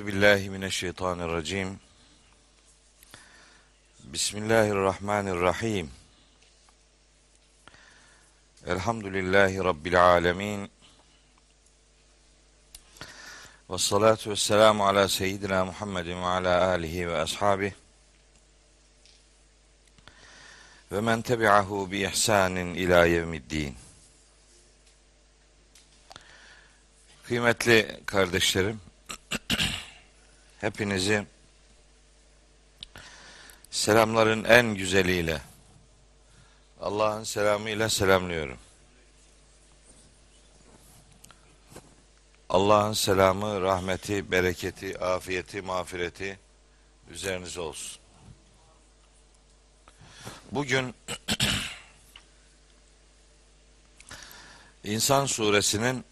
Euzu 0.00 0.12
billahi 0.12 0.50
mineşşeytanirracim. 0.50 1.80
Bismillahirrahmanirrahim. 4.04 5.90
Elhamdülillahi 8.66 9.58
rabbil 9.58 10.04
alamin. 10.04 10.70
Ve 13.70 13.78
salatu 13.78 14.30
vesselamu 14.30 14.86
ala 14.86 15.08
seyyidina 15.08 15.64
Muhammedin 15.64 16.22
ve 16.22 16.26
ala 16.26 16.68
alihi 16.68 17.08
ve 17.08 17.16
ashabihi 17.16 17.74
ve 20.92 21.00
men 21.00 21.22
tebi'ahu 21.22 21.90
bi 21.90 21.98
ihsanin 21.98 22.74
ila 22.74 23.06
yevmiddin. 23.06 23.76
Kıymetli 27.26 28.00
kardeşlerim, 28.06 28.80
hepinizi 30.60 31.26
selamların 33.70 34.44
en 34.44 34.74
güzeliyle, 34.74 35.40
Allah'ın 36.80 37.24
selamıyla 37.24 37.88
selamlıyorum. 37.88 38.58
Allah'ın 42.48 42.92
selamı, 42.92 43.60
rahmeti, 43.60 44.30
bereketi, 44.30 44.98
afiyeti, 44.98 45.62
mağfireti 45.62 46.38
üzerinize 47.10 47.60
olsun. 47.60 48.00
Bugün 50.52 50.94
İnsan 54.84 55.26
suresinin 55.26 56.04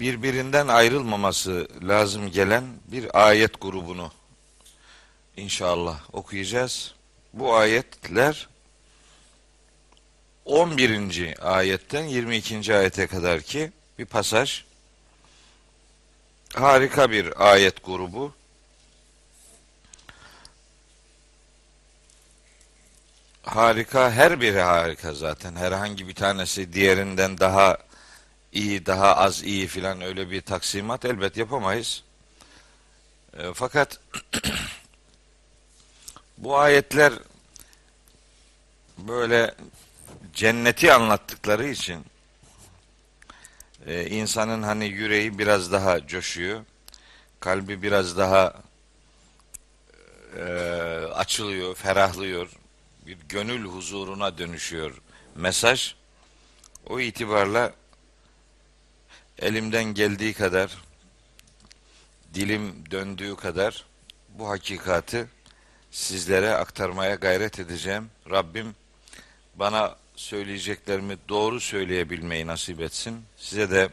birbirinden 0.00 0.68
ayrılmaması 0.68 1.68
lazım 1.82 2.30
gelen 2.30 2.64
bir 2.86 3.26
ayet 3.26 3.60
grubunu 3.60 4.12
inşallah 5.36 6.00
okuyacağız. 6.12 6.94
Bu 7.32 7.54
ayetler 7.54 8.48
11. 10.44 11.34
ayetten 11.40 12.04
22. 12.04 12.74
ayete 12.74 13.06
kadar 13.06 13.40
ki 13.40 13.72
bir 13.98 14.06
pasaj. 14.06 14.64
Harika 16.54 17.10
bir 17.10 17.50
ayet 17.50 17.84
grubu. 17.84 18.32
Harika, 23.42 24.10
her 24.10 24.40
biri 24.40 24.60
harika 24.60 25.14
zaten. 25.14 25.56
Herhangi 25.56 26.08
bir 26.08 26.14
tanesi 26.14 26.72
diğerinden 26.72 27.38
daha 27.38 27.78
iyi, 28.52 28.86
daha 28.86 29.16
az 29.16 29.42
iyi 29.42 29.66
filan 29.66 30.00
öyle 30.00 30.30
bir 30.30 30.40
taksimat 30.40 31.04
elbet 31.04 31.36
yapamayız. 31.36 32.02
E, 33.38 33.54
fakat 33.54 34.00
bu 36.38 36.58
ayetler 36.58 37.12
böyle 38.98 39.54
cenneti 40.34 40.92
anlattıkları 40.92 41.68
için 41.68 42.04
e, 43.86 44.06
insanın 44.06 44.62
hani 44.62 44.86
yüreği 44.86 45.38
biraz 45.38 45.72
daha 45.72 46.06
coşuyor, 46.06 46.64
kalbi 47.40 47.82
biraz 47.82 48.18
daha 48.18 48.62
e, 50.36 50.42
açılıyor, 51.14 51.74
ferahlıyor, 51.74 52.48
bir 53.06 53.18
gönül 53.28 53.64
huzuruna 53.64 54.38
dönüşüyor 54.38 55.00
mesaj. 55.34 55.94
O 56.86 57.00
itibarla 57.00 57.72
elimden 59.38 59.84
geldiği 59.84 60.32
kadar, 60.34 60.78
dilim 62.34 62.90
döndüğü 62.90 63.36
kadar 63.36 63.84
bu 64.28 64.48
hakikati 64.48 65.26
sizlere 65.90 66.54
aktarmaya 66.54 67.14
gayret 67.14 67.58
edeceğim. 67.58 68.10
Rabbim 68.30 68.74
bana 69.54 69.96
söyleyeceklerimi 70.16 71.16
doğru 71.28 71.60
söyleyebilmeyi 71.60 72.46
nasip 72.46 72.80
etsin. 72.80 73.24
Size 73.36 73.70
de 73.70 73.88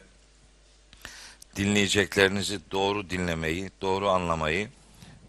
dinleyeceklerinizi 1.56 2.60
doğru 2.70 3.10
dinlemeyi, 3.10 3.70
doğru 3.80 4.08
anlamayı 4.08 4.68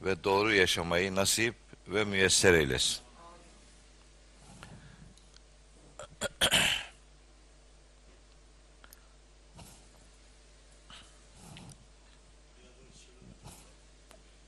ve 0.05 0.23
doğru 0.23 0.53
yaşamayı 0.53 1.15
nasip 1.15 1.55
ve 1.87 2.03
müyesser 2.05 2.53
eylesin. 2.53 2.97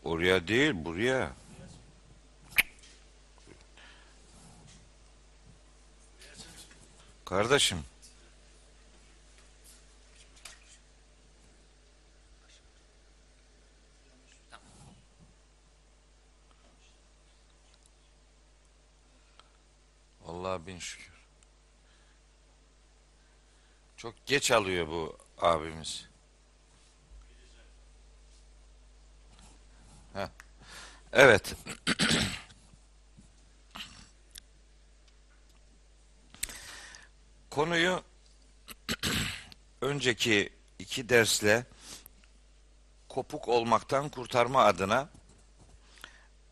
Oraya 0.03 0.47
değil, 0.47 0.71
buraya. 0.75 1.31
Kardeşim. 7.25 7.77
Allah'a 20.27 20.67
bin 20.67 20.79
şükür. 20.79 21.13
Çok 23.97 24.25
geç 24.25 24.51
alıyor 24.51 24.87
bu 24.87 25.17
abimiz. 25.37 26.09
Evet. 31.13 31.55
Konuyu 37.49 38.03
önceki 39.81 40.49
iki 40.79 41.09
dersle 41.09 41.65
kopuk 43.09 43.47
olmaktan 43.47 44.09
kurtarma 44.09 44.63
adına 44.63 45.09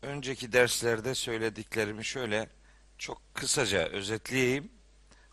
önceki 0.02 0.52
derslerde 0.52 1.14
söylediklerimi 1.14 2.04
şöyle 2.04 2.48
çok 2.98 3.34
kısaca 3.34 3.88
özetleyeyim. 3.88 4.72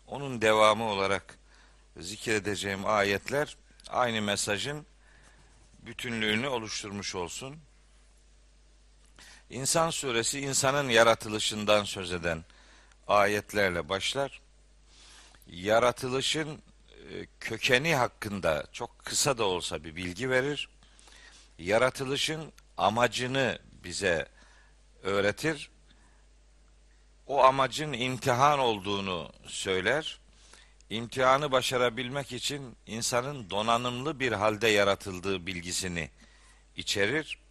Onun 0.06 0.42
devamı 0.42 0.84
olarak 0.84 1.38
zikredeceğim 1.96 2.86
ayetler 2.86 3.56
aynı 3.88 4.22
mesajın 4.22 4.86
bütünlüğünü 5.86 6.48
oluşturmuş 6.48 7.14
olsun. 7.14 7.56
İnsan 9.50 9.90
suresi 9.90 10.40
insanın 10.40 10.88
yaratılışından 10.88 11.84
söz 11.84 12.12
eden 12.12 12.44
ayetlerle 13.08 13.88
başlar. 13.88 14.40
Yaratılışın 15.46 16.62
e, 17.12 17.26
kökeni 17.40 17.94
hakkında 17.94 18.66
çok 18.72 18.98
kısa 18.98 19.38
da 19.38 19.44
olsa 19.44 19.84
bir 19.84 19.96
bilgi 19.96 20.30
verir. 20.30 20.68
Yaratılışın 21.58 22.52
amacını 22.76 23.58
bize 23.84 24.28
öğretir. 25.02 25.70
O 27.26 27.44
amacın 27.44 27.92
imtihan 27.92 28.58
olduğunu 28.58 29.32
söyler. 29.46 30.20
İmtihanı 30.90 31.52
başarabilmek 31.52 32.32
için 32.32 32.76
insanın 32.86 33.50
donanımlı 33.50 34.20
bir 34.20 34.32
halde 34.32 34.68
yaratıldığı 34.68 35.46
bilgisini 35.46 36.10
içerir 36.76 37.45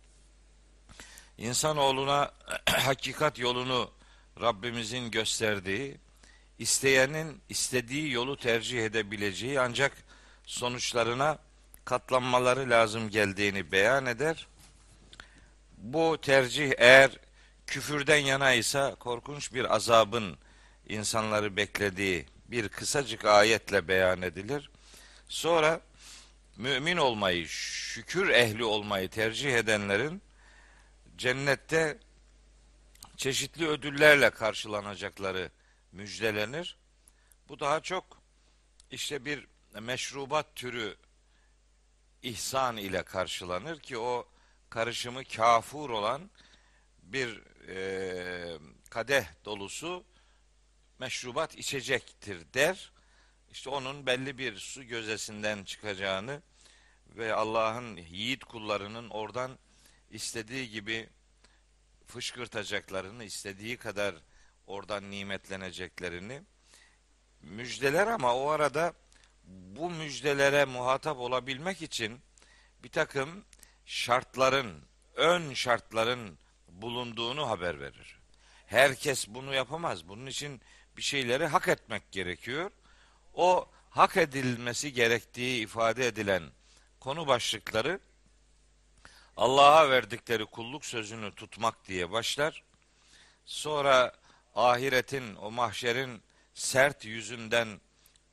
İnsanoğluna 1.38 2.32
hakikat 2.66 3.40
yolunu 3.40 3.92
Rabbimizin 4.42 5.12
gösterdiği, 5.12 5.98
isteyenin 6.60 7.42
istediği 7.50 8.12
yolu 8.12 8.38
tercih 8.38 8.86
edebileceği 8.86 9.60
ancak 9.60 9.92
sonuçlarına 10.46 11.38
katlanmaları 11.86 12.70
lazım 12.70 13.10
geldiğini 13.10 13.72
beyan 13.72 14.06
eder. 14.06 14.48
Bu 15.78 16.18
tercih 16.22 16.74
eğer 16.78 17.12
küfürden 17.68 18.18
yana 18.18 18.54
ise 18.54 18.96
korkunç 19.00 19.54
bir 19.54 19.76
azabın 19.76 20.38
insanları 20.90 21.56
beklediği 21.56 22.26
bir 22.48 22.70
kısacık 22.70 23.26
ayetle 23.26 23.88
beyan 23.88 24.22
edilir. 24.22 24.70
Sonra 25.28 25.82
mümin 26.58 26.98
olmayı, 26.98 27.48
şükür 27.48 28.30
ehli 28.30 28.64
olmayı 28.64 29.10
tercih 29.10 29.54
edenlerin 29.54 30.22
cennette 31.18 32.00
çeşitli 33.18 33.68
ödüllerle 33.68 34.30
karşılanacakları 34.30 35.52
müjdelenir. 35.92 36.78
Bu 37.50 37.60
daha 37.60 37.80
çok 37.80 38.22
işte 38.92 39.26
bir 39.26 39.48
meşrubat 39.80 40.56
türü 40.56 40.98
ihsan 42.24 42.78
ile 42.78 43.04
karşılanır 43.04 43.80
ki 43.80 43.98
o 43.98 44.28
karışımı 44.70 45.24
kafur 45.24 45.90
olan 45.90 46.30
bir 47.04 47.44
e, 47.68 48.58
kadeh 48.90 49.26
dolusu 49.46 50.04
meşrubat 51.00 51.56
içecektir 51.56 52.54
der. 52.54 52.92
işte 53.52 53.70
onun 53.70 54.06
belli 54.06 54.38
bir 54.38 54.58
su 54.58 54.84
gözesinden 54.84 55.64
çıkacağını 55.64 56.42
ve 57.08 57.34
Allah'ın 57.34 57.98
yiğit 57.98 58.44
kullarının 58.44 59.10
oradan 59.10 59.58
istediği 60.16 60.70
gibi 60.70 61.10
fışkırtacaklarını, 62.08 63.24
istediği 63.24 63.78
kadar 63.78 64.16
oradan 64.68 65.12
nimetleneceklerini 65.12 66.42
müjdeler 67.42 68.08
ama 68.08 68.36
o 68.36 68.50
arada 68.50 68.94
bu 69.48 69.90
müjdelere 69.90 70.66
muhatap 70.66 71.18
olabilmek 71.18 71.82
için 71.82 72.20
bir 72.84 72.90
takım 72.90 73.46
şartların, 73.86 74.84
ön 75.16 75.54
şartların 75.54 76.38
bulunduğunu 76.70 77.50
haber 77.50 77.80
verir. 77.80 78.20
Herkes 78.66 79.28
bunu 79.28 79.54
yapamaz. 79.54 80.08
Bunun 80.08 80.26
için 80.26 80.62
bir 80.98 81.02
şeyleri 81.02 81.46
hak 81.46 81.68
etmek 81.68 82.12
gerekiyor. 82.12 82.72
O 83.34 83.70
hak 83.90 84.18
edilmesi 84.18 84.94
gerektiği 84.94 85.64
ifade 85.64 86.08
edilen 86.08 86.44
konu 87.00 87.28
başlıkları 87.28 88.00
Allah'a 89.38 89.90
verdikleri 89.90 90.46
kulluk 90.46 90.86
sözünü 90.86 91.32
tutmak 91.36 91.88
diye 91.88 92.12
başlar. 92.12 92.64
Sonra 93.46 94.12
ahiretin, 94.56 95.36
o 95.36 95.52
mahşerin 95.52 96.22
sert 96.54 97.06
yüzünden 97.06 97.68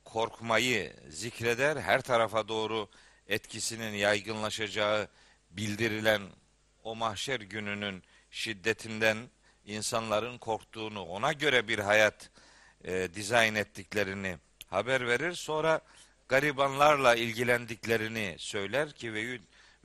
korkmayı 0.03 0.93
zikreder. 1.09 1.77
Her 1.77 2.01
tarafa 2.01 2.47
doğru 2.47 2.89
etkisinin 3.27 3.93
yaygınlaşacağı 3.93 5.07
bildirilen 5.51 6.21
o 6.83 6.95
mahşer 6.95 7.39
gününün 7.39 8.03
şiddetinden 8.31 9.17
insanların 9.65 10.37
korktuğunu, 10.37 11.01
ona 11.01 11.33
göre 11.33 11.67
bir 11.67 11.79
hayat 11.79 12.29
e, 12.83 13.13
dizayn 13.13 13.55
ettiklerini 13.55 14.37
haber 14.67 15.07
verir. 15.07 15.33
Sonra 15.33 15.81
garibanlarla 16.27 17.15
ilgilendiklerini 17.15 18.35
söyler 18.37 18.91
ki 18.91 19.13
ve 19.13 19.21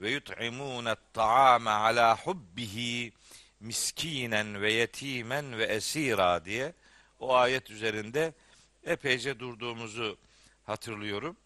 ve 0.00 0.10
yut'imûne 0.10 0.94
ta'ame 1.12 1.70
ala 1.70 2.16
hubbihi 2.16 3.12
miskinen 3.60 4.62
ve 4.62 4.72
yetimen 4.72 5.58
ve 5.58 5.64
esira 5.64 6.44
diye 6.44 6.72
o 7.20 7.34
ayet 7.34 7.70
üzerinde 7.70 8.34
epeyce 8.84 9.38
durduğumuzu 9.38 10.18
hatırlıyorum. 10.66 11.36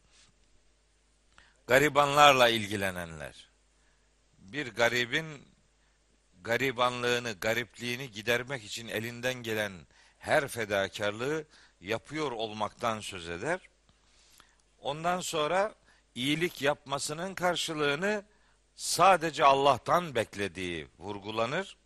Garibanlarla 1.67 2.49
ilgilenenler. 2.49 3.49
Bir 4.39 4.75
garibin 4.75 5.27
garibanlığını, 6.43 7.33
garipliğini 7.33 8.11
gidermek 8.11 8.65
için 8.65 8.89
elinden 8.89 9.35
gelen 9.35 9.73
her 10.19 10.49
fedakarlığı 10.49 11.45
yapıyor 11.81 12.33
olmaktan 12.33 13.01
söz 13.01 13.29
eder. 13.29 13.61
Ondan 14.79 15.21
sonra 15.21 15.75
iyilik 16.15 16.63
yapmasının 16.63 17.35
karşılığını 17.35 18.25
sadece 18.75 19.45
Allah'tan 19.45 20.15
beklediği 20.15 20.89
vurgulanır. 20.99 21.77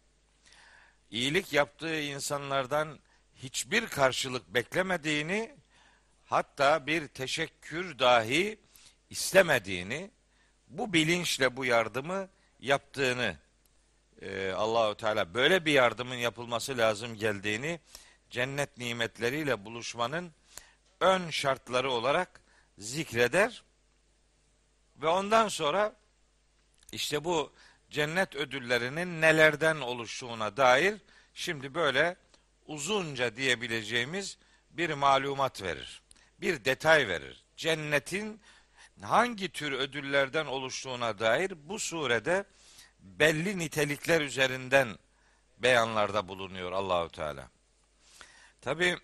İyilik 1.11 1.53
yaptığı 1.53 2.01
insanlardan 2.01 2.99
hiçbir 3.35 3.87
karşılık 3.87 4.55
beklemediğini 4.55 5.57
hatta 6.25 6.87
bir 6.87 7.09
teşekkür 7.09 7.99
dahi 7.99 8.59
istemediğini 9.11 10.11
bu 10.69 10.93
bilinçle 10.93 11.57
bu 11.57 11.65
yardımı 11.65 12.29
yaptığını 12.61 13.37
e, 14.23 14.53
Allahü 14.53 14.97
Teala 14.97 15.35
böyle 15.35 15.65
bir 15.65 15.73
yardımın 15.73 16.15
yapılması 16.15 16.79
lazım 16.79 17.15
geldiğini 17.15 17.81
cennet 18.31 18.79
nimetleriyle 18.79 19.65
buluşmanın 19.65 20.33
ön 21.01 21.31
şartları 21.31 21.91
olarak 21.91 22.41
zikreder 22.79 23.63
ve 24.97 25.09
ondan 25.09 25.49
sonra 25.49 25.97
işte 26.97 27.25
bu 27.25 27.53
cennet 27.91 28.37
ödüllerinin 28.37 29.21
nelerden 29.21 29.77
oluştuğuna 29.77 30.57
dair 30.57 30.95
şimdi 31.35 31.75
böyle 31.75 32.17
uzunca 32.67 33.37
diyebileceğimiz 33.37 34.39
bir 34.71 34.91
malumat 34.91 35.63
verir. 35.63 36.03
Bir 36.41 36.65
detay 36.65 37.09
verir. 37.09 37.45
Cennetin 37.57 38.41
hangi 39.03 39.49
tür 39.49 39.73
ödüllerden 39.73 40.47
oluştuğuna 40.47 41.19
dair 41.19 41.53
bu 41.69 41.79
surede 41.79 42.45
belli 43.01 43.59
nitelikler 43.59 44.21
üzerinden 44.21 44.99
beyanlarda 45.59 46.29
bulunuyor 46.29 46.73
Allahü 46.73 47.09
Teala. 47.13 47.51
Tabi 48.61 48.97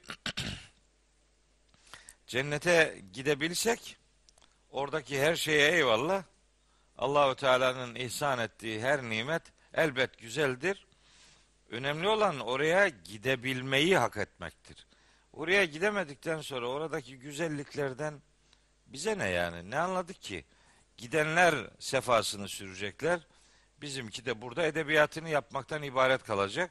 cennete 2.26 3.02
gidebilsek 3.12 3.96
oradaki 4.70 5.20
her 5.20 5.36
şeye 5.36 5.72
eyvallah. 5.72 6.24
Allahü 6.98 7.36
Teala'nın 7.36 7.94
ihsan 7.94 8.38
ettiği 8.38 8.80
her 8.80 9.02
nimet 9.02 9.42
elbet 9.74 10.18
güzeldir. 10.18 10.86
Önemli 11.70 12.08
olan 12.08 12.40
oraya 12.40 12.88
gidebilmeyi 12.88 13.98
hak 13.98 14.16
etmektir. 14.16 14.86
Oraya 15.32 15.64
gidemedikten 15.64 16.40
sonra 16.40 16.66
oradaki 16.66 17.18
güzelliklerden 17.18 18.22
bize 18.86 19.18
ne 19.18 19.28
yani? 19.28 19.70
Ne 19.70 19.78
anladık 19.78 20.22
ki? 20.22 20.44
Gidenler 20.96 21.54
sefasını 21.78 22.48
sürecekler. 22.48 23.20
Bizimki 23.80 24.24
de 24.24 24.42
burada 24.42 24.66
edebiyatını 24.66 25.28
yapmaktan 25.28 25.82
ibaret 25.82 26.22
kalacak. 26.22 26.70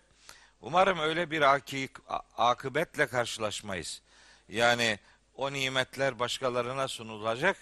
Umarım 0.62 1.00
öyle 1.00 1.31
bir 1.31 1.41
akik, 1.41 1.91
akıbetle 2.38 3.07
karşılaşmayız. 3.07 4.01
Yani 4.50 5.00
o 5.35 5.53
nimetler 5.53 6.19
başkalarına 6.19 6.88
sunulacak 6.88 7.57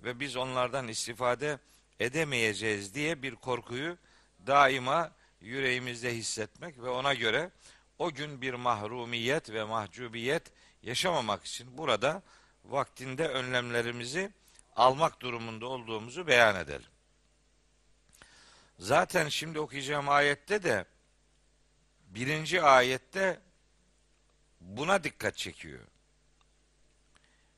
ve 0.00 0.20
biz 0.20 0.36
onlardan 0.36 0.88
istifade 0.88 1.58
edemeyeceğiz 2.00 2.94
diye 2.94 3.22
bir 3.22 3.34
korkuyu 3.34 3.98
daima 4.46 5.12
yüreğimizde 5.40 6.16
hissetmek 6.16 6.78
ve 6.78 6.88
ona 6.88 7.14
göre 7.14 7.50
o 7.98 8.10
gün 8.10 8.40
bir 8.40 8.54
mahrumiyet 8.54 9.50
ve 9.50 9.64
mahcubiyet 9.64 10.42
yaşamamak 10.82 11.44
için 11.44 11.78
burada 11.78 12.22
vaktinde 12.64 13.28
önlemlerimizi 13.28 14.32
almak 14.76 15.20
durumunda 15.20 15.66
olduğumuzu 15.66 16.26
beyan 16.26 16.56
edelim. 16.56 16.90
Zaten 18.78 19.28
şimdi 19.28 19.60
okuyacağım 19.60 20.08
ayette 20.08 20.62
de 20.62 20.84
birinci 22.08 22.62
ayette 22.62 23.40
buna 24.60 25.04
dikkat 25.04 25.36
çekiyor. 25.36 25.80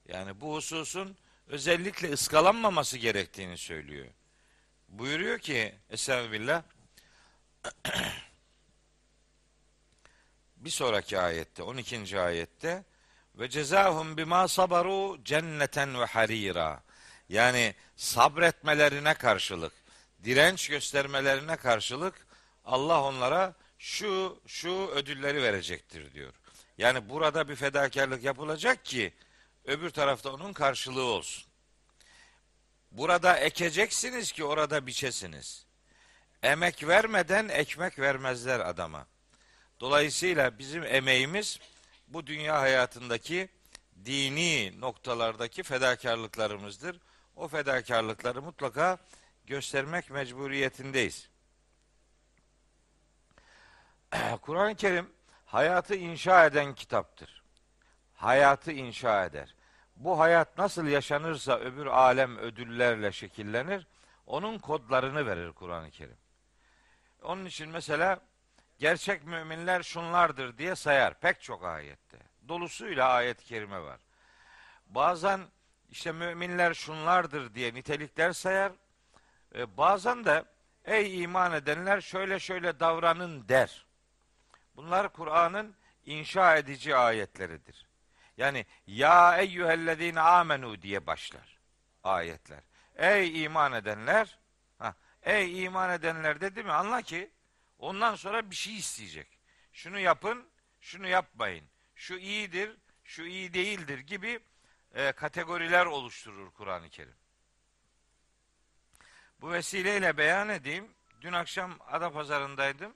Yani 0.08 0.40
bu 0.40 0.54
hususun 0.54 1.16
özellikle 1.46 2.12
ıskalanmaması 2.12 2.98
gerektiğini 2.98 3.58
söylüyor. 3.58 4.06
Buyuruyor 4.92 5.38
ki 5.38 5.74
Estağfirullah 5.90 6.62
bir 10.56 10.70
sonraki 10.70 11.18
ayette 11.18 11.62
12. 11.62 12.20
ayette 12.20 12.84
ve 13.34 13.48
cezahum 13.48 14.16
bima 14.16 14.48
sabaru 14.48 15.24
cenneten 15.24 16.00
ve 16.00 16.04
harira 16.04 16.82
yani 17.28 17.74
sabretmelerine 17.96 19.14
karşılık 19.14 19.72
direnç 20.24 20.68
göstermelerine 20.68 21.56
karşılık 21.56 22.26
Allah 22.64 23.02
onlara 23.02 23.54
şu 23.78 24.40
şu 24.46 24.70
ödülleri 24.70 25.42
verecektir 25.42 26.12
diyor. 26.12 26.32
Yani 26.78 27.08
burada 27.08 27.48
bir 27.48 27.56
fedakarlık 27.56 28.24
yapılacak 28.24 28.84
ki 28.84 29.12
öbür 29.64 29.90
tarafta 29.90 30.32
onun 30.32 30.52
karşılığı 30.52 31.04
olsun. 31.04 31.51
Burada 32.92 33.36
ekeceksiniz 33.36 34.32
ki 34.32 34.44
orada 34.44 34.86
biçesiniz. 34.86 35.66
Emek 36.42 36.88
vermeden 36.88 37.48
ekmek 37.48 37.98
vermezler 37.98 38.60
adama. 38.60 39.06
Dolayısıyla 39.80 40.58
bizim 40.58 40.84
emeğimiz 40.84 41.58
bu 42.08 42.26
dünya 42.26 42.60
hayatındaki 42.60 43.48
dini 44.04 44.80
noktalardaki 44.80 45.62
fedakarlıklarımızdır. 45.62 47.00
O 47.36 47.48
fedakarlıkları 47.48 48.42
mutlaka 48.42 48.98
göstermek 49.46 50.10
mecburiyetindeyiz. 50.10 51.28
Kur'an-ı 54.42 54.74
Kerim 54.74 55.10
hayatı 55.46 55.94
inşa 55.94 56.46
eden 56.46 56.74
kitaptır. 56.74 57.42
Hayatı 58.14 58.72
inşa 58.72 59.24
eder. 59.24 59.54
Bu 59.96 60.18
hayat 60.18 60.58
nasıl 60.58 60.86
yaşanırsa 60.86 61.58
öbür 61.58 61.86
alem 61.86 62.38
ödüllerle 62.38 63.12
şekillenir. 63.12 63.86
Onun 64.26 64.58
kodlarını 64.58 65.26
verir 65.26 65.52
Kur'an-ı 65.52 65.90
Kerim. 65.90 66.16
Onun 67.22 67.44
için 67.44 67.68
mesela 67.68 68.20
gerçek 68.78 69.24
müminler 69.24 69.82
şunlardır 69.82 70.58
diye 70.58 70.74
sayar 70.76 71.20
pek 71.20 71.42
çok 71.42 71.64
ayette. 71.64 72.18
Dolusuyla 72.48 73.08
ayet-i 73.08 73.44
kerime 73.44 73.80
var. 73.82 74.00
Bazen 74.86 75.40
işte 75.90 76.12
müminler 76.12 76.74
şunlardır 76.74 77.54
diye 77.54 77.74
nitelikler 77.74 78.32
sayar. 78.32 78.72
E, 79.54 79.76
bazen 79.76 80.24
de 80.24 80.44
ey 80.84 81.22
iman 81.22 81.52
edenler 81.52 82.00
şöyle 82.00 82.38
şöyle 82.38 82.80
davranın 82.80 83.48
der. 83.48 83.86
Bunlar 84.76 85.12
Kur'an'ın 85.12 85.74
inşa 86.04 86.56
edici 86.56 86.96
ayetleridir. 86.96 87.91
Yani 88.42 88.66
ya 88.86 89.38
eyyühellezine 89.38 90.20
amenu 90.20 90.82
diye 90.82 91.06
başlar 91.06 91.58
ayetler. 92.02 92.60
Ey 92.96 93.44
iman 93.44 93.72
edenler, 93.72 94.38
ha, 94.78 94.94
ey 95.22 95.64
iman 95.64 95.90
edenler 95.90 96.40
dedi 96.40 96.62
mi 96.62 96.72
anla 96.72 97.02
ki 97.02 97.30
ondan 97.78 98.14
sonra 98.14 98.50
bir 98.50 98.56
şey 98.56 98.76
isteyecek. 98.76 99.38
Şunu 99.72 99.98
yapın, 99.98 100.48
şunu 100.80 101.08
yapmayın. 101.08 101.64
Şu 101.94 102.14
iyidir, 102.14 102.76
şu 103.04 103.22
iyi 103.22 103.54
değildir 103.54 103.98
gibi 103.98 104.40
e, 104.94 105.12
kategoriler 105.12 105.86
oluşturur 105.86 106.50
Kur'an-ı 106.50 106.88
Kerim. 106.88 107.16
Bu 109.40 109.52
vesileyle 109.52 110.16
beyan 110.16 110.48
edeyim. 110.48 110.94
Dün 111.20 111.32
akşam 111.32 111.78
Adapazarı'ndaydım. 111.86 112.94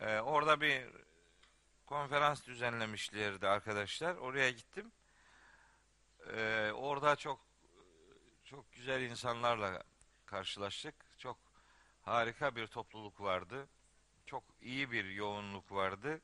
Ee, 0.00 0.20
orada 0.20 0.60
bir 0.60 1.01
konferans 1.92 2.46
düzenlemişlerdi 2.46 3.48
arkadaşlar. 3.48 4.14
Oraya 4.14 4.50
gittim. 4.50 4.92
Ee, 6.36 6.70
orada 6.74 7.16
çok 7.16 7.40
çok 8.44 8.72
güzel 8.72 9.02
insanlarla 9.02 9.82
karşılaştık. 10.26 10.94
Çok 11.18 11.38
harika 12.02 12.56
bir 12.56 12.66
topluluk 12.66 13.20
vardı. 13.20 13.68
Çok 14.26 14.44
iyi 14.62 14.90
bir 14.92 15.04
yoğunluk 15.04 15.72
vardı. 15.72 16.20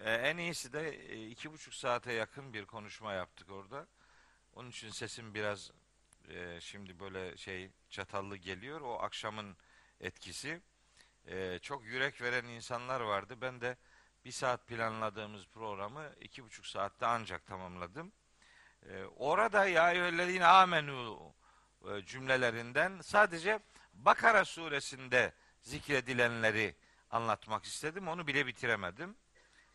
Ee, 0.00 0.12
en 0.12 0.36
iyisi 0.36 0.72
de 0.72 0.90
e, 0.90 1.28
iki 1.28 1.52
buçuk 1.52 1.74
saate 1.74 2.12
yakın 2.12 2.52
bir 2.52 2.64
konuşma 2.64 3.12
yaptık 3.12 3.50
orada. 3.50 3.86
Onun 4.54 4.70
için 4.70 4.90
sesim 4.90 5.34
biraz 5.34 5.70
e, 6.28 6.60
şimdi 6.60 7.00
böyle 7.00 7.36
şey 7.36 7.70
çatallı 7.90 8.36
geliyor. 8.36 8.80
O 8.80 8.98
akşamın 9.02 9.56
etkisi. 10.00 10.60
E, 11.26 11.58
çok 11.62 11.84
yürek 11.84 12.22
veren 12.22 12.44
insanlar 12.44 13.00
vardı. 13.00 13.36
Ben 13.40 13.60
de 13.60 13.76
bir 14.24 14.32
saat 14.32 14.66
planladığımız 14.66 15.46
programı 15.46 16.12
iki 16.20 16.44
buçuk 16.44 16.66
saatte 16.66 17.06
ancak 17.06 17.46
tamamladım. 17.46 18.12
E, 18.88 19.04
orada 19.04 19.66
ya 19.66 19.92
eyyühellezine 19.92 20.46
amenu 20.46 21.32
e, 21.88 22.02
cümlelerinden 22.06 23.00
sadece 23.00 23.60
Bakara 23.94 24.44
suresinde 24.44 25.32
zikredilenleri 25.60 26.76
anlatmak 27.10 27.64
istedim. 27.64 28.08
Onu 28.08 28.26
bile 28.26 28.46
bitiremedim. 28.46 29.16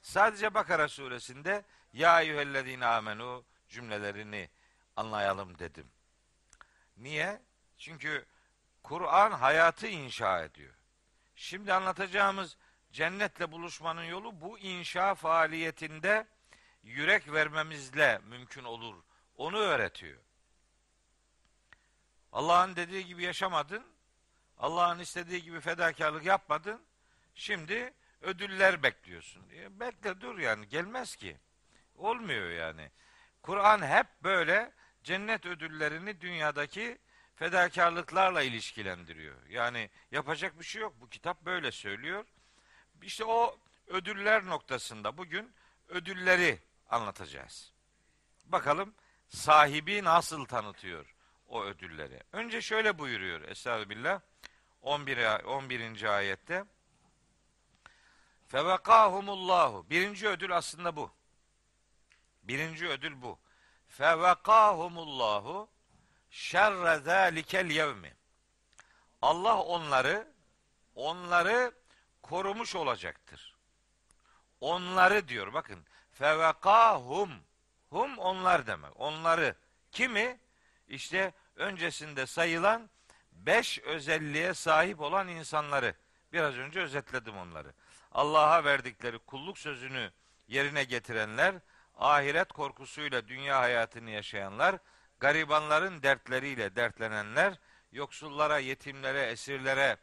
Sadece 0.02 0.54
Bakara 0.54 0.88
suresinde 0.88 1.66
ya 1.94 2.22
eyyühellezine 2.22 2.86
amenu 2.86 3.46
cümlelerini 3.70 4.50
anlayalım 4.96 5.60
dedim. 5.60 5.92
Niye? 6.98 7.42
Çünkü 7.78 8.26
Kur'an 8.84 9.32
hayatı 9.32 9.88
inşa 9.88 10.44
ediyor. 10.44 10.74
Şimdi 11.36 11.74
anlatacağımız 11.74 12.58
cennetle 12.92 13.52
buluşmanın 13.52 14.04
yolu 14.04 14.42
bu 14.42 14.60
inşa 14.60 15.16
faaliyetinde 15.16 16.28
yürek 16.84 17.34
vermemizle 17.34 18.20
mümkün 18.30 18.64
olur. 18.64 18.96
Onu 19.36 19.58
öğretiyor. 19.58 20.20
Allah'ın 22.32 22.76
dediği 22.76 23.06
gibi 23.06 23.24
yaşamadın. 23.24 23.86
Allah'ın 24.58 25.00
istediği 25.00 25.44
gibi 25.44 25.60
fedakarlık 25.60 26.26
yapmadın. 26.26 26.82
Şimdi 27.36 27.94
ödüller 28.22 28.84
bekliyorsun. 28.84 29.50
E, 29.50 29.80
bekle 29.80 30.22
dur 30.22 30.40
yani 30.40 30.68
gelmez 30.70 31.16
ki. 31.16 31.38
Olmuyor 31.96 32.50
yani. 32.50 32.92
Kur'an 33.42 33.82
hep 33.82 34.08
böyle 34.24 34.72
cennet 35.04 35.46
ödüllerini 35.46 36.22
dünyadaki 36.22 36.98
fedakarlıklarla 37.36 38.42
ilişkilendiriyor. 38.42 39.46
Yani 39.48 39.90
yapacak 40.12 40.60
bir 40.60 40.64
şey 40.64 40.82
yok. 40.82 40.94
Bu 41.02 41.10
kitap 41.10 41.46
böyle 41.46 41.72
söylüyor. 41.72 42.26
İşte 43.02 43.26
o 43.26 43.58
ödüller 43.88 44.46
noktasında 44.46 45.18
bugün 45.18 45.54
ödülleri 45.88 46.60
anlatacağız. 46.90 47.74
Bakalım 48.46 48.94
sahibi 49.30 50.04
nasıl 50.04 50.46
tanıtıyor 50.46 51.16
o 51.48 51.64
ödülleri. 51.64 52.24
Önce 52.32 52.62
şöyle 52.62 53.00
buyuruyor 53.00 53.42
Estağfirullah 53.42 54.22
11. 54.82 55.44
11. 55.44 56.04
ayette 56.04 56.66
Fevekahumullahu. 58.48 59.86
Birinci 59.90 60.28
ödül 60.28 60.58
aslında 60.58 60.96
bu. 60.96 61.12
Birinci 62.44 62.88
ödül 62.88 63.22
bu. 63.22 63.40
Fevekahumullahu 63.88 65.70
şerre 66.30 67.00
zâlikel 67.00 67.70
yevmi. 67.70 68.16
Allah 69.22 69.62
onları 69.62 70.28
onları 70.96 71.79
korumuş 72.30 72.76
olacaktır. 72.76 73.56
Onları 74.62 75.28
diyor 75.28 75.54
bakın. 75.54 75.86
Fevekahum. 76.12 77.32
Hum 77.90 78.18
onlar 78.18 78.68
demek. 78.68 79.00
Onları. 79.00 79.56
Kimi? 79.92 80.40
İşte 80.88 81.34
öncesinde 81.56 82.26
sayılan 82.26 82.90
beş 83.32 83.80
özelliğe 83.80 84.54
sahip 84.54 85.02
olan 85.02 85.28
insanları. 85.28 85.96
Biraz 86.34 86.58
önce 86.58 86.80
özetledim 86.80 87.38
onları. 87.38 87.74
Allah'a 88.12 88.64
verdikleri 88.64 89.20
kulluk 89.20 89.58
sözünü 89.58 90.12
yerine 90.48 90.84
getirenler, 90.84 91.56
ahiret 91.98 92.52
korkusuyla 92.52 93.28
dünya 93.28 93.60
hayatını 93.60 94.10
yaşayanlar, 94.10 94.76
garibanların 95.20 96.04
dertleriyle 96.04 96.76
dertlenenler, 96.76 97.60
yoksullara, 97.92 98.60
yetimlere, 98.60 99.22
esirlere 99.22 99.98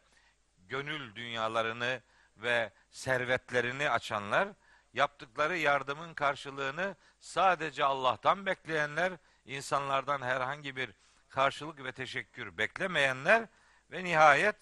gönül 0.68 1.14
dünyalarını 1.14 2.00
ve 2.37 2.73
servetlerini 2.90 3.90
açanlar, 3.90 4.49
yaptıkları 4.95 5.59
yardımın 5.59 6.14
karşılığını 6.14 6.97
sadece 7.21 7.85
Allah'tan 7.85 8.47
bekleyenler, 8.47 9.12
insanlardan 9.45 10.23
herhangi 10.23 10.76
bir 10.76 10.90
karşılık 11.28 11.85
ve 11.85 11.93
teşekkür 11.93 12.59
beklemeyenler 12.59 13.49
ve 13.90 14.05
nihayet 14.05 14.57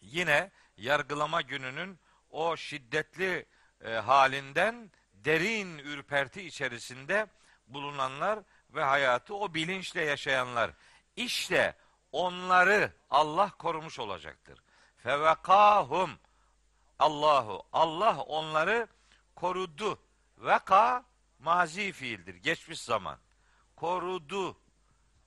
yine 0.00 0.50
yargılama 0.76 1.40
gününün 1.40 1.98
o 2.30 2.56
şiddetli 2.56 3.46
e, 3.84 3.92
halinden 3.92 4.90
derin 5.14 5.78
ürperti 5.78 6.42
içerisinde 6.42 7.26
bulunanlar 7.66 8.38
ve 8.70 8.82
hayatı 8.82 9.34
o 9.34 9.54
bilinçle 9.54 10.04
yaşayanlar. 10.04 10.70
İşte 11.16 11.76
onları 12.12 12.92
Allah 13.10 13.50
korumuş 13.50 13.98
olacaktır. 13.98 14.62
Fevekahum 14.96 16.18
Allahu 17.02 17.62
Allah 17.72 18.20
onları 18.20 18.88
korudu. 19.34 19.98
Veka 20.38 21.04
mazi 21.38 21.92
fiildir. 21.92 22.34
Geçmiş 22.34 22.80
zaman. 22.80 23.18
Korudu. 23.76 24.56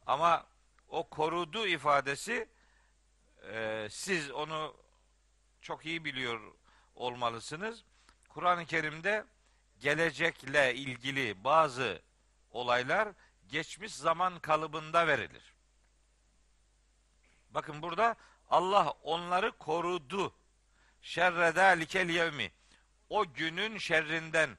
Ama 0.06 0.46
o 0.88 1.10
korudu 1.10 1.68
ifadesi 1.68 2.50
e, 3.52 3.88
siz 3.92 4.32
onu 4.32 4.76
çok 5.62 5.86
iyi 5.86 6.06
biliyor 6.06 6.54
olmalısınız. 6.96 7.84
Kur'an-ı 8.30 8.66
Kerim'de 8.66 9.26
gelecekle 9.80 10.76
ilgili 10.76 11.44
bazı 11.44 12.02
olaylar 12.52 13.10
geçmiş 13.48 13.96
zaman 13.96 14.40
kalıbında 14.40 15.08
verilir. 15.08 15.54
Bakın 17.50 17.82
burada 17.82 18.16
Allah 18.50 18.94
onları 19.04 19.52
korudu. 19.52 20.34
Şerrede 21.06 21.80
likel 21.80 22.10
yevmi. 22.10 22.52
O 23.10 23.34
günün 23.34 23.78
şerrinden, 23.78 24.58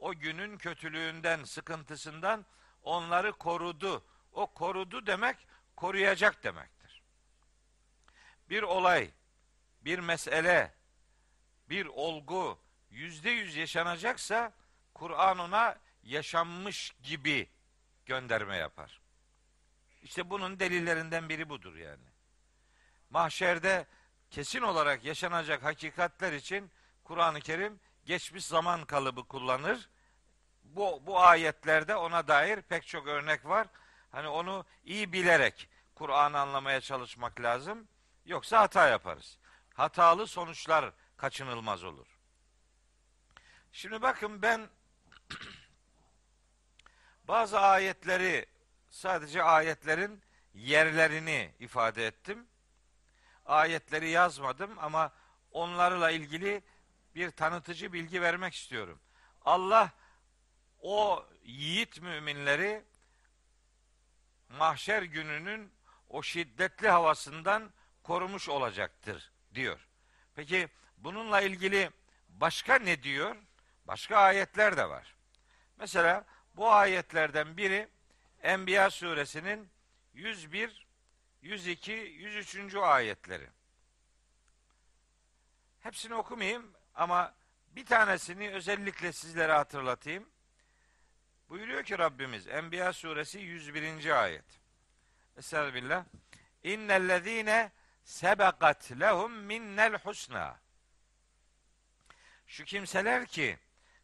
o 0.00 0.14
günün 0.14 0.58
kötülüğünden, 0.58 1.44
sıkıntısından 1.44 2.46
onları 2.82 3.32
korudu. 3.32 4.04
O 4.32 4.46
korudu 4.54 5.06
demek 5.06 5.36
koruyacak 5.76 6.44
demektir. 6.44 7.02
Bir 8.50 8.62
olay, 8.62 9.10
bir 9.80 9.98
mesele, 9.98 10.74
bir 11.68 11.86
olgu 11.86 12.60
yüzde 12.90 13.30
yüz 13.30 13.56
yaşanacaksa 13.56 14.52
Kur'an 14.94 15.38
ona 15.38 15.78
yaşanmış 16.02 16.94
gibi 17.02 17.50
gönderme 18.06 18.56
yapar. 18.56 19.00
İşte 20.02 20.30
bunun 20.30 20.60
delillerinden 20.60 21.28
biri 21.28 21.48
budur 21.48 21.76
yani. 21.76 22.06
Mahşerde 23.10 23.86
kesin 24.30 24.62
olarak 24.62 25.04
yaşanacak 25.04 25.64
hakikatler 25.64 26.32
için 26.32 26.70
Kur'an-ı 27.04 27.40
Kerim 27.40 27.80
geçmiş 28.04 28.44
zaman 28.44 28.84
kalıbı 28.84 29.24
kullanır. 29.24 29.88
Bu, 30.64 31.02
bu 31.06 31.20
ayetlerde 31.20 31.96
ona 31.96 32.28
dair 32.28 32.62
pek 32.62 32.86
çok 32.86 33.06
örnek 33.06 33.44
var. 33.44 33.66
Hani 34.12 34.28
onu 34.28 34.64
iyi 34.84 35.12
bilerek 35.12 35.68
Kur'an'ı 35.94 36.38
anlamaya 36.38 36.80
çalışmak 36.80 37.40
lazım. 37.40 37.88
Yoksa 38.26 38.60
hata 38.60 38.88
yaparız. 38.88 39.38
Hatalı 39.74 40.26
sonuçlar 40.26 40.92
kaçınılmaz 41.16 41.84
olur. 41.84 42.06
Şimdi 43.72 44.02
bakın 44.02 44.42
ben 44.42 44.68
bazı 47.28 47.60
ayetleri 47.60 48.46
sadece 48.90 49.42
ayetlerin 49.42 50.22
yerlerini 50.54 51.54
ifade 51.60 52.06
ettim. 52.06 52.46
Ayetleri 53.46 54.08
yazmadım 54.10 54.78
ama 54.78 55.12
onlarla 55.50 56.10
ilgili 56.10 56.62
bir 57.14 57.30
tanıtıcı 57.30 57.92
bilgi 57.92 58.22
vermek 58.22 58.54
istiyorum. 58.54 59.00
Allah 59.44 59.90
o 60.82 61.26
yiğit 61.44 62.02
müminleri 62.02 62.84
mahşer 64.48 65.02
gününün 65.02 65.72
o 66.08 66.22
şiddetli 66.22 66.88
havasından 66.88 67.72
korumuş 68.02 68.48
olacaktır 68.48 69.32
diyor. 69.54 69.88
Peki 70.34 70.68
bununla 70.96 71.40
ilgili 71.40 71.90
başka 72.28 72.74
ne 72.78 73.02
diyor? 73.02 73.36
Başka 73.84 74.16
ayetler 74.16 74.76
de 74.76 74.88
var. 74.88 75.16
Mesela 75.78 76.24
bu 76.54 76.72
ayetlerden 76.72 77.56
biri 77.56 77.88
Enbiya 78.42 78.90
suresinin 78.90 79.68
101, 80.14 80.85
102, 81.46 81.92
103. 81.92 82.74
ayetleri. 82.74 83.48
Hepsini 85.80 86.14
okumayayım 86.14 86.72
ama 86.94 87.34
bir 87.68 87.86
tanesini 87.86 88.50
özellikle 88.50 89.12
sizlere 89.12 89.52
hatırlatayım. 89.52 90.28
Buyuruyor 91.48 91.84
ki 91.84 91.98
Rabbimiz 91.98 92.46
Enbiya 92.46 92.92
suresi 92.92 93.38
101. 93.38 94.22
ayet. 94.22 94.44
Estağfirullah. 95.36 96.04
İnnellezîne 96.62 97.72
sebekat 98.04 98.92
lehum 99.00 99.32
minnel 99.32 99.98
husna. 99.98 100.60
Şu 102.46 102.64
kimseler 102.64 103.26
ki 103.26 103.58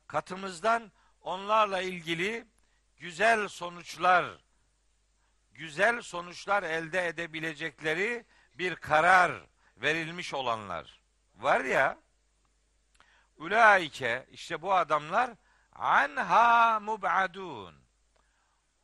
katımızdan 0.07 0.93
onlarla 1.21 1.81
ilgili 1.81 2.47
güzel 2.97 3.49
sonuçlar 3.49 4.39
güzel 5.55 6.03
sonuçlar 6.03 6.63
elde 6.63 7.07
edebilecekleri 7.07 8.25
bir 8.55 8.77
karar 8.77 9.47
verilmiş 9.77 10.35
olanlar 10.35 11.01
var 11.35 11.61
ya 11.61 11.99
ulaike 13.37 14.27
işte 14.31 14.63
bu 14.63 14.75
adamlar 14.75 15.31
anha 15.73 16.81
mubadun 16.81 17.83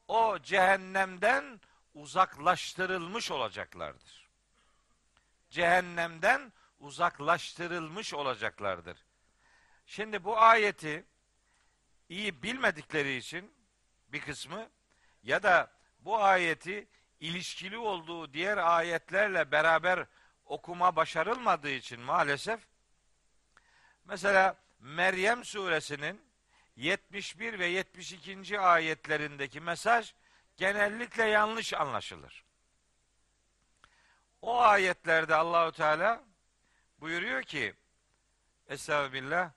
o 0.08 0.38
cehennemden 0.38 1.60
uzaklaştırılmış 1.94 3.30
olacaklardır. 3.30 4.28
Cehennemden 5.50 6.52
uzaklaştırılmış 6.78 8.14
olacaklardır. 8.14 9.04
Şimdi 9.86 10.24
bu 10.24 10.38
ayeti 10.38 11.04
iyi 12.08 12.42
bilmedikleri 12.42 13.16
için 13.16 13.54
bir 14.08 14.20
kısmı 14.20 14.68
ya 15.22 15.42
da 15.42 15.77
bu 16.08 16.22
ayeti 16.22 16.88
ilişkili 17.20 17.78
olduğu 17.78 18.32
diğer 18.32 18.56
ayetlerle 18.56 19.50
beraber 19.50 20.06
okuma 20.46 20.96
başarılmadığı 20.96 21.70
için 21.70 22.00
maalesef 22.00 22.60
mesela 24.04 24.56
Meryem 24.80 25.44
suresinin 25.44 26.20
71 26.76 27.58
ve 27.58 27.66
72. 27.66 28.60
ayetlerindeki 28.60 29.60
mesaj 29.60 30.14
genellikle 30.56 31.24
yanlış 31.24 31.74
anlaşılır. 31.74 32.44
O 34.42 34.60
ayetlerde 34.60 35.34
Allahu 35.34 35.72
Teala 35.72 36.22
buyuruyor 37.00 37.42
ki 37.42 37.74
Estağfirullah 38.68 39.50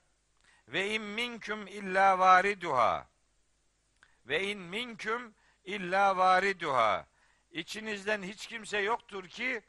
ve 0.68 0.94
in 0.94 1.02
minkum 1.02 1.66
illa 1.66 2.18
variduha 2.18 3.06
ve 4.26 4.44
in 4.44 4.58
minkum 4.58 5.34
illa 5.64 6.16
variduha 6.16 7.06
İçinizden 7.52 8.22
hiç 8.22 8.46
kimse 8.46 8.78
yoktur 8.78 9.28
ki 9.28 9.62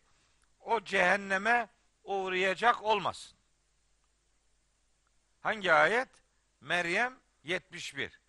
o 0.60 0.84
cehenneme 0.84 1.70
uğrayacak 2.04 2.84
olmasın. 2.84 3.38
Hangi 5.42 5.74
ayet? 5.74 6.10
Meryem 6.62 7.20
71. 7.44 8.20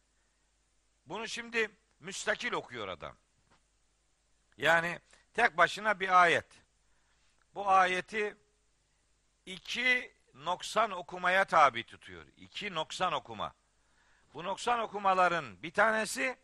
Bunu 1.06 1.28
şimdi 1.28 1.70
müstakil 2.00 2.52
okuyor 2.52 2.88
adam. 2.88 3.16
Yani 4.56 5.00
tek 5.34 5.56
başına 5.56 6.00
bir 6.00 6.22
ayet. 6.22 6.46
Bu 7.54 7.68
ayeti 7.68 8.36
iki 9.46 10.14
noksan 10.34 10.90
okumaya 10.90 11.44
tabi 11.44 11.84
tutuyor. 11.84 12.26
İki 12.36 12.74
noksan 12.74 13.12
okuma. 13.12 13.54
Bu 14.34 14.44
noksan 14.44 14.80
okumaların 14.80 15.62
bir 15.62 15.70
tanesi 15.70 16.36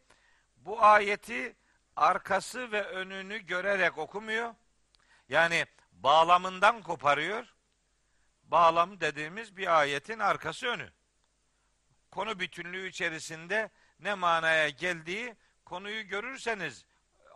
bu 0.60 0.82
ayeti 0.82 1.56
arkası 1.96 2.72
ve 2.72 2.82
önünü 2.82 3.38
görerek 3.38 3.98
okumuyor. 3.98 4.54
Yani 5.28 5.66
bağlamından 5.92 6.82
koparıyor. 6.82 7.54
Bağlam 8.42 9.00
dediğimiz 9.00 9.56
bir 9.56 9.78
ayetin 9.78 10.18
arkası 10.18 10.66
önü. 10.66 10.90
Konu 12.10 12.40
bütünlüğü 12.40 12.88
içerisinde 12.88 13.70
ne 14.00 14.14
manaya 14.14 14.68
geldiği 14.68 15.36
konuyu 15.64 16.08
görürseniz 16.08 16.84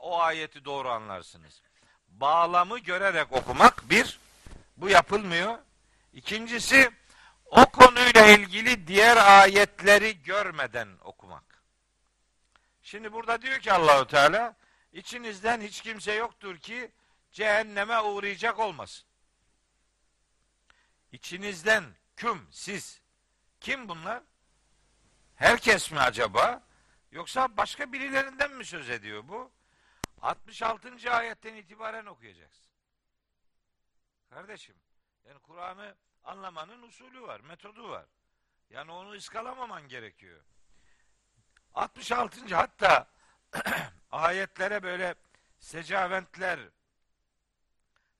o 0.00 0.20
ayeti 0.20 0.64
doğru 0.64 0.88
anlarsınız. 0.88 1.62
Bağlamı 2.08 2.78
görerek 2.78 3.32
okumak 3.32 3.90
bir, 3.90 4.20
bu 4.76 4.88
yapılmıyor. 4.88 5.58
İkincisi 6.12 6.90
o 7.46 7.66
konuyla 7.66 8.26
ilgili 8.26 8.86
diğer 8.86 9.16
ayetleri 9.16 10.22
görmeden 10.22 10.88
okumak. 11.04 11.53
Şimdi 12.94 13.12
burada 13.12 13.42
diyor 13.42 13.58
ki 13.58 13.72
Allahu 13.72 14.06
Teala 14.06 14.56
içinizden 14.92 15.60
hiç 15.60 15.80
kimse 15.80 16.12
yoktur 16.12 16.58
ki 16.58 16.92
cehenneme 17.32 18.00
uğrayacak 18.00 18.58
olmasın. 18.58 19.06
İçinizden 21.12 21.84
küm 22.16 22.48
siz 22.50 23.00
kim 23.60 23.88
bunlar? 23.88 24.22
Herkes 25.36 25.92
mi 25.92 26.00
acaba? 26.00 26.62
Yoksa 27.10 27.56
başka 27.56 27.92
birilerinden 27.92 28.52
mi 28.52 28.64
söz 28.64 28.90
ediyor 28.90 29.28
bu? 29.28 29.52
66. 30.22 31.10
ayetten 31.10 31.54
itibaren 31.54 32.06
okuyacaksın. 32.06 32.64
Kardeşim, 34.30 34.76
yani 35.24 35.38
Kur'an'ı 35.38 35.94
anlamanın 36.24 36.82
usulü 36.82 37.22
var, 37.22 37.40
metodu 37.40 37.88
var. 37.88 38.06
Yani 38.70 38.92
onu 38.92 39.12
ıskalamaman 39.12 39.88
gerekiyor. 39.88 40.40
66. 41.74 42.54
hatta 42.54 43.08
ayetlere 44.10 44.82
böyle 44.82 45.14
secaventler, 45.58 46.60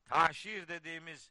taşir 0.04 0.68
dediğimiz 0.68 1.30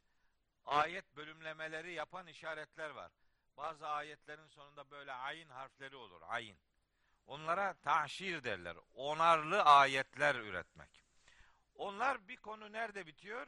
ayet 0.64 1.16
bölümlemeleri 1.16 1.92
yapan 1.92 2.26
işaretler 2.26 2.90
var. 2.90 3.12
Bazı 3.56 3.88
ayetlerin 3.88 4.46
sonunda 4.46 4.90
böyle 4.90 5.12
ayin 5.12 5.48
harfleri 5.48 5.96
olur. 5.96 6.22
Ayin. 6.28 6.56
Onlara 7.26 7.74
taşir 7.74 8.44
derler. 8.44 8.76
Onarlı 8.94 9.62
ayetler 9.62 10.34
üretmek. 10.34 11.04
Onlar 11.74 12.28
bir 12.28 12.36
konu 12.36 12.72
nerede 12.72 13.06
bitiyor, 13.06 13.46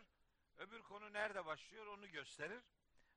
öbür 0.57 0.83
konu 0.83 1.13
nerede 1.13 1.47
başlıyor 1.47 1.87
onu 1.87 2.11
gösterir. 2.11 2.63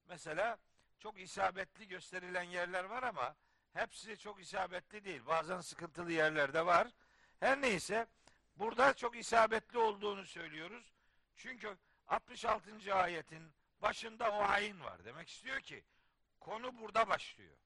Mesela 0.05 0.57
çok 0.99 1.19
isabetli 1.19 1.87
gösterilen 1.87 2.43
yerler 2.43 2.83
var 2.83 3.03
ama 3.03 3.35
hepsi 3.73 4.17
çok 4.17 4.41
isabetli 4.41 5.05
değil. 5.05 5.21
Bazen 5.27 5.61
sıkıntılı 5.61 6.11
yerler 6.11 6.53
de 6.53 6.65
var. 6.65 6.87
Her 7.39 7.61
neyse 7.61 8.07
burada 8.55 8.93
çok 8.93 9.17
isabetli 9.17 9.77
olduğunu 9.77 10.25
söylüyoruz. 10.25 10.93
Çünkü 11.35 11.77
66. 12.07 12.95
ayetin 12.95 13.53
başında 13.81 14.31
o 14.31 14.41
ayin 14.41 14.79
var. 14.79 15.05
Demek 15.05 15.29
istiyor 15.29 15.59
ki 15.59 15.83
konu 16.39 16.79
burada 16.79 17.09
başlıyor. 17.09 17.57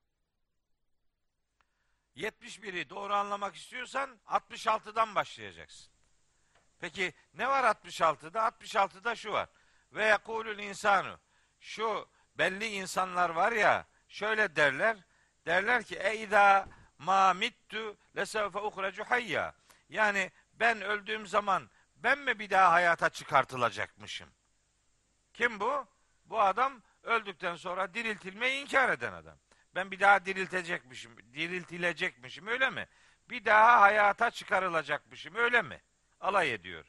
71'i 2.15 2.89
doğru 2.89 3.13
anlamak 3.13 3.55
istiyorsan 3.55 4.19
66'dan 4.25 5.15
başlayacaksın. 5.15 5.93
Peki 6.79 7.13
ne 7.33 7.47
var 7.47 7.63
66'da? 7.63 8.39
66'da 8.39 9.15
şu 9.15 9.31
var. 9.31 9.49
Ve 9.91 10.05
yekulul 10.05 10.59
insanu. 10.59 11.19
Şu 11.59 12.09
belli 12.35 12.65
insanlar 12.65 13.29
var 13.29 13.51
ya 13.51 13.87
şöyle 14.07 14.55
derler. 14.55 14.97
Derler 15.45 15.83
ki 15.83 15.95
e 15.95 16.15
izâ 16.17 16.67
ma 16.97 17.33
mittu 17.33 17.97
lesevfe 18.15 18.59
uhrecu 18.59 19.03
hayya. 19.03 19.53
Yani 19.89 20.31
ben 20.53 20.81
öldüğüm 20.81 21.27
zaman 21.27 21.69
ben 21.95 22.19
mi 22.19 22.39
bir 22.39 22.49
daha 22.49 22.71
hayata 22.71 23.09
çıkartılacakmışım? 23.09 24.29
Kim 25.33 25.59
bu? 25.59 25.87
Bu 26.25 26.41
adam 26.41 26.81
öldükten 27.03 27.55
sonra 27.55 27.93
diriltilmeyi 27.93 28.61
inkar 28.61 28.89
eden 28.89 29.13
adam. 29.13 29.37
Ben 29.75 29.91
bir 29.91 29.99
daha 29.99 30.25
diriltecekmişim, 30.25 31.33
diriltilecekmişim 31.33 32.47
öyle 32.47 32.69
mi? 32.69 32.87
Bir 33.29 33.45
daha 33.45 33.81
hayata 33.81 34.31
çıkarılacakmışım 34.31 35.35
öyle 35.35 35.61
mi? 35.61 35.81
Alay 36.21 36.53
ediyor. 36.53 36.85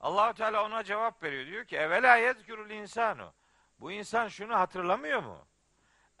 Allahu 0.00 0.34
Teala 0.34 0.64
ona 0.64 0.84
cevap 0.84 1.22
veriyor. 1.22 1.46
Diyor 1.46 1.64
ki 1.64 1.76
evvela 1.76 2.16
yezkurul 2.16 2.70
insanu. 2.70 3.34
Bu 3.80 3.92
insan 3.92 4.28
şunu 4.28 4.54
hatırlamıyor 4.54 5.22
mu? 5.22 5.46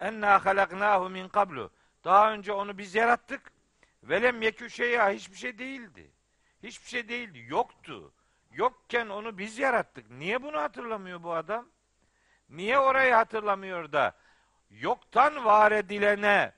Enna 0.02 0.44
halaknahu 0.44 1.08
min 1.10 1.28
kablu. 1.28 1.70
Daha 2.04 2.32
önce 2.32 2.52
onu 2.52 2.78
biz 2.78 2.94
yarattık. 2.94 3.52
Velem 4.02 4.42
yekü 4.42 4.70
şeyya 4.70 5.10
hiçbir 5.10 5.36
şey 5.36 5.58
değildi. 5.58 6.10
Hiçbir 6.62 6.88
şey 6.88 7.08
değildi. 7.08 7.44
Yoktu. 7.48 8.12
Yokken 8.52 9.08
onu 9.08 9.38
biz 9.38 9.58
yarattık. 9.58 10.10
Niye 10.10 10.42
bunu 10.42 10.58
hatırlamıyor 10.60 11.22
bu 11.22 11.34
adam? 11.34 11.66
Niye 12.48 12.78
orayı 12.78 13.14
hatırlamıyor 13.14 13.92
da 13.92 14.16
yoktan 14.70 15.44
var 15.44 15.72
edilene 15.72 16.52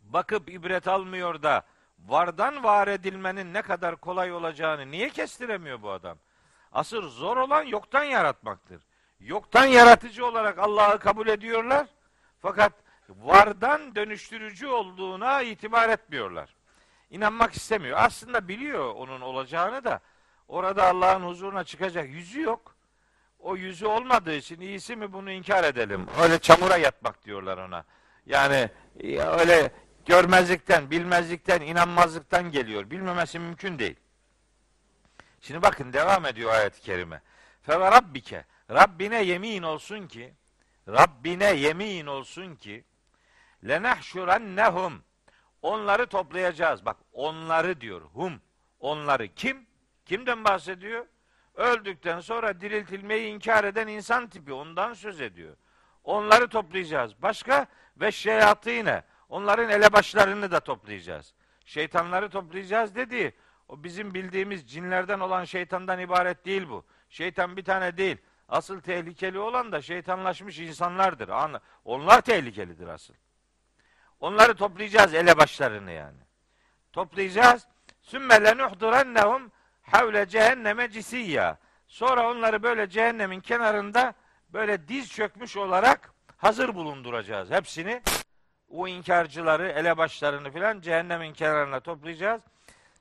bakıp 0.00 0.50
ibret 0.50 0.88
almıyor 0.88 1.42
da 1.42 1.62
vardan 1.98 2.64
var 2.64 2.88
edilmenin 2.88 3.54
ne 3.54 3.62
kadar 3.62 3.96
kolay 3.96 4.32
olacağını 4.32 4.90
niye 4.90 5.10
kestiremiyor 5.10 5.82
bu 5.82 5.90
adam? 5.90 6.18
Asıl 6.72 7.08
zor 7.08 7.36
olan 7.36 7.62
yoktan 7.62 8.04
yaratmaktır. 8.04 8.82
Yoktan 9.20 9.64
yaratıcı 9.64 10.26
olarak 10.26 10.58
Allah'ı 10.58 10.98
kabul 10.98 11.26
ediyorlar. 11.26 11.86
Fakat 12.44 12.72
vardan 13.08 13.94
dönüştürücü 13.94 14.66
olduğuna 14.66 15.42
itibar 15.42 15.88
etmiyorlar. 15.88 16.54
İnanmak 17.10 17.54
istemiyor. 17.54 17.98
Aslında 18.00 18.48
biliyor 18.48 18.94
onun 18.94 19.20
olacağını 19.20 19.84
da 19.84 20.00
orada 20.48 20.86
Allah'ın 20.86 21.22
huzuruna 21.22 21.64
çıkacak 21.64 22.08
yüzü 22.08 22.40
yok. 22.40 22.74
O 23.38 23.56
yüzü 23.56 23.86
olmadığı 23.86 24.34
için 24.34 24.60
iyisi 24.60 24.96
mi 24.96 25.12
bunu 25.12 25.30
inkar 25.30 25.64
edelim. 25.64 26.06
Öyle 26.22 26.38
çamura 26.38 26.76
yatmak 26.76 27.24
diyorlar 27.24 27.58
ona. 27.58 27.84
Yani 28.26 28.70
öyle 29.40 29.72
görmezlikten, 30.06 30.90
bilmezlikten, 30.90 31.60
inanmazlıktan 31.60 32.50
geliyor. 32.50 32.90
Bilmemesi 32.90 33.38
mümkün 33.38 33.78
değil. 33.78 33.96
Şimdi 35.40 35.62
bakın 35.62 35.92
devam 35.92 36.26
ediyor 36.26 36.50
ayet-i 36.50 36.80
kerime. 36.80 37.22
Fe 37.62 37.80
ve 37.80 37.90
rabbike 37.90 38.44
Rabbine 38.70 39.22
yemin 39.22 39.62
olsun 39.62 40.06
ki 40.06 40.34
Rabbine 40.88 41.52
yemin 41.54 42.06
olsun 42.06 42.56
ki 42.56 42.84
lenahşurennehum 43.68 45.02
onları 45.62 46.06
toplayacağız. 46.06 46.86
Bak 46.86 46.96
onları 47.12 47.80
diyor. 47.80 48.02
Hum. 48.02 48.40
Onları 48.80 49.28
kim? 49.28 49.66
Kimden 50.04 50.44
bahsediyor? 50.44 51.06
Öldükten 51.54 52.20
sonra 52.20 52.60
diriltilmeyi 52.60 53.34
inkar 53.34 53.64
eden 53.64 53.86
insan 53.86 54.28
tipi. 54.28 54.52
Ondan 54.52 54.92
söz 54.92 55.20
ediyor. 55.20 55.56
Onları 56.04 56.48
toplayacağız. 56.48 57.22
Başka? 57.22 57.66
Ve 57.96 58.12
şeyatine. 58.12 59.02
Onların 59.28 59.70
elebaşlarını 59.70 60.50
da 60.50 60.60
toplayacağız. 60.60 61.34
Şeytanları 61.64 62.28
toplayacağız 62.28 62.94
dedi. 62.94 63.34
O 63.68 63.84
bizim 63.84 64.14
bildiğimiz 64.14 64.70
cinlerden 64.70 65.20
olan 65.20 65.44
şeytandan 65.44 66.00
ibaret 66.00 66.44
değil 66.44 66.68
bu. 66.68 66.84
Şeytan 67.08 67.56
bir 67.56 67.64
tane 67.64 67.96
değil. 67.96 68.16
Asıl 68.48 68.80
tehlikeli 68.80 69.38
olan 69.38 69.72
da 69.72 69.82
şeytanlaşmış 69.82 70.58
insanlardır. 70.58 71.30
Onlar 71.84 72.20
tehlikelidir 72.20 72.86
asıl. 72.88 73.14
Onları 74.20 74.54
toplayacağız 74.54 75.14
elebaşlarını 75.14 75.90
yani. 75.90 76.18
Toplayacağız. 76.92 77.66
Sümme 78.02 78.44
lenuhdurennehum 78.44 79.52
havle 79.82 80.28
cehenneme 80.28 80.90
cisiyya. 80.90 81.58
Sonra 81.86 82.30
onları 82.30 82.62
böyle 82.62 82.88
cehennemin 82.88 83.40
kenarında 83.40 84.14
böyle 84.48 84.88
diz 84.88 85.12
çökmüş 85.12 85.56
olarak 85.56 86.12
hazır 86.36 86.74
bulunduracağız. 86.74 87.50
Hepsini 87.50 88.02
o 88.68 88.88
inkarcıları, 88.88 89.68
elebaşlarını 89.68 90.50
filan 90.50 90.80
cehennemin 90.80 91.32
kenarına 91.32 91.80
toplayacağız. 91.80 92.42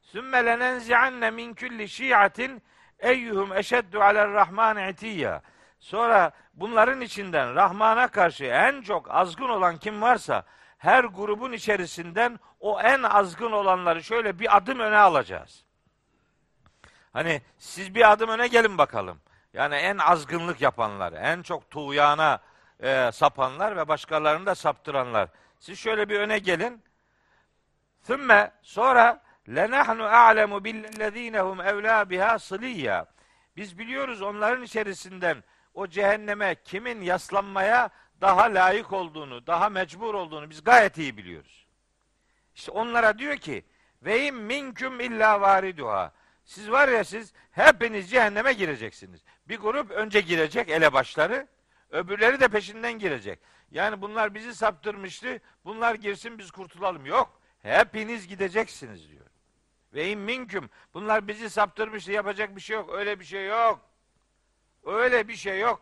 Sümme 0.02 0.46
lenenzi'anne 0.46 1.32
min 1.32 1.54
kulli 1.54 1.90
şi'atin 1.90 2.62
eyyuhum 3.04 3.54
eşeddu 3.54 4.02
aler 4.02 4.32
rahman 4.32 4.90
itiyya. 4.90 5.42
Sonra 5.80 6.32
bunların 6.54 7.02
içinden 7.02 7.56
Rahman'a 7.56 8.08
karşı 8.08 8.46
en 8.46 8.82
çok 8.82 9.12
azgın 9.12 9.50
olan 9.50 9.78
kim 9.78 10.02
varsa 10.02 10.44
her 10.78 11.04
grubun 11.04 11.52
içerisinden 11.52 12.40
o 12.60 12.82
en 12.82 13.04
azgın 13.04 13.52
olanları 13.52 14.04
şöyle 14.04 14.40
bir 14.40 14.58
adım 14.58 14.80
öne 14.80 14.98
alacağız. 14.98 15.64
Hani 17.14 17.42
siz 17.58 17.96
bir 17.96 18.12
adım 18.12 18.30
öne 18.30 18.48
gelin 18.48 18.78
bakalım. 18.78 19.20
Yani 19.54 19.76
en 19.76 19.98
azgınlık 19.98 20.62
yapanlar, 20.62 21.14
en 21.14 21.42
çok 21.42 21.70
tuğyana 21.70 22.40
e, 22.80 23.12
sapanlar 23.14 23.78
ve 23.78 23.88
başkalarını 23.88 24.46
da 24.46 24.56
saptıranlar. 24.56 25.30
Siz 25.60 25.80
şöyle 25.80 26.10
bir 26.10 26.20
öne 26.20 26.40
gelin. 26.40 26.84
Thümme 28.04 28.52
sonra 28.62 29.22
lenahnu 29.50 30.04
a'lemu 30.04 30.64
billezinehum 30.64 31.62
evla 31.62 32.10
biha 32.10 32.40
sıliyya. 32.40 33.06
Biz 33.56 33.78
biliyoruz 33.78 34.22
onların 34.22 34.64
içerisinden 34.64 35.44
o 35.74 35.88
cehenneme 35.88 36.56
kimin 36.56 37.02
yaslanmaya 37.02 37.90
daha 38.22 38.44
layık 38.44 38.94
olduğunu, 38.94 39.48
daha 39.48 39.70
mecbur 39.70 40.14
olduğunu 40.14 40.50
biz 40.50 40.64
gayet 40.64 40.98
iyi 40.98 41.18
biliyoruz. 41.18 41.68
İşte 42.56 42.72
onlara 42.72 43.20
diyor 43.20 43.38
ki 43.38 43.66
ve 44.02 44.26
im 44.26 44.36
minküm 44.36 45.00
illa 45.00 45.42
variduha. 45.42 46.14
Siz 46.46 46.72
var 46.72 46.88
ya 46.88 47.04
siz 47.04 47.34
hepiniz 47.52 48.10
cehenneme 48.10 48.54
gireceksiniz. 48.54 49.24
Bir 49.48 49.58
grup 49.58 49.92
önce 49.92 50.22
girecek 50.22 50.70
elebaşları, 50.70 51.48
öbürleri 51.90 52.40
de 52.40 52.48
peşinden 52.48 52.94
girecek. 52.94 53.40
Yani 53.72 54.02
bunlar 54.02 54.34
bizi 54.34 54.56
saptırmıştı. 54.56 55.40
Bunlar 55.66 55.96
girsin 55.96 56.38
biz 56.38 56.52
kurtulalım. 56.52 57.06
Yok. 57.06 57.42
Hepiniz 57.62 58.28
gideceksiniz 58.28 59.10
diyor. 59.10 59.23
Ve 59.94 60.10
in 60.10 60.20
minküm. 60.20 60.70
Bunlar 60.94 61.28
bizi 61.28 61.50
saptırmıştı. 61.50 62.12
Yapacak 62.12 62.56
bir 62.56 62.62
şey 62.62 62.76
yok. 62.76 62.94
Öyle 62.94 63.20
bir 63.20 63.26
şey 63.26 63.48
yok. 63.48 63.80
Öyle 64.86 65.28
bir 65.28 65.36
şey 65.36 65.60
yok. 65.60 65.82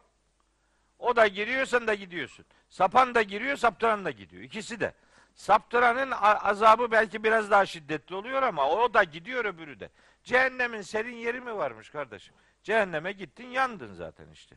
O 1.00 1.16
da 1.16 1.28
giriyor 1.28 1.66
sen 1.66 1.88
de 1.88 1.96
gidiyorsun. 1.96 2.46
Sapan 2.70 3.16
da 3.16 3.22
giriyor, 3.22 3.58
saptıran 3.58 4.06
da 4.06 4.12
gidiyor. 4.12 4.44
İkisi 4.44 4.80
de. 4.80 4.94
Saptıranın 5.36 6.12
azabı 6.22 6.92
belki 6.92 7.24
biraz 7.24 7.52
daha 7.52 7.66
şiddetli 7.66 8.16
oluyor 8.16 8.44
ama 8.44 8.70
o 8.70 8.94
da 8.94 9.04
gidiyor 9.04 9.46
öbürü 9.46 9.80
de. 9.80 9.90
Cehennemin 10.24 10.82
serin 10.82 11.16
yeri 11.16 11.42
mi 11.42 11.58
varmış 11.58 11.90
kardeşim? 11.90 12.36
Cehenneme 12.64 13.12
gittin 13.12 13.48
yandın 13.48 13.94
zaten 13.94 14.26
işte. 14.34 14.56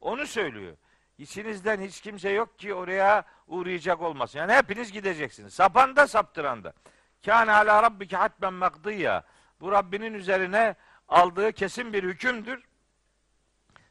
Onu 0.00 0.26
söylüyor. 0.26 0.76
İçinizden 1.18 1.80
hiç 1.80 2.00
kimse 2.00 2.30
yok 2.30 2.58
ki 2.58 2.74
oraya 2.74 3.24
uğrayacak 3.46 4.02
olmasın. 4.02 4.38
Yani 4.38 4.52
hepiniz 4.52 4.92
gideceksiniz. 4.92 5.54
Sapan 5.54 5.96
da 5.96 6.06
saptıran 6.06 6.64
da. 6.64 6.72
Kâne 7.24 7.52
alâ 7.52 7.82
rabbike 7.82 8.16
hatben 8.16 8.52
makdiyya. 8.52 9.24
Bu 9.60 9.72
Rabbinin 9.72 10.14
üzerine 10.14 10.74
aldığı 11.08 11.52
kesin 11.52 11.92
bir 11.92 12.04
hükümdür. 12.04 12.64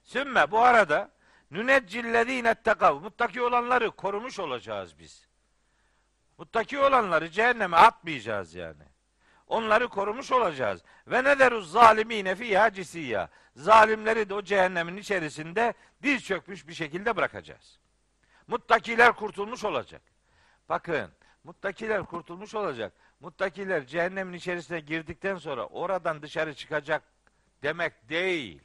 Sümme 0.04 0.52
bu 0.52 0.60
arada 0.60 1.12
nüneccillezîne 1.52 2.50
ettekav. 2.50 3.00
Muttaki 3.00 3.42
olanları 3.42 3.92
korumuş 3.92 4.40
olacağız 4.40 5.00
biz. 5.00 5.28
Muttaki 6.38 6.80
olanları 6.80 7.30
cehenneme 7.30 7.78
atmayacağız 7.78 8.56
yani. 8.56 8.84
Onları 9.48 9.88
korumuş 9.88 10.32
olacağız. 10.32 10.84
Ve 11.08 11.24
ne 11.24 11.40
deruz 11.40 11.72
zalimine 11.72 12.36
fîhâ 12.36 12.74
cisiyya. 12.74 13.30
Zalimleri 13.56 14.30
de 14.30 14.34
o 14.34 14.42
cehennemin 14.42 14.98
içerisinde 14.98 15.74
diz 16.04 16.24
çökmüş 16.26 16.68
bir 16.68 16.74
şekilde 16.74 17.16
bırakacağız. 17.16 17.80
Muttakiler 18.48 19.14
kurtulmuş 19.14 19.64
olacak. 19.64 20.02
Bakın, 20.70 21.12
muttakiler 21.48 22.04
kurtulmuş 22.04 22.56
olacak. 22.56 22.94
Muttakiler 23.20 23.86
cehennemin 23.86 24.34
içerisine 24.34 24.80
girdikten 24.80 25.36
sonra 25.36 25.66
oradan 25.66 26.22
dışarı 26.22 26.54
çıkacak 26.54 27.04
demek 27.64 28.10
değil. 28.10 28.62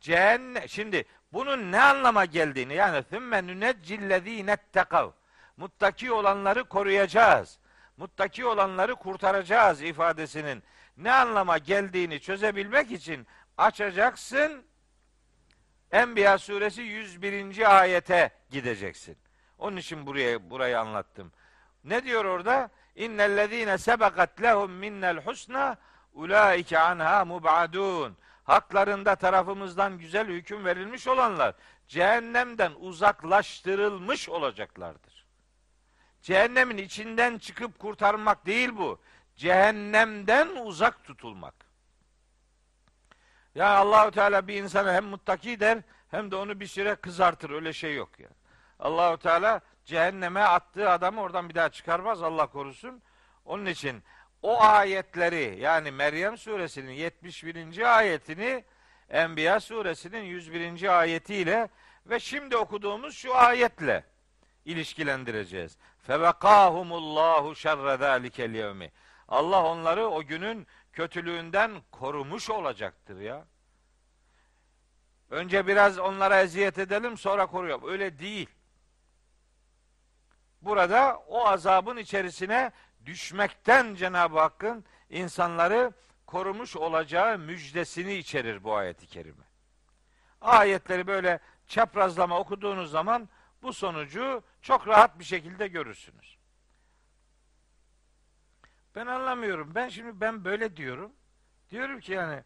Cehennem, 0.00 0.68
şimdi 0.68 1.04
bunun 1.32 1.72
ne 1.72 1.80
anlama 1.80 2.24
geldiğini 2.24 2.74
yani 2.74 3.02
thümme 3.02 3.46
nüneccillezîne 3.46 4.56
tekav. 4.56 5.10
Muttaki 5.56 6.12
olanları 6.12 6.64
koruyacağız. 6.64 7.58
Muttaki 7.96 8.46
olanları 8.46 8.94
kurtaracağız 8.94 9.82
ifadesinin 9.82 10.62
ne 10.96 11.12
anlama 11.12 11.58
geldiğini 11.58 12.20
çözebilmek 12.20 12.92
için 12.92 13.26
açacaksın. 13.58 14.64
Enbiya 15.92 16.38
suresi 16.38 16.82
101. 16.82 17.78
ayete 17.80 18.30
gideceksin. 18.50 19.25
Onun 19.58 19.76
için 19.76 20.06
buraya 20.06 20.50
burayı 20.50 20.80
anlattım. 20.80 21.32
Ne 21.84 22.04
diyor 22.04 22.24
orada? 22.24 22.70
İnnellezîne 22.94 23.78
sebekat 23.78 24.42
lehum 24.42 24.72
minnel 24.72 25.16
husna 25.24 25.76
ulaike 26.12 26.78
anha 26.78 27.24
mubadun. 27.24 28.16
Haklarında 28.44 29.16
tarafımızdan 29.16 29.98
güzel 29.98 30.28
hüküm 30.28 30.64
verilmiş 30.64 31.08
olanlar 31.08 31.54
cehennemden 31.88 32.72
uzaklaştırılmış 32.80 34.28
olacaklardır. 34.28 35.26
Cehennemin 36.22 36.76
içinden 36.76 37.38
çıkıp 37.38 37.78
kurtarmak 37.78 38.46
değil 38.46 38.76
bu. 38.76 39.00
Cehennemden 39.36 40.48
uzak 40.48 41.04
tutulmak. 41.04 41.54
Ya 43.54 43.76
Allahu 43.76 44.10
Teala 44.10 44.48
bir 44.48 44.62
insana 44.62 44.92
hem 44.92 45.04
muttaki 45.04 45.60
der 45.60 45.78
hem 46.10 46.30
de 46.30 46.36
onu 46.36 46.60
bir 46.60 46.66
süre 46.66 46.94
kızartır. 46.94 47.50
Öyle 47.50 47.72
şey 47.72 47.94
yok 47.94 48.20
ya. 48.20 48.28
Allahu 48.78 49.18
Teala 49.18 49.60
cehenneme 49.84 50.40
attığı 50.40 50.90
adamı 50.90 51.20
oradan 51.20 51.48
bir 51.48 51.54
daha 51.54 51.68
çıkarmaz 51.68 52.22
Allah 52.22 52.46
korusun. 52.46 53.02
Onun 53.44 53.66
için 53.66 54.02
o 54.42 54.62
ayetleri 54.62 55.56
yani 55.60 55.90
Meryem 55.90 56.38
suresinin 56.38 56.92
71. 56.92 57.96
ayetini 57.98 58.64
Enbiya 59.10 59.60
suresinin 59.60 60.22
101. 60.22 60.98
ayetiyle 60.98 61.68
ve 62.06 62.20
şimdi 62.20 62.56
okuduğumuz 62.56 63.16
şu 63.16 63.36
ayetle 63.36 64.04
ilişkilendireceğiz. 64.64 65.78
Fevekahumullahu 65.98 67.54
şerre 67.54 67.96
zalikel 67.96 68.54
yevmi. 68.54 68.92
Allah 69.28 69.64
onları 69.64 70.06
o 70.06 70.22
günün 70.22 70.66
kötülüğünden 70.92 71.72
korumuş 71.90 72.50
olacaktır 72.50 73.20
ya. 73.20 73.44
Önce 75.30 75.66
biraz 75.66 75.98
onlara 75.98 76.40
eziyet 76.40 76.78
edelim 76.78 77.16
sonra 77.16 77.46
koruyalım. 77.46 77.88
Öyle 77.88 78.18
değil. 78.18 78.48
Burada 80.62 81.18
o 81.28 81.46
azabın 81.46 81.96
içerisine 81.96 82.72
düşmekten 83.06 83.94
Cenab-ı 83.94 84.38
Hakk'ın 84.38 84.84
insanları 85.10 85.92
korumuş 86.26 86.76
olacağı 86.76 87.38
müjdesini 87.38 88.14
içerir 88.14 88.64
bu 88.64 88.74
ayeti 88.74 89.06
kerime. 89.06 89.44
Ayetleri 90.40 91.06
böyle 91.06 91.38
çaprazlama 91.66 92.38
okuduğunuz 92.38 92.90
zaman 92.90 93.28
bu 93.62 93.72
sonucu 93.72 94.42
çok 94.62 94.88
rahat 94.88 95.18
bir 95.18 95.24
şekilde 95.24 95.68
görürsünüz. 95.68 96.38
Ben 98.94 99.06
anlamıyorum. 99.06 99.74
Ben 99.74 99.88
şimdi 99.88 100.20
ben 100.20 100.44
böyle 100.44 100.76
diyorum. 100.76 101.12
Diyorum 101.70 102.00
ki 102.00 102.12
yani 102.12 102.44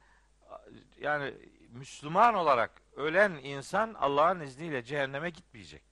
yani 0.98 1.34
Müslüman 1.68 2.34
olarak 2.34 2.82
ölen 2.96 3.30
insan 3.32 3.94
Allah'ın 3.94 4.40
izniyle 4.40 4.82
cehenneme 4.82 5.30
gitmeyecektir. 5.30 5.89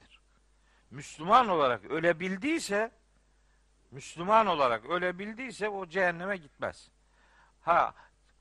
Müslüman 0.90 1.48
olarak 1.48 1.85
ölebildiyse 1.85 2.90
Müslüman 3.90 4.46
olarak 4.46 4.85
ölebildiyse 4.85 5.68
o 5.68 5.87
cehenneme 5.87 6.37
gitmez. 6.37 6.88
Ha 7.61 7.94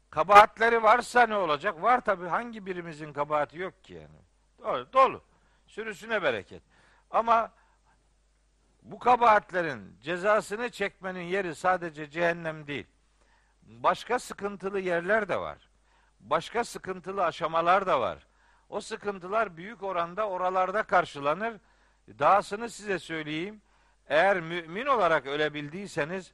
kabahatleri 0.09 0.83
varsa 0.83 1.27
ne 1.27 1.35
olacak? 1.35 1.81
Var 1.81 2.01
tabi 2.01 2.27
hangi 2.27 2.65
birimizin 2.65 3.13
kabahati 3.13 3.57
yok 3.57 3.83
ki 3.83 3.93
yani. 3.93 4.27
Dolu, 4.59 4.93
dolu. 4.93 5.23
Sürüsüne 5.67 6.23
bereket. 6.23 6.63
Ama 7.11 7.51
bu 8.81 8.99
kabahatlerin 8.99 9.99
cezasını 10.01 10.69
çekmenin 10.69 11.21
yeri 11.21 11.55
sadece 11.55 12.09
cehennem 12.09 12.67
değil. 12.67 12.87
Başka 13.61 14.19
sıkıntılı 14.19 14.79
yerler 14.79 15.29
de 15.29 15.39
var. 15.39 15.69
Başka 16.19 16.63
sıkıntılı 16.63 17.25
aşamalar 17.25 17.87
da 17.87 18.01
var. 18.01 18.27
O 18.69 18.81
sıkıntılar 18.81 19.57
büyük 19.57 19.83
oranda 19.83 20.29
oralarda 20.29 20.83
karşılanır. 20.83 21.53
Dahasını 22.19 22.69
size 22.69 22.99
söyleyeyim. 22.99 23.61
Eğer 24.09 24.39
mümin 24.39 24.85
olarak 24.85 25.25
ölebildiyseniz, 25.25 26.33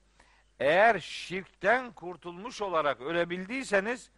eğer 0.59 0.99
şirkten 0.99 1.91
kurtulmuş 1.91 2.61
olarak 2.61 3.01
ölebildiyseniz, 3.01 4.11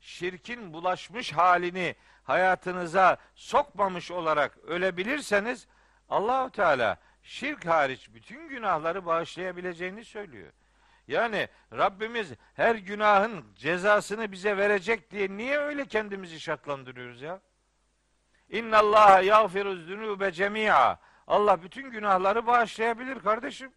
şirkin 0.00 0.72
bulaşmış 0.72 1.32
halini 1.32 1.94
hayatınıza 2.22 3.16
sokmamış 3.34 4.10
olarak 4.10 4.58
ölebilirseniz, 4.58 5.66
Allahu 6.08 6.50
Teala 6.50 6.98
şirk 7.22 7.66
hariç 7.66 8.14
bütün 8.14 8.48
günahları 8.48 9.06
bağışlayabileceğini 9.06 10.04
söylüyor. 10.04 10.52
Yani 11.08 11.48
Rabbimiz 11.72 12.32
her 12.54 12.74
günahın 12.74 13.44
cezasını 13.56 14.32
bize 14.32 14.56
verecek 14.56 15.10
diye 15.10 15.36
niye 15.36 15.58
öyle 15.58 15.84
kendimizi 15.84 16.40
şartlandırıyoruz 16.40 17.22
ya? 17.22 17.40
İnna 18.50 18.78
Allah 18.78 19.20
yağfiru 19.20 19.76
zunube 19.76 20.32
cemia. 20.32 20.96
Allah 21.26 21.62
bütün 21.62 21.90
günahları 21.90 22.46
bağışlayabilir 22.46 23.20
kardeşim. 23.20 23.72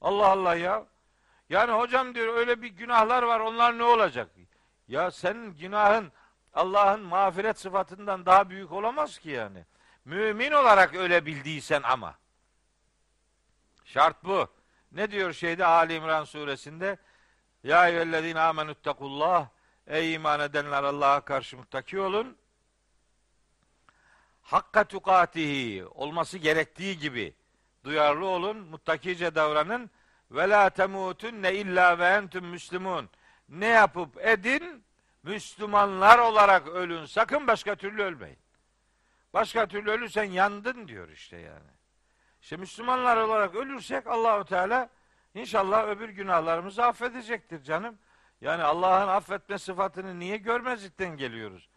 Allah 0.00 0.26
Allah 0.26 0.54
ya. 0.54 0.86
Yani 1.50 1.72
hocam 1.72 2.14
diyor 2.14 2.36
öyle 2.36 2.62
bir 2.62 2.68
günahlar 2.68 3.22
var 3.22 3.40
onlar 3.40 3.78
ne 3.78 3.82
olacak? 3.84 4.30
Ya 4.88 5.10
senin 5.10 5.54
günahın 5.54 6.12
Allah'ın 6.54 7.00
mağfiret 7.00 7.58
sıfatından 7.58 8.26
daha 8.26 8.50
büyük 8.50 8.72
olamaz 8.72 9.18
ki 9.18 9.30
yani. 9.30 9.64
Mümin 10.04 10.52
olarak 10.52 10.94
öyle 10.94 11.26
bildiysen 11.26 11.82
ama. 11.82 12.14
Şart 13.84 14.24
bu. 14.24 14.48
Ne 14.92 15.10
diyor 15.10 15.32
şeyde 15.32 15.66
Ali 15.66 15.94
İmran 15.94 16.24
suresinde? 16.24 16.96
Ya 17.64 17.88
eyyühellezine 17.88 18.40
amenüttekullah 18.40 19.48
Ey 19.86 20.14
iman 20.14 20.40
edenler 20.40 20.82
Allah'a 20.82 21.20
karşı 21.20 21.56
muttaki 21.56 22.00
olun. 22.00 22.36
Hakka 24.46 24.84
tukatihi 24.84 25.86
olması 25.86 26.38
gerektiği 26.38 26.98
gibi 26.98 27.34
duyarlı 27.84 28.26
olun, 28.26 28.56
muttakice 28.56 29.34
davranın. 29.34 29.90
Ve 30.30 30.48
la 30.48 30.70
temutunne 30.70 31.54
illa 31.54 31.98
ve 31.98 32.04
entüm 32.04 32.46
müslümun. 32.46 33.10
Ne 33.48 33.66
yapıp 33.66 34.26
edin? 34.26 34.84
Müslümanlar 35.22 36.18
olarak 36.18 36.68
ölün. 36.68 37.04
Sakın 37.04 37.46
başka 37.46 37.74
türlü 37.74 38.02
ölmeyin. 38.02 38.38
Başka 39.34 39.66
türlü 39.66 39.90
ölürsen 39.90 40.24
yandın 40.24 40.88
diyor 40.88 41.08
işte 41.08 41.36
yani. 41.36 41.70
İşte 42.42 42.56
Müslümanlar 42.56 43.16
olarak 43.16 43.54
ölürsek 43.54 44.06
Allahu 44.06 44.44
Teala 44.44 44.88
inşallah 45.34 45.88
öbür 45.88 46.08
günahlarımızı 46.08 46.84
affedecektir 46.84 47.62
canım. 47.62 47.98
Yani 48.40 48.62
Allah'ın 48.62 49.08
affetme 49.08 49.58
sıfatını 49.58 50.18
niye 50.18 50.36
görmezlikten 50.36 51.16
geliyoruz? 51.16 51.68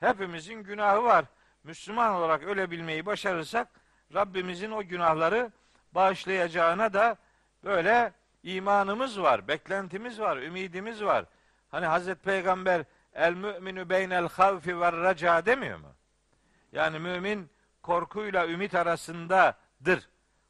Hepimizin 0.00 0.62
günahı 0.62 1.02
var. 1.04 1.24
Müslüman 1.64 2.14
olarak 2.14 2.42
ölebilmeyi 2.42 3.06
başarırsak 3.06 3.68
Rabbimizin 4.14 4.70
o 4.70 4.82
günahları 4.82 5.52
bağışlayacağına 5.92 6.92
da 6.92 7.16
böyle 7.64 8.12
imanımız 8.42 9.20
var, 9.20 9.48
beklentimiz 9.48 10.20
var, 10.20 10.36
ümidimiz 10.36 11.04
var. 11.04 11.24
Hani 11.70 11.86
Hazreti 11.86 12.22
Peygamber 12.22 12.84
el 13.14 13.34
müminü 13.34 13.88
beynel 13.88 14.28
havfi 14.28 14.80
ve 14.80 14.92
raca 14.92 15.46
demiyor 15.46 15.78
mu? 15.78 15.92
Yani 16.72 16.98
mümin 16.98 17.50
korkuyla 17.82 18.48
ümit 18.48 18.74
arasındadır. 18.74 20.08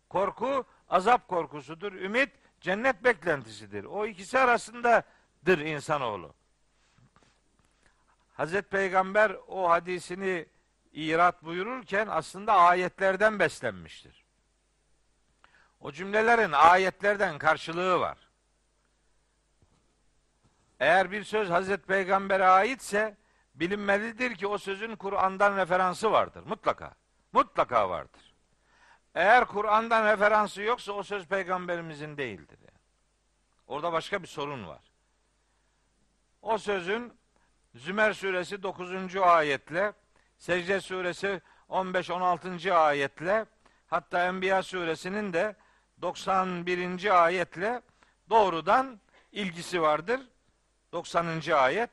Korku 0.09 0.65
azap 0.89 1.29
korkusudur. 1.29 1.93
Ümit 1.93 2.31
cennet 2.61 3.05
beklentisidir. 3.05 3.85
O 3.85 4.07
ikisi 4.07 4.39
arasındadır 4.39 5.59
insanoğlu. 5.59 6.35
Hazreti 8.35 8.69
Peygamber 8.69 9.37
o 9.49 9.71
hadisini 9.71 10.47
irat 10.95 11.45
buyururken 11.45 12.07
aslında 12.11 12.53
ayetlerden 12.53 13.39
beslenmiştir. 13.39 14.25
O 15.81 15.93
cümlelerin 15.93 16.53
ayetlerden 16.53 17.39
karşılığı 17.39 18.01
var. 18.01 18.19
Eğer 20.81 21.11
bir 21.11 21.25
söz 21.25 21.51
Hazreti 21.51 21.87
Peygamber'e 21.87 22.47
aitse 22.47 23.17
bilinmelidir 23.55 24.35
ki 24.35 24.47
o 24.47 24.59
sözün 24.59 24.97
Kur'an'dan 24.97 25.57
referansı 25.57 26.13
vardır. 26.13 26.43
Mutlaka. 26.47 26.95
Mutlaka 27.33 27.91
vardır. 27.91 28.35
Eğer 29.15 29.45
Kur'an'dan 29.45 30.07
referansı 30.13 30.63
yoksa 30.63 30.93
o 30.93 31.03
söz 31.03 31.27
peygamberimizin 31.27 32.17
değildir. 32.17 32.59
Orada 33.67 33.93
başka 33.93 34.23
bir 34.23 34.29
sorun 34.29 34.67
var. 34.67 34.93
O 36.43 36.59
sözün 36.59 37.13
Zümer 37.75 38.13
suresi 38.13 38.63
9. 38.63 39.17
ayetle 39.17 39.93
Secde 40.45 40.81
suresi 40.81 41.41
15-16. 41.69 42.73
ayetle 42.73 43.47
hatta 43.87 44.27
Enbiya 44.27 44.63
suresinin 44.63 45.33
de 45.33 45.57
91. 46.03 47.25
ayetle 47.25 47.83
doğrudan 48.31 49.01
ilgisi 49.33 49.83
vardır. 49.83 50.21
90. 50.93 51.53
ayet 51.53 51.91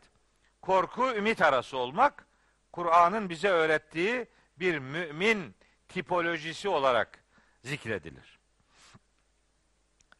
korku 0.61 1.15
ümit 1.15 1.41
arası 1.41 1.77
olmak 1.77 2.25
Kur'an'ın 2.71 3.29
bize 3.29 3.49
öğrettiği 3.49 4.25
bir 4.59 4.79
mümin 4.79 5.55
tipolojisi 5.87 6.69
olarak 6.69 7.23
zikredilir. 7.63 8.39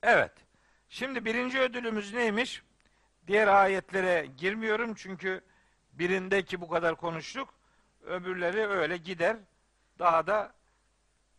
Evet. 0.03 0.33
Şimdi 0.89 1.25
birinci 1.25 1.59
ödülümüz 1.59 2.13
neymiş? 2.13 2.63
Diğer 3.27 3.47
ayetlere 3.47 4.25
girmiyorum 4.37 4.93
çünkü 4.95 5.41
birindeki 5.93 6.61
bu 6.61 6.69
kadar 6.69 6.95
konuştuk. 6.95 7.60
Öbürleri 8.05 8.67
öyle 8.67 8.97
gider. 8.97 9.37
Daha 9.99 10.27
da 10.27 10.53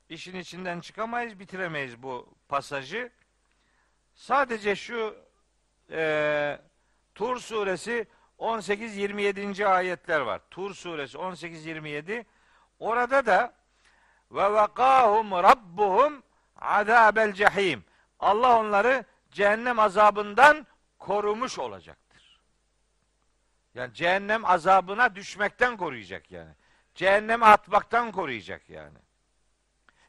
işin 0.08 0.36
içinden 0.36 0.80
çıkamayız, 0.80 1.38
bitiremeyiz 1.38 2.02
bu 2.02 2.34
pasajı. 2.48 3.12
Sadece 4.14 4.76
şu 4.76 5.16
e, 5.90 6.58
Tur 7.14 7.38
suresi 7.38 8.06
18-27. 8.38 9.66
ayetler 9.66 10.20
var. 10.20 10.40
Tur 10.50 10.74
suresi 10.74 11.18
18-27. 11.18 12.24
Orada 12.78 13.26
da 13.26 13.54
ve 14.30 14.52
vakahum 14.52 15.30
rabbuhum 15.30 16.22
azabel 16.56 17.32
cehim. 17.32 17.84
Allah 18.20 18.58
onları 18.60 19.04
cehennem 19.30 19.78
azabından 19.78 20.66
korumuş 20.98 21.58
olacaktır. 21.58 22.01
Yani 23.74 23.94
cehennem 23.94 24.44
azabına 24.44 25.14
düşmekten 25.14 25.76
koruyacak 25.76 26.32
yani. 26.32 26.50
Cehenneme 26.94 27.46
atmaktan 27.46 28.12
koruyacak 28.12 28.70
yani. 28.70 28.98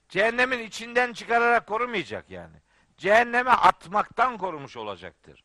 Cehennemin 0.09 0.59
içinden 0.59 1.13
çıkararak 1.13 1.67
korumayacak 1.67 2.29
yani. 2.29 2.55
Cehenneme 2.97 3.51
atmaktan 3.51 4.37
korumuş 4.37 4.77
olacaktır. 4.77 5.43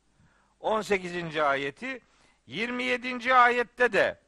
18. 0.61 1.37
ayeti 1.37 2.01
27. 2.47 3.35
ayette 3.35 3.93
de 3.93 4.19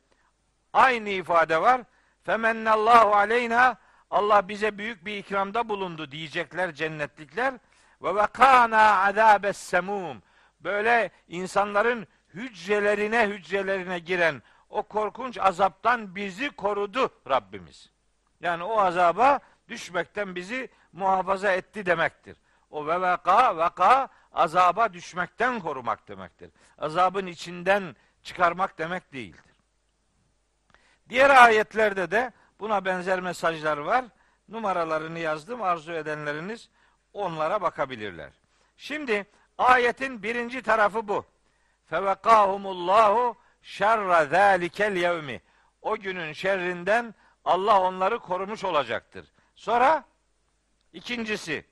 aynı 0.73 1.09
ifade 1.09 1.61
var. 1.61 1.81
Femennallahu 2.23 3.15
aleyna 3.15 3.77
Allah 4.11 4.49
bize 4.49 4.79
büyük 4.79 5.05
bir 5.05 5.17
ikramda 5.17 5.69
bulundu 5.69 6.11
diyecekler 6.11 6.75
cennetlikler. 6.75 7.55
Ve 8.03 8.15
vekana 8.15 9.05
azabes 9.05 9.57
semum. 9.57 10.23
Böyle 10.61 11.11
insanların 11.29 12.07
hücrelerine 12.35 13.27
hücrelerine 13.27 13.99
giren 13.99 14.43
o 14.71 14.83
korkunç 14.83 15.39
azaptan 15.39 16.15
bizi 16.15 16.51
korudu 16.51 17.11
Rabbimiz. 17.29 17.91
Yani 18.41 18.65
o 18.65 18.81
azaba 18.81 19.41
düşmekten 19.69 20.35
bizi 20.35 20.69
muhafaza 20.93 21.53
etti 21.53 21.87
demektir. 21.87 22.37
O 22.71 22.87
ve 22.87 23.01
vaka 23.01 23.57
vaka 23.57 24.09
azaba 24.33 24.93
düşmekten 24.93 25.61
korumak 25.61 26.09
demektir. 26.09 26.51
Azabın 26.79 27.27
içinden 27.27 27.97
çıkarmak 28.23 28.79
demek 28.79 29.13
değildir. 29.13 29.55
Diğer 31.09 31.31
ayetlerde 31.31 32.11
de 32.11 32.33
buna 32.61 32.85
benzer 32.85 33.21
mesajlar 33.21 33.79
var. 33.79 34.05
Numaralarını 34.49 35.19
yazdım. 35.19 35.63
Arzu 35.63 35.93
edenleriniz 35.93 36.69
onlara 37.13 37.63
bakabilirler. 37.63 38.33
Şimdi 38.77 39.27
ayetin 39.59 40.23
birinci 40.23 40.63
tarafı 40.63 41.09
bu. 41.09 41.25
Fevekahumullahu 41.91 43.37
şerra 43.63 44.27
zâlikel 44.27 44.97
yevmi. 44.97 45.41
O 45.83 45.97
günün 45.97 46.33
şerrinden 46.33 47.15
Allah 47.45 47.81
onları 47.81 48.19
korumuş 48.19 48.65
olacaktır. 48.65 49.33
Sonra 49.55 50.05
ikincisi 50.93 51.67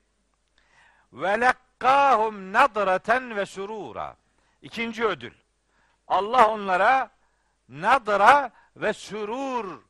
ve 1.13 1.41
lekkahum 1.41 2.53
nadraten 2.53 3.35
ve 3.35 3.45
surura. 3.45 4.15
İkinci 4.61 5.05
ödül. 5.05 5.33
Allah 6.07 6.47
onlara 6.47 7.11
nadra 7.69 8.51
ve 8.75 8.93
sürur 8.93 9.81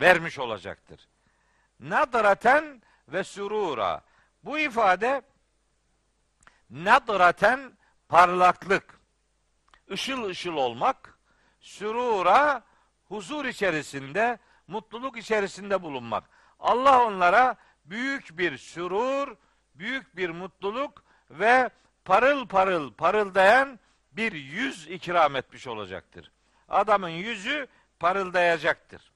vermiş 0.00 0.38
olacaktır. 0.38 1.08
Nadraten 1.80 2.82
ve 3.08 3.24
surura. 3.24 4.00
Bu 4.44 4.58
ifade 4.58 5.22
nadraten 6.70 7.72
parlaklık, 8.08 8.95
ışıl 9.90 10.24
ışıl 10.24 10.56
olmak, 10.56 11.18
sürura 11.60 12.62
huzur 13.08 13.44
içerisinde, 13.44 14.38
mutluluk 14.66 15.16
içerisinde 15.16 15.82
bulunmak. 15.82 16.24
Allah 16.60 17.04
onlara 17.04 17.56
büyük 17.84 18.38
bir 18.38 18.58
sürur, 18.58 19.36
büyük 19.74 20.16
bir 20.16 20.30
mutluluk 20.30 21.04
ve 21.30 21.70
parıl 22.04 22.48
parıl 22.48 22.92
parıldayan 22.92 23.80
bir 24.12 24.32
yüz 24.32 24.88
ikram 24.88 25.36
etmiş 25.36 25.66
olacaktır. 25.66 26.32
Adamın 26.68 27.08
yüzü 27.08 27.66
parıldayacaktır. 27.98 29.12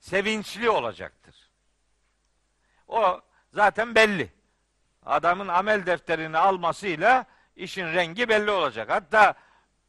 Sevinçli 0.00 0.70
olacaktır. 0.70 1.34
O 2.88 3.20
zaten 3.52 3.94
belli. 3.94 4.32
Adamın 5.06 5.48
amel 5.48 5.86
defterini 5.86 6.38
almasıyla 6.38 7.26
işin 7.56 7.86
rengi 7.86 8.28
belli 8.28 8.50
olacak. 8.50 8.90
Hatta 8.90 9.34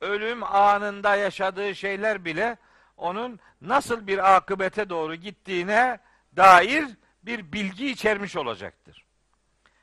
ölüm 0.01 0.43
anında 0.43 1.15
yaşadığı 1.15 1.75
şeyler 1.75 2.25
bile 2.25 2.57
onun 2.97 3.39
nasıl 3.61 4.07
bir 4.07 4.35
akıbete 4.35 4.89
doğru 4.89 5.15
gittiğine 5.15 5.99
dair 6.35 6.85
bir 7.23 7.51
bilgi 7.51 7.89
içermiş 7.89 8.35
olacaktır. 8.35 9.05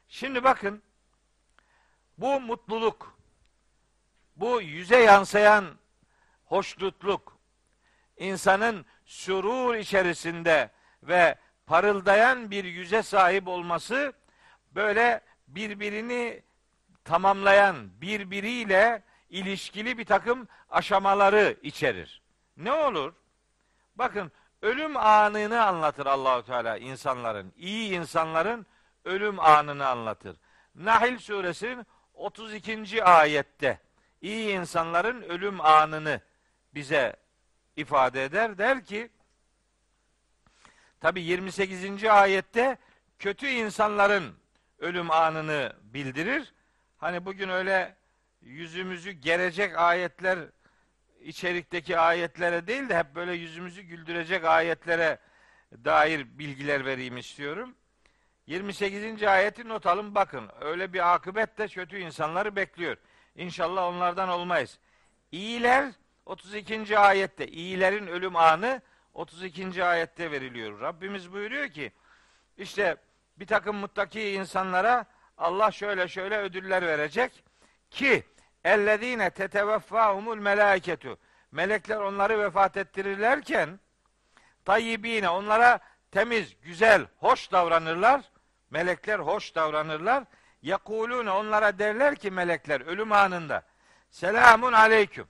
Şimdi 0.08 0.44
bakın 0.44 0.82
bu 2.18 2.40
mutluluk, 2.40 3.18
bu 4.36 4.62
yüze 4.62 4.98
yansıyan 4.98 5.64
hoşnutluk, 6.44 7.38
insanın 8.16 8.86
sürur 9.04 9.74
içerisinde 9.74 10.70
ve 11.02 11.38
parıldayan 11.66 12.50
bir 12.50 12.64
yüze 12.64 13.02
sahip 13.02 13.48
olması 13.48 14.12
böyle 14.74 15.20
birbirini 15.48 16.42
tamamlayan, 17.04 18.00
birbiriyle 18.00 19.02
ilişkili 19.34 19.98
bir 19.98 20.04
takım 20.04 20.48
aşamaları 20.70 21.56
içerir. 21.62 22.22
Ne 22.56 22.72
olur? 22.72 23.12
Bakın 23.96 24.32
ölüm 24.62 24.96
anını 24.96 25.64
anlatır 25.64 26.06
Allahu 26.06 26.42
Teala 26.42 26.78
insanların, 26.78 27.52
iyi 27.56 27.92
insanların 27.92 28.66
ölüm 29.04 29.40
anını 29.40 29.86
anlatır. 29.86 30.36
Nahil 30.74 31.18
suresinin 31.18 31.86
32. 32.14 33.04
ayette 33.04 33.80
iyi 34.20 34.54
insanların 34.54 35.22
ölüm 35.22 35.60
anını 35.60 36.20
bize 36.74 37.16
ifade 37.76 38.24
eder. 38.24 38.58
Der 38.58 38.84
ki 38.84 39.10
tabi 41.00 41.22
28. 41.22 42.04
ayette 42.04 42.78
kötü 43.18 43.46
insanların 43.46 44.34
ölüm 44.78 45.10
anını 45.10 45.72
bildirir. 45.82 46.54
Hani 46.98 47.24
bugün 47.24 47.48
öyle 47.48 47.96
yüzümüzü 48.44 49.10
gerecek 49.10 49.78
ayetler 49.78 50.38
içerikteki 51.20 51.98
ayetlere 51.98 52.66
değil 52.66 52.88
de 52.88 52.98
hep 52.98 53.14
böyle 53.14 53.32
yüzümüzü 53.32 53.82
güldürecek 53.82 54.44
ayetlere 54.44 55.18
dair 55.84 56.38
bilgiler 56.38 56.84
vereyim 56.84 57.16
istiyorum. 57.16 57.74
28. 58.46 59.22
ayeti 59.22 59.68
not 59.68 59.86
alın 59.86 60.14
bakın. 60.14 60.50
Öyle 60.60 60.92
bir 60.92 61.14
akıbet 61.14 61.58
de 61.58 61.68
kötü 61.68 61.98
insanları 61.98 62.56
bekliyor. 62.56 62.96
İnşallah 63.36 63.82
onlardan 63.82 64.28
olmayız. 64.28 64.78
İyiler 65.32 65.92
32. 66.26 66.98
ayette 66.98 67.46
iyilerin 67.46 68.06
ölüm 68.06 68.36
anı 68.36 68.82
32. 69.14 69.84
ayette 69.84 70.30
veriliyor. 70.30 70.80
Rabbimiz 70.80 71.32
buyuruyor 71.32 71.68
ki 71.68 71.92
işte 72.58 72.96
bir 73.36 73.46
takım 73.46 73.76
muttaki 73.76 74.30
insanlara 74.30 75.04
Allah 75.38 75.70
şöyle 75.70 76.08
şöyle 76.08 76.38
ödüller 76.38 76.82
verecek 76.82 77.44
ki 77.90 78.22
ellezine 78.64 79.30
teteveffahumul 79.30 80.36
melaiketu 80.36 81.18
melekler 81.52 81.96
onları 81.96 82.38
vefat 82.38 82.76
ettirirlerken 82.76 83.80
tayyibine 84.64 85.28
onlara 85.28 85.80
temiz, 86.10 86.56
güzel, 86.62 87.06
hoş 87.16 87.52
davranırlar. 87.52 88.20
Melekler 88.70 89.18
hoş 89.18 89.54
davranırlar. 89.54 90.24
Yakulune 90.62 91.30
onlara 91.30 91.78
derler 91.78 92.16
ki 92.16 92.30
melekler 92.30 92.80
ölüm 92.80 93.12
anında 93.12 93.62
selamun 94.10 94.72
aleyküm. 94.72 95.28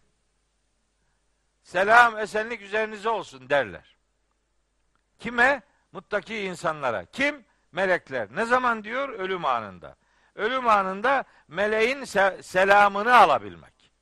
Selam 1.62 2.18
esenlik 2.18 2.62
üzerinize 2.62 3.08
olsun 3.08 3.50
derler. 3.50 3.96
Kime? 5.18 5.62
Muttaki 5.92 6.38
insanlara. 6.38 7.04
Kim? 7.04 7.44
Melekler. 7.72 8.28
Ne 8.30 8.44
zaman 8.44 8.84
diyor? 8.84 9.08
Ölüm 9.08 9.44
anında. 9.44 9.96
Ölüm 10.34 10.68
anında 10.68 11.24
meleğin 11.48 12.00
se- 12.00 12.42
selamını 12.42 13.16
alabilmek. 13.16 13.92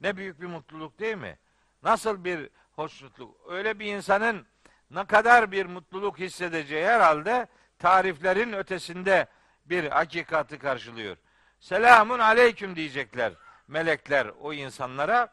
Ne 0.00 0.16
büyük 0.16 0.40
bir 0.40 0.46
mutluluk 0.46 0.98
değil 0.98 1.16
mi? 1.16 1.38
Nasıl 1.82 2.24
bir 2.24 2.50
hoşnutluk. 2.72 3.36
Öyle 3.48 3.78
bir 3.78 3.86
insanın 3.96 4.46
ne 4.90 5.04
kadar 5.06 5.52
bir 5.52 5.66
mutluluk 5.66 6.18
hissedeceği 6.18 6.86
herhalde 6.86 7.46
tariflerin 7.78 8.52
ötesinde 8.52 9.26
bir 9.64 9.90
hakikati 9.90 10.58
karşılıyor. 10.58 11.16
Selamun 11.60 12.18
aleyküm 12.18 12.76
diyecekler 12.76 13.32
melekler 13.68 14.26
o 14.40 14.52
insanlara. 14.52 15.28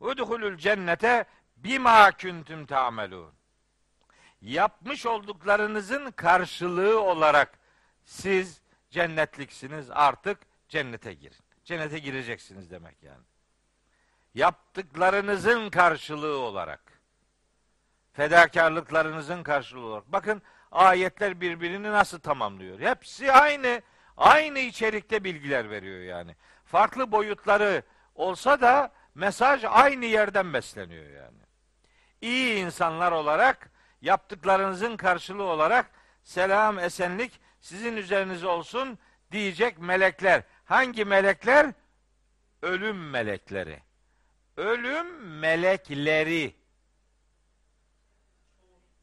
Udhulul 0.00 0.56
cennete 0.56 1.24
bima 1.56 2.10
kuntum 2.12 2.66
ta'melun. 2.66 3.32
Yapmış 4.40 5.06
olduklarınızın 5.06 6.10
karşılığı 6.10 7.00
olarak 7.00 7.58
siz 8.04 8.60
cennetliksiniz 8.94 9.90
artık 9.90 10.38
cennete 10.68 11.14
girin. 11.14 11.44
Cennete 11.64 11.98
gireceksiniz 11.98 12.70
demek 12.70 13.02
yani. 13.02 13.24
Yaptıklarınızın 14.34 15.70
karşılığı 15.70 16.38
olarak. 16.38 16.80
Fedakarlıklarınızın 18.12 19.42
karşılığı 19.42 19.86
olarak. 19.86 20.12
Bakın 20.12 20.42
ayetler 20.72 21.40
birbirini 21.40 21.92
nasıl 21.92 22.20
tamamlıyor. 22.20 22.80
Hepsi 22.80 23.32
aynı 23.32 23.82
aynı 24.16 24.58
içerikte 24.58 25.24
bilgiler 25.24 25.70
veriyor 25.70 26.00
yani. 26.00 26.36
Farklı 26.64 27.12
boyutları 27.12 27.82
olsa 28.14 28.60
da 28.60 28.92
mesaj 29.14 29.64
aynı 29.64 30.04
yerden 30.04 30.52
besleniyor 30.52 31.10
yani. 31.10 31.38
İyi 32.20 32.64
insanlar 32.64 33.12
olarak 33.12 33.70
yaptıklarınızın 34.02 34.96
karşılığı 34.96 35.44
olarak 35.44 35.90
selam 36.22 36.78
esenlik 36.78 37.40
sizin 37.64 37.96
üzerinize 37.96 38.46
olsun 38.46 38.98
diyecek 39.32 39.78
melekler. 39.78 40.42
Hangi 40.64 41.04
melekler? 41.04 41.72
Ölüm 42.62 43.10
melekleri. 43.10 43.82
Ölüm 44.56 45.38
melekleri. 45.38 46.54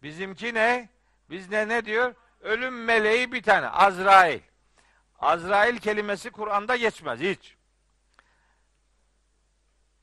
Bizimki 0.03 0.53
ne? 0.53 0.89
Bizde 1.29 1.67
ne 1.67 1.85
diyor? 1.85 2.15
Ölüm 2.41 2.85
meleği 2.85 3.31
bir 3.31 3.43
tane. 3.43 3.67
Azrail. 3.67 4.39
Azrail 5.19 5.77
kelimesi 5.77 6.31
Kur'an'da 6.31 6.75
geçmez 6.75 7.19
hiç. 7.19 7.55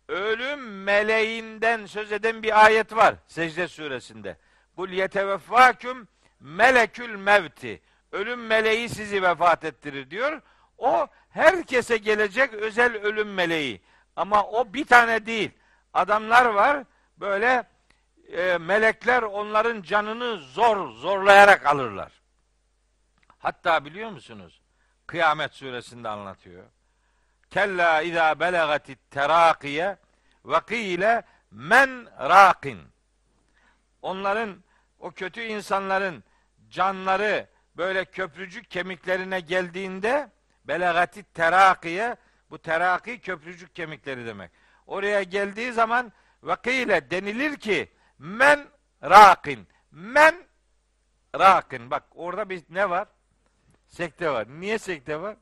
Ölüm 0.08 0.82
meleğinden 0.82 1.86
söz 1.86 2.12
eden 2.12 2.42
bir 2.42 2.64
ayet 2.64 2.96
var 2.96 3.14
Secde 3.26 3.68
suresinde. 3.68 4.36
Kul 4.76 4.88
yeteveffâküm 4.88 6.08
melekül 6.40 7.16
mevti. 7.16 7.82
Ölüm 8.12 8.46
meleği 8.46 8.88
sizi 8.88 9.22
vefat 9.22 9.64
ettirir 9.64 10.10
diyor. 10.10 10.42
O 10.78 11.06
herkese 11.30 11.96
gelecek 11.96 12.54
özel 12.54 12.96
ölüm 12.96 13.34
meleği. 13.34 13.82
Ama 14.16 14.44
o 14.44 14.72
bir 14.72 14.84
tane 14.84 15.26
değil. 15.26 15.50
Adamlar 15.94 16.44
var 16.44 16.84
böyle 17.16 17.64
e, 18.32 18.58
melekler 18.58 19.22
onların 19.22 19.82
canını 19.82 20.38
zor 20.38 20.90
zorlayarak 20.90 21.66
alırlar. 21.66 22.12
Hatta 23.38 23.84
biliyor 23.84 24.10
musunuz? 24.10 24.60
Kıyamet 25.06 25.54
suresinde 25.54 26.08
anlatıyor. 26.08 26.64
Kella 27.50 28.02
izâ 28.02 28.40
belagatit 28.40 29.10
terâkiye 29.10 29.96
ve 30.44 30.60
kîle 30.68 31.22
men 31.50 32.06
râkin. 32.28 32.80
Onların, 34.02 34.56
o 34.98 35.10
kötü 35.10 35.40
insanların 35.40 36.24
canları 36.70 37.46
böyle 37.78 38.04
köprücük 38.04 38.70
kemiklerine 38.70 39.40
geldiğinde 39.40 40.30
belagatit 40.64 41.34
terakiye 41.34 42.16
bu 42.50 42.58
teraki 42.58 43.20
köprücük 43.20 43.74
kemikleri 43.74 44.26
demek. 44.26 44.50
Oraya 44.86 45.22
geldiği 45.22 45.72
zaman 45.72 46.12
vakile 46.42 47.10
denilir 47.10 47.56
ki 47.56 47.88
men 48.18 48.66
rakin. 49.02 49.68
Men 49.90 50.34
rakin. 51.38 51.90
Bak 51.90 52.02
orada 52.14 52.48
bir 52.50 52.62
ne 52.70 52.90
var? 52.90 53.08
Sekte 53.86 54.30
var. 54.30 54.46
Niye 54.48 54.78
sekte 54.78 55.20
var? 55.20 55.36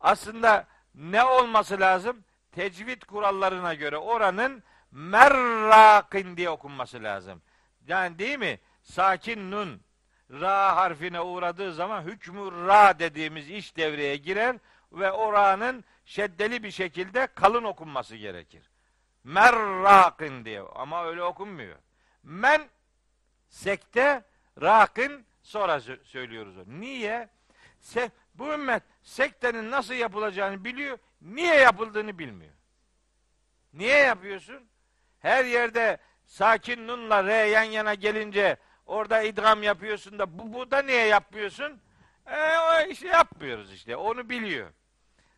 Aslında 0.00 0.66
ne 0.94 1.24
olması 1.24 1.80
lazım? 1.80 2.24
Tecvid 2.52 3.02
kurallarına 3.02 3.74
göre 3.74 3.96
oranın 3.96 4.62
merrakin 4.90 6.36
diye 6.36 6.50
okunması 6.50 7.02
lazım. 7.02 7.42
Yani 7.86 8.18
değil 8.18 8.38
mi? 8.38 8.60
Sakin 8.82 9.50
nun 9.50 9.80
ra 10.32 10.76
harfine 10.76 11.20
uğradığı 11.20 11.72
zaman 11.72 12.02
hükmü 12.02 12.66
ra 12.66 12.98
dediğimiz 12.98 13.50
iş 13.50 13.76
devreye 13.76 14.16
girer 14.16 14.56
ve 14.92 15.12
oranın 15.12 15.84
şeddeli 16.04 16.62
bir 16.62 16.70
şekilde 16.70 17.26
kalın 17.26 17.64
okunması 17.64 18.16
gerekir. 18.16 18.70
Merrakin 19.24 20.44
diye 20.44 20.60
ama 20.74 21.04
öyle 21.04 21.22
okunmuyor. 21.22 21.76
Men 22.22 22.62
sekte 23.48 24.24
rakin 24.62 25.26
sonra 25.42 25.80
söylüyoruz 26.04 26.58
o. 26.58 26.64
Niye? 26.66 27.28
Se 27.80 28.10
bu 28.34 28.52
ümmet 28.52 28.82
sektenin 29.02 29.70
nasıl 29.70 29.94
yapılacağını 29.94 30.64
biliyor. 30.64 30.98
Niye 31.22 31.54
yapıldığını 31.54 32.18
bilmiyor. 32.18 32.52
Niye 33.72 33.98
yapıyorsun? 33.98 34.68
Her 35.20 35.44
yerde 35.44 35.98
sakin 36.26 36.88
nunla 36.88 37.24
re 37.24 37.32
yan 37.34 37.62
yana 37.62 37.94
gelince 37.94 38.56
orada 38.92 39.22
idgam 39.22 39.62
yapıyorsun 39.62 40.18
da 40.18 40.38
bu, 40.38 40.52
bu 40.52 40.70
da 40.70 40.82
niye 40.82 41.06
yapmıyorsun? 41.06 41.80
E, 42.26 42.58
o 42.58 42.90
işte 42.90 43.08
yapmıyoruz 43.08 43.72
işte. 43.72 43.96
Onu 43.96 44.28
biliyor. 44.28 44.70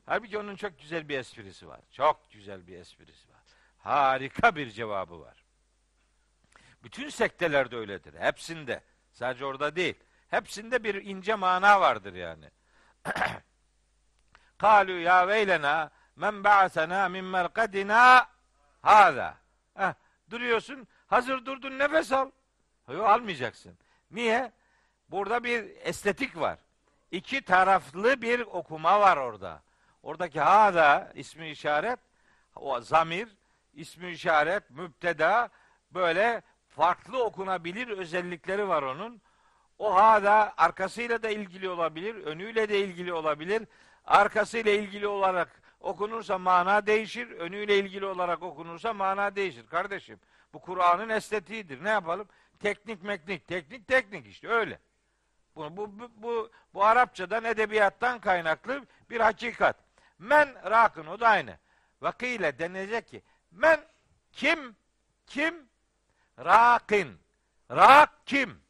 Halbuki 0.07 0.39
onun 0.39 0.57
çok 0.57 0.79
güzel 0.79 1.09
bir 1.09 1.19
esprisi 1.19 1.69
var. 1.69 1.81
Çok 1.91 2.31
güzel 2.33 2.67
bir 2.67 2.79
esprisi 2.79 3.29
var. 3.29 3.41
Harika 3.79 4.57
bir 4.57 4.71
cevabı 4.71 5.21
var. 5.21 5.45
Bütün 6.83 7.09
sektelerde 7.09 7.77
öyledir. 7.77 8.15
Hepsinde. 8.21 8.81
Sadece 9.13 9.45
orada 9.45 9.77
değil. 9.77 9.95
Hepsinde 10.29 10.85
bir 10.85 10.95
ince 10.95 11.35
mana 11.35 11.81
vardır 11.81 12.15
yani. 12.15 12.51
Kalu 14.59 14.93
ya 14.93 15.29
veylena 15.29 15.91
men 16.17 16.45
ba'sena 16.45 17.09
min 17.09 17.25
merkadina 17.25 18.29
hada. 18.83 19.37
Duruyorsun. 20.31 20.89
Hazır 21.07 21.47
durdun 21.47 21.79
nefes 21.79 22.13
al. 22.13 22.31
Yok 22.89 23.07
almayacaksın. 23.07 23.78
Niye? 24.11 24.53
Burada 25.11 25.45
bir 25.45 25.64
estetik 25.80 26.37
var. 26.37 26.59
İki 27.11 27.43
taraflı 27.43 28.22
bir 28.22 28.41
okuma 28.41 29.01
var 29.01 29.16
orada. 29.16 29.62
Oradaki 30.03 30.41
hada 30.41 31.12
ismi 31.14 31.51
işaret, 31.51 31.99
o 32.57 32.80
zamir, 32.80 33.28
ismi 33.74 34.11
işaret, 34.11 34.70
müpteda 34.70 35.49
böyle 35.91 36.43
farklı 36.68 37.24
okunabilir 37.24 37.89
özellikleri 37.89 38.68
var 38.68 38.82
onun. 38.82 39.20
O 39.78 39.95
hada 39.95 40.55
arkasıyla 40.57 41.22
da 41.22 41.30
ilgili 41.30 41.68
olabilir, 41.68 42.14
önüyle 42.14 42.68
de 42.68 42.78
ilgili 42.78 43.12
olabilir. 43.12 43.62
Arkasıyla 44.05 44.72
ilgili 44.72 45.07
olarak 45.07 45.62
okunursa 45.80 46.39
mana 46.39 46.87
değişir, 46.87 47.30
önüyle 47.30 47.78
ilgili 47.78 48.07
olarak 48.07 48.43
okunursa 48.43 48.93
mana 48.93 49.37
değişir. 49.37 49.66
Kardeşim 49.66 50.20
bu 50.53 50.61
Kur'an'ın 50.61 51.09
estetiğidir. 51.09 51.85
Ne 51.85 51.89
yapalım? 51.89 52.28
Teknik 52.65 53.03
meknik, 53.03 53.49
teknik 53.49 53.89
teknik 53.89 54.27
işte 54.27 54.49
öyle. 54.49 54.79
Bu, 55.57 55.77
bu, 55.77 55.99
bu, 55.99 56.11
bu, 56.17 56.51
bu 56.75 56.85
Arapçadan, 56.85 57.45
edebiyattan 57.45 58.21
kaynaklı 58.21 58.87
bir 59.11 59.21
hakikat. 59.21 59.77
Men 60.19 60.71
rakın 60.71 61.07
o 61.07 61.21
da 61.21 61.29
aynı. 61.29 61.59
Vakile 62.01 62.59
denilecek 62.59 63.09
ki 63.09 63.23
men 63.51 63.81
kim? 64.33 64.77
Kim? 65.27 65.55
Rakın. 66.39 67.19
Rak 67.71 68.27
kim? 68.27 68.61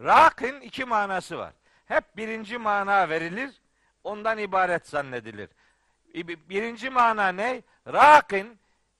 Rakın 0.00 0.60
iki 0.60 0.84
manası 0.84 1.38
var. 1.38 1.52
Hep 1.86 2.16
birinci 2.16 2.58
mana 2.58 3.08
verilir. 3.08 3.50
Ondan 4.04 4.38
ibaret 4.38 4.88
zannedilir. 4.88 5.50
Birinci 6.48 6.90
mana 6.90 7.28
ne? 7.28 7.62
Rakın 7.86 8.58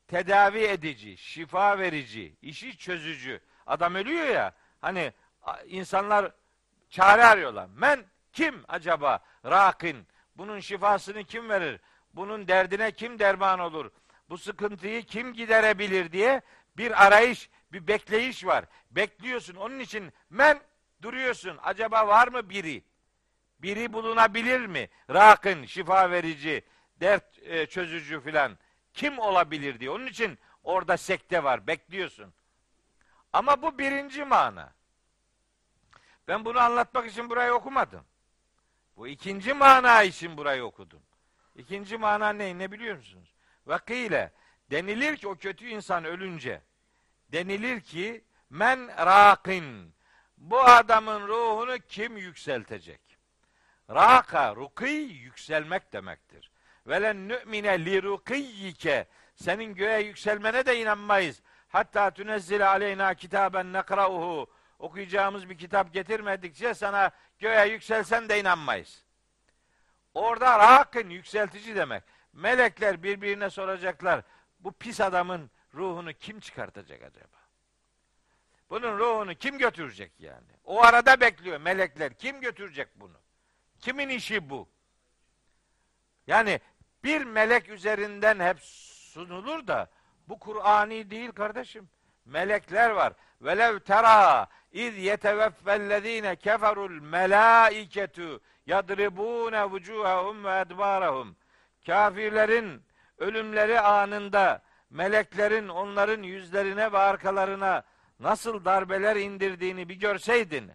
tedavi 0.09 0.59
edici, 0.59 1.17
şifa 1.17 1.79
verici, 1.79 2.37
işi 2.43 2.79
çözücü. 2.79 3.41
Adam 3.73 3.95
ölüyor 3.95 4.27
ya. 4.27 4.53
Hani 4.81 5.13
insanlar 5.67 6.33
çare 6.89 7.25
arıyorlar. 7.25 7.69
Men 7.75 8.05
kim 8.33 8.65
acaba? 8.69 9.19
Rakın. 9.45 10.07
Bunun 10.37 10.61
şifasını 10.61 11.25
kim 11.25 11.49
verir? 11.49 11.81
Bunun 12.15 12.49
derdine 12.49 12.93
kim 12.93 13.19
derman 13.19 13.59
olur? 13.59 13.91
Bu 14.29 14.39
sıkıntıyı 14.39 15.03
kim 15.03 15.33
giderebilir 15.33 16.13
diye 16.13 16.43
bir 16.77 17.07
arayış, 17.07 17.51
bir 17.73 17.87
bekleyiş 17.87 18.47
var. 18.47 18.65
Bekliyorsun. 18.91 19.55
Onun 19.55 19.79
için 19.79 20.13
men 20.31 20.61
duruyorsun. 21.03 21.59
Acaba 21.63 22.07
var 22.09 22.29
mı 22.29 22.51
biri? 22.51 22.85
Biri 23.59 23.93
bulunabilir 23.93 24.67
mi? 24.67 24.89
Rakın, 25.11 25.65
şifa 25.65 26.11
verici, 26.11 26.65
dert 27.01 27.39
e, 27.43 27.67
çözücü 27.67 28.21
filan. 28.21 28.59
Kim 28.95 29.19
olabilir 29.19 29.81
diye. 29.81 29.91
Onun 29.91 30.07
için 30.07 30.39
orada 30.63 30.97
sekte 30.97 31.45
var. 31.45 31.67
Bekliyorsun. 31.67 32.35
Ama 33.33 33.63
bu 33.63 33.79
birinci 33.79 34.25
mana. 34.25 34.73
Ben 36.29 36.45
bunu 36.45 36.61
anlatmak 36.61 37.11
için 37.11 37.31
burayı 37.31 37.53
okumadım. 37.53 38.05
Bu 38.97 39.09
ikinci 39.09 39.55
mana 39.55 40.03
için 40.03 40.37
burayı 40.37 40.65
okudum. 40.65 41.03
İkinci 41.57 41.97
mana 41.97 42.33
ne? 42.33 42.59
Ne 42.59 42.73
biliyor 42.73 42.97
musunuz? 42.97 43.35
Vakile 43.67 44.33
denilir 44.71 45.17
ki 45.17 45.29
o 45.29 45.35
kötü 45.35 45.67
insan 45.67 46.05
ölünce 46.05 46.63
denilir 47.33 47.81
ki 47.81 48.25
men 48.51 48.89
rakin 49.07 49.95
bu 50.37 50.61
adamın 50.61 51.29
ruhunu 51.29 51.79
kim 51.79 52.17
yükseltecek? 52.17 53.01
Raka, 53.91 54.57
ruki 54.57 54.87
yükselmek 54.87 55.93
demektir. 55.93 56.51
Velen 56.87 57.29
nü'mine 57.29 57.85
li 57.85 58.03
rukiyyike 58.03 59.07
senin 59.37 59.75
göğe 59.75 60.01
yükselmene 60.01 60.67
de 60.67 60.81
inanmayız. 60.81 61.43
Hatta 61.73 62.11
tünezzile 62.11 62.67
aleyna 62.67 63.15
kitaben 63.15 63.73
nekrauhu 63.73 64.51
okuyacağımız 64.79 65.49
bir 65.49 65.59
kitap 65.59 65.93
getirmedikçe 65.93 66.75
sana 66.75 67.11
göğe 67.39 67.69
yükselsen 67.69 68.29
de 68.29 68.41
inanmayız. 68.41 69.05
Orada 70.15 70.59
rakın 70.59 71.11
yükseltici 71.11 71.77
demek. 71.77 72.03
Melekler 72.33 73.03
birbirine 73.03 73.51
soracaklar. 73.51 74.23
Bu 74.61 74.73
pis 74.73 75.01
adamın 75.01 75.51
ruhunu 75.75 76.13
kim 76.13 76.41
çıkartacak 76.41 77.03
acaba? 77.03 77.37
Bunun 78.71 78.99
ruhunu 78.99 79.35
kim 79.35 79.59
götürecek 79.59 80.13
yani? 80.19 80.51
O 80.65 80.83
arada 80.83 81.21
bekliyor 81.21 81.61
melekler. 81.61 82.15
Kim 82.15 82.41
götürecek 82.41 82.89
bunu? 82.97 83.17
Kimin 83.81 84.09
işi 84.09 84.51
bu? 84.51 84.69
Yani 86.27 86.61
bir 87.05 87.25
melek 87.25 87.69
üzerinden 87.69 88.41
hep 88.41 88.61
sunulur 88.61 89.67
da 89.67 89.91
bu 90.29 90.39
Kur'ani 90.39 91.11
değil 91.11 91.33
kardeşim. 91.33 91.89
Melekler 92.25 92.91
var. 92.91 93.13
Velev 93.41 93.79
tera 93.79 94.47
iz 94.73 94.99
yeteveffellezine 94.99 96.37
keferul 96.37 97.03
melaiketu 97.03 98.41
yadribune 98.67 99.65
vucuhahum 99.65 100.45
ve 100.45 100.61
edbarahum. 100.61 101.37
Kafirlerin 101.87 102.83
ölümleri 103.19 103.81
anında 103.81 104.63
meleklerin 104.91 105.69
onların 105.69 106.23
yüzlerine 106.23 106.93
ve 106.93 106.99
arkalarına 106.99 107.83
nasıl 108.21 108.65
darbeler 108.65 109.17
indirdiğini 109.17 109.89
bir 109.89 109.95
görseydin. 109.95 110.73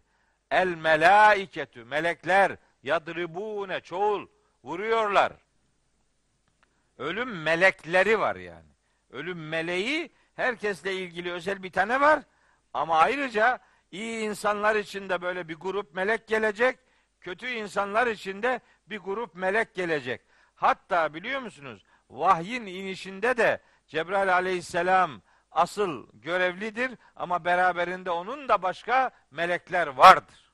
El 0.51 0.67
melaiketü 0.67 1.85
melekler 1.85 2.57
yadribune 2.83 3.81
çoğul 3.81 4.27
vuruyorlar. 4.63 5.33
Ölüm 6.97 7.41
melekleri 7.41 8.19
var 8.19 8.35
yani. 8.35 8.76
Ölüm 9.11 9.49
meleği 9.49 10.11
herkesle 10.35 10.93
ilgili 10.93 11.31
özel 11.31 11.63
bir 11.63 11.71
tane 11.71 12.01
var. 12.01 12.23
Ama 12.73 12.97
ayrıca 12.97 13.59
iyi 13.91 14.19
insanlar 14.19 14.75
için 14.75 15.09
de 15.09 15.21
böyle 15.21 15.47
bir 15.47 15.55
grup 15.55 15.95
melek 15.95 16.27
gelecek. 16.27 16.79
Kötü 17.21 17.47
insanlar 17.47 18.07
için 18.07 18.43
de 18.43 18.61
bir 18.87 18.97
grup 18.97 19.35
melek 19.35 19.75
gelecek. 19.75 20.21
Hatta 20.55 21.13
biliyor 21.13 21.41
musunuz? 21.41 21.85
Vahyin 22.09 22.65
inişinde 22.65 23.37
de 23.37 23.61
Cebrail 23.87 24.33
aleyhisselam 24.33 25.21
asıl 25.51 26.07
görevlidir 26.13 26.91
ama 27.15 27.45
beraberinde 27.45 28.11
onun 28.11 28.49
da 28.49 28.61
başka 28.61 29.11
melekler 29.31 29.87
vardır. 29.87 30.53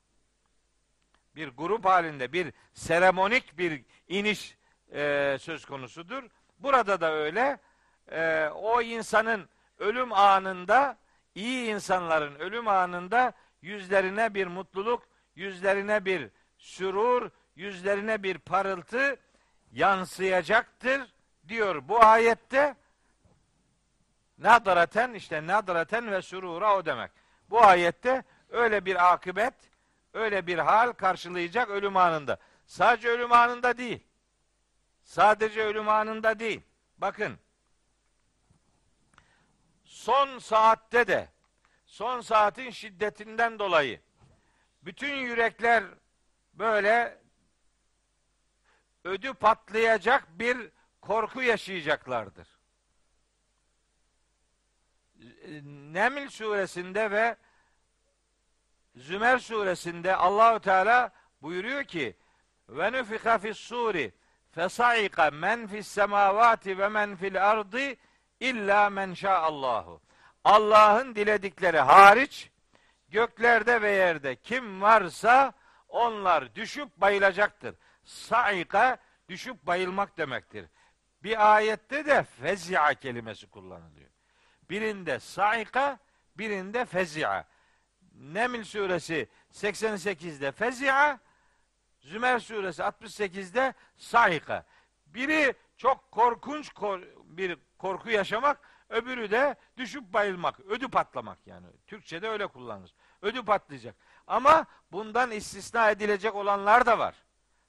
Bir 1.36 1.48
grup 1.48 1.86
halinde 1.86 2.34
bir 2.34 2.54
seremonik 2.74 3.58
bir 3.58 3.84
iniş 4.08 4.58
e, 4.92 5.38
söz 5.40 5.66
konusudur. 5.66 6.24
Burada 6.60 7.02
da 7.02 7.14
öyle. 7.14 7.60
E, 8.12 8.48
o 8.48 8.82
insanın 8.82 9.50
ölüm 9.80 10.14
anında 10.14 10.98
iyi 11.36 11.68
insanların 11.68 12.36
ölüm 12.36 12.68
anında 12.68 13.34
yüzlerine 13.62 14.34
bir 14.34 14.48
mutluluk, 14.48 15.04
yüzlerine 15.36 16.06
bir 16.06 16.30
sürur, 16.58 17.30
yüzlerine 17.56 18.24
bir 18.24 18.38
parıltı 18.38 19.20
yansıyacaktır 19.72 21.02
diyor 21.48 21.88
bu 21.88 22.04
ayette. 22.04 22.76
Nadraten 24.38 25.14
işte 25.14 25.48
nadraten 25.48 26.12
ve 26.12 26.22
sürura 26.22 26.78
o 26.78 26.86
demek. 26.86 27.12
Bu 27.50 27.64
ayette 27.64 28.24
öyle 28.50 28.86
bir 28.86 29.14
akıbet, 29.14 29.54
öyle 30.14 30.48
bir 30.48 30.58
hal 30.58 30.92
karşılayacak 30.92 31.70
ölüm 31.70 31.98
anında. 31.98 32.38
Sadece 32.66 33.10
ölüm 33.10 33.32
anında 33.32 33.78
değil. 33.78 34.04
Sadece 35.04 35.64
ölüm 35.64 35.90
anında 35.90 36.40
değil. 36.40 36.62
Bakın. 36.98 37.40
Son 40.04 40.40
saatte 40.40 41.08
de 41.08 41.30
son 41.86 42.22
saatin 42.22 42.70
şiddetinden 42.70 43.60
dolayı 43.60 44.02
bütün 44.82 45.14
yürekler 45.14 45.84
böyle 46.54 47.18
ödü 49.04 49.34
patlayacak 49.34 50.40
bir 50.40 50.72
korku 51.02 51.42
yaşayacaklardır. 51.42 52.48
Neml 55.94 56.30
suresinde 56.30 57.12
ve 57.12 57.38
Zümer 58.96 59.38
suresinde 59.38 60.16
Allahü 60.16 60.60
Teala 60.60 61.12
buyuruyor 61.42 61.84
ki 61.84 62.18
ve 62.70 62.92
nufika 62.92 63.38
fis 63.38 63.58
suri 63.58 64.14
fesaika 64.52 65.32
men 65.32 65.68
fis 65.68 65.88
semavati 65.88 66.78
ve 66.78 66.88
men 66.88 67.16
fil 67.16 67.50
ardı 67.50 67.96
illa 68.44 68.90
men 68.90 69.16
Allahu. 69.26 70.02
Allah'ın 70.44 71.16
diledikleri 71.16 71.80
hariç 71.80 72.50
göklerde 73.10 73.82
ve 73.82 73.92
yerde 73.92 74.36
kim 74.36 74.82
varsa 74.82 75.54
onlar 75.90 76.56
düşüp 76.56 76.98
bayılacaktır. 76.98 77.76
Saika 78.04 78.98
düşüp 79.30 79.66
bayılmak 79.66 80.18
demektir. 80.18 80.66
Bir 81.24 81.56
ayette 81.56 82.06
de 82.06 82.24
fezia 82.24 82.94
kelimesi 82.94 83.50
kullanılıyor. 83.50 84.10
Birinde 84.70 85.20
saika, 85.20 86.00
birinde 86.38 86.86
fezia. 86.86 87.44
Neml 88.14 88.64
suresi 88.64 89.30
88'de 89.52 90.52
fezia, 90.52 91.20
Zümer 92.00 92.40
suresi 92.40 92.82
68'de 92.82 93.74
saika. 93.98 94.66
Biri 95.06 95.54
çok 95.78 96.12
korkunç 96.12 96.70
kor, 96.70 97.02
bir 97.26 97.58
korku 97.84 98.10
yaşamak, 98.10 98.60
öbürü 98.90 99.32
de 99.32 99.56
düşüp 99.78 100.14
bayılmak, 100.14 100.60
ödü 100.60 100.88
patlamak 100.88 101.48
yani. 101.48 101.68
Türkçe'de 101.88 102.30
öyle 102.30 102.48
kullanılır. 102.48 102.94
Ödü 103.22 103.46
patlayacak. 103.46 103.96
Ama 104.28 104.66
bundan 104.92 105.32
istisna 105.32 105.90
edilecek 105.90 106.36
olanlar 106.36 106.86
da 106.86 107.00
var. 107.00 107.16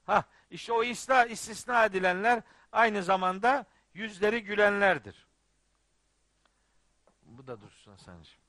Ha, 0.05 0.23
işte 0.49 0.73
o 0.73 0.83
istisna, 0.83 1.25
istisna 1.25 1.85
edilenler 1.85 2.43
aynı 2.71 3.03
zamanda 3.03 3.65
yüzleri 3.93 4.43
gülenlerdir. 4.43 5.27
Bu 7.21 7.47
da 7.47 7.61
dursun 7.61 7.91
Hasan'cığım. 7.91 8.39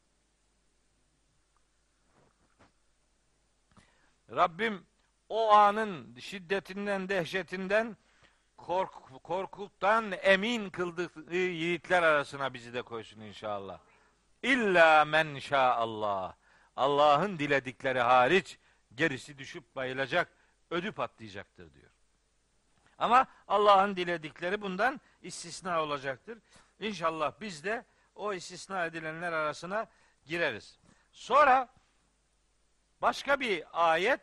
Rabbim 4.31 4.87
o 5.29 5.53
anın 5.53 6.17
şiddetinden, 6.19 7.09
dehşetinden, 7.09 7.97
kork, 8.57 9.23
korkuktan 9.23 10.13
emin 10.23 10.71
kıldığı 10.71 11.35
yiğitler 11.35 12.03
arasına 12.03 12.55
bizi 12.55 12.75
de 12.75 12.83
koysun 12.83 13.21
inşallah. 13.21 13.79
İlla 14.43 15.05
men 15.05 15.39
Allah. 15.53 16.37
Allah'ın 16.77 17.39
diledikleri 17.39 18.01
hariç 18.01 18.59
gerisi 18.95 19.39
düşüp 19.39 19.77
bayılacak, 19.77 20.29
ödü 20.71 20.93
patlayacaktır 20.93 21.75
diyor. 21.75 21.91
Ama 22.99 23.27
Allah'ın 23.49 23.97
diledikleri 23.97 24.63
bundan 24.63 25.01
istisna 25.23 25.83
olacaktır. 25.83 26.39
İnşallah 26.81 27.33
biz 27.41 27.65
de 27.65 27.85
o 28.15 28.33
istisna 28.33 28.87
edilenler 28.87 29.33
arasına 29.33 29.87
gireriz. 30.25 30.79
Sonra 31.13 31.69
başka 33.03 33.41
bir 33.41 33.65
ayet 33.73 34.21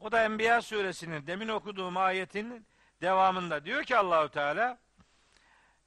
o 0.00 0.12
da 0.12 0.24
Enbiya 0.24 0.62
suresinin 0.62 1.26
demin 1.26 1.48
okuduğum 1.48 1.96
ayetin 1.96 2.66
devamında 3.00 3.64
diyor 3.64 3.84
ki 3.84 3.96
Allahu 3.96 4.28
Teala 4.28 4.78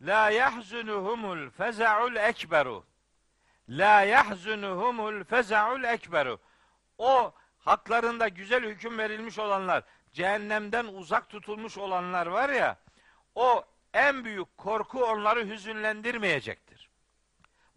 La 0.01 0.29
yahzunuhumul 0.29 1.49
feza'ul 1.49 2.15
ekberu 2.15 2.83
La 3.69 4.01
yahzunuhumul 4.01 5.23
feza'ul 5.23 5.83
ekberu 5.83 6.39
O 6.97 7.33
haklarında 7.65 8.27
güzel 8.27 8.63
hüküm 8.63 8.97
verilmiş 8.97 9.39
olanlar, 9.39 9.83
cehennemden 10.13 10.85
uzak 10.85 11.29
tutulmuş 11.29 11.77
olanlar 11.77 12.27
var 12.27 12.49
ya, 12.49 12.77
o 13.35 13.65
en 13.93 14.25
büyük 14.25 14.57
korku 14.57 15.03
onları 15.05 15.47
hüzünlendirmeyecektir. 15.47 16.89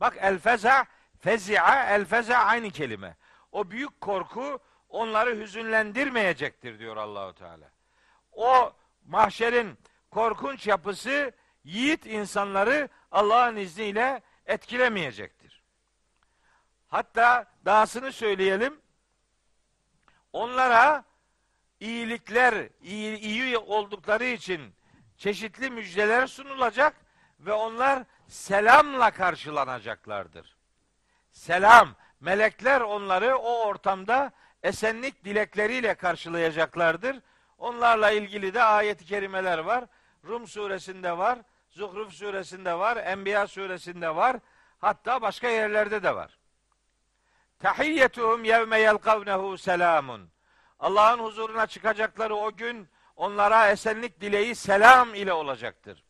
Bak 0.01 0.16
el 0.20 0.39
feza, 0.39 0.87
fezi'a, 1.18 1.95
el 1.95 2.05
feza 2.05 2.37
aynı 2.37 2.70
kelime. 2.70 3.16
O 3.53 3.70
büyük 3.70 4.01
korku 4.01 4.61
onları 4.97 5.36
hüzünlendirmeyecektir 5.40 6.78
diyor 6.78 6.97
Allahu 6.97 7.34
Teala. 7.34 7.70
O 8.32 8.72
mahşerin 9.07 9.78
korkunç 10.11 10.66
yapısı 10.66 11.32
yiğit 11.64 12.07
insanları 12.07 12.88
Allah'ın 13.12 13.57
izniyle 13.57 14.22
etkilemeyecektir. 14.47 15.62
Hatta 16.88 17.47
dahasını 17.64 18.12
söyleyelim. 18.12 18.80
Onlara 20.32 21.05
iyilikler, 21.80 22.68
iyi, 22.80 23.18
iyi 23.18 23.59
oldukları 23.59 24.24
için 24.24 24.74
çeşitli 25.16 25.70
müjdeler 25.70 26.26
sunulacak 26.26 26.97
ve 27.40 27.53
onlar 27.53 28.05
selamla 28.28 29.11
karşılanacaklardır. 29.11 30.57
Selam, 31.32 31.94
melekler 32.20 32.80
onları 32.80 33.36
o 33.36 33.66
ortamda 33.66 34.32
esenlik 34.66 35.24
dilekleriyle 35.24 35.94
karşılayacaklardır. 35.94 37.16
Onlarla 37.58 38.10
ilgili 38.10 38.54
de 38.54 38.62
ayet-i 38.62 39.04
kerimeler 39.04 39.58
var. 39.58 39.84
Rum 40.28 40.46
suresinde 40.46 41.18
var, 41.18 41.38
Zuhruf 41.70 42.12
suresinde 42.12 42.78
var, 42.78 42.96
Enbiya 42.96 43.46
suresinde 43.46 44.16
var. 44.16 44.36
Hatta 44.78 45.22
başka 45.22 45.48
yerlerde 45.48 46.02
de 46.02 46.14
var. 46.14 46.38
Tahiyyetuhum 47.58 48.44
yevme 48.44 48.80
yelkavnehu 48.80 49.58
selamun. 49.58 50.30
Allah'ın 50.80 51.18
huzuruna 51.18 51.66
çıkacakları 51.66 52.34
o 52.34 52.56
gün 52.56 52.88
onlara 53.16 53.70
esenlik 53.70 54.20
dileği 54.20 54.54
selam 54.54 55.14
ile 55.14 55.32
olacaktır. 55.32 56.04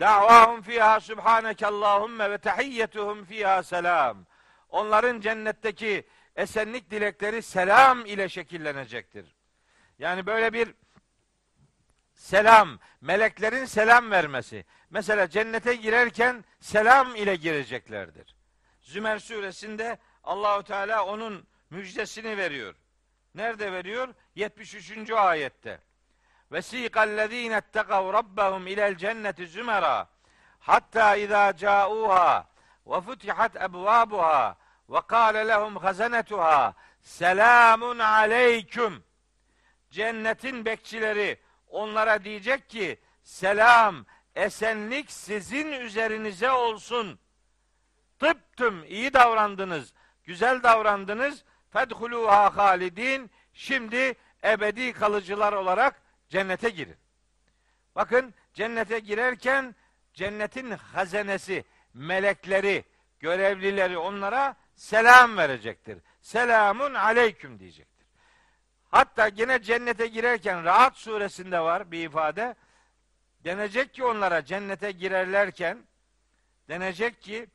Da'vahum 0.00 0.62
fiha 0.62 1.00
subhaneke 1.00 1.66
Allahümme 1.66 2.30
ve 2.30 2.38
tahiyyetuhum 2.38 3.24
fiha 3.24 3.62
selam. 3.62 4.26
Onların 4.68 5.20
cennetteki 5.20 6.06
esenlik 6.36 6.90
dilekleri 6.90 7.42
selam 7.42 8.06
ile 8.06 8.28
şekillenecektir. 8.28 9.36
Yani 9.98 10.26
böyle 10.26 10.52
bir 10.52 10.74
selam, 12.14 12.78
meleklerin 13.00 13.64
selam 13.64 14.10
vermesi. 14.10 14.64
Mesela 14.90 15.30
cennete 15.30 15.74
girerken 15.74 16.44
selam 16.60 17.16
ile 17.16 17.36
gireceklerdir. 17.36 18.36
Zümer 18.80 19.18
suresinde 19.18 19.98
Allahu 20.24 20.62
Teala 20.62 21.06
onun 21.06 21.46
müjdesini 21.70 22.36
veriyor. 22.36 22.74
Nerede 23.34 23.72
veriyor? 23.72 24.14
73. 24.34 25.10
ayette. 25.10 25.80
Vesikallezine 26.52 27.56
ettegav 27.56 28.12
rabbahum 28.12 28.66
ilel 28.66 28.96
cenneti 28.96 29.46
zümera 29.46 30.08
hatta 30.58 31.16
izâ 31.16 31.50
câûhâ 31.50 32.44
ve 32.86 33.00
futihat 33.00 33.56
ebvâbuhâ 33.56 34.56
ve 34.90 35.00
kâle 35.08 35.48
lehum 35.48 35.76
hazanetuhâ 35.76 36.74
selamun 37.00 37.98
aleyküm. 37.98 39.04
Cennetin 39.90 40.64
bekçileri 40.64 41.40
onlara 41.68 42.24
diyecek 42.24 42.70
ki 42.70 43.00
selam 43.22 44.04
esenlik 44.34 45.12
sizin 45.12 45.72
üzerinize 45.72 46.50
olsun. 46.50 47.18
Tıptım 48.18 48.84
iyi 48.84 49.12
davrandınız 49.12 49.92
güzel 50.26 50.62
davrandınız. 50.62 51.44
Fedhuluha 51.70 52.56
halidin 52.56 53.30
şimdi 53.52 54.14
ebedi 54.44 54.92
kalıcılar 54.92 55.52
olarak 55.52 56.02
cennete 56.28 56.68
girin. 56.68 56.96
Bakın 57.94 58.34
cennete 58.54 58.98
girerken 58.98 59.74
cennetin 60.14 60.70
hazenesi, 60.70 61.64
melekleri, 61.94 62.84
görevlileri 63.20 63.98
onlara 63.98 64.56
selam 64.76 65.36
verecektir. 65.36 65.98
Selamun 66.20 66.94
aleyküm 66.94 67.58
diyecektir. 67.58 68.06
Hatta 68.90 69.28
gene 69.28 69.62
cennete 69.62 70.06
girerken 70.06 70.64
Rahat 70.64 70.96
suresinde 70.96 71.60
var 71.60 71.90
bir 71.90 72.06
ifade. 72.06 72.54
Denecek 73.44 73.94
ki 73.94 74.04
onlara 74.04 74.44
cennete 74.44 74.90
girerlerken 74.90 75.78
denecek 76.68 77.22
ki 77.22 77.46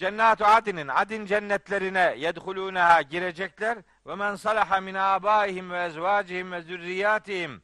Cennatu 0.00 0.44
adinin 0.44 0.88
adin 0.88 1.26
cennetlerine 1.26 2.14
yedhulunaha 2.18 3.02
girecekler 3.02 3.78
ve 4.06 4.14
men 4.14 4.36
salaha 4.36 4.80
min 4.80 4.94
abaihim 4.94 5.70
ve 5.70 5.84
ezvacihim 5.84 6.52
ve 6.52 6.62
zürriyatihim 6.62 7.62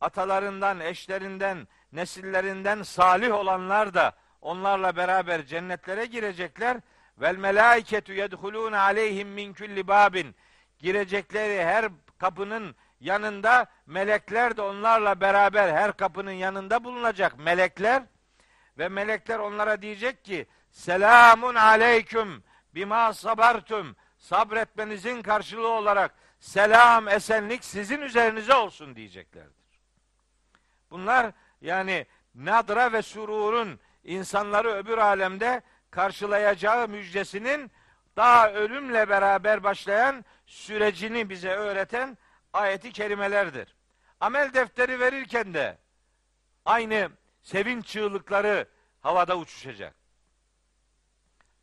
atalarından, 0.00 0.80
eşlerinden, 0.80 1.68
nesillerinden 1.92 2.82
salih 2.82 3.34
olanlar 3.34 3.94
da 3.94 4.12
onlarla 4.40 4.96
beraber 4.96 5.46
cennetlere 5.46 6.06
girecekler. 6.06 6.76
Vel 7.20 7.36
melaiketu 7.36 8.12
yedhulun 8.12 8.72
aleyhim 8.72 9.28
min 9.28 9.54
kulli 9.54 9.88
babin. 9.88 10.34
Girecekleri 10.78 11.64
her 11.64 11.88
kapının 12.18 12.76
yanında 13.00 13.66
melekler 13.86 14.56
de 14.56 14.62
onlarla 14.62 15.20
beraber 15.20 15.72
her 15.72 15.96
kapının 15.96 16.32
yanında 16.32 16.84
bulunacak 16.84 17.38
melekler 17.38 18.02
ve 18.78 18.88
melekler 18.88 19.38
onlara 19.38 19.82
diyecek 19.82 20.24
ki 20.24 20.46
selamun 20.70 21.54
aleyküm 21.54 22.44
bima 22.74 23.12
sabartum 23.12 23.96
sabretmenizin 24.18 25.22
karşılığı 25.22 25.68
olarak 25.68 26.14
selam 26.40 27.08
esenlik 27.08 27.64
sizin 27.64 28.00
üzerinize 28.00 28.54
olsun 28.54 28.96
diyeceklerdir. 28.96 29.80
Bunlar 30.90 31.32
yani 31.60 32.06
nadra 32.34 32.92
ve 32.92 33.02
sururun 33.02 33.80
insanları 34.04 34.68
öbür 34.68 34.98
alemde 34.98 35.62
karşılayacağı 35.90 36.88
müjdesinin 36.88 37.70
daha 38.16 38.52
ölümle 38.52 39.08
beraber 39.08 39.62
başlayan 39.62 40.24
sürecini 40.46 41.30
bize 41.30 41.50
öğreten 41.50 42.18
ayeti 42.52 42.92
kerimelerdir. 42.92 43.76
Amel 44.20 44.54
defteri 44.54 45.00
verirken 45.00 45.54
de 45.54 45.78
aynı 46.64 47.10
sevinç 47.42 47.86
çığlıkları 47.86 48.68
havada 49.00 49.38
uçuşacak. 49.38 49.94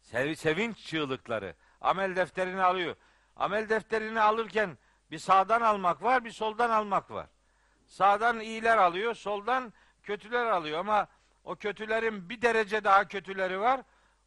Sev, 0.02 0.36
sevinç 0.36 0.78
çığlıkları. 0.78 1.56
Amel 1.82 2.16
defterini 2.16 2.62
alıyor. 2.62 2.96
Amel 3.36 3.70
defterini 3.70 4.22
alırken 4.22 4.78
bir 5.12 5.18
sağdan 5.20 5.62
almak 5.62 6.04
var, 6.04 6.26
bir 6.26 6.32
soldan 6.32 6.70
almak 6.70 7.12
var. 7.12 7.28
Sağdan 7.88 8.40
iyiler 8.40 8.78
alıyor, 8.78 9.16
soldan 9.16 9.74
kötüler 10.04 10.46
alıyor 10.46 10.80
ama 10.80 11.08
o 11.44 11.56
kötülerin 11.56 12.30
bir 12.30 12.42
derece 12.42 12.84
daha 12.84 13.08
kötüleri 13.08 13.60
var. 13.60 13.82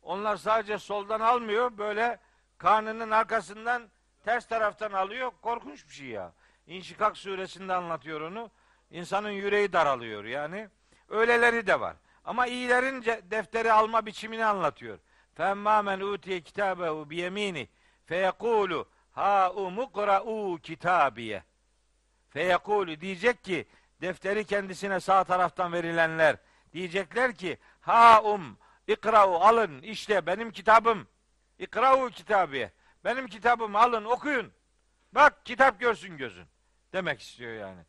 Onlar 0.06 0.38
sadece 0.38 0.78
soldan 0.78 1.20
almıyor, 1.20 1.78
böyle 1.78 2.20
karnının 2.58 3.12
arkasından 3.12 3.89
ters 4.24 4.48
taraftan 4.48 4.92
alıyor. 4.92 5.32
Korkunç 5.42 5.88
bir 5.88 5.94
şey 5.94 6.08
ya. 6.08 6.34
İnşikak 6.68 7.18
suresinde 7.18 7.74
anlatıyor 7.74 8.22
onu. 8.22 8.52
İnsanın 8.92 9.32
yüreği 9.32 9.74
daralıyor 9.74 10.24
yani. 10.24 10.70
Öyleleri 11.10 11.68
de 11.68 11.80
var. 11.80 11.96
Ama 12.26 12.48
iyilerin 12.48 13.04
defteri 13.32 13.72
alma 13.72 14.06
biçimini 14.06 14.46
anlatıyor. 14.46 15.00
فَاَمَّا 15.38 15.78
مَنْ 15.89 16.02
اُوْتِيَ 16.02 16.44
كِتَابَهُ 16.44 17.08
بِيَم۪ينِ 17.08 17.68
فَيَقُولُ 18.10 18.86
ha 19.12 19.52
umukra'u 19.52 20.60
kitabiye. 20.64 21.44
Feyekulu 22.30 23.02
diyecek 23.02 23.44
ki 23.44 23.68
defteri 24.02 24.46
kendisine 24.46 25.00
sağ 25.00 25.24
taraftan 25.24 25.74
verilenler 25.74 26.38
diyecekler 26.74 27.36
ki 27.36 27.58
ha 27.82 28.22
um 28.24 28.58
ikra'u 28.87 29.34
alın 29.34 29.82
işte 29.82 30.26
benim 30.26 30.51
kitabım. 30.51 31.09
İkra'u 31.59 32.11
kitabiye. 32.11 32.72
Benim 33.05 33.26
kitabımı 33.26 33.78
alın 33.78 34.05
okuyun. 34.05 34.53
Bak 35.12 35.47
kitap 35.47 35.80
görsün 35.80 36.16
gözün. 36.16 36.47
Demek 36.93 37.20
istiyor 37.20 37.53
yani. 37.53 37.80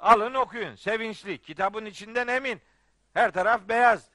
Alın 0.00 0.34
okuyun. 0.34 0.74
Sevinçli. 0.74 1.42
Kitabın 1.42 1.84
içinden 1.84 2.28
emin. 2.28 2.60
Her 3.14 3.30
taraf 3.30 3.60
beyaz. 3.68 4.10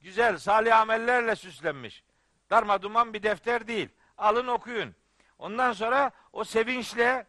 Güzel, 0.00 0.38
salih 0.38 0.78
amellerle 0.78 1.36
süslenmiş. 1.36 2.04
Darma 2.50 2.82
duman 2.82 3.14
bir 3.14 3.22
defter 3.22 3.66
değil. 3.66 3.88
Alın 4.18 4.46
okuyun. 4.46 4.94
Ondan 5.38 5.72
sonra 5.72 6.10
o 6.32 6.44
sevinçle 6.44 7.26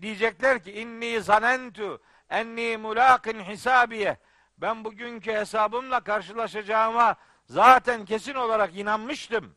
diyecekler 0.00 0.64
ki 0.64 0.72
inni 0.72 1.20
zanentu 1.20 2.02
enni 2.30 2.76
mulakin 2.76 3.40
hisabiye. 3.40 4.18
Ben 4.58 4.84
bugünkü 4.84 5.32
hesabımla 5.32 6.00
karşılaşacağıma 6.00 7.16
zaten 7.50 8.04
kesin 8.04 8.34
olarak 8.34 8.76
inanmıştım. 8.76 9.54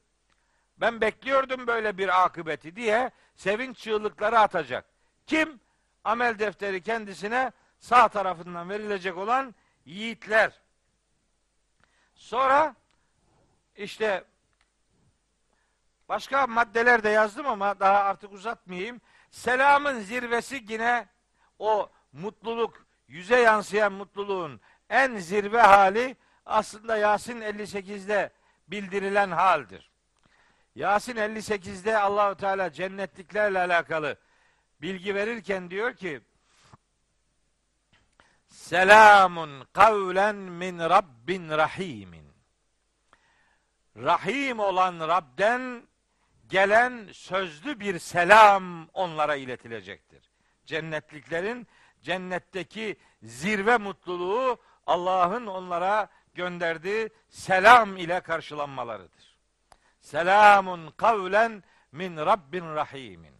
Ben 0.78 1.02
bekliyordum 1.02 1.68
böyle 1.68 1.98
bir 1.98 2.24
akıbeti 2.24 2.76
diye 2.76 3.12
sevinç 3.36 3.78
çığlıkları 3.78 4.40
atacak. 4.40 4.86
Kim? 5.28 5.60
Amel 6.04 6.40
defteri 6.40 6.82
kendisine 6.82 7.52
sağ 7.80 8.08
tarafından 8.08 8.70
verilecek 8.70 9.18
olan 9.18 9.56
yiğitler. 9.86 10.52
Sonra 12.16 12.76
işte 13.76 14.24
başka 16.10 16.48
maddeler 16.48 17.04
de 17.04 17.10
yazdım 17.10 17.48
ama 17.48 17.80
daha 17.80 18.00
artık 18.00 18.34
uzatmayayım. 18.34 19.02
Selamın 19.32 20.00
zirvesi 20.00 20.66
yine 20.70 21.08
o 21.60 21.90
mutluluk, 22.14 22.86
yüze 23.08 23.40
yansıyan 23.40 23.94
mutluluğun 23.94 24.62
en 24.90 25.18
zirve 25.18 25.62
hali 25.62 26.16
aslında 26.46 26.98
Yasin 26.98 27.42
58'de 27.42 28.30
bildirilen 28.68 29.32
haldir. 29.32 29.92
Yasin 30.76 31.16
58'de 31.16 31.98
Allahu 31.98 32.36
Teala 32.36 32.72
cennetliklerle 32.72 33.60
alakalı 33.60 34.18
bilgi 34.82 35.16
verirken 35.16 35.70
diyor 35.70 35.94
ki 35.94 36.22
Selamun 38.48 39.68
kavlen 39.74 40.36
min 40.36 40.80
Rabbin 40.80 41.50
rahimin. 41.50 42.34
Rahim 43.98 44.60
olan 44.60 45.00
Rab'den 45.00 45.88
gelen 46.48 47.10
sözlü 47.14 47.80
bir 47.80 48.00
selam 48.00 48.88
onlara 48.94 49.36
iletilecektir. 49.36 50.32
Cennetliklerin 50.66 51.68
cennetteki 52.02 52.98
zirve 53.24 53.78
mutluluğu 53.78 54.58
Allah'ın 54.86 55.48
onlara 55.48 56.10
gönderdiği 56.34 57.10
selam 57.30 57.98
ile 57.98 58.20
karşılanmalarıdır. 58.20 59.38
Selamun 60.02 60.92
kavlen 60.98 61.64
min 61.92 62.18
Rabbin 62.18 62.76
rahimin. 62.76 63.36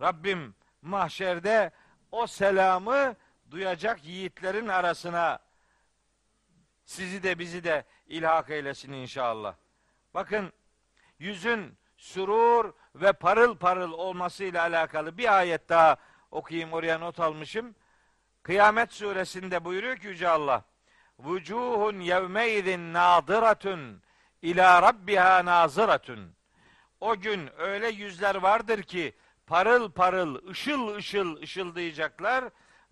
Rabbim 0.00 0.54
mahşerde 0.82 1.70
o 2.12 2.26
selamı 2.26 3.16
duyacak 3.50 4.04
yiğitlerin 4.04 4.68
arasına 4.68 5.38
sizi 6.84 7.22
de 7.22 7.38
bizi 7.38 7.64
de 7.64 7.84
ilhak 8.06 8.50
eylesin 8.50 8.92
inşallah. 8.92 9.54
Bakın 10.14 10.52
yüzün 11.18 11.78
surur 11.96 12.72
ve 12.94 13.12
parıl 13.12 13.56
parıl 13.56 13.92
olmasıyla 13.92 14.62
alakalı 14.62 15.18
bir 15.18 15.38
ayet 15.38 15.68
daha 15.68 15.96
okuyayım 16.30 16.72
oraya 16.72 16.98
not 16.98 17.20
almışım. 17.20 17.74
Kıyamet 18.42 18.92
suresinde 18.92 19.64
buyuruyor 19.64 19.96
ki 19.96 20.06
Yüce 20.06 20.28
Allah 20.28 20.64
Vucuhun 21.24 22.00
yevmeydin 22.00 22.92
nadiratun 22.92 24.02
ila 24.42 24.82
rabbiha 24.82 25.44
naziratun. 25.44 26.34
O 27.00 27.16
gün 27.16 27.50
öyle 27.58 27.88
yüzler 27.88 28.34
vardır 28.34 28.82
ki 28.82 29.14
parıl 29.46 29.92
parıl, 29.92 30.48
ışıl 30.48 30.94
ışıl 30.94 31.36
ışıldayacaklar. 31.42 32.44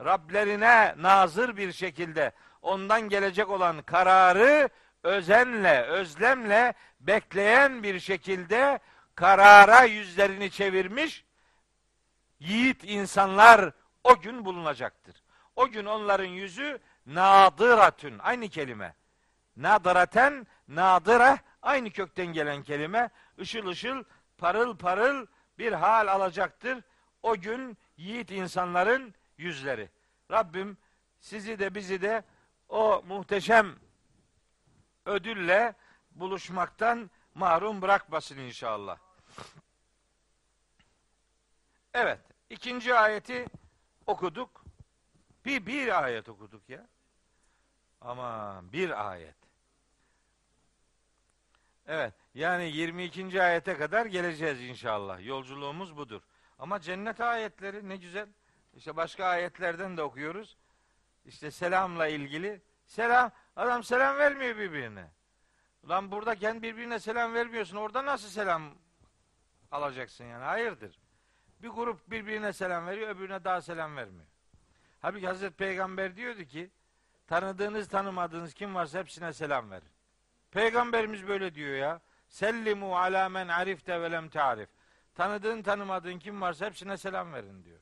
Rablerine 0.05 0.95
nazır 0.99 1.57
bir 1.57 1.73
şekilde 1.73 2.33
ondan 2.63 3.01
gelecek 3.01 3.51
olan 3.51 3.83
kararı 3.83 4.69
özenle, 5.03 5.83
özlemle 5.83 6.75
bekleyen 7.01 7.83
bir 7.83 8.01
şekilde 8.01 8.79
karara 9.15 9.83
yüzlerini 9.83 10.51
çevirmiş 10.51 11.25
yiğit 12.41 12.85
insanlar 12.85 13.73
o 14.05 14.21
gün 14.21 14.45
bulunacaktır. 14.45 15.23
O 15.57 15.69
gün 15.69 15.85
onların 15.85 16.25
yüzü 16.25 16.79
nadıratün 17.07 18.19
aynı 18.19 18.49
kelime. 18.49 18.95
Nadıraten, 19.57 20.47
nadıra 20.69 21.39
aynı 21.63 21.91
kökten 21.91 22.27
gelen 22.27 22.63
kelime. 22.63 23.11
Işıl 23.39 23.67
ışıl, 23.67 24.05
parıl 24.39 24.77
parıl 24.77 25.27
bir 25.59 25.73
hal 25.73 26.07
alacaktır. 26.07 26.83
O 27.23 27.37
gün 27.37 27.79
yiğit 27.97 28.31
insanların 28.31 29.15
yüzleri. 29.39 29.91
Rabbim 30.31 30.79
sizi 31.21 31.59
de 31.59 31.75
bizi 31.75 32.03
de 32.03 32.25
o 32.69 33.03
muhteşem 33.07 33.77
ödülle 35.07 35.75
buluşmaktan 36.11 37.11
mahrum 37.35 37.83
bırakmasın 37.83 38.39
inşallah. 38.39 38.99
Evet, 41.95 42.21
ikinci 42.51 42.95
ayeti 42.95 43.47
okuduk. 44.07 44.60
Bir, 45.45 45.67
bir 45.67 46.03
ayet 46.05 46.29
okuduk 46.29 46.69
ya. 46.69 46.87
Ama 48.01 48.61
bir 48.73 49.11
ayet. 49.11 49.37
Evet. 51.87 52.15
Yani 52.35 52.71
22. 52.71 53.43
ayete 53.43 53.77
kadar 53.77 54.07
geleceğiz 54.07 54.61
inşallah. 54.61 55.27
Yolculuğumuz 55.27 55.97
budur. 55.97 56.23
Ama 56.59 56.81
cennet 56.81 57.21
ayetleri 57.21 57.89
ne 57.89 57.97
güzel. 57.97 58.29
İşte 58.75 58.97
başka 58.97 59.27
ayetlerden 59.27 59.97
de 59.97 60.03
okuyoruz. 60.03 60.57
İşte 61.25 61.51
selamla 61.51 62.07
ilgili. 62.07 62.63
Selam. 62.87 63.31
Adam 63.57 63.85
selam 63.85 64.19
vermiyor 64.19 64.57
birbirine. 64.57 65.11
Ulan 65.85 66.11
burada 66.11 66.35
kendi 66.35 66.63
birbirine 66.63 66.99
selam 66.99 67.35
vermiyorsun. 67.35 67.77
Orada 67.77 68.05
nasıl 68.05 68.29
selam 68.29 68.63
alacaksın 69.71 70.25
yani? 70.25 70.45
Hayırdır? 70.45 70.99
Bir 71.63 71.69
grup 71.69 72.11
birbirine 72.11 72.53
selam 72.53 72.87
veriyor, 72.87 73.09
öbürüne 73.09 73.45
daha 73.45 73.61
selam 73.61 73.97
vermiyor. 73.97 74.30
Halbuki 75.01 75.27
Hazreti 75.27 75.57
Peygamber 75.57 76.17
diyordu 76.17 76.45
ki, 76.45 76.71
tanıdığınız 77.27 77.89
tanımadığınız 77.89 78.55
kim 78.55 78.75
varsa 78.75 78.99
hepsine 78.99 79.33
selam 79.33 79.71
verin. 79.71 79.89
Peygamberimiz 80.51 81.29
böyle 81.29 81.55
diyor 81.55 81.75
ya. 81.75 82.01
Sellimu 82.29 82.99
ala 82.99 83.29
men 83.29 83.49
arifte 83.49 84.03
ve 84.03 84.13
lem 84.13 84.29
ta'rif. 84.29 84.69
Tanıdığın 85.15 85.63
tanımadığın 85.63 86.19
kim 86.19 86.41
varsa 86.41 86.67
hepsine 86.67 86.97
selam 86.97 87.33
verin 87.33 87.65
diyor. 87.65 87.81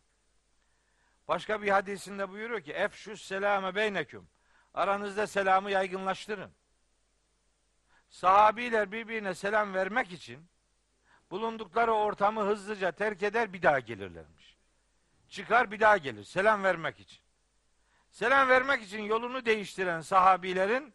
Başka 1.28 1.62
bir 1.62 1.68
hadisinde 1.68 2.30
buyuruyor 2.30 2.60
ki 2.60 2.72
efşus 2.72 3.22
selame 3.22 3.74
beyneküm. 3.74 4.28
Aranızda 4.74 5.26
selamı 5.26 5.70
yaygınlaştırın. 5.70 6.50
Sahabiler 8.08 8.92
birbirine 8.92 9.34
selam 9.34 9.74
vermek 9.74 10.12
için 10.12 10.46
bulundukları 11.30 11.92
ortamı 11.92 12.42
hızlıca 12.42 12.92
terk 12.92 13.22
eder 13.22 13.52
bir 13.52 13.62
daha 13.62 13.80
gelirlermiş. 13.80 14.37
Çıkar 15.28 15.70
bir 15.70 15.80
daha 15.80 15.96
gelir 15.96 16.24
selam 16.24 16.64
vermek 16.64 17.00
için. 17.00 17.18
Selam 18.10 18.48
vermek 18.48 18.82
için 18.82 19.02
yolunu 19.02 19.44
değiştiren 19.46 20.00
sahabilerin 20.00 20.94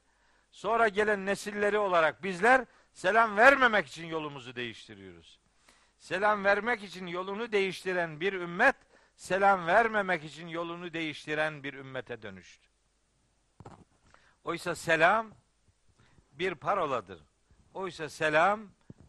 sonra 0.52 0.88
gelen 0.88 1.26
nesilleri 1.26 1.78
olarak 1.78 2.24
bizler 2.24 2.66
selam 2.94 3.38
vermemek 3.38 3.88
için 3.88 4.06
yolumuzu 4.06 4.56
değiştiriyoruz. 4.56 5.40
Selam 6.00 6.44
vermek 6.44 6.84
için 6.84 7.08
yolunu 7.08 7.52
değiştiren 7.52 8.20
bir 8.20 8.34
ümmet 8.34 8.76
selam 9.16 9.68
vermemek 9.68 10.24
için 10.24 10.48
yolunu 10.48 10.94
değiştiren 10.94 11.64
bir 11.64 11.74
ümmete 11.74 12.22
dönüştü. 12.22 12.68
Oysa 14.44 14.76
selam 14.76 15.32
bir 16.32 16.56
paroladır. 16.56 17.20
Oysa 17.74 18.10
selam 18.10 18.62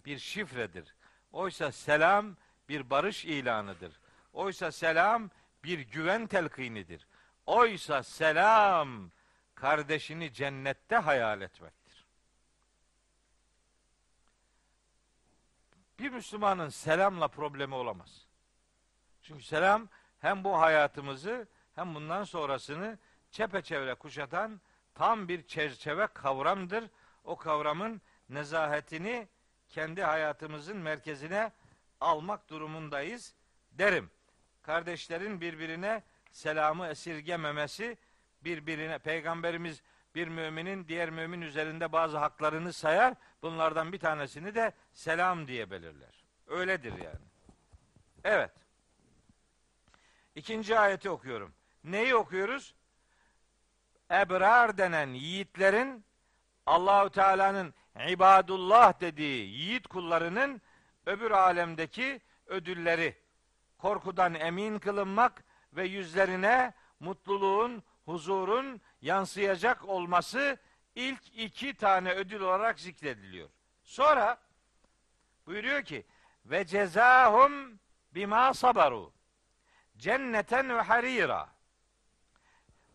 bir 0.07 0.19
şifredir. 0.19 0.95
Oysa 1.33 1.73
selam 1.73 2.37
bir 2.69 2.91
barış 2.91 3.25
ilanıdır. 3.25 3.93
Oysa 4.35 4.73
selam 4.73 5.31
bir 5.65 5.79
güven 5.79 6.27
telkinidir. 6.27 7.07
Oysa 7.47 8.03
selam 8.03 9.11
kardeşini 9.55 10.33
cennette 10.33 10.97
hayal 10.97 11.41
etmektir. 11.41 12.05
Bir 15.99 16.11
Müslümanın 16.11 16.69
selamla 16.69 17.29
problemi 17.29 17.75
olamaz. 17.75 18.27
Çünkü 19.23 19.43
selam 19.43 19.89
hem 20.21 20.45
bu 20.45 20.61
hayatımızı 20.61 21.49
hem 21.75 21.95
bundan 21.95 22.25
sonrasını 22.25 22.99
çepeçevre 23.31 23.95
kuşatan 23.95 24.61
tam 24.95 25.29
bir 25.29 25.47
çerçeve 25.47 26.07
kavramdır. 26.07 26.85
O 27.25 27.37
kavramın 27.37 28.01
nezahetini 28.29 29.29
kendi 29.69 30.03
hayatımızın 30.03 30.77
merkezine 30.77 31.53
almak 32.01 32.51
durumundayız 32.51 33.35
derim. 33.73 34.11
Kardeşlerin 34.65 35.41
birbirine 35.41 36.03
selamı 36.33 36.87
esirgememesi 36.87 37.99
birbirine 38.45 38.99
peygamberimiz 38.99 39.83
bir 40.15 40.29
müminin 40.29 40.89
diğer 40.89 41.11
mümin 41.11 41.41
üzerinde 41.41 41.93
bazı 41.93 42.19
haklarını 42.19 42.73
sayar. 42.73 43.15
Bunlardan 43.43 43.93
bir 43.93 43.99
tanesini 43.99 44.55
de 44.55 44.73
selam 44.93 45.49
diye 45.49 45.71
belirler. 45.71 46.25
Öyledir 46.47 46.93
yani. 46.93 47.25
Evet. 48.25 48.51
İkinci 50.35 50.79
ayeti 50.79 51.11
okuyorum. 51.11 51.55
Neyi 51.85 52.15
okuyoruz? 52.15 52.75
Ebrar 54.11 54.79
denen 54.79 55.09
yiğitlerin 55.09 56.05
Allahu 56.67 57.11
Teala'nın 57.11 57.75
ibadullah 58.09 59.01
dediği 59.01 59.47
yiğit 59.49 59.87
kullarının 59.87 60.63
öbür 61.07 61.31
alemdeki 61.31 62.21
ödülleri 62.47 63.24
korkudan 63.85 64.35
emin 64.35 64.79
kılınmak 64.79 65.45
ve 65.73 65.85
yüzlerine 65.85 66.73
mutluluğun, 67.01 67.83
huzurun 68.05 68.81
yansıyacak 69.03 69.89
olması 69.89 70.59
ilk 70.95 71.23
iki 71.37 71.75
tane 71.75 72.13
ödül 72.13 72.41
olarak 72.41 72.81
zikrediliyor. 72.81 73.49
Sonra 73.83 74.39
buyuruyor 75.47 75.83
ki 75.83 76.07
ve 76.45 76.67
cezahum 76.67 77.79
bima 78.15 78.55
sabaru 78.55 79.13
cenneten 79.97 80.69
ve 80.69 80.81
harira 80.81 81.49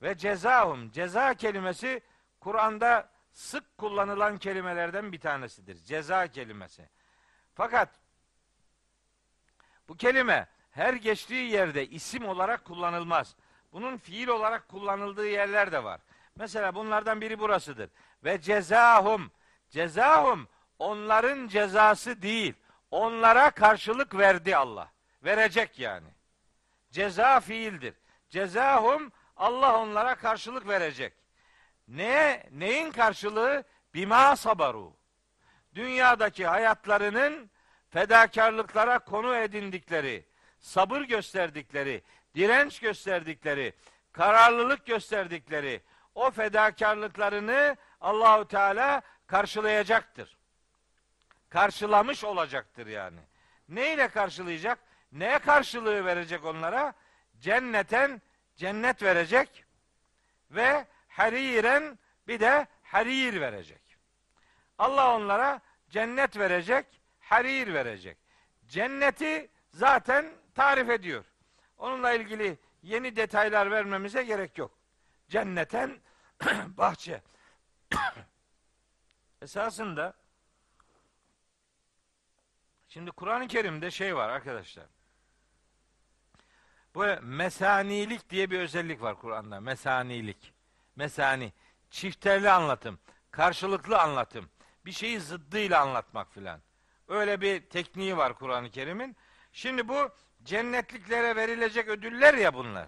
ve 0.01 0.17
cezahum 0.17 0.91
ceza 0.91 1.33
kelimesi 1.33 2.01
Kur'an'da 2.39 3.09
sık 3.31 3.77
kullanılan 3.77 4.37
kelimelerden 4.37 5.11
bir 5.11 5.19
tanesidir. 5.19 5.75
Ceza 5.75 6.27
kelimesi. 6.27 6.89
Fakat 7.53 7.89
bu 9.87 9.97
kelime 9.97 10.47
her 10.71 10.93
geçtiği 10.93 11.51
yerde 11.51 11.87
isim 11.87 12.27
olarak 12.27 12.65
kullanılmaz. 12.65 13.35
Bunun 13.73 13.97
fiil 13.97 14.27
olarak 14.27 14.67
kullanıldığı 14.67 15.27
yerler 15.27 15.71
de 15.71 15.83
var. 15.83 16.01
Mesela 16.35 16.75
bunlardan 16.75 17.21
biri 17.21 17.39
burasıdır. 17.39 17.89
Ve 18.23 18.41
cezahum. 18.41 19.31
Cezahum 19.69 20.47
onların 20.79 21.47
cezası 21.47 22.21
değil. 22.21 22.53
Onlara 22.91 23.49
karşılık 23.49 24.17
verdi 24.17 24.55
Allah. 24.55 24.91
Verecek 25.23 25.79
yani. 25.79 26.07
Ceza 26.91 27.39
fiildir. 27.39 27.93
Cezahum 28.29 29.11
Allah 29.37 29.81
onlara 29.81 30.15
karşılık 30.15 30.67
verecek. 30.67 31.13
Ne 31.87 32.43
neyin 32.51 32.91
karşılığı? 32.91 33.63
Bima 33.93 34.35
sabaru. 34.35 34.93
Dünyadaki 35.75 36.47
hayatlarının 36.47 37.49
fedakarlıklara 37.89 38.99
konu 38.99 39.35
edindikleri, 39.35 40.25
sabır 40.59 41.01
gösterdikleri, 41.01 42.01
direnç 42.35 42.79
gösterdikleri, 42.79 43.73
kararlılık 44.11 44.85
gösterdikleri 44.85 45.81
o 46.15 46.31
fedakarlıklarını 46.31 47.77
Allahu 48.01 48.47
Teala 48.47 49.01
karşılayacaktır. 49.27 50.37
Karşılamış 51.49 52.23
olacaktır 52.23 52.87
yani. 52.87 53.19
Ne 53.69 53.93
ile 53.93 54.07
karşılayacak? 54.07 54.79
Neye 55.11 55.39
karşılığı 55.39 56.05
verecek 56.05 56.45
onlara? 56.45 56.93
Cenneten 57.39 58.21
cennet 58.55 59.03
verecek 59.03 59.65
ve 60.51 60.85
hariren 61.07 61.99
bir 62.27 62.39
de 62.39 62.67
harir 62.83 63.41
verecek. 63.41 63.81
Allah 64.77 65.15
onlara 65.15 65.61
cennet 65.89 66.37
verecek, 66.37 66.85
harir 67.19 67.73
verecek. 67.73 68.17
Cenneti 68.67 69.49
zaten 69.71 70.25
tarif 70.59 70.89
ediyor. 70.89 71.25
Onunla 71.77 72.11
ilgili 72.11 72.57
yeni 72.83 73.15
detaylar 73.15 73.71
vermemize 73.71 74.23
gerek 74.23 74.57
yok. 74.57 74.71
Cenneten 75.29 75.99
bahçe. 76.67 77.21
Esasında 79.41 80.13
şimdi 82.87 83.11
Kur'an-ı 83.11 83.47
Kerim'de 83.47 83.91
şey 83.91 84.15
var 84.15 84.29
arkadaşlar. 84.29 84.85
Bu 86.95 87.05
mesanilik 87.21 88.29
diye 88.29 88.51
bir 88.51 88.59
özellik 88.59 89.01
var 89.01 89.19
Kur'an'da. 89.19 89.59
Mesanilik. 89.59 90.53
Mesani. 90.95 91.53
Çifterli 91.89 92.49
anlatım. 92.49 92.99
Karşılıklı 93.31 93.99
anlatım. 93.99 94.49
Bir 94.85 94.91
şeyi 94.91 95.19
zıddıyla 95.19 95.81
anlatmak 95.81 96.33
filan. 96.33 96.61
Öyle 97.07 97.41
bir 97.41 97.69
tekniği 97.69 98.17
var 98.17 98.33
Kur'an-ı 98.33 98.71
Kerim'in. 98.71 99.17
Şimdi 99.51 99.87
bu 99.87 100.09
cennetliklere 100.43 101.35
verilecek 101.35 101.87
ödüller 101.87 102.33
ya 102.33 102.53
bunlar. 102.53 102.87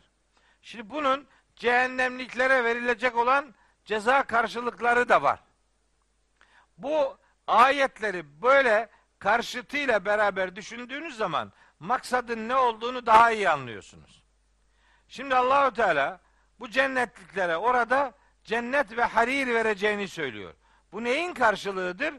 Şimdi 0.62 0.90
bunun 0.90 1.28
cehennemliklere 1.56 2.64
verilecek 2.64 3.16
olan 3.16 3.56
ceza 3.86 4.24
karşılıkları 4.24 5.10
da 5.10 5.22
var. 5.22 5.40
Bu 6.78 7.18
ayetleri 7.48 8.42
böyle 8.42 8.90
karşıtıyla 9.20 10.06
beraber 10.06 10.56
düşündüğünüz 10.56 11.18
zaman 11.18 11.52
maksadın 11.80 12.50
ne 12.50 12.56
olduğunu 12.56 13.06
daha 13.06 13.32
iyi 13.32 13.50
anlıyorsunuz. 13.50 14.24
Şimdi 15.08 15.36
Allahu 15.36 15.74
Teala 15.74 16.20
bu 16.60 16.70
cennetliklere 16.70 17.58
orada 17.58 18.14
cennet 18.44 18.98
ve 18.98 19.04
harir 19.04 19.48
vereceğini 19.48 20.08
söylüyor. 20.08 20.54
Bu 20.92 21.04
neyin 21.04 21.34
karşılığıdır? 21.34 22.14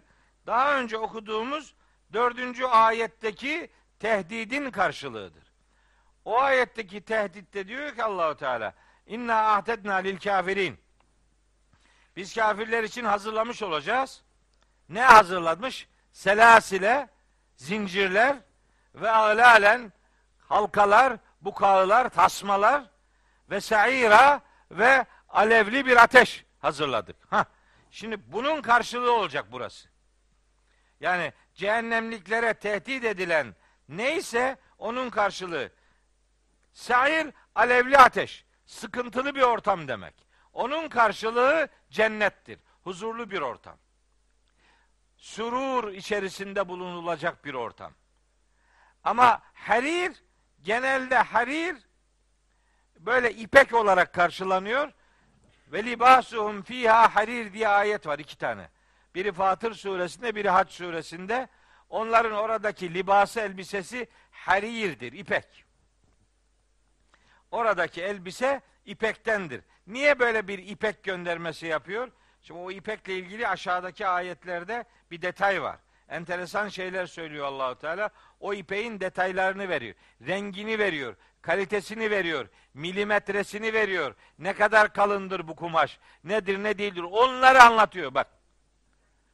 Daha 0.47 0.78
önce 0.78 0.99
okuduğumuz 0.99 1.74
dördüncü 2.12 2.64
ayetteki 2.64 3.70
tehdidin 4.03 4.70
karşılığıdır. 4.70 5.53
O 6.24 6.40
ayetteki 6.40 7.00
tehditte 7.00 7.68
diyor 7.68 7.94
ki 7.94 8.05
Allahu 8.05 8.36
Teala 8.36 8.74
İnna 9.07 9.53
ahtedna 9.53 9.94
lil 9.94 10.18
kafirin. 10.18 10.80
Biz 12.16 12.34
kafirler 12.34 12.84
için 12.84 13.05
hazırlamış 13.05 13.62
olacağız. 13.62 14.22
Ne 14.88 15.03
hazırlamış? 15.03 15.88
selasile, 16.12 17.09
zincirler 17.57 18.36
ve 18.94 19.11
ağlalen 19.11 19.92
halkalar, 20.48 21.16
bukağılar, 21.40 22.09
tasmalar 22.09 22.84
ve 23.50 23.61
saira 23.61 24.40
ve 24.70 25.07
alevli 25.28 25.86
bir 25.86 26.03
ateş 26.03 26.44
hazırladık. 26.61 27.16
Ha. 27.30 27.44
Şimdi 27.90 28.32
bunun 28.32 28.62
karşılığı 28.62 29.12
olacak 29.12 29.46
burası. 29.53 29.88
Yani 31.00 31.32
cehennemliklere 31.55 32.55
tehdit 32.55 33.05
edilen 33.05 33.55
neyse 33.89 34.57
onun 34.78 35.11
karşılığı. 35.11 35.70
Sair 36.72 37.33
alevli 37.55 37.99
ateş, 37.99 38.45
sıkıntılı 38.66 39.35
bir 39.35 39.43
ortam 39.43 39.89
demek. 39.89 40.14
Onun 40.53 40.89
karşılığı 40.89 41.68
cennettir. 41.91 42.59
Huzurlu 42.85 43.30
bir 43.30 43.41
ortam. 43.41 43.76
Surur 45.16 45.93
içerisinde 45.93 46.68
bulunulacak 46.68 47.45
bir 47.45 47.55
ortam. 47.55 47.93
Ama 49.05 49.43
harir 49.55 50.22
genelde 50.62 51.16
harir 51.16 51.76
böyle 52.99 53.33
ipek 53.33 53.74
olarak 53.74 54.12
karşılanıyor. 54.12 54.93
Ve 55.72 55.85
libasuhum 55.85 56.62
fiha 56.62 57.16
harir 57.16 57.53
diye 57.53 57.68
ayet 57.68 58.07
var 58.07 58.18
iki 58.18 58.39
tane. 58.39 58.68
Biri 59.14 59.33
Fatır 59.33 59.74
suresinde, 59.74 60.35
biri 60.35 60.51
Hac 60.51 60.70
suresinde. 60.70 61.49
Onların 61.93 62.32
oradaki 62.32 62.95
libası 62.95 63.40
elbisesi 63.40 64.09
harirdir, 64.30 65.12
ipek. 65.12 65.64
Oradaki 67.51 68.03
elbise 68.03 68.61
ipektendir. 68.84 69.62
Niye 69.86 70.18
böyle 70.18 70.49
bir 70.49 70.59
ipek 70.59 71.05
göndermesi 71.05 71.66
yapıyor? 71.66 72.09
Şimdi 72.43 72.61
o 72.61 72.70
ipekle 72.70 73.16
ilgili 73.16 73.49
aşağıdaki 73.49 74.07
ayetlerde 74.07 74.84
bir 75.11 75.22
detay 75.22 75.62
var. 75.62 75.78
Enteresan 76.09 76.68
şeyler 76.68 77.07
söylüyor 77.07 77.47
Allahu 77.47 77.78
Teala. 77.78 78.11
O 78.40 78.55
ipeğin 78.55 79.01
detaylarını 79.01 79.68
veriyor. 79.68 79.95
Rengini 80.26 80.78
veriyor, 80.78 81.16
kalitesini 81.43 82.11
veriyor, 82.11 82.49
milimetresini 82.74 83.72
veriyor. 83.72 84.14
Ne 84.38 84.53
kadar 84.53 84.93
kalındır 84.93 85.49
bu 85.49 85.57
kumaş, 85.57 85.99
nedir 86.24 86.62
ne 86.62 86.78
değildir. 86.78 87.05
Onları 87.11 87.62
anlatıyor 87.62 88.14
bak. 88.14 88.26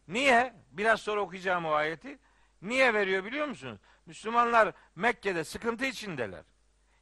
Niye? 0.09 0.55
Biraz 0.71 1.01
sonra 1.01 1.21
okuyacağım 1.21 1.65
o 1.65 1.71
ayeti. 1.71 2.19
Niye 2.63 2.95
veriyor 2.95 3.25
biliyor 3.25 3.47
musunuz? 3.47 3.79
Müslümanlar 4.07 4.73
Mekke'de 4.97 5.45
sıkıntı 5.45 5.85
içindeler. 5.85 6.43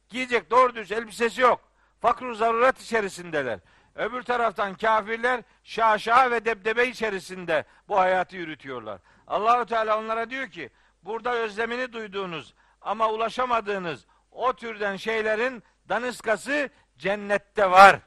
Giyecek 0.09 0.51
doğru 0.51 0.75
düz 0.75 0.91
elbisesi 0.91 1.41
yok. 1.41 1.71
Fakru 2.01 2.35
zaruret 2.35 2.81
içerisindeler. 2.81 3.59
Öbür 3.95 4.21
taraftan 4.21 4.75
kafirler 4.75 5.43
şaşa 5.63 6.31
ve 6.31 6.45
debdebe 6.45 6.87
içerisinde 6.87 7.65
bu 7.87 7.99
hayatı 7.99 8.35
yürütüyorlar. 8.35 8.99
Allahu 9.27 9.65
Teala 9.65 9.99
onlara 9.99 10.29
diyor 10.29 10.47
ki 10.47 10.69
burada 11.03 11.33
özlemini 11.33 11.93
duyduğunuz 11.93 12.53
ama 12.81 13.09
ulaşamadığınız 13.09 14.05
o 14.31 14.53
türden 14.53 14.95
şeylerin 14.95 15.63
daniskası 15.89 16.69
cennette 16.97 17.71
var. 17.71 17.99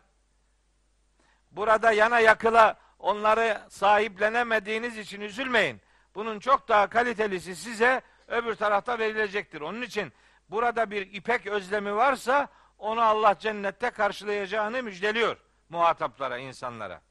Burada 1.50 1.92
yana 1.92 2.20
yakıla 2.20 2.78
onları 2.98 3.60
sahiplenemediğiniz 3.68 4.98
için 4.98 5.20
üzülmeyin. 5.20 5.80
Bunun 6.14 6.40
çok 6.40 6.68
daha 6.68 6.88
kalitelisi 6.88 7.56
size 7.56 8.02
öbür 8.28 8.54
tarafta 8.54 8.98
verilecektir. 8.98 9.60
Onun 9.60 9.82
için 9.82 10.12
burada 10.50 10.90
bir 10.90 11.12
ipek 11.12 11.46
özlemi 11.46 11.96
varsa 11.96 12.48
onu 12.78 13.00
Allah 13.00 13.38
cennette 13.38 13.90
karşılayacağını 13.90 14.82
müjdeliyor 14.82 15.36
muhataplara, 15.68 16.38
insanlara. 16.38 17.02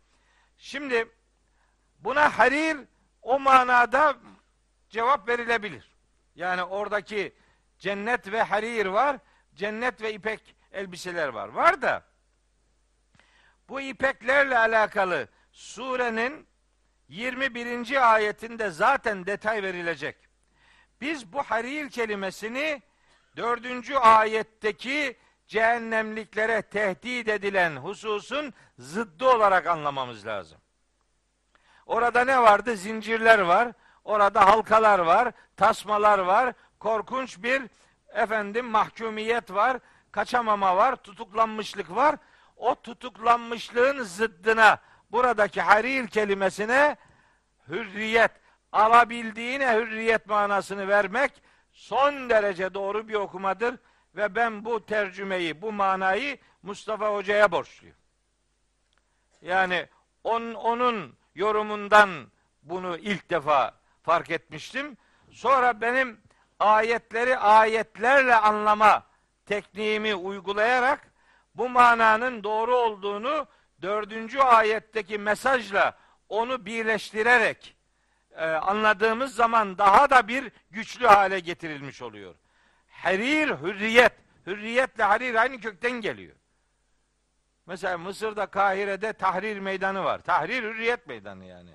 Şimdi 0.58 1.10
buna 2.00 2.38
harir 2.38 2.78
o 3.22 3.40
manada 3.40 4.16
cevap 4.90 5.28
verilebilir. 5.28 5.96
Yani 6.36 6.64
oradaki 6.64 7.36
cennet 7.80 8.32
ve 8.32 8.42
harir 8.42 8.86
var, 8.86 9.18
cennet 9.56 10.02
ve 10.02 10.14
ipek 10.14 10.56
elbiseler 10.72 11.28
var. 11.28 11.48
Var 11.50 11.82
da 11.82 12.04
bu 13.70 13.82
ipeklerle 13.82 14.58
alakalı 14.58 15.28
surenin 15.52 16.48
21. 17.10 18.14
ayetinde 18.14 18.70
zaten 18.70 19.26
detay 19.26 19.64
verilecek. 19.64 20.16
Biz 21.02 21.34
bu 21.34 21.44
harir 21.44 21.90
kelimesini 21.90 22.82
4. 23.38 23.92
ayetteki 24.02 25.18
cehennemliklere 25.48 26.62
tehdit 26.62 27.28
edilen 27.28 27.76
hususun 27.76 28.54
zıddı 28.80 29.26
olarak 29.26 29.68
anlamamız 29.68 30.26
lazım. 30.26 30.58
Orada 31.86 32.26
ne 32.26 32.42
vardı? 32.42 32.76
Zincirler 32.76 33.40
var. 33.40 33.72
Orada 34.04 34.46
halkalar 34.48 35.00
var, 35.00 35.32
tasmalar 35.58 36.20
var. 36.20 36.54
Korkunç 36.80 37.44
bir 37.44 37.62
efendim 38.14 38.66
mahkumiyet 38.66 39.54
var, 39.54 39.80
kaçamama 40.12 40.78
var, 40.78 40.96
tutuklanmışlık 40.96 41.96
var. 41.96 42.16
O 42.58 42.76
tutuklanmışlığın 42.76 44.04
zıddına 44.04 44.80
buradaki 45.12 45.62
harir 45.62 46.08
kelimesine 46.08 46.98
hürriyet, 47.68 48.32
alabildiğine 48.72 49.74
hürriyet 49.74 50.28
manasını 50.28 50.88
vermek 50.88 51.32
son 51.72 52.30
derece 52.30 52.74
doğru 52.74 53.08
bir 53.08 53.14
okumadır 53.14 53.76
ve 54.16 54.36
ben 54.36 54.66
bu 54.66 54.86
tercümeyi, 54.86 55.62
bu 55.62 55.72
manayı 55.72 56.38
Mustafa 56.64 57.14
Hoca'ya 57.14 57.52
borçluyum. 57.52 57.96
Yani 59.42 59.88
on, 60.24 60.54
onun 60.54 61.16
yorumundan 61.36 62.10
bunu 62.64 62.98
ilk 62.98 63.30
defa 63.30 63.74
fark 64.04 64.32
etmiştim. 64.32 64.98
Sonra 65.32 65.82
benim 65.82 66.22
ayetleri 66.60 67.38
ayetlerle 67.38 68.36
anlama 68.36 69.04
tekniğimi 69.46 70.16
uygulayarak 70.16 71.12
bu 71.56 71.70
mananın 71.70 72.44
doğru 72.44 72.76
olduğunu 72.76 73.48
dördüncü 73.82 74.40
ayetteki 74.40 75.18
mesajla 75.18 75.98
onu 76.30 76.66
birleştirerek 76.66 77.76
e, 78.36 78.46
anladığımız 78.46 79.36
zaman 79.36 79.78
daha 79.78 80.10
da 80.10 80.28
bir 80.28 80.52
güçlü 80.72 81.08
hale 81.08 81.40
getirilmiş 81.40 82.02
oluyor. 82.02 82.36
Harir, 82.90 83.50
hürriyet. 83.50 84.14
Hürriyetle 84.48 85.04
harir 85.04 85.36
aynı 85.36 85.62
kökten 85.62 85.92
geliyor. 85.92 86.36
Mesela 87.66 87.98
Mısır'da 87.98 88.46
Kahire'de 88.46 89.14
tahrir 89.14 89.60
meydanı 89.60 90.04
var. 90.04 90.20
Tahrir 90.20 90.64
hürriyet 90.64 91.08
meydanı 91.08 91.46
yani. 91.46 91.72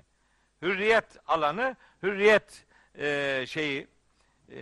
Hürriyet 0.63 1.05
alanı, 1.27 1.77
hürriyet 2.03 2.67
e, 2.99 3.45
şeyi, 3.49 3.89
e, 4.51 4.57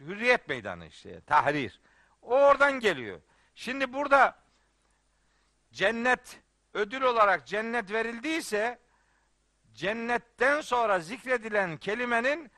hürriyet 0.00 0.48
meydanı 0.48 0.86
işte. 0.86 1.20
Tahrir. 1.20 1.80
O 2.22 2.34
oradan 2.34 2.80
geliyor. 2.80 3.20
Şimdi 3.54 3.92
burada 3.92 4.38
cennet 5.72 6.40
ödül 6.74 7.02
olarak 7.02 7.46
cennet 7.46 7.92
verildiyse 7.92 8.78
cennetten 9.74 10.60
sonra 10.60 10.98
zikredilen 10.98 11.76
kelimenin 11.76 12.50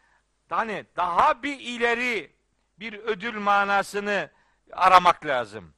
hani 0.48 0.84
daha 0.96 1.42
bir 1.42 1.60
ileri 1.60 2.32
bir 2.78 2.92
ödül 2.92 3.38
manasını 3.38 4.30
aramak 4.72 5.26
lazım. 5.26 5.74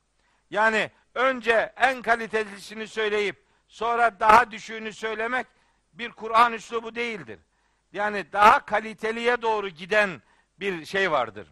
Yani 0.51 0.91
önce 1.14 1.72
en 1.76 2.03
kalitelisini 2.03 2.89
söyleyip 2.89 3.47
sonra 3.68 4.20
daha 4.20 4.51
düşüğünü 4.51 4.93
söylemek 4.93 5.47
bir 5.93 6.12
Kur'an 6.12 6.53
üslubu 6.53 6.95
değildir. 6.95 7.41
Yani 7.93 8.32
daha 8.32 8.64
kaliteliye 8.64 9.43
doğru 9.43 9.68
giden 9.68 10.22
bir 10.61 10.84
şey 10.84 11.11
vardır. 11.11 11.49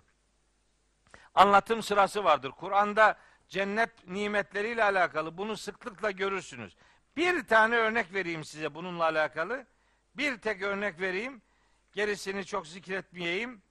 Anlatım 1.35 1.82
sırası 1.82 2.24
vardır. 2.24 2.51
Kur'an'da 2.51 3.18
cennet 3.49 4.09
nimetleriyle 4.09 4.84
alakalı 4.84 5.36
bunu 5.36 5.57
sıklıkla 5.57 6.11
görürsünüz. 6.11 6.76
Bir 7.16 7.47
tane 7.47 7.76
örnek 7.76 8.14
vereyim 8.14 8.45
size 8.45 8.74
bununla 8.74 9.05
alakalı. 9.05 9.66
Bir 10.14 10.38
tek 10.38 10.62
örnek 10.62 11.01
vereyim. 11.01 11.42
Gerisini 11.92 12.45
çok 12.45 12.66
zikretmeyeyim. 12.66 13.62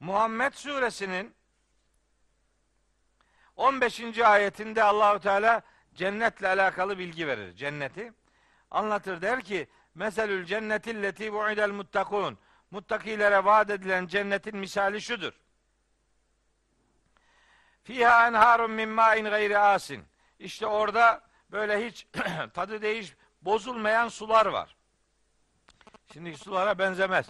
Muhammed 0.00 0.52
suresinin 0.52 1.34
15. 3.56 4.18
ayetinde 4.18 4.82
Allahu 4.82 5.20
Teala 5.20 5.62
cennetle 5.94 6.48
alakalı 6.48 6.98
bilgi 6.98 7.26
verir. 7.26 7.56
Cenneti 7.56 8.12
anlatır 8.70 9.22
der 9.22 9.40
ki 9.40 9.68
Meselül 9.94 10.44
cennetilleti 10.44 11.32
bu'idel 11.32 11.70
muttakun. 11.70 12.38
Muttakilere 12.70 13.44
vaat 13.44 13.70
edilen 13.70 14.06
cennetin 14.06 14.56
misali 14.56 15.00
şudur. 15.00 15.32
Fiha 17.84 18.26
enharun 18.26 18.70
min 18.70 18.88
ma'in 18.88 19.24
gayri 19.24 19.58
asin. 19.58 20.04
İşte 20.38 20.66
orada 20.66 21.20
böyle 21.50 21.86
hiç 21.86 22.06
tadı 22.54 22.82
değiş 22.82 23.14
bozulmayan 23.42 24.08
sular 24.08 24.46
var. 24.46 24.76
Şimdi 26.12 26.36
sulara 26.36 26.78
benzemez. 26.78 27.26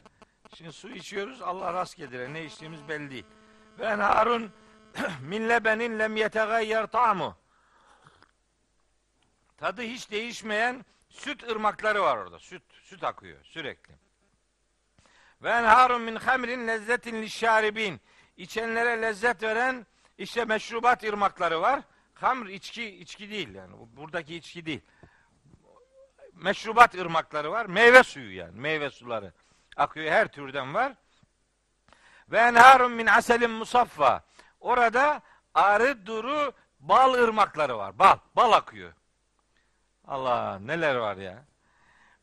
Şimdi 0.55 0.73
su 0.73 0.91
içiyoruz 0.91 1.43
Allah 1.43 1.73
rast 1.73 1.97
gelir. 1.97 2.35
Ne 2.35 2.45
içtiğimiz 2.45 2.89
belli 2.89 3.11
değil. 3.11 3.27
Ve 3.79 3.85
enharun 3.85 4.53
min 5.23 5.49
lebenin 5.49 5.99
lem 5.99 6.17
yetegayyer 6.17 6.87
ta'mu. 6.87 7.37
Tadı 9.57 9.83
hiç 9.83 10.11
değişmeyen 10.11 10.85
süt 11.09 11.51
ırmakları 11.51 12.03
var 12.03 12.17
orada. 12.17 12.39
Süt, 12.39 12.63
süt 12.83 13.05
akıyor 13.05 13.45
sürekli. 13.45 13.95
Ve 15.43 15.51
enharun 15.51 16.03
min 16.03 16.17
hamrin 16.17 16.67
lezzetin 16.69 17.23
lişşaribin. 17.23 18.01
İçenlere 18.37 19.03
lezzet 19.03 19.43
veren 19.43 19.87
işte 20.19 20.45
meşrubat 20.45 21.05
ırmakları 21.05 21.61
var. 21.61 21.81
Hamr 22.15 22.47
içki 22.47 22.85
içki 22.85 23.31
değil 23.31 23.55
yani. 23.55 23.73
Buradaki 23.97 24.37
içki 24.37 24.67
değil. 24.67 24.81
Meşrubat 26.33 26.95
ırmakları 26.95 27.53
var. 27.53 27.67
Meyve 27.67 28.03
suyu 28.03 28.37
yani. 28.37 28.61
Meyve 28.61 28.91
suları 28.91 29.33
akıyor. 29.77 30.13
Her 30.13 30.29
türden 30.29 30.75
var. 30.75 30.93
Ve 32.29 32.39
enharun 32.39 32.93
min 32.93 33.07
aselin 33.07 33.51
musaffa. 33.51 34.25
Orada 34.61 35.23
arı 35.55 36.07
duru 36.07 36.53
bal 36.81 37.15
ırmakları 37.15 37.79
var. 37.79 37.99
Bal. 37.99 38.17
Bal 38.37 38.53
akıyor. 38.53 38.93
Allah 40.05 40.59
neler 40.59 40.95
var 40.95 41.17
ya. 41.17 41.45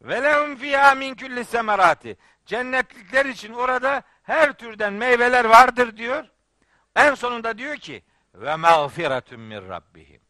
Ve 0.01 0.23
lehum 0.23 0.55
fiha 0.55 0.95
min 0.95 1.15
kulli 1.15 1.45
semerati. 1.45 2.17
Cennetlikler 2.45 3.25
için 3.25 3.53
orada 3.53 4.03
her 4.23 4.53
türden 4.53 4.93
meyveler 4.93 5.45
vardır 5.45 5.97
diyor. 5.97 6.25
En 6.95 7.13
sonunda 7.15 7.57
diyor 7.57 7.75
ki 7.75 8.03
ve 8.33 8.55
mağfiretun 8.55 9.39
min 9.39 9.69
rabbihim. 9.69 10.21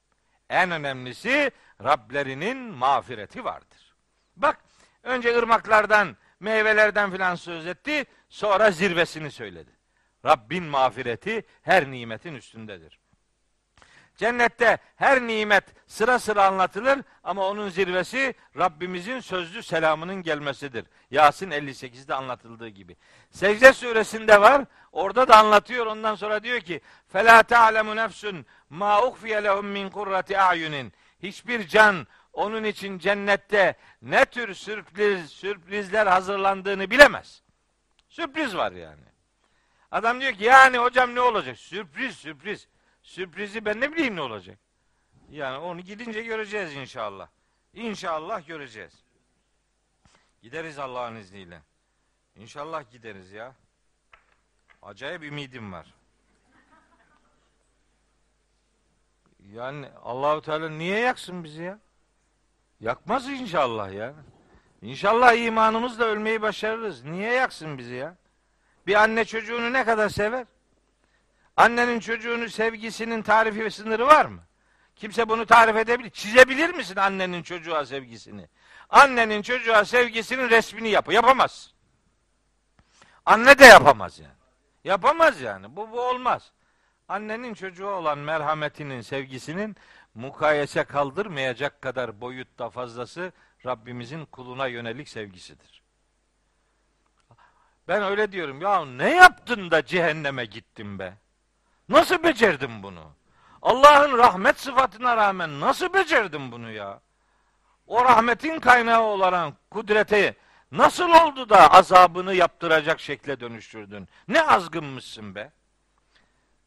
En 0.49 0.72
önemlisi 0.72 1.51
Rablerinin 1.84 2.57
mağfireti 2.57 3.43
vardır. 3.43 3.95
Bak 4.36 4.57
önce 5.03 5.38
ırmaklardan, 5.38 6.18
meyvelerden 6.39 7.12
filan 7.12 7.36
söz 7.36 7.68
etti, 7.68 8.05
sonra 8.30 8.72
zirvesini 8.72 9.32
söyledi. 9.32 9.72
Rabbin 10.26 10.64
mağfireti 10.64 11.45
her 11.62 11.91
nimetin 11.91 12.36
üstündedir. 12.36 12.98
Cennette 14.20 14.78
her 14.95 15.22
nimet 15.22 15.63
sıra 15.88 16.20
sıra 16.20 16.45
anlatılır 16.45 16.99
ama 17.24 17.47
onun 17.47 17.70
zirvesi 17.70 18.36
Rabbimizin 18.57 19.20
sözlü 19.20 19.63
selamının 19.63 20.15
gelmesidir. 20.15 20.86
Yasin 21.11 21.51
58'de 21.51 22.13
anlatıldığı 22.13 22.67
gibi. 22.67 22.97
Secde 23.32 23.74
suresinde 23.74 24.41
var. 24.41 24.65
Orada 24.91 25.28
da 25.28 25.38
anlatıyor. 25.38 25.86
Ondan 25.86 26.15
sonra 26.15 26.43
diyor 26.43 26.59
ki: 26.59 26.82
"Fela 27.07 27.43
ta'lemu 27.43 27.95
nefsun 27.95 28.45
ma 28.70 29.07
uhfiye 29.07 29.43
lehum 29.43 29.65
min 29.65 29.89
kurrati 29.89 30.39
a'yunin." 30.39 30.93
Hiçbir 31.24 31.67
can 31.67 32.07
onun 32.34 32.63
için 32.63 32.99
cennette 32.99 33.76
ne 34.01 34.26
tür 34.26 34.53
sürpriz 34.53 35.30
sürprizler 35.30 36.07
hazırlandığını 36.07 36.91
bilemez. 36.91 37.41
Sürpriz 38.09 38.57
var 38.57 38.72
yani. 38.72 39.03
Adam 39.91 40.22
diyor 40.22 40.34
ki 40.34 40.43
yani 40.43 40.78
hocam 40.78 41.15
ne 41.15 41.22
olacak? 41.22 41.57
Sürpriz 41.57 42.15
sürpriz. 42.15 42.67
Sürprizi 43.10 43.66
ben 43.66 43.82
ne 43.82 43.91
bileyim 43.91 44.16
ne 44.16 44.22
olacak? 44.22 44.57
Yani 45.30 45.57
onu 45.57 45.82
gidince 45.82 46.22
göreceğiz 46.22 46.76
inşallah. 46.76 47.28
İnşallah 47.74 48.47
göreceğiz. 48.47 48.93
Gideriz 50.41 50.80
Allah'ın 50.80 51.16
izniyle. 51.16 51.62
İnşallah 52.36 52.91
gideriz 52.91 53.32
ya. 53.32 53.55
Acayip 54.82 55.24
ümidim 55.24 55.74
var. 55.74 55.93
Yani 59.53 59.89
Allahu 60.03 60.41
Teala 60.41 60.70
niye 60.70 60.99
yaksın 60.99 61.43
bizi 61.43 61.64
ya? 61.64 61.80
Yakmaz 62.80 63.30
inşallah 63.30 63.93
ya. 63.93 64.14
İnşallah 64.82 65.34
imanımızla 65.34 66.05
ölmeyi 66.05 66.41
başarırız. 66.41 67.03
Niye 67.03 67.34
yaksın 67.34 67.78
bizi 67.78 67.93
ya? 67.93 68.16
Bir 68.88 68.95
anne 68.95 69.26
çocuğunu 69.26 69.74
ne 69.74 69.86
kadar 69.86 70.10
sever? 70.10 70.45
Annenin 71.60 71.99
çocuğunu 71.99 72.49
sevgisinin 72.49 73.22
tarifi 73.22 73.66
ve 73.66 73.70
sınırı 73.70 74.07
var 74.07 74.26
mı? 74.26 74.43
Kimse 74.95 75.30
bunu 75.30 75.45
tarif 75.45 75.76
edebilir. 75.76 76.10
Çizebilir 76.10 76.70
misin 76.70 76.95
annenin 76.95 77.43
çocuğa 77.43 77.86
sevgisini? 77.86 78.49
Annenin 78.89 79.41
çocuğa 79.41 79.86
sevgisinin 79.86 80.49
resmini 80.49 80.89
yap. 80.89 81.12
Yapamaz. 81.12 81.74
Anne 83.26 83.60
de 83.60 83.66
yapamaz 83.66 84.20
yani. 84.20 84.34
Yapamaz 84.84 85.41
yani. 85.41 85.76
Bu, 85.76 85.91
bu 85.91 86.01
olmaz. 86.01 86.51
Annenin 87.07 87.53
çocuğa 87.53 87.93
olan 87.93 88.18
merhametinin, 88.18 89.01
sevgisinin 89.01 89.76
mukayese 90.16 90.84
kaldırmayacak 90.84 91.82
kadar 91.82 92.22
boyutta 92.22 92.70
fazlası 92.70 93.32
Rabbimizin 93.66 94.26
kuluna 94.26 94.68
yönelik 94.68 95.10
sevgisidir. 95.10 95.84
Ben 97.88 98.03
öyle 98.03 98.32
diyorum. 98.32 98.62
Ya 98.62 98.86
ne 98.86 99.10
yaptın 99.16 99.72
da 99.72 99.86
cehenneme 99.86 100.45
gittin 100.45 100.99
be? 100.99 101.14
Nasıl 101.89 102.23
becerdin 102.23 102.83
bunu? 102.83 103.03
Allah'ın 103.61 104.17
rahmet 104.17 104.59
sıfatına 104.59 105.17
rağmen 105.17 105.59
nasıl 105.59 105.93
becerdin 105.93 106.51
bunu 106.51 106.71
ya? 106.71 107.01
O 107.87 108.05
rahmetin 108.05 108.59
kaynağı 108.59 109.01
olan 109.01 109.53
kudreti 109.71 110.35
nasıl 110.71 111.09
oldu 111.09 111.49
da 111.49 111.71
azabını 111.71 112.33
yaptıracak 112.33 112.99
şekle 112.99 113.39
dönüştürdün? 113.39 114.07
Ne 114.27 114.41
azgınmışsın 114.41 115.35
be? 115.35 115.51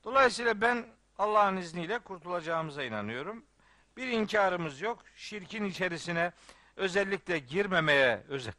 Dolayısıyla 0.04 0.60
ben 0.60 0.86
Allah'ın 1.18 1.56
izniyle 1.56 1.98
kurtulacağımıza 1.98 2.82
inanıyorum. 2.82 3.44
Bir 3.96 4.06
inkarımız 4.06 4.80
yok. 4.80 4.98
Şirkin 5.16 5.64
içerisine 5.64 6.32
özellikle 6.76 7.38
girmemeye 7.38 8.22
özen, 8.28 8.54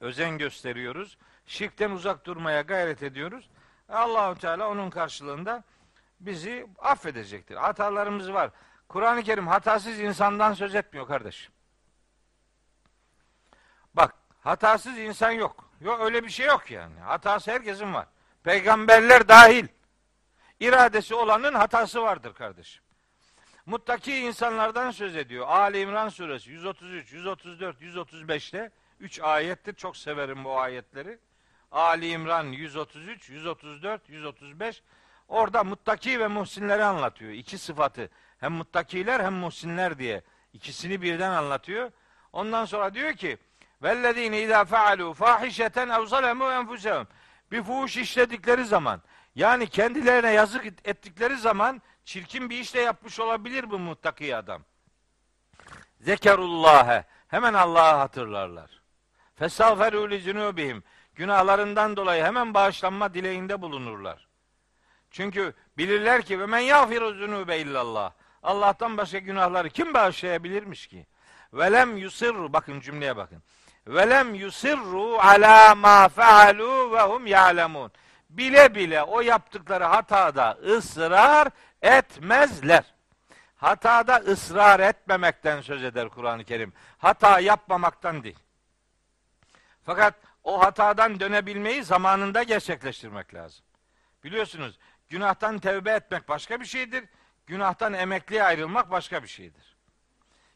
özen 0.00 0.38
gösteriyoruz. 0.38 1.18
Şirkten 1.46 1.90
uzak 1.90 2.26
durmaya 2.26 2.60
gayret 2.60 3.02
ediyoruz. 3.02 3.48
Allahu 3.88 4.38
Teala 4.38 4.68
onun 4.68 4.90
karşılığında 4.90 5.64
bizi 6.20 6.66
affedecektir. 6.78 7.56
Hatalarımız 7.56 8.32
var. 8.32 8.50
Kur'an-ı 8.88 9.22
Kerim 9.22 9.46
hatasız 9.46 10.00
insandan 10.00 10.52
söz 10.52 10.74
etmiyor 10.74 11.06
kardeş. 11.06 11.50
Bak 13.94 14.14
hatasız 14.40 14.98
insan 14.98 15.30
yok. 15.30 15.70
Yok 15.80 16.00
öyle 16.00 16.24
bir 16.24 16.28
şey 16.28 16.46
yok 16.46 16.70
yani. 16.70 17.00
Hatası 17.00 17.50
herkesin 17.50 17.94
var. 17.94 18.06
Peygamberler 18.42 19.28
dahil. 19.28 19.66
İradesi 20.60 21.14
olanın 21.14 21.54
hatası 21.54 22.02
vardır 22.02 22.34
kardeşim. 22.34 22.82
Muttaki 23.66 24.16
insanlardan 24.16 24.90
söz 24.90 25.16
ediyor. 25.16 25.48
Ali 25.48 25.80
İmran 25.80 26.08
suresi 26.08 26.50
133, 26.50 27.12
134, 27.12 27.82
135'te 27.82 28.70
3 29.00 29.20
ayettir. 29.20 29.74
Çok 29.74 29.96
severim 29.96 30.44
bu 30.44 30.60
ayetleri. 30.60 31.18
Ali 31.72 32.08
İmran 32.08 32.44
133, 32.44 33.30
134, 33.30 34.08
135 34.08 34.82
Orada 35.28 35.64
muttaki 35.64 36.20
ve 36.20 36.26
muhsinleri 36.26 36.84
anlatıyor. 36.84 37.32
İki 37.32 37.58
sıfatı. 37.58 38.10
Hem 38.38 38.52
muttakiler 38.52 39.20
hem 39.20 39.34
muhsinler 39.34 39.98
diye. 39.98 40.22
ikisini 40.52 41.02
birden 41.02 41.30
anlatıyor. 41.30 41.90
Ondan 42.32 42.64
sonra 42.64 42.94
diyor 42.94 43.12
ki 43.12 43.38
vellezine 43.82 44.42
izâ 44.42 44.60
fealû 44.62 45.14
fâhişeten 45.14 45.88
ev 45.88 46.02
zalemû 46.02 46.60
enfusehum 46.60 47.06
bir 47.52 47.62
fuhuş 47.62 47.96
işledikleri 47.96 48.64
zaman 48.64 49.02
yani 49.34 49.66
kendilerine 49.66 50.30
yazık 50.30 50.66
ettikleri 50.66 51.36
zaman 51.36 51.82
çirkin 52.04 52.50
bir 52.50 52.58
işte 52.58 52.80
yapmış 52.80 53.20
olabilir 53.20 53.70
bu 53.70 53.78
muttaki 53.78 54.36
adam. 54.36 54.62
Zekerullâhe 56.00 57.04
hemen 57.28 57.54
Allah'ı 57.54 57.96
hatırlarlar. 57.96 58.70
Fesâferû 59.40 60.10
li 60.10 60.30
zunûbihim 60.30 60.82
günahlarından 61.14 61.96
dolayı 61.96 62.24
hemen 62.24 62.54
bağışlanma 62.54 63.14
dileğinde 63.14 63.62
bulunurlar. 63.62 64.25
Çünkü 65.16 65.54
bilirler 65.78 66.22
ki 66.22 66.40
ve 66.40 66.46
men 66.46 66.58
yağfiru 66.58 67.14
zunube 67.14 67.58
illallah. 67.58 68.12
Allah'tan 68.42 68.96
başka 68.96 69.18
günahları 69.18 69.70
kim 69.70 69.94
bağışlayabilirmiş 69.94 70.86
ki? 70.86 71.06
Velem 71.52 71.96
yusirru 71.96 72.52
bakın 72.52 72.80
cümleye 72.80 73.16
bakın. 73.16 73.42
Velem 73.86 74.34
yusirru 74.34 75.18
ala 75.18 75.74
ma 75.74 76.08
faalu 76.08 76.92
ve 76.92 77.00
hum 77.02 77.26
ya'lemun. 77.26 77.92
Bile 78.30 78.74
bile 78.74 79.02
o 79.02 79.20
yaptıkları 79.20 79.84
hatada 79.84 80.58
ısrar 80.66 81.48
etmezler. 81.82 82.84
Hatada 83.56 84.16
ısrar 84.16 84.80
etmemekten 84.80 85.60
söz 85.60 85.84
eder 85.84 86.08
Kur'an-ı 86.08 86.44
Kerim. 86.44 86.72
Hata 86.98 87.40
yapmamaktan 87.40 88.22
değil. 88.22 88.38
Fakat 89.84 90.14
o 90.44 90.62
hatadan 90.62 91.20
dönebilmeyi 91.20 91.84
zamanında 91.84 92.42
gerçekleştirmek 92.42 93.34
lazım. 93.34 93.66
Biliyorsunuz 94.24 94.78
Günahtan 95.08 95.58
tevbe 95.58 95.90
etmek 95.90 96.28
başka 96.28 96.60
bir 96.60 96.64
şeydir. 96.66 97.04
Günahtan 97.46 97.92
emekliye 97.92 98.44
ayrılmak 98.44 98.90
başka 98.90 99.22
bir 99.22 99.28
şeydir. 99.28 99.76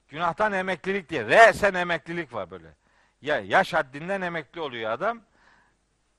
Günahtan 0.08 0.52
emeklilik 0.52 1.08
diye. 1.08 1.24
Resen 1.24 1.74
emeklilik 1.74 2.34
var 2.34 2.50
böyle. 2.50 2.68
Ya 3.22 3.40
yaş 3.40 3.74
haddinden 3.74 4.20
emekli 4.20 4.60
oluyor 4.60 4.90
adam. 4.90 5.20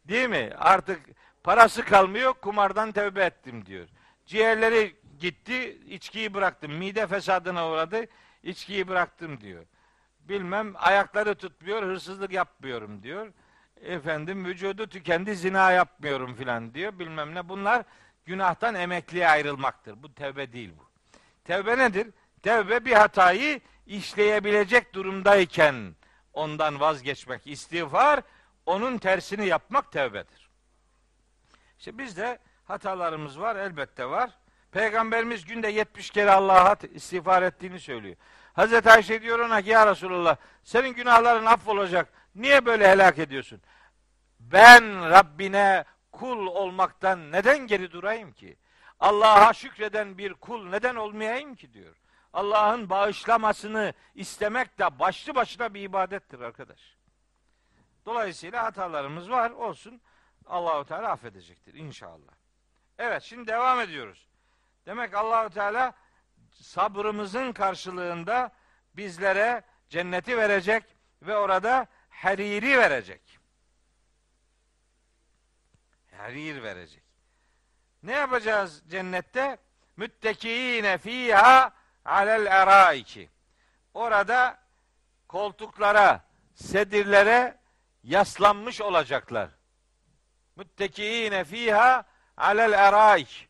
Değil 0.06 0.30
mi? 0.30 0.50
Artık 0.58 1.00
parası 1.44 1.86
kalmıyor, 1.86 2.34
kumardan 2.34 2.92
tevbe 2.92 3.24
ettim 3.24 3.66
diyor. 3.66 3.88
Ciğerleri 4.26 4.96
gitti, 5.20 5.82
içkiyi 5.88 6.34
bıraktım. 6.34 6.74
Mide 6.74 7.08
fesadına 7.08 7.70
uğradı, 7.70 8.06
içkiyi 8.44 8.88
bıraktım 8.88 9.42
diyor. 9.42 9.66
Bilmem 10.20 10.74
ayakları 10.76 11.36
tutmuyor, 11.36 11.84
hırsızlık 11.84 12.32
yapmıyorum 12.32 13.04
diyor. 13.04 13.28
Efendim 13.82 14.46
vücudu 14.46 14.88
tükendi, 14.88 15.36
zina 15.36 15.72
yapmıyorum 15.72 16.36
filan 16.36 16.74
diyor. 16.74 17.00
Bilmem 17.00 17.36
ne. 17.36 17.50
Bunlar 17.50 17.84
günahtan 18.26 18.76
emekliye 18.76 19.28
ayrılmaktır. 19.28 20.04
Bu 20.04 20.14
tevbe 20.14 20.54
değil 20.54 20.72
bu. 20.80 20.90
Tevbe 21.44 21.78
nedir? 21.78 22.08
Tevbe 22.44 22.86
bir 22.86 22.94
hatayı 22.94 23.60
işleyebilecek 23.88 24.94
durumdayken 24.94 25.96
ondan 26.34 26.80
vazgeçmek. 26.80 27.48
İstiğfar 27.48 28.22
Onun 28.66 28.98
tersini 28.98 29.48
yapmak 29.48 29.92
tevbedir. 29.92 30.50
İşte 31.80 31.98
bizde 31.98 32.40
hatalarımız 32.66 33.40
var, 33.40 33.56
elbette 33.56 34.06
var. 34.06 34.30
Peygamberimiz 34.72 35.46
günde 35.46 35.68
70 35.68 36.10
kere 36.10 36.32
Allah'a 36.32 36.76
istiğfar 36.94 37.44
ettiğini 37.44 37.80
söylüyor. 37.80 38.16
Hazreti 38.54 38.92
Ayşe 38.92 39.22
diyor 39.22 39.40
ona 39.40 39.62
ki 39.62 39.70
ya 39.70 39.88
Resulallah 39.88 40.36
senin 40.64 40.94
günahların 40.94 41.46
affolacak. 41.46 42.14
Niye 42.36 42.66
böyle 42.66 42.90
helak 42.90 43.20
ediyorsun? 43.20 43.62
Ben 44.40 45.10
Rabbine 45.10 45.86
kul 46.12 46.48
olmaktan 46.48 47.32
neden 47.32 47.68
geri 47.68 47.92
durayım 47.92 48.32
ki? 48.32 48.58
Allah'a 49.00 49.54
şükreden 49.54 50.18
bir 50.18 50.34
kul 50.34 50.70
neden 50.70 50.96
olmayayım 50.96 51.56
ki 51.56 51.74
diyor. 51.74 51.96
Allah'ın 52.34 52.90
bağışlamasını 52.90 53.94
istemek 54.16 54.80
de 54.80 55.00
başlı 55.00 55.36
başına 55.36 55.74
bir 55.74 55.82
ibadettir 55.82 56.40
arkadaş. 56.40 56.98
Dolayısıyla 58.06 58.64
hatalarımız 58.64 59.30
var 59.30 59.52
olsun. 59.52 60.02
Allahu 60.46 60.86
Teala 60.86 61.12
affedecektir 61.12 61.74
inşallah. 61.74 62.34
Evet 62.98 63.24
şimdi 63.24 63.48
devam 63.48 63.80
ediyoruz. 63.80 64.28
Demek 64.86 65.14
Allahu 65.14 65.50
Teala 65.50 65.94
sabrımızın 66.52 67.52
karşılığında 67.52 68.52
bizlere 68.94 69.64
cenneti 69.90 70.38
verecek 70.38 70.84
ve 71.22 71.38
orada 71.38 71.88
heriri 72.10 72.78
verecek. 72.78 73.31
Herir 76.22 76.64
verecek. 76.64 77.04
Ne 78.04 78.12
yapacağız 78.12 78.84
cennette? 78.90 79.58
Müttekine 79.98 80.98
fiha 80.98 81.72
alel 82.06 82.46
eraiki. 82.46 83.30
Orada 83.94 84.60
koltuklara, 85.28 86.26
sedirlere 86.54 87.58
yaslanmış 88.04 88.82
olacaklar. 88.82 89.50
Müttekine 90.56 91.44
fiha 91.44 92.06
alel 92.38 92.72
eraik. 92.72 93.50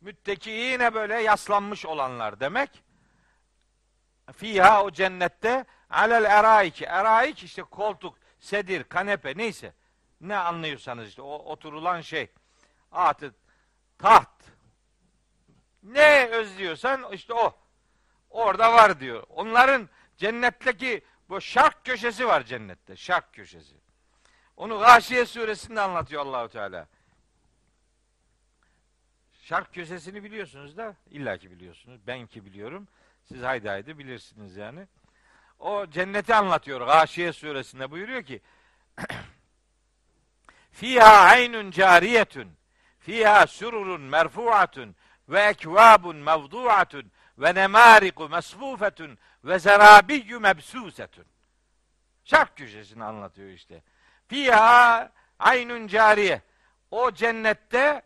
Müttekiine 0.00 0.94
böyle 0.94 1.14
yaslanmış 1.14 1.86
olanlar 1.86 2.40
demek. 2.40 2.82
Fiha 4.36 4.84
o 4.84 4.90
cennette 4.90 5.64
alel 5.90 6.24
eraik. 6.24 6.82
Eraik 6.82 7.42
işte 7.42 7.62
koltuk, 7.62 8.18
sedir, 8.38 8.84
kanepe 8.84 9.36
neyse. 9.36 9.72
Ne 10.22 10.36
anlıyorsanız 10.36 11.08
işte 11.08 11.22
o 11.22 11.34
oturulan 11.34 12.00
şey. 12.00 12.30
Atı, 12.92 13.34
taht. 13.98 14.42
Ne 15.82 16.26
özlüyorsan 16.26 17.12
işte 17.12 17.34
o. 17.34 17.56
Orada 18.30 18.72
var 18.72 19.00
diyor. 19.00 19.24
Onların 19.28 19.88
cennetteki 20.16 21.04
bu 21.28 21.40
şark 21.40 21.84
köşesi 21.84 22.26
var 22.26 22.42
cennette. 22.42 22.96
Şark 22.96 23.32
köşesi. 23.32 23.74
Onu 24.56 24.78
Gâşiye 24.78 25.26
suresinde 25.26 25.80
anlatıyor 25.80 26.26
Allahu 26.26 26.48
Teala. 26.48 26.88
Şark 29.42 29.74
köşesini 29.74 30.24
biliyorsunuz 30.24 30.76
da 30.76 30.96
illaki 31.10 31.50
biliyorsunuz. 31.50 32.00
Ben 32.06 32.26
ki 32.26 32.44
biliyorum. 32.44 32.88
Siz 33.24 33.42
haydi 33.42 33.68
haydi 33.68 33.98
bilirsiniz 33.98 34.56
yani. 34.56 34.86
O 35.58 35.86
cenneti 35.86 36.34
anlatıyor. 36.34 36.86
Gâşiye 36.86 37.32
suresinde 37.32 37.90
buyuruyor 37.90 38.22
ki 38.22 38.40
Fiha 40.72 41.20
aynun 41.20 41.70
cariyetun 41.70 42.48
fiha 43.00 43.46
sururun 43.46 44.00
merfu'atun 44.00 44.96
ve 45.28 45.40
ekvabun 45.40 46.16
mevdu'atun 46.16 47.12
ve 47.38 47.54
nemariku 47.54 48.28
mesfufetun 48.28 49.18
ve 49.44 49.58
zerabiyyü 49.58 50.38
mebsusetun. 50.38 51.24
Şark 52.24 52.56
köşesini 52.56 53.04
anlatıyor 53.04 53.48
işte. 53.48 53.82
Fiha 54.28 55.12
aynun 55.38 55.86
cariye. 55.86 56.42
O 56.90 57.12
cennette 57.12 58.02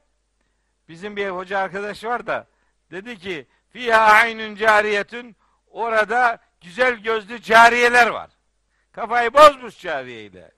bizim 0.89 1.17
bir 1.17 1.29
hoca 1.29 1.59
arkadaş 1.59 2.05
var 2.05 2.27
da 2.27 2.47
dedi 2.91 3.19
ki 3.19 3.47
fiha 3.71 4.01
aynun 4.01 4.55
cariyetun 4.55 5.37
orada 5.71 6.39
güzel 6.61 6.97
gözlü 6.97 7.43
cariyeler 7.43 8.07
var. 8.07 8.31
Kafayı 8.93 9.35
bozmuş 9.35 9.79
cariyeyle. 9.81 10.56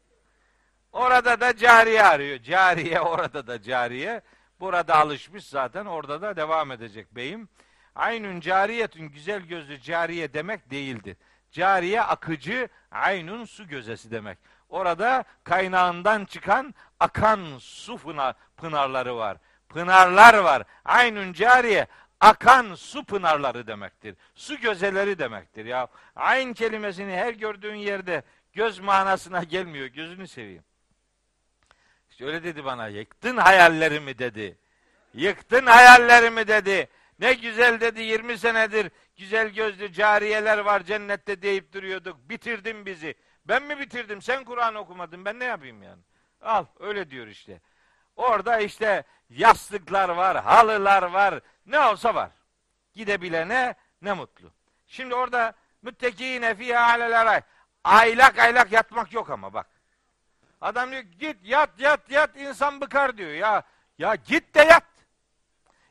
Orada 0.93 1.41
da 1.41 1.57
cariye 1.57 2.03
arıyor. 2.03 2.39
Cariye 2.39 3.01
orada 3.13 3.47
da 3.47 3.63
cariye. 3.63 4.23
Burada 4.61 4.95
alışmış 4.95 5.47
zaten. 5.47 5.87
Orada 5.87 6.23
da 6.23 6.37
devam 6.37 6.73
edecek 6.73 7.17
beyim. 7.17 7.49
Aynun 7.95 8.41
cariyetün 8.41 9.09
güzel 9.09 9.41
gözlü 9.41 9.81
cariye 9.81 10.35
demek 10.35 10.71
değildir. 10.71 11.17
Cariye 11.51 12.03
akıcı, 12.03 12.69
aynun 12.91 13.45
su 13.45 13.69
gözesi 13.69 14.11
demek. 14.11 14.39
Orada 14.69 15.25
kaynağından 15.45 16.25
çıkan 16.25 16.75
akan 17.01 17.59
su 17.59 17.99
pınarları 18.57 19.17
var. 19.17 19.37
Pınarlar 19.69 20.39
var. 20.39 20.63
Aynun 20.85 21.33
cariye 21.33 21.87
akan 22.21 22.75
su 22.75 23.05
pınarları 23.05 23.67
demektir. 23.67 24.17
Su 24.35 24.57
gözeleri 24.57 25.19
demektir 25.19 25.65
ya. 25.65 25.89
Ayn 26.17 26.53
kelimesini 26.53 27.13
her 27.13 27.33
gördüğün 27.33 27.75
yerde 27.75 28.23
göz 28.53 28.79
manasına 28.79 29.45
gelmiyor. 29.45 29.87
Gözünü 29.87 30.29
seveyim. 30.29 30.65
Öyle 32.21 32.45
dedi 32.45 32.65
bana. 32.65 32.89
Yıktın 32.89 33.37
hayallerimi 33.37 34.19
dedi. 34.19 34.59
Yıktın 35.15 35.67
hayallerimi 35.67 36.49
dedi. 36.49 36.89
Ne 37.19 37.33
güzel 37.33 37.81
dedi 37.81 38.03
20 38.03 38.39
senedir 38.39 38.91
güzel 39.17 39.49
gözlü 39.49 39.93
cariyeler 39.93 40.59
var 40.59 40.83
cennette 40.83 41.43
deyip 41.43 41.73
duruyorduk. 41.73 42.29
Bitirdin 42.29 42.87
bizi. 42.87 43.15
Ben 43.45 43.63
mi 43.63 43.79
bitirdim? 43.79 44.23
Sen 44.23 44.45
Kur'an 44.45 44.75
okumadın. 44.75 45.25
Ben 45.25 45.39
ne 45.39 45.45
yapayım 45.45 45.83
yani? 45.83 46.03
Al 46.43 46.65
öyle 46.81 47.11
diyor 47.11 47.27
işte. 47.27 47.61
Orada 48.17 48.59
işte 48.59 49.05
yastıklar 49.31 50.09
var, 50.09 50.45
halılar 50.45 51.03
var. 51.03 51.41
Ne 51.67 51.81
olsa 51.81 52.15
var. 52.15 52.31
Gidebilene 52.95 53.75
ne 54.03 54.13
mutlu. 54.13 54.53
Şimdi 54.87 55.15
orada 55.15 55.53
müttekine 55.83 56.55
fîhâ 56.55 56.89
alel 56.89 57.43
Aylak 57.85 58.39
aylak 58.39 58.73
yatmak 58.73 59.13
yok 59.13 59.31
ama 59.31 59.53
bak. 59.53 59.67
Adam 60.61 60.91
diyor 60.91 61.03
git 61.03 61.37
yat 61.43 61.81
yat 61.81 62.11
yat 62.11 62.37
insan 62.37 62.81
bıkar 62.81 63.19
diyor. 63.19 63.31
Ya 63.31 63.63
ya 63.99 64.15
git 64.15 64.55
de 64.55 64.63
yat. 64.63 64.85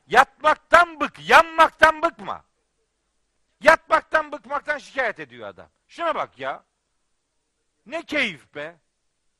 Yatmaktan 0.06 1.00
bık, 1.00 1.28
yanmaktan 1.28 2.02
bıkma. 2.02 2.44
Yatmaktan 3.60 4.32
bıkmaktan 4.32 4.78
şikayet 4.78 5.20
ediyor 5.20 5.48
adam. 5.48 5.68
Şuna 5.88 6.14
bak 6.14 6.38
ya. 6.38 6.64
Ne 7.86 8.02
keyif 8.02 8.54
be. 8.54 8.76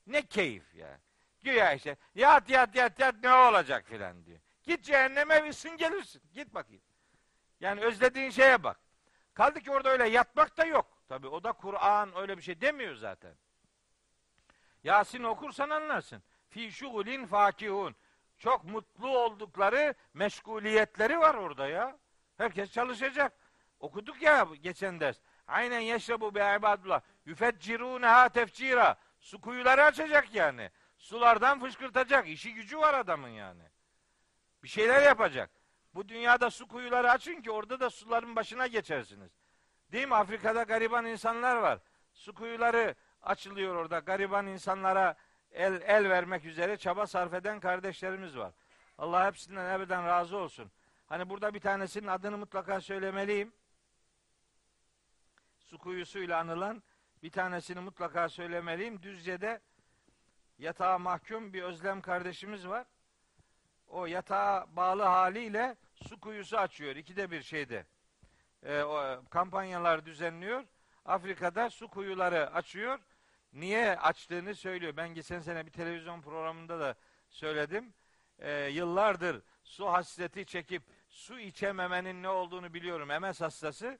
Ne 0.07 0.21
keyif 0.21 0.75
ya. 0.75 0.99
Güya 1.41 1.73
işte 1.73 1.97
yat 2.15 2.49
yat 2.49 2.75
yat 2.75 2.99
yat 2.99 3.15
ne 3.23 3.33
olacak 3.33 3.85
filan 3.85 4.25
diyor. 4.25 4.39
Git 4.63 4.83
cehenneme 4.83 5.43
bilsin 5.43 5.77
gelirsin. 5.77 6.21
Git 6.33 6.53
bakayım. 6.53 6.81
Yani 7.59 7.81
özlediğin 7.81 8.29
şeye 8.29 8.63
bak. 8.63 8.79
Kaldı 9.33 9.59
ki 9.59 9.71
orada 9.71 9.89
öyle 9.89 10.09
yatmak 10.09 10.57
da 10.57 10.65
yok. 10.65 10.85
Tabi 11.09 11.27
o 11.27 11.43
da 11.43 11.51
Kur'an 11.51 12.17
öyle 12.17 12.37
bir 12.37 12.41
şey 12.41 12.61
demiyor 12.61 12.95
zaten. 12.95 13.35
Yasin 14.83 15.23
okursan 15.23 15.69
anlarsın. 15.69 16.23
Fi 16.49 16.71
şugulin 16.71 17.25
fakihun. 17.25 17.95
Çok 18.37 18.63
mutlu 18.63 19.17
oldukları 19.17 19.93
meşguliyetleri 20.13 21.19
var 21.19 21.35
orada 21.35 21.67
ya. 21.67 21.97
Herkes 22.37 22.71
çalışacak. 22.71 23.33
Okuduk 23.79 24.21
ya 24.21 24.47
geçen 24.61 24.99
ders. 24.99 25.17
Aynen 25.47 25.79
yeşrebu 25.79 26.35
be 26.35 26.55
ibadullah. 26.59 27.01
Yüfeccirûneha 27.25 28.29
tefcira. 28.29 28.95
Su 29.19 29.41
kuyuları 29.41 29.83
açacak 29.83 30.35
yani. 30.35 30.71
Sulardan 30.97 31.59
fışkırtacak. 31.59 32.29
İşi 32.29 32.53
gücü 32.53 32.77
var 32.77 32.93
adamın 32.93 33.29
yani. 33.29 33.63
Bir 34.63 34.67
şeyler 34.67 35.01
yapacak. 35.01 35.49
Bu 35.93 36.09
dünyada 36.09 36.49
su 36.49 36.67
kuyuları 36.67 37.11
açın 37.11 37.41
ki 37.41 37.51
orada 37.51 37.79
da 37.79 37.89
suların 37.89 38.35
başına 38.35 38.67
geçersiniz. 38.67 39.31
Değil 39.91 40.07
mi? 40.07 40.15
Afrika'da 40.15 40.63
gariban 40.63 41.05
insanlar 41.05 41.55
var. 41.55 41.79
Su 42.13 42.33
kuyuları 42.33 42.95
açılıyor 43.21 43.75
orada. 43.75 43.99
Gariban 43.99 44.47
insanlara 44.47 45.15
el, 45.51 45.81
el 45.81 46.09
vermek 46.09 46.45
üzere 46.45 46.77
çaba 46.77 47.07
sarf 47.07 47.33
eden 47.33 47.59
kardeşlerimiz 47.59 48.37
var. 48.37 48.53
Allah 48.97 49.25
hepsinden 49.25 49.75
ebeden 49.75 50.05
razı 50.05 50.37
olsun. 50.37 50.71
Hani 51.07 51.29
burada 51.29 51.53
bir 51.53 51.59
tanesinin 51.59 52.07
adını 52.07 52.37
mutlaka 52.37 52.81
söylemeliyim. 52.81 53.53
Su 55.59 55.77
kuyusuyla 55.77 56.39
anılan 56.39 56.83
bir 57.23 57.31
tanesini 57.31 57.79
mutlaka 57.79 58.29
söylemeliyim. 58.29 59.03
Düzce'de 59.03 59.61
yatağa 60.57 60.97
mahkum 60.97 61.53
bir 61.53 61.63
özlem 61.63 62.01
kardeşimiz 62.01 62.67
var. 62.67 62.85
O 63.87 64.05
yatağa 64.05 64.65
bağlı 64.69 65.03
haliyle 65.03 65.75
su 65.93 66.19
kuyusu 66.19 66.57
açıyor. 66.57 66.95
İkide 66.95 67.31
bir 67.31 67.41
şeyde. 67.41 67.85
E, 68.63 68.83
o, 68.83 69.23
kampanyalar 69.29 70.05
düzenliyor. 70.05 70.63
Afrika'da 71.05 71.69
su 71.69 71.87
kuyuları 71.87 72.53
açıyor 72.53 72.99
niye 73.53 73.97
açtığını 73.99 74.55
söylüyor. 74.55 74.97
Ben 74.97 75.13
geçen 75.13 75.39
sene 75.39 75.65
bir 75.65 75.71
televizyon 75.71 76.21
programında 76.21 76.79
da 76.79 76.95
söyledim. 77.29 77.93
Ee, 78.39 78.51
yıllardır 78.51 79.41
su 79.63 79.87
hasreti 79.87 80.45
çekip 80.45 80.83
su 81.09 81.39
içememenin 81.39 82.23
ne 82.23 82.29
olduğunu 82.29 82.73
biliyorum. 82.73 83.09
MS 83.21 83.41
hastası 83.41 83.99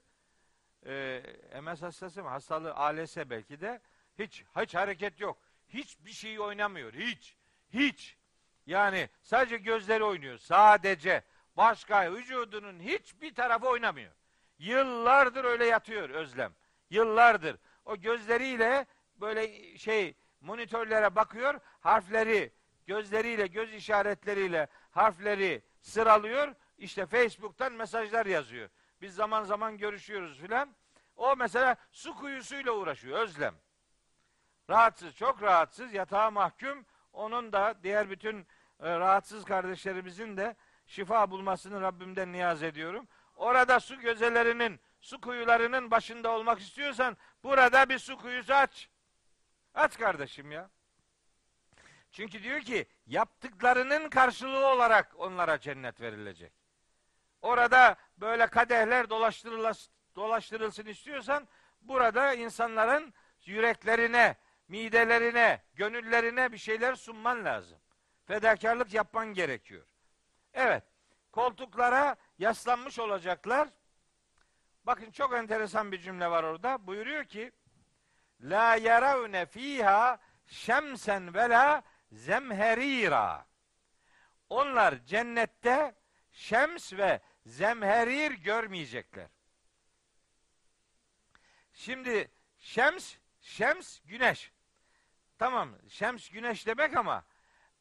e, 0.86 1.22
MS 1.62 1.82
hastası 1.82 2.24
mı? 2.24 2.30
Hastalığı 2.30 2.76
ALS 2.76 3.18
belki 3.18 3.62
de 3.62 3.82
hiç 4.20 4.44
hiç 4.58 4.76
hareket 4.76 5.20
yok. 5.20 5.38
hiçbir 5.68 6.12
şey 6.12 6.40
oynamıyor. 6.40 6.94
Hiç. 6.94 7.36
Hiç. 7.74 8.18
Yani 8.66 9.10
sadece 9.22 9.58
gözleri 9.58 10.04
oynuyor. 10.04 10.38
Sadece. 10.38 11.24
Başka 11.58 12.14
vücudunun 12.14 12.80
hiçbir 12.80 13.36
tarafı 13.36 13.68
oynamıyor. 13.68 14.12
Yıllardır 14.60 15.46
öyle 15.46 15.66
yatıyor 15.66 16.10
Özlem. 16.10 16.54
Yıllardır. 16.90 17.58
O 17.86 17.98
gözleriyle 17.98 18.86
böyle 19.22 19.78
şey 19.78 20.16
monitörlere 20.42 21.16
bakıyor. 21.16 21.60
Harfleri 21.80 22.54
gözleriyle, 22.88 23.48
göz 23.48 23.74
işaretleriyle 23.74 24.68
harfleri 24.92 25.62
sıralıyor. 25.82 26.56
İşte 26.78 27.06
Facebook'tan 27.06 27.74
mesajlar 27.74 28.26
yazıyor. 28.26 28.70
Biz 29.02 29.16
zaman 29.16 29.44
zaman 29.44 29.78
görüşüyoruz 29.78 30.40
filan. 30.40 30.76
O 31.16 31.36
mesela 31.36 31.76
su 31.92 32.16
kuyusuyla 32.16 32.72
uğraşıyor 32.72 33.20
Özlem. 33.20 33.56
Rahatsız, 34.70 35.16
çok 35.16 35.44
rahatsız, 35.44 35.94
yatağa 35.94 36.32
mahkum. 36.32 36.86
Onun 37.14 37.54
da 37.54 37.76
diğer 37.84 38.10
bütün 38.10 38.40
e, 38.80 39.00
rahatsız 39.00 39.46
kardeşlerimizin 39.46 40.38
de 40.38 40.56
şifa 40.86 41.32
bulmasını 41.32 41.82
Rabbimden 41.82 42.34
niyaz 42.34 42.64
ediyorum. 42.64 43.08
Orada 43.36 43.80
su 43.80 44.00
gözelerinin, 44.00 44.80
su 45.02 45.22
kuyularının 45.22 45.92
başında 45.92 46.32
olmak 46.32 46.60
istiyorsan 46.60 47.18
burada 47.44 47.90
bir 47.90 48.00
su 48.00 48.18
kuyusu 48.18 48.54
aç. 48.54 48.90
Aç 49.74 49.98
kardeşim 49.98 50.52
ya. 50.52 50.70
Çünkü 52.12 52.44
diyor 52.44 52.62
ki 52.62 52.86
yaptıklarının 53.08 54.10
karşılığı 54.10 54.68
olarak 54.68 55.16
onlara 55.18 55.60
cennet 55.60 56.02
verilecek. 56.02 56.54
Orada 57.42 57.96
böyle 58.18 58.48
kadehler 58.48 59.10
dolaştırılsın 60.16 60.86
istiyorsan 60.86 61.48
burada 61.82 62.34
insanların 62.34 63.14
yüreklerine, 63.46 64.36
midelerine, 64.68 65.64
gönüllerine 65.74 66.52
bir 66.52 66.58
şeyler 66.58 66.96
sunman 66.96 67.46
lazım. 67.46 67.80
Fedakarlık 68.26 68.94
yapman 68.94 69.34
gerekiyor. 69.34 69.86
Evet, 70.54 70.84
koltuklara 71.32 72.16
yaslanmış 72.40 73.00
olacaklar. 73.00 73.70
Bakın 74.84 75.12
çok 75.12 75.34
enteresan 75.34 75.92
bir 75.92 76.00
cümle 76.02 76.32
var 76.32 76.44
orada. 76.44 76.88
Buyuruyor 76.88 77.26
ki 77.26 77.52
La 78.42 78.76
yaravne 78.76 79.46
fiha 79.46 80.20
şemsen 80.48 81.34
ve 81.34 81.50
la 81.50 81.84
zemherira. 82.12 83.46
Onlar 84.50 85.06
cennette 85.06 85.96
şems 86.32 86.94
ve 86.94 87.20
zemherir 87.46 88.32
görmeyecekler. 88.32 89.28
Şimdi 91.74 92.32
şems, 92.58 93.16
şems 93.42 94.00
güneş. 94.00 94.52
Tamam, 95.38 95.70
şems 95.90 96.30
güneş 96.30 96.68
demek 96.68 96.98
ama 96.98 97.24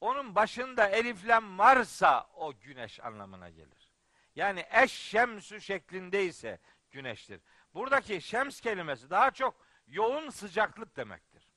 onun 0.01 0.35
başında 0.35 0.89
eliflem 0.89 1.59
varsa 1.59 2.27
o 2.35 2.53
güneş 2.61 3.01
anlamına 3.01 3.51
gelir. 3.51 3.91
Yani 4.35 4.67
eş 4.71 4.93
şemsü 4.93 5.61
şeklindeyse 5.61 6.59
güneştir. 6.91 7.41
Buradaki 7.75 8.21
şems 8.21 8.61
kelimesi 8.61 9.11
daha 9.11 9.31
çok 9.31 9.68
yoğun 9.89 10.31
sıcaklık 10.31 10.97
demektir. 10.97 11.49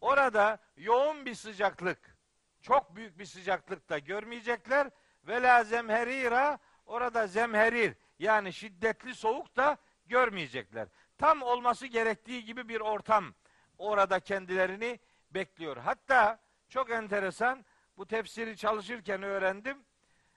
Orada 0.00 0.58
yoğun 0.76 1.26
bir 1.26 1.34
sıcaklık, 1.34 2.16
çok 2.60 2.96
büyük 2.96 3.18
bir 3.18 3.24
sıcaklık 3.24 3.88
da 3.88 3.98
görmeyecekler. 3.98 4.90
Ve 5.24 5.42
la 5.42 5.64
zemherira 5.64 6.58
orada 6.86 7.26
zemherir 7.26 7.94
yani 8.18 8.52
şiddetli 8.52 9.14
soğuk 9.14 9.56
da 9.56 9.76
görmeyecekler. 10.06 10.88
Tam 11.18 11.42
olması 11.42 11.86
gerektiği 11.86 12.44
gibi 12.44 12.68
bir 12.68 12.80
ortam 12.80 13.34
orada 13.78 14.20
kendilerini 14.20 15.00
bekliyor. 15.30 15.76
Hatta 15.76 16.40
çok 16.68 16.90
enteresan 16.90 17.64
bu 17.96 18.06
tefsiri 18.06 18.56
çalışırken 18.56 19.22
öğrendim. 19.22 19.84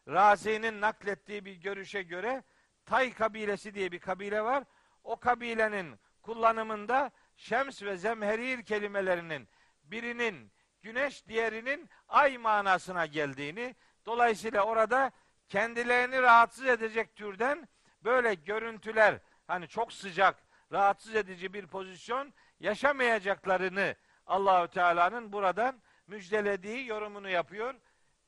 Razi'nin 0.07 0.81
naklettiği 0.81 1.45
bir 1.45 1.55
görüşe 1.55 2.03
göre 2.03 2.43
Tay 2.85 3.13
kabilesi 3.13 3.73
diye 3.73 3.91
bir 3.91 3.99
kabile 3.99 4.43
var. 4.43 4.63
O 5.03 5.19
kabilenin 5.19 5.99
kullanımında 6.25 7.11
şems 7.35 7.83
ve 7.83 7.97
zemherir 7.97 8.63
kelimelerinin 8.63 9.49
birinin 9.83 10.51
güneş 10.81 11.27
diğerinin 11.27 11.89
ay 12.07 12.37
manasına 12.37 13.05
geldiğini 13.05 13.75
dolayısıyla 14.05 14.63
orada 14.63 15.11
kendilerini 15.49 16.21
rahatsız 16.21 16.65
edecek 16.65 17.15
türden 17.15 17.67
böyle 18.01 18.33
görüntüler 18.33 19.19
hani 19.47 19.67
çok 19.67 19.93
sıcak 19.93 20.43
rahatsız 20.71 21.15
edici 21.15 21.53
bir 21.53 21.67
pozisyon 21.67 22.33
yaşamayacaklarını 22.59 23.95
Allahü 24.25 24.67
Teala'nın 24.67 25.33
buradan 25.33 25.81
müjdelediği 26.07 26.87
yorumunu 26.87 27.29
yapıyor. 27.29 27.75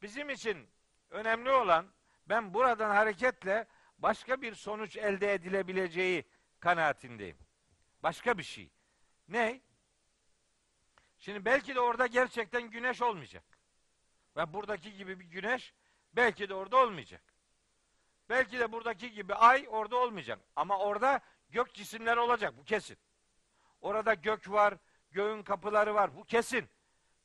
Bizim 0.02 0.30
için 0.30 0.70
önemli 1.10 1.52
olan 1.52 1.86
ben 2.26 2.54
buradan 2.54 2.90
hareketle 2.90 3.66
başka 3.98 4.42
bir 4.42 4.56
sonuç 4.56 4.98
elde 4.98 5.34
edilebileceği 5.34 6.26
kanaatindeyim. 6.60 7.47
Başka 8.04 8.38
bir 8.38 8.44
şey. 8.44 8.70
Ne? 9.28 9.62
Şimdi 11.18 11.46
belki 11.46 11.76
de 11.76 11.80
orada 11.80 12.08
gerçekten 12.08 12.70
güneş 12.70 13.02
olmayacak. 13.02 13.44
Ve 14.36 14.54
buradaki 14.54 14.94
gibi 14.94 15.20
bir 15.20 15.26
güneş 15.26 15.74
belki 16.14 16.50
de 16.50 16.54
orada 16.54 16.78
olmayacak. 16.78 17.24
Belki 18.30 18.60
de 18.60 18.72
buradaki 18.72 19.12
gibi 19.12 19.36
ay 19.36 19.66
orada 19.70 19.96
olmayacak. 19.96 20.40
Ama 20.56 20.78
orada 20.78 21.22
gök 21.50 21.74
cisimler 21.74 22.18
olacak. 22.18 22.58
Bu 22.58 22.64
kesin. 22.64 22.98
Orada 23.82 24.14
gök 24.14 24.50
var, 24.50 24.74
göğün 25.12 25.44
kapıları 25.44 25.96
var. 25.96 26.16
Bu 26.16 26.24
kesin. 26.24 26.70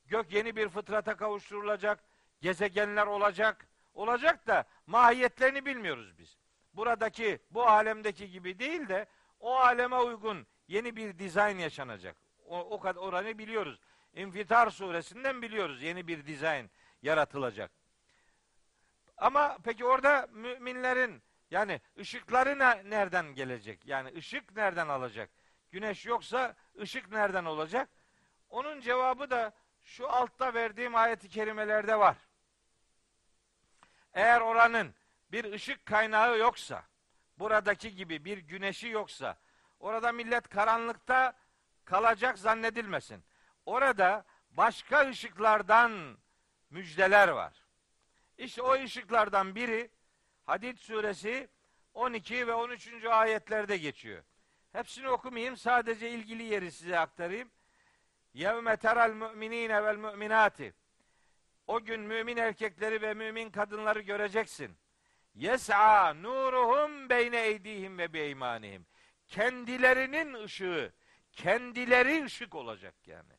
Gök 0.05 0.31
yeni 0.31 0.55
bir 0.55 0.69
fıtrata 0.69 1.17
kavuşturulacak. 1.17 2.03
Gezegenler 2.41 3.07
olacak. 3.07 3.67
Olacak 3.93 4.47
da 4.47 4.65
mahiyetlerini 4.87 5.65
bilmiyoruz 5.65 6.17
biz. 6.17 6.37
Buradaki, 6.73 7.39
bu 7.51 7.67
alemdeki 7.67 8.31
gibi 8.31 8.59
değil 8.59 8.89
de 8.89 9.07
o 9.39 9.55
aleme 9.55 9.95
uygun 9.95 10.47
yeni 10.73 10.95
bir 10.95 11.19
dizayn 11.19 11.57
yaşanacak. 11.57 12.15
O, 12.45 12.59
o 12.59 12.79
kadar 12.79 13.01
oranı 13.01 13.37
biliyoruz. 13.37 13.79
İnfitar 14.13 14.69
suresinden 14.69 15.41
biliyoruz 15.41 15.83
yeni 15.83 16.07
bir 16.07 16.25
dizayn 16.25 16.69
yaratılacak. 17.01 17.71
Ama 19.17 19.57
peki 19.63 19.85
orada 19.85 20.27
müminlerin 20.31 21.21
yani 21.51 21.81
ışıkları 21.99 22.59
ne, 22.59 22.89
nereden 22.89 23.35
gelecek? 23.35 23.85
Yani 23.85 24.13
ışık 24.17 24.55
nereden 24.55 24.87
alacak? 24.87 25.29
Güneş 25.71 26.05
yoksa 26.05 26.55
ışık 26.81 27.11
nereden 27.11 27.45
olacak? 27.45 27.89
Onun 28.49 28.81
cevabı 28.81 29.29
da 29.29 29.53
şu 29.83 30.09
altta 30.09 30.53
verdiğim 30.53 30.95
ayeti 30.95 31.29
kerimelerde 31.29 31.99
var. 31.99 32.17
Eğer 34.13 34.41
oranın 34.41 34.93
bir 35.31 35.53
ışık 35.53 35.85
kaynağı 35.85 36.37
yoksa, 36.37 36.83
buradaki 37.37 37.95
gibi 37.95 38.25
bir 38.25 38.37
güneşi 38.37 38.87
yoksa, 38.87 39.37
orada 39.83 40.11
millet 40.11 40.49
karanlıkta 40.49 41.33
kalacak 41.85 42.39
zannedilmesin. 42.39 43.23
Orada 43.65 44.25
başka 44.51 45.09
ışıklardan 45.09 46.17
müjdeler 46.69 47.27
var. 47.27 47.53
İşte 48.37 48.61
o 48.61 48.73
ışıklardan 48.73 49.55
biri 49.55 49.89
Hadid 50.45 50.77
suresi 50.77 51.49
12 51.93 52.47
ve 52.47 52.53
13. 52.53 53.05
ayetlerde 53.05 53.77
geçiyor. 53.77 54.23
Hepsini 54.71 55.09
okumayayım. 55.09 55.57
Sadece 55.57 56.09
ilgili 56.09 56.43
yeri 56.43 56.71
size 56.71 56.99
aktarayım. 56.99 57.51
Yevme 58.33 58.77
teral 58.77 59.13
müminine 59.13 59.83
vel 59.83 59.95
müminati. 59.95 60.73
O 61.67 61.83
gün 61.83 62.01
mümin 62.01 62.37
erkekleri 62.37 63.01
ve 63.01 63.13
mümin 63.13 63.49
kadınları 63.49 64.01
göreceksin. 64.01 64.77
Yes'a 65.35 66.13
nuruhum 66.13 67.09
beyne 67.09 67.41
eydihim 67.41 67.97
ve 67.97 68.13
beymanihim. 68.13 68.85
Kendilerinin 69.33 70.33
ışığı, 70.33 70.93
kendileri 71.31 72.25
ışık 72.25 72.55
olacak 72.55 72.95
yani. 73.05 73.33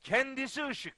Kendisi 0.00 0.66
ışık. 0.66 0.96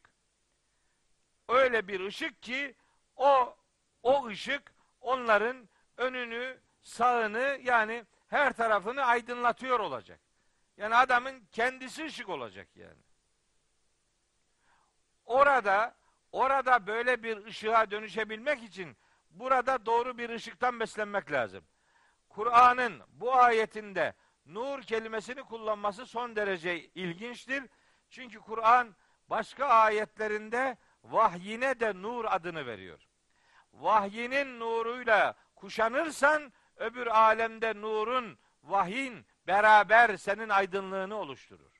Öyle 1.49 1.89
bir 1.89 2.01
ışık 2.01 2.43
ki 2.43 2.75
o 3.17 3.57
o 4.03 4.27
ışık 4.27 4.73
onların 5.01 5.69
önünü, 5.97 6.59
sağını 6.83 7.59
yani 7.63 8.05
her 8.29 8.53
tarafını 8.53 9.03
aydınlatıyor 9.03 9.81
olacak. 9.81 10.21
Yani 10.77 10.95
adamın 10.95 11.45
kendisi 11.53 12.05
ışık 12.05 12.29
olacak 12.29 12.69
yani. 12.75 13.03
Orada 15.27 15.95
orada 16.33 16.87
böyle 16.87 17.23
bir 17.23 17.45
ışığa 17.45 17.91
dönüşebilmek 17.91 18.63
için 18.63 18.97
burada 19.31 19.87
doğru 19.87 20.19
bir 20.19 20.31
ışıktan 20.31 20.81
beslenmek 20.81 21.33
lazım. 21.33 21.65
Kur'an'ın 22.31 23.03
bu 23.09 23.35
ayetinde 23.35 24.15
nur 24.47 24.83
kelimesini 24.83 25.43
kullanması 25.43 26.07
son 26.07 26.37
derece 26.37 26.81
ilginçtir. 26.81 27.65
Çünkü 28.11 28.41
Kur'an 28.41 28.97
başka 29.31 29.67
ayetlerinde 29.67 30.77
vahyine 31.05 31.81
de 31.81 32.03
nur 32.03 32.25
adını 32.25 32.67
veriyor. 32.67 33.01
Vahyinin 33.73 34.61
nuruyla 34.61 35.35
kuşanırsan 35.57 36.53
öbür 36.77 37.07
alemde 37.07 37.81
nurun, 37.81 38.39
vahyin 38.63 39.27
beraber 39.47 40.17
senin 40.17 40.49
aydınlığını 40.49 41.15
oluşturur. 41.17 41.71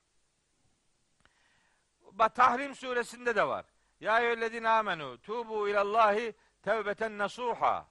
Tahrim 2.35 2.75
suresinde 2.75 3.35
de 3.35 3.47
var. 3.47 3.65
Ya 3.99 4.19
eyyühellezine 4.19 4.69
amenu 4.69 5.21
tubu 5.21 5.69
ilallahi 5.69 6.33
tevbeten 6.61 7.17
nasuha. 7.17 7.87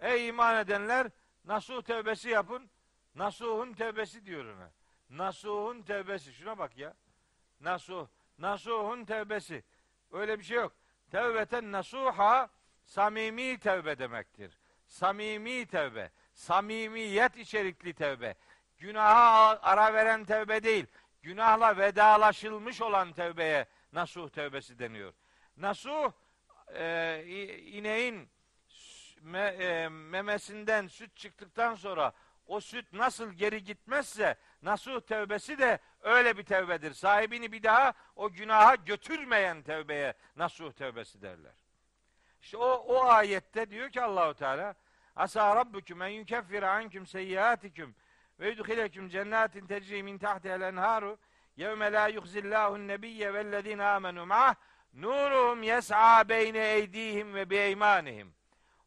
Ey 0.00 0.28
iman 0.28 0.56
edenler 0.56 1.10
nasuh 1.46 1.82
tevbesi 1.82 2.28
yapın. 2.28 2.70
Nasuhun 3.14 3.72
tevbesi 3.72 4.26
diyor 4.26 4.44
ona. 4.44 4.70
Nasuhun 5.10 5.82
tevbesi. 5.82 6.32
Şuna 6.32 6.58
bak 6.58 6.78
ya. 6.78 6.94
Nasuh. 7.60 8.06
Nasuhun 8.38 9.04
tevbesi. 9.04 9.64
Öyle 10.12 10.38
bir 10.38 10.44
şey 10.44 10.56
yok. 10.56 10.72
Tevbeten 11.10 11.72
nasuha 11.72 12.50
samimi 12.84 13.58
tevbe 13.58 13.98
demektir. 13.98 14.58
Samimi 14.86 15.66
tevbe. 15.66 16.10
Samimiyet 16.34 17.36
içerikli 17.36 17.94
tevbe. 17.94 18.34
Günaha 18.78 19.58
ara 19.62 19.94
veren 19.94 20.24
tevbe 20.24 20.62
değil. 20.62 20.86
Günahla 21.22 21.76
vedalaşılmış 21.76 22.82
olan 22.82 23.12
tevbeye 23.12 23.66
nasuh 23.92 24.28
tevbesi 24.28 24.78
deniyor. 24.78 25.12
Nasuh 25.56 26.12
e, 26.74 27.24
ineğin 27.66 28.28
me, 29.26 29.40
e, 29.40 29.88
memesinden 29.88 30.86
süt 30.86 31.16
çıktıktan 31.16 31.74
sonra 31.74 32.12
o 32.46 32.60
süt 32.60 32.92
nasıl 32.92 33.32
geri 33.32 33.64
gitmezse 33.64 34.36
nasuh 34.62 35.00
tevbesi 35.00 35.58
de 35.58 35.78
öyle 36.02 36.38
bir 36.38 36.42
tevbedir. 36.42 36.92
Sahibini 36.92 37.52
bir 37.52 37.62
daha 37.62 37.92
o 38.16 38.30
günaha 38.30 38.76
götürmeyen 38.86 39.62
tevbeye 39.62 40.14
nasuh 40.36 40.72
tevbesi 40.72 41.22
derler. 41.22 41.54
İşte 42.42 42.56
o, 42.56 42.68
o 42.68 43.04
ayette 43.04 43.70
diyor 43.70 43.90
ki 43.90 44.02
Allahu 44.02 44.34
Teala 44.34 44.74
Asa 45.16 45.56
rabbukum 45.56 46.02
en 46.02 46.08
yukeffira 46.08 46.70
ankum 46.70 47.06
seyyiatikum 47.06 47.94
ve 48.40 48.48
yudkhileküm 48.48 49.08
cennetin 49.08 49.66
tecri 49.66 50.02
min 50.02 50.18
tahtiha'l 50.18 50.60
enharu 50.60 51.18
yevme 51.56 51.92
la 51.92 52.08
yuhzillahu 52.08 52.88
nebiyye 52.88 53.34
vellezine 53.34 53.84
amenu 53.84 54.26
ma'ah 54.26 54.54
nuruhum 54.94 55.62
yes'a 55.62 56.28
beyne 56.28 56.72
eydihim 56.72 57.34
ve 57.34 57.50
beymanihim. 57.50 58.35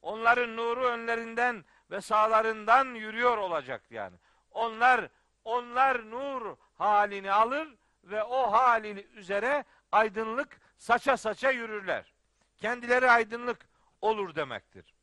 Onların 0.01 0.57
nuru 0.57 0.83
önlerinden 0.85 1.65
ve 1.91 2.01
sağlarından 2.01 2.85
yürüyor 2.85 3.37
olacak 3.37 3.83
yani. 3.89 4.15
Onlar 4.51 5.09
onlar 5.43 6.11
nur 6.11 6.57
halini 6.77 7.31
alır 7.31 7.75
ve 8.03 8.23
o 8.23 8.51
hali 8.51 9.07
üzere 9.15 9.65
aydınlık 9.91 10.61
saça 10.77 11.17
saça 11.17 11.51
yürürler. 11.51 12.13
Kendileri 12.57 13.11
aydınlık 13.11 13.69
olur 14.01 14.35
demektir. 14.35 14.93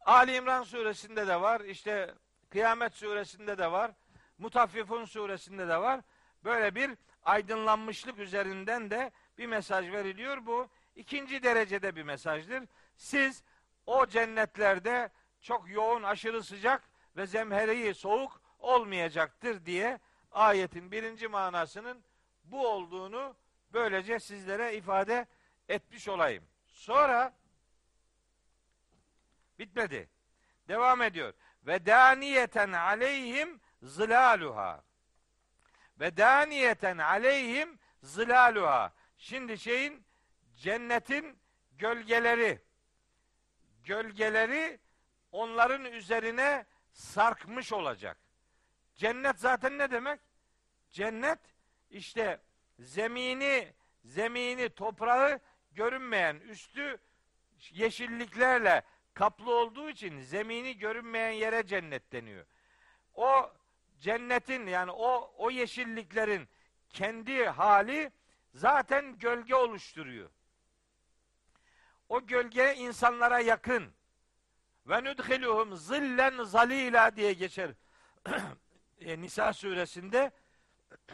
Ali 0.00 0.34
İmran 0.36 0.62
suresinde 0.62 1.26
de 1.26 1.40
var. 1.40 1.60
İşte 1.60 2.14
Kıyamet 2.50 2.94
suresinde 2.94 3.58
de 3.58 3.72
var. 3.72 3.90
Mutaffifun 4.38 5.04
suresinde 5.04 5.68
de 5.68 5.76
var. 5.76 6.00
Böyle 6.44 6.74
bir 6.74 6.90
aydınlanmışlık 7.24 8.18
üzerinden 8.18 8.90
de 8.90 9.10
bir 9.38 9.46
mesaj 9.46 9.92
veriliyor. 9.92 10.46
Bu 10.46 10.68
ikinci 10.96 11.42
derecede 11.42 11.96
bir 11.96 12.02
mesajdır. 12.02 12.64
Siz 12.96 13.42
o 13.86 14.06
cennetlerde 14.06 15.10
çok 15.40 15.70
yoğun, 15.70 16.02
aşırı 16.02 16.42
sıcak 16.42 16.82
ve 17.16 17.26
zemheriyi 17.26 17.94
soğuk 17.94 18.42
olmayacaktır 18.58 19.66
diye 19.66 20.00
ayetin 20.32 20.90
birinci 20.92 21.28
manasının 21.28 22.04
bu 22.44 22.68
olduğunu 22.68 23.36
böylece 23.72 24.20
sizlere 24.20 24.76
ifade 24.76 25.26
etmiş 25.68 26.08
olayım. 26.08 26.44
Sonra 26.66 27.34
bitmedi. 29.58 30.08
Devam 30.68 31.02
ediyor. 31.02 31.32
Ve 31.66 31.86
daniyeten 31.86 32.72
aleyhim 32.72 33.60
zilaluha. 33.82 34.84
Ve 36.00 36.16
daniyeten 36.16 36.98
aleyhim 36.98 37.78
zilaluha. 38.02 38.92
Şimdi 39.16 39.58
şeyin 39.58 40.04
cennetin 40.56 41.38
gölgeleri 41.78 42.62
gölgeleri 43.84 44.80
onların 45.32 45.84
üzerine 45.84 46.66
sarkmış 46.92 47.72
olacak. 47.72 48.18
Cennet 48.94 49.40
zaten 49.40 49.78
ne 49.78 49.90
demek? 49.90 50.20
Cennet 50.90 51.38
işte 51.90 52.40
zemini 52.78 53.74
zemini 54.04 54.68
toprağı 54.68 55.40
görünmeyen 55.72 56.36
üstü 56.36 56.98
yeşilliklerle 57.70 58.82
kaplı 59.14 59.54
olduğu 59.54 59.90
için 59.90 60.20
zemini 60.20 60.78
görünmeyen 60.78 61.30
yere 61.30 61.66
cennet 61.66 62.12
deniyor. 62.12 62.46
O 63.14 63.52
cennetin 64.00 64.66
yani 64.66 64.90
o 64.90 65.34
o 65.38 65.50
yeşilliklerin 65.50 66.48
kendi 66.90 67.44
hali 67.44 68.12
zaten 68.54 69.18
gölge 69.18 69.54
oluşturuyor. 69.54 70.30
O 72.08 72.26
gölge 72.26 72.74
insanlara 72.74 73.40
yakın. 73.40 73.92
Ve 74.86 75.04
nudhiluhum 75.04 75.76
zillen 75.76 76.44
zalila 76.44 77.16
diye 77.16 77.32
geçer. 77.32 77.70
e, 79.00 79.20
Nisa 79.20 79.52
suresinde 79.52 80.30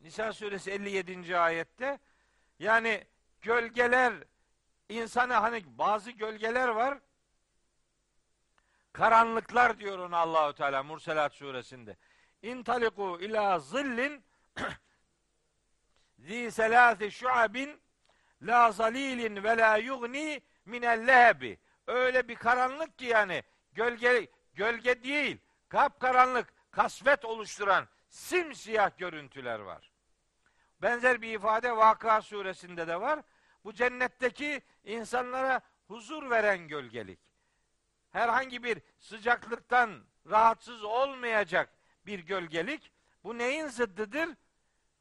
Nisa 0.00 0.32
suresi 0.32 0.70
57. 0.70 1.38
ayette 1.38 1.98
yani 2.58 3.04
gölgeler 3.42 4.14
insana 4.88 5.42
hani 5.42 5.78
bazı 5.78 6.10
gölgeler 6.10 6.68
var 6.68 6.98
karanlıklar 8.94 9.78
diyor 9.78 9.98
ona 9.98 10.18
Allahu 10.18 10.52
Teala 10.52 10.82
Murselat 10.82 11.34
suresinde. 11.34 11.96
İntaliku 12.42 13.18
ila 13.20 13.58
zillin 13.58 14.24
zi 16.18 16.50
selâsi 16.50 17.10
şuabin 17.10 17.80
la 18.42 18.72
zalilin 18.72 19.44
ve 19.44 19.56
la 19.56 19.76
yugni 19.76 20.42
minel 20.64 21.06
lehebi. 21.06 21.58
Öyle 21.86 22.28
bir 22.28 22.34
karanlık 22.34 22.98
ki 22.98 23.04
yani 23.04 23.42
gölge 23.72 24.28
gölge 24.54 25.02
değil, 25.02 25.38
kap 25.68 26.00
karanlık, 26.00 26.52
kasvet 26.70 27.24
oluşturan 27.24 27.88
simsiyah 28.08 28.98
görüntüler 28.98 29.58
var. 29.58 29.90
Benzer 30.82 31.22
bir 31.22 31.34
ifade 31.34 31.76
Vakıa 31.76 32.22
suresinde 32.22 32.88
de 32.88 33.00
var. 33.00 33.22
Bu 33.64 33.72
cennetteki 33.72 34.62
insanlara 34.84 35.60
huzur 35.86 36.30
veren 36.30 36.68
gölgelik. 36.68 37.18
Herhangi 38.10 38.62
bir 38.62 38.82
sıcaklıktan 38.98 40.04
rahatsız 40.30 40.84
olmayacak 40.84 41.70
bir 42.06 42.18
gölgelik. 42.18 42.92
Bu 43.24 43.38
neyin 43.38 43.66
zıddıdır? 43.66 44.28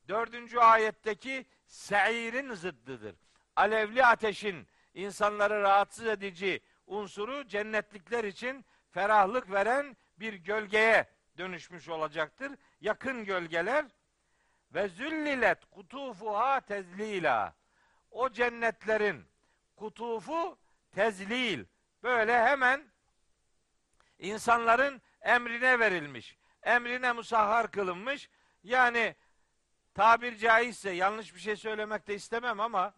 Dördüncü 0.07 0.59
ayetteki 0.59 1.45
seirin 1.67 2.53
zıddıdır. 2.53 3.15
Alevli 3.55 4.05
ateşin 4.05 4.67
insanları 4.93 5.61
rahatsız 5.61 6.05
edici 6.05 6.61
unsuru 6.87 7.47
cennetlikler 7.47 8.23
için 8.23 8.65
ferahlık 8.91 9.51
veren 9.51 9.97
bir 10.19 10.33
gölgeye 10.33 11.09
dönüşmüş 11.37 11.89
olacaktır. 11.89 12.51
Yakın 12.81 13.25
gölgeler 13.25 13.85
ve 14.73 14.87
züllilet 14.87 15.65
kutufuha 15.65 16.61
tezlila. 16.61 17.55
O 18.11 18.29
cennetlerin 18.29 19.25
kutufu 19.75 20.57
tezlil. 20.91 21.65
Böyle 22.03 22.45
hemen 22.45 22.83
insanların 24.19 25.01
emrine 25.21 25.79
verilmiş. 25.79 26.37
Emrine 26.63 27.11
musahhar 27.11 27.71
kılınmış. 27.71 28.29
Yani 28.63 29.15
tabir 29.93 30.37
caizse 30.37 30.89
yanlış 30.89 31.35
bir 31.35 31.39
şey 31.39 31.55
söylemek 31.55 32.07
de 32.07 32.15
istemem 32.15 32.59
ama 32.59 32.93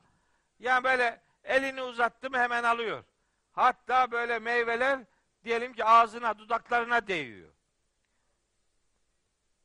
yani 0.59 0.83
böyle 0.83 1.21
elini 1.43 1.81
uzattı 1.81 2.29
mı 2.29 2.37
hemen 2.37 2.63
alıyor. 2.63 3.03
Hatta 3.51 4.11
böyle 4.11 4.39
meyveler 4.39 4.99
diyelim 5.43 5.73
ki 5.73 5.85
ağzına, 5.85 6.37
dudaklarına 6.37 7.07
değiyor. 7.07 7.49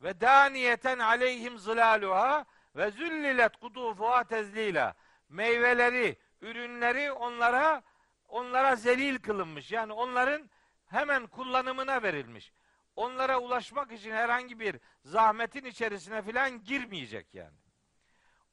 Ve 0.03 0.21
daniyeten 0.21 0.99
aleyhim 0.99 1.59
zilaluha 1.59 2.45
ve 2.77 2.91
züllilet 2.91 3.57
kutufuha 3.57 4.25
tezlila. 4.25 4.95
Meyveleri, 5.29 6.17
ürünleri 6.41 7.13
onlara 7.13 7.83
onlara 8.29 8.77
zelil 8.77 9.19
kılınmış. 9.19 9.73
Yani 9.73 9.93
onların 9.93 10.51
hemen 10.87 11.27
kullanımına 11.27 12.03
verilmiş. 12.03 12.53
Onlara 12.97 13.39
ulaşmak 13.39 13.93
için 13.93 14.11
herhangi 14.11 14.61
bir 14.61 14.81
zahmetin 15.05 15.65
içerisine 15.65 16.23
filan 16.23 16.65
girmeyecek 16.65 17.35
yani. 17.35 17.60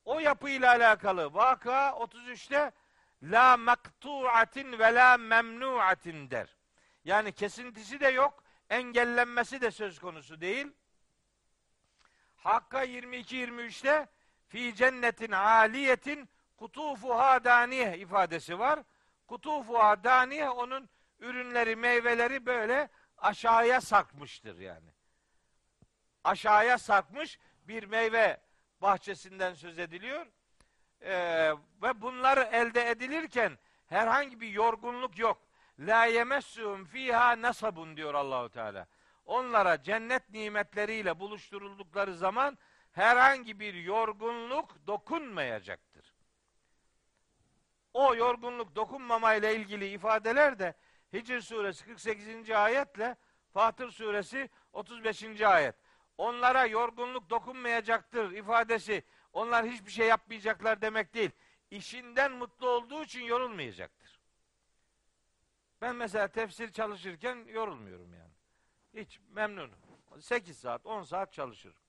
O 0.08 0.20
yapıyla 0.20 0.70
alakalı 0.70 1.34
vaka 1.34 1.90
33'te 1.90 2.72
la 3.24 3.58
maktu'atin 3.58 4.80
ve 4.80 4.94
la 4.94 5.18
memnu'atin 5.18 6.32
der. 6.32 6.56
Yani 7.06 7.32
kesintisi 7.32 8.00
de 8.00 8.08
yok, 8.08 8.44
engellenmesi 8.70 9.62
de 9.62 9.72
söz 9.72 10.00
konusu 10.00 10.42
değil. 10.42 10.68
Hakka 12.36 12.86
22-23'te 12.86 14.08
fi 14.48 14.76
cennetin 14.76 15.32
aliyetin 15.32 16.30
kutufuha 16.58 17.44
daniye 17.44 17.98
ifadesi 17.98 18.60
var. 18.60 18.80
Kutufuha 19.28 20.04
daniye 20.04 20.50
onun 20.50 20.90
ürünleri, 21.20 21.76
meyveleri 21.76 22.46
böyle 22.46 22.90
aşağıya 23.18 23.82
sarkmıştır 23.82 24.60
yani. 24.60 24.90
Aşağıya 26.24 26.78
sarkmış, 26.78 27.40
bir 27.64 27.84
meyve 27.84 28.47
bahçesinden 28.82 29.54
söz 29.54 29.80
ediliyor. 29.80 30.26
Ee, 31.02 31.54
ve 31.82 32.02
bunlar 32.02 32.38
elde 32.38 32.90
edilirken 32.90 33.58
herhangi 33.88 34.42
bir 34.42 34.50
yorgunluk 34.50 35.18
yok. 35.20 35.48
La 35.80 36.06
yemessum 36.06 36.86
fiha 36.86 37.42
nasabun 37.42 37.98
diyor 37.98 38.14
Allahu 38.14 38.50
Teala. 38.50 38.88
Onlara 39.26 39.84
cennet 39.84 40.30
nimetleriyle 40.30 41.20
buluşturuldukları 41.20 42.16
zaman 42.16 42.58
herhangi 42.92 43.60
bir 43.60 43.74
yorgunluk 43.74 44.88
dokunmayacaktır. 44.88 46.14
O 47.94 48.16
yorgunluk 48.16 48.76
dokunmama 48.76 49.34
ile 49.34 49.56
ilgili 49.56 49.90
ifadeler 49.90 50.60
de 50.60 50.74
Hicr 51.14 51.42
suresi 51.42 51.86
48. 51.86 52.52
ayetle 52.52 53.16
Fatır 53.54 53.92
suresi 53.92 54.50
35. 54.74 55.42
ayet. 55.42 55.76
Onlara 56.18 56.66
yorgunluk 56.66 57.30
dokunmayacaktır 57.30 58.32
ifadesi. 58.32 59.04
Onlar 59.34 59.66
hiçbir 59.66 59.92
şey 59.92 60.08
yapmayacaklar 60.08 60.82
demek 60.82 61.14
değil. 61.14 61.32
İşinden 61.72 62.32
mutlu 62.32 62.70
olduğu 62.70 63.04
için 63.04 63.24
yorulmayacaktır. 63.24 64.20
Ben 65.82 65.96
mesela 65.96 66.28
tefsir 66.28 66.72
çalışırken 66.72 67.36
yorulmuyorum 67.36 68.14
yani. 68.14 68.34
Hiç 68.94 69.20
memnunum. 69.30 69.80
8 70.20 70.58
saat, 70.58 70.86
10 70.86 71.04
saat 71.04 71.34
çalışırım. 71.34 71.82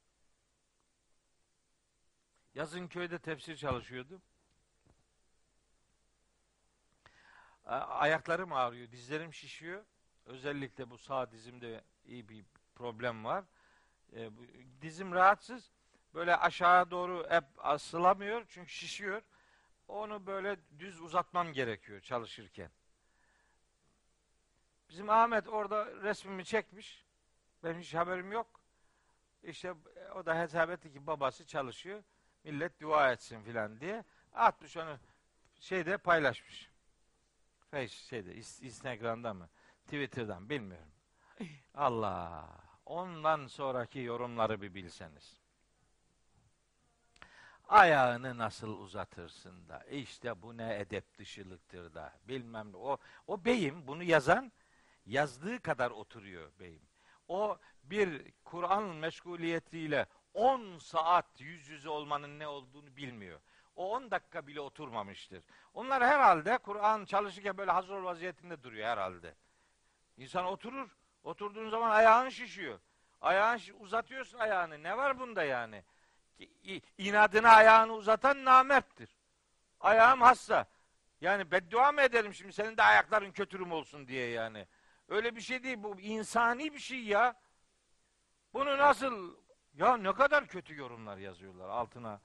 Yazın 2.54 2.88
köyde 2.88 3.18
tefsir 3.18 3.56
çalışıyordum. 3.56 4.22
Ayaklarım 7.64 8.52
ağrıyor, 8.52 8.90
dizlerim 8.90 9.34
şişiyor. 9.34 9.84
Özellikle 10.26 10.90
bu 10.90 10.98
sağ 10.98 11.30
dizimde 11.30 11.84
iyi 12.04 12.28
bir 12.28 12.44
problem 12.74 13.24
var. 13.24 13.44
E, 14.16 14.30
dizim 14.82 15.12
rahatsız. 15.12 15.70
Böyle 16.14 16.36
aşağı 16.36 16.90
doğru 16.90 17.26
hep 17.30 17.44
asılamıyor 17.58 18.44
çünkü 18.48 18.70
şişiyor. 18.70 19.22
Onu 19.88 20.26
böyle 20.26 20.56
düz 20.78 21.00
uzatmam 21.00 21.52
gerekiyor 21.52 22.00
çalışırken. 22.00 22.70
Bizim 24.88 25.10
Ahmet 25.10 25.48
orada 25.48 25.86
resmimi 26.02 26.44
çekmiş. 26.44 27.04
Benim 27.64 27.80
hiç 27.80 27.94
haberim 27.94 28.32
yok. 28.32 28.60
İşte 29.42 29.74
o 30.14 30.26
da 30.26 30.38
hesap 30.38 30.70
etti 30.70 30.92
ki 30.92 31.06
babası 31.06 31.46
çalışıyor. 31.46 32.02
Millet 32.44 32.80
dua 32.80 33.12
etsin 33.12 33.42
filan 33.42 33.80
diye. 33.80 34.04
Atmış 34.34 34.76
onu 34.76 34.98
şeyde 35.60 35.98
paylaşmış. 35.98 36.70
Face 37.70 37.88
şeyde 37.88 38.34
Instagram'da 38.34 39.34
mı? 39.34 39.48
Twitter'dan 39.84 40.50
bilmiyorum. 40.50 40.92
Allah. 41.74 42.67
Ondan 42.88 43.46
sonraki 43.46 43.98
yorumları 43.98 44.62
bir 44.62 44.74
bilseniz. 44.74 45.36
Ayağını 47.68 48.38
nasıl 48.38 48.78
uzatırsın 48.78 49.68
da 49.68 49.84
işte 49.84 50.42
bu 50.42 50.56
ne 50.56 50.78
edep 50.78 51.18
dışılıktır 51.18 51.94
da 51.94 52.12
bilmem 52.28 52.72
ne. 52.72 52.76
O, 52.76 52.98
o 53.26 53.44
beyim 53.44 53.86
bunu 53.86 54.02
yazan 54.02 54.52
yazdığı 55.06 55.60
kadar 55.60 55.90
oturuyor 55.90 56.50
beyim. 56.60 56.82
O 57.28 57.58
bir 57.82 58.32
Kur'an 58.44 58.84
meşguliyetiyle 58.84 60.06
10 60.34 60.78
saat 60.78 61.40
yüz 61.40 61.68
yüze 61.68 61.88
olmanın 61.88 62.38
ne 62.38 62.48
olduğunu 62.48 62.96
bilmiyor. 62.96 63.40
O 63.76 63.90
10 63.90 64.10
dakika 64.10 64.46
bile 64.46 64.60
oturmamıştır. 64.60 65.44
Onlar 65.74 66.04
herhalde 66.04 66.58
Kur'an 66.58 67.04
çalışırken 67.04 67.58
böyle 67.58 67.70
hazır 67.70 67.96
vaziyetinde 67.96 68.62
duruyor 68.62 68.86
herhalde. 68.88 69.34
İnsan 70.16 70.44
oturur. 70.44 70.96
Oturduğun 71.28 71.68
zaman 71.68 71.90
ayağın 71.90 72.28
şişiyor. 72.28 72.78
Ayağın 73.20 73.60
uzatıyorsun 73.78 74.38
ayağını. 74.38 74.82
Ne 74.82 74.96
var 74.96 75.18
bunda 75.18 75.44
yani? 75.44 75.84
İnadına 76.98 77.50
ayağını 77.50 77.92
uzatan 77.92 78.44
namerttir. 78.44 79.16
Ayağım 79.80 80.20
hasta. 80.20 80.66
Yani 81.20 81.50
beddua 81.50 81.92
mı 81.92 82.00
ederim 82.00 82.34
şimdi 82.34 82.52
senin 82.52 82.76
de 82.76 82.82
ayakların 82.82 83.32
kötürüm 83.32 83.72
olsun 83.72 84.08
diye 84.08 84.30
yani. 84.30 84.66
Öyle 85.08 85.36
bir 85.36 85.40
şey 85.40 85.62
değil. 85.62 85.82
Bu 85.82 86.00
insani 86.00 86.72
bir 86.72 86.78
şey 86.78 87.04
ya. 87.04 87.34
Bunu 88.54 88.78
nasıl 88.78 89.36
ya 89.74 89.96
ne 89.96 90.12
kadar 90.12 90.46
kötü 90.46 90.76
yorumlar 90.76 91.16
yazıyorlar 91.16 91.68
altına. 91.68 92.20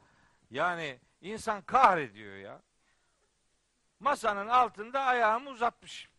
Yani 0.51 0.99
insan 1.21 1.61
kahrediyor 1.61 2.35
ya. 2.35 2.61
Masanın 3.99 4.47
altında 4.47 5.01
ayağımı 5.01 5.49
uzatmışım. 5.49 6.12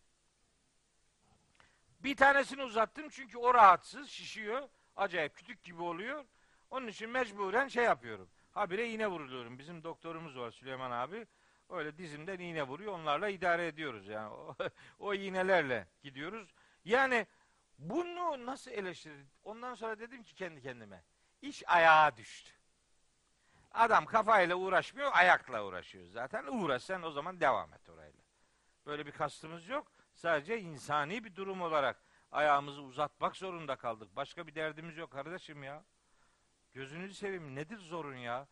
Bir 2.05 2.17
tanesini 2.17 2.63
uzattım 2.63 3.09
çünkü 3.09 3.39
o 3.39 3.55
rahatsız, 3.55 4.09
şişiyor. 4.09 4.69
Acayip 4.97 5.35
kütük 5.35 5.65
gibi 5.65 5.83
oluyor. 5.83 6.25
Onun 6.71 6.87
için 6.87 7.11
mecburen 7.11 7.69
şey 7.69 7.85
yapıyorum. 7.85 8.29
Habire 8.53 8.89
iğne 8.89 9.07
vuruluyorum. 9.07 9.59
Bizim 9.59 9.85
doktorumuz 9.85 10.39
var 10.39 10.51
Süleyman 10.51 10.91
abi. 10.91 11.27
Öyle 11.69 11.99
dizimden 11.99 12.39
iğne 12.39 12.63
vuruyor. 12.63 12.93
Onlarla 12.93 13.29
idare 13.29 13.67
ediyoruz 13.67 14.09
yani. 14.09 14.35
O, 14.99 15.15
iğnelerle 15.15 15.87
gidiyoruz. 16.03 16.55
Yani 16.85 17.27
bunu 17.79 18.47
nasıl 18.47 18.71
eleştirir? 18.71 19.27
Ondan 19.45 19.75
sonra 19.75 19.99
dedim 19.99 20.23
ki 20.23 20.35
kendi 20.35 20.63
kendime. 20.63 21.03
İş 21.43 21.63
ayağa 21.67 22.17
düştü. 22.17 22.51
Adam 23.73 24.07
kafayla 24.07 24.57
uğraşmıyor, 24.57 25.11
ayakla 25.15 25.65
uğraşıyor 25.65 26.07
zaten. 26.07 26.45
Uğraşsan 26.45 27.03
o 27.03 27.11
zaman 27.11 27.41
devam 27.41 27.73
et 27.73 27.89
orayla. 27.89 28.23
Böyle 28.87 29.07
bir 29.07 29.13
kastımız 29.13 29.69
yok. 29.69 29.94
Sadece 30.15 30.61
insani 30.61 31.25
bir 31.25 31.37
durum 31.37 31.63
olarak 31.63 32.03
ayağımızı 32.33 32.83
uzatmak 32.83 33.37
zorunda 33.37 33.77
kaldık. 33.77 34.17
Başka 34.17 34.47
bir 34.47 34.55
derdimiz 34.55 34.97
yok 34.97 35.11
kardeşim 35.11 35.63
ya. 35.63 35.85
Gözünüzü 36.73 37.15
seveyim 37.15 37.55
nedir 37.55 37.79
zorun 37.79 38.17
ya? 38.17 38.49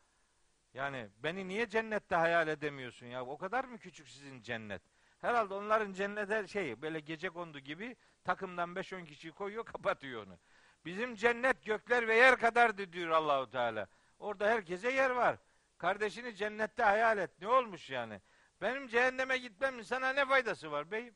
Yani 0.75 1.09
beni 1.17 1.49
niye 1.49 1.69
cennette 1.69 2.15
hayal 2.17 2.49
edemiyorsun 2.49 3.07
ya? 3.07 3.27
O 3.27 3.39
kadar 3.39 3.65
mı 3.65 3.79
küçük 3.79 4.09
sizin 4.09 4.43
cennet? 4.43 4.83
Herhalde 5.21 5.55
onların 5.55 5.93
cennete 5.93 6.47
şey 6.47 6.83
böyle 6.83 7.01
gece 7.01 7.31
kondu 7.31 7.59
gibi 7.59 7.97
takımdan 8.25 8.75
5-10 8.75 9.05
kişiyi 9.05 9.33
koyuyor 9.33 9.65
kapatıyor 9.73 10.27
onu. 10.27 10.39
Bizim 10.85 11.15
cennet 11.15 11.65
gökler 11.65 12.09
ve 12.09 12.17
yer 12.17 12.37
kadardı 12.37 12.93
diyor 12.93 13.11
Allahu 13.11 13.51
Teala. 13.51 13.87
Orada 14.19 14.49
herkese 14.49 14.91
yer 14.91 15.11
var. 15.11 15.37
Kardeşini 15.79 16.35
cennette 16.35 16.83
hayal 16.83 17.19
et. 17.19 17.31
Ne 17.41 17.49
olmuş 17.49 17.91
yani? 17.91 18.21
Benim 18.61 18.89
cehenneme 18.89 19.39
gitmemin 19.39 19.83
sana 19.83 20.13
ne 20.13 20.27
faydası 20.27 20.71
var 20.71 20.91
beyim? 20.91 21.15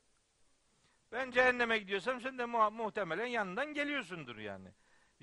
Ben 1.12 1.31
cehenneme 1.31 1.78
gidiyorsam 1.78 2.20
sen 2.20 2.39
de 2.39 2.45
mu- 2.45 2.70
muhtemelen 2.70 3.27
yanından 3.27 3.74
geliyorsundur 3.74 4.37
yani. 4.39 4.69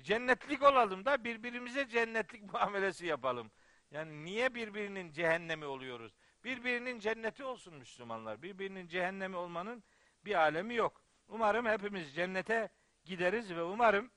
Cennetlik 0.02 0.62
olalım 0.62 1.04
da 1.04 1.24
birbirimize 1.24 1.88
cennetlik 1.88 2.42
muamelesi 2.52 3.06
yapalım. 3.06 3.50
Yani 3.90 4.24
niye 4.24 4.54
birbirinin 4.54 5.12
cehennemi 5.12 5.64
oluyoruz? 5.64 6.12
Birbirinin 6.44 6.98
cenneti 6.98 7.44
olsun 7.44 7.74
Müslümanlar. 7.74 8.42
Birbirinin 8.42 8.86
cehennemi 8.88 9.36
olmanın 9.36 9.84
bir 10.24 10.34
alemi 10.34 10.74
yok. 10.74 11.02
Umarım 11.28 11.66
hepimiz 11.66 12.14
cennete 12.14 12.68
gideriz 13.04 13.54
ve 13.54 13.62
umarım 13.62 14.10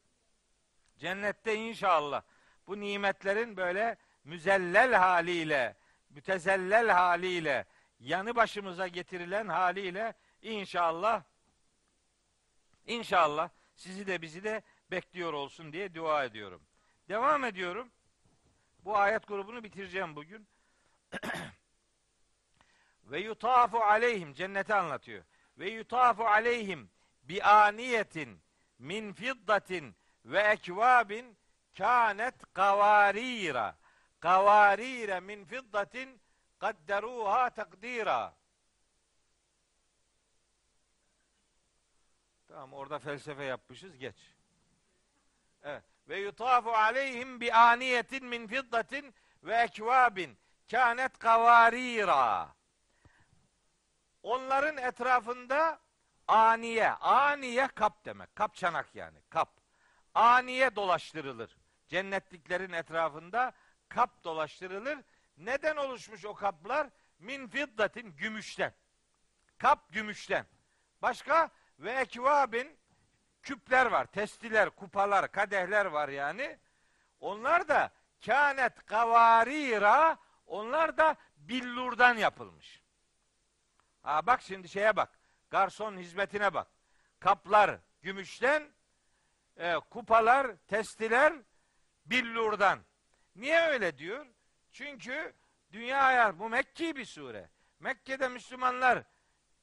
cennette 0.98 1.56
inşallah 1.56 2.22
bu 2.68 2.80
nimetlerin 2.80 3.58
böyle 3.58 3.98
müzellel 4.24 4.94
haliyle, 4.94 5.76
mütezellel 6.10 6.90
haliyle, 6.90 7.66
yanı 8.00 8.36
başımıza 8.36 8.88
getirilen 8.88 9.48
haliyle 9.48 10.14
inşallah 10.42 11.24
inşallah 12.88 13.50
sizi 13.76 14.08
de 14.08 14.22
bizi 14.22 14.44
de 14.44 14.62
bekliyor 14.92 15.34
olsun 15.34 15.74
diye 15.74 15.96
dua 15.96 16.24
ediyorum. 16.24 16.62
Devam 17.10 17.46
ediyorum. 17.46 17.92
Bu 18.86 18.98
ayet 18.98 19.28
grubunu 19.28 19.64
bitireceğim 19.64 20.16
bugün. 20.16 20.48
Ve 23.04 23.20
yutafu 23.20 23.78
aleyhim 23.78 24.34
cenneti 24.34 24.74
anlatıyor. 24.74 25.24
Ve 25.58 25.70
yutafu 25.70 26.24
aleyhim 26.28 26.90
bi 27.24 27.44
aniyetin 27.44 28.42
min 28.80 29.14
fiddatin 29.14 29.96
ve 30.26 30.40
ekvabin 30.40 31.38
kânet 31.78 32.54
kavarira. 32.54 33.78
Kavarire 34.20 35.20
min 35.20 35.46
fiddatin 35.46 36.22
kadderuha 36.60 37.50
takdira. 37.50 38.36
Tamam 42.58 42.74
orada 42.74 43.00
felsefe 43.00 43.44
yapmışız 43.44 43.98
geç. 43.98 44.16
Evet. 45.64 45.84
Ve 46.10 46.20
yutafu 46.20 46.72
aleyhim 46.72 47.42
bi 47.42 47.54
aniyetin 47.54 48.26
min 48.26 48.48
fiddatin 48.48 49.14
ve 49.44 49.56
ekvabin 49.56 50.38
kânet 50.72 51.20
kavarira. 51.20 52.50
Onların 54.24 54.78
etrafında 54.78 55.80
aniye, 56.28 56.90
aniye 56.90 57.68
kap 57.68 58.06
demek. 58.06 58.36
Kap 58.36 58.56
çanak 58.56 58.96
yani, 58.96 59.18
kap. 59.30 59.50
Aniye 60.14 60.76
dolaştırılır. 60.76 61.58
Cennetliklerin 61.88 62.74
etrafında 62.74 63.54
kap 63.90 64.24
dolaştırılır. 64.24 65.00
Neden 65.38 65.76
oluşmuş 65.76 66.26
o 66.26 66.34
kaplar? 66.34 66.88
Min 67.20 67.48
fiddatin, 67.48 68.16
gümüşten. 68.16 68.74
Kap 69.58 69.94
gümüşten. 69.94 70.46
Başka? 71.02 71.52
Ve 71.80 71.92
ekvabin, 71.92 72.78
küpler 73.44 73.86
var, 73.86 74.06
testiler, 74.06 74.70
kupalar, 74.70 75.32
kadehler 75.32 75.86
var 75.86 76.10
yani. 76.10 76.60
Onlar 77.20 77.68
da 77.68 77.92
kânet 78.26 78.86
kavarira 78.86 80.18
onlar 80.46 80.98
da 80.98 81.16
billurdan 81.38 82.18
yapılmış. 82.18 82.82
Ha 84.04 84.26
bak 84.26 84.42
şimdi 84.42 84.70
şeye 84.70 84.96
bak. 84.96 85.20
Garson 85.50 85.98
hizmetine 85.98 86.54
bak. 86.54 86.68
Kaplar 87.20 87.80
gümüşten, 88.02 88.72
e, 89.58 89.76
kupalar, 89.76 90.56
testiler 90.68 91.34
billurdan. 92.06 92.80
Niye 93.36 93.62
öyle 93.62 93.98
diyor? 93.98 94.26
Çünkü 94.72 95.34
dünya 95.72 96.02
ayar 96.02 96.40
bu 96.40 96.50
Mekki 96.50 96.96
bir 96.96 97.06
sure. 97.06 97.50
Mekke'de 97.80 98.28
Müslümanlar 98.28 99.04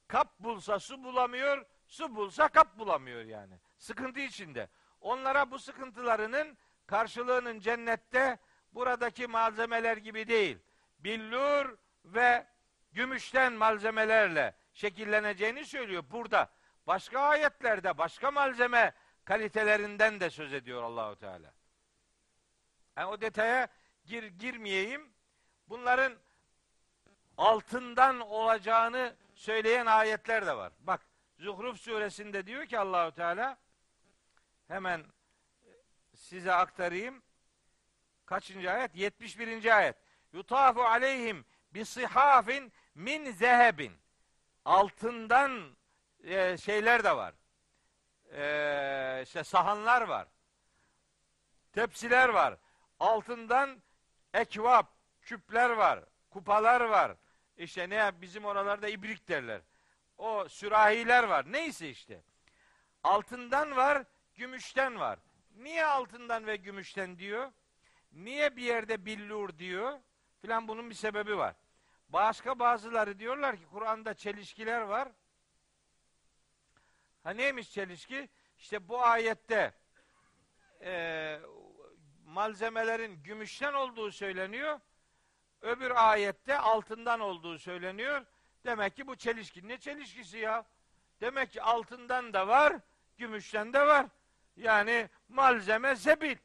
kap 0.08 0.38
bulsa 0.38 0.78
su 0.80 1.04
bulamıyor, 1.04 1.66
su 1.94 2.16
bulsa 2.16 2.48
kap 2.48 2.78
bulamıyor 2.78 3.24
yani. 3.24 3.58
Sıkıntı 3.78 4.20
içinde. 4.20 4.68
Onlara 5.00 5.50
bu 5.50 5.58
sıkıntılarının 5.58 6.58
karşılığının 6.86 7.60
cennette 7.60 8.38
buradaki 8.72 9.26
malzemeler 9.26 9.96
gibi 9.96 10.28
değil. 10.28 10.58
Billur 10.98 11.78
ve 12.04 12.46
gümüşten 12.92 13.52
malzemelerle 13.52 14.54
şekilleneceğini 14.72 15.64
söylüyor 15.64 16.04
burada. 16.10 16.50
Başka 16.86 17.20
ayetlerde 17.20 17.98
başka 17.98 18.30
malzeme 18.30 18.92
kalitelerinden 19.24 20.20
de 20.20 20.30
söz 20.30 20.52
ediyor 20.52 20.82
Allahu 20.82 21.16
Teala. 21.16 21.54
Yani 22.96 23.06
o 23.06 23.20
detaya 23.20 23.68
gir, 24.04 24.22
girmeyeyim. 24.22 25.12
Bunların 25.68 26.12
altından 27.36 28.20
olacağını 28.20 29.16
söyleyen 29.34 29.86
ayetler 29.86 30.46
de 30.46 30.56
var. 30.56 30.72
Bak 30.80 31.00
Zuhruf 31.38 31.80
suresinde 31.80 32.46
diyor 32.46 32.66
ki 32.66 32.78
Allahu 32.78 33.12
Teala 33.12 33.58
hemen 34.68 35.04
size 36.14 36.52
aktarayım. 36.52 37.22
Kaçıncı 38.26 38.70
ayet? 38.70 38.96
71. 38.96 39.76
ayet. 39.76 39.96
Yutafu 40.32 40.82
aleyhim 40.82 41.44
bi 41.70 41.84
sihafin 41.84 42.72
min 42.94 43.32
zehebin. 43.32 43.92
Altından 44.64 45.76
e, 46.24 46.56
şeyler 46.56 47.04
de 47.04 47.16
var. 47.16 47.34
E, 48.32 49.22
işte 49.24 49.44
sahanlar 49.44 50.02
var. 50.02 50.28
Tepsiler 51.72 52.28
var. 52.28 52.56
Altından 53.00 53.82
ekvap, 54.34 54.86
küpler 55.22 55.70
var. 55.70 56.04
Kupalar 56.30 56.80
var. 56.80 57.16
İşte 57.56 57.90
ne 57.90 58.20
bizim 58.20 58.44
oralarda 58.44 58.88
ibrik 58.88 59.28
derler. 59.28 59.60
O 60.18 60.48
sürahiler 60.48 61.24
var. 61.24 61.52
Neyse 61.52 61.88
işte. 61.88 62.22
Altından 63.02 63.76
var, 63.76 64.04
gümüşten 64.34 65.00
var. 65.00 65.18
Niye 65.56 65.84
altından 65.84 66.46
ve 66.46 66.56
gümüşten 66.56 67.18
diyor? 67.18 67.52
Niye 68.12 68.56
bir 68.56 68.62
yerde 68.62 69.06
billur 69.06 69.58
diyor? 69.58 69.98
Filan 70.40 70.68
bunun 70.68 70.90
bir 70.90 70.94
sebebi 70.94 71.36
var. 71.38 71.54
Başka 72.08 72.58
bazıları 72.58 73.18
diyorlar 73.18 73.56
ki 73.56 73.62
Kur'an'da 73.72 74.14
çelişkiler 74.14 74.80
var. 74.80 75.08
Ha 77.22 77.30
neymiş 77.30 77.72
çelişki? 77.72 78.28
İşte 78.58 78.88
bu 78.88 79.04
ayette 79.04 79.74
e, 80.80 81.40
malzemelerin 82.24 83.22
gümüşten 83.22 83.74
olduğu 83.74 84.12
söyleniyor. 84.12 84.80
Öbür 85.60 85.90
ayette 86.10 86.58
altından 86.58 87.20
olduğu 87.20 87.58
söyleniyor. 87.58 88.26
Demek 88.64 88.96
ki 88.96 89.06
bu 89.06 89.16
çelişki. 89.16 89.68
Ne 89.68 89.80
çelişkisi 89.80 90.38
ya? 90.38 90.64
Demek 91.20 91.52
ki 91.52 91.62
altından 91.62 92.32
da 92.32 92.48
var, 92.48 92.76
gümüşten 93.18 93.72
de 93.72 93.86
var. 93.86 94.06
Yani 94.56 95.08
malzeme 95.28 95.96
sebil. 95.96 96.36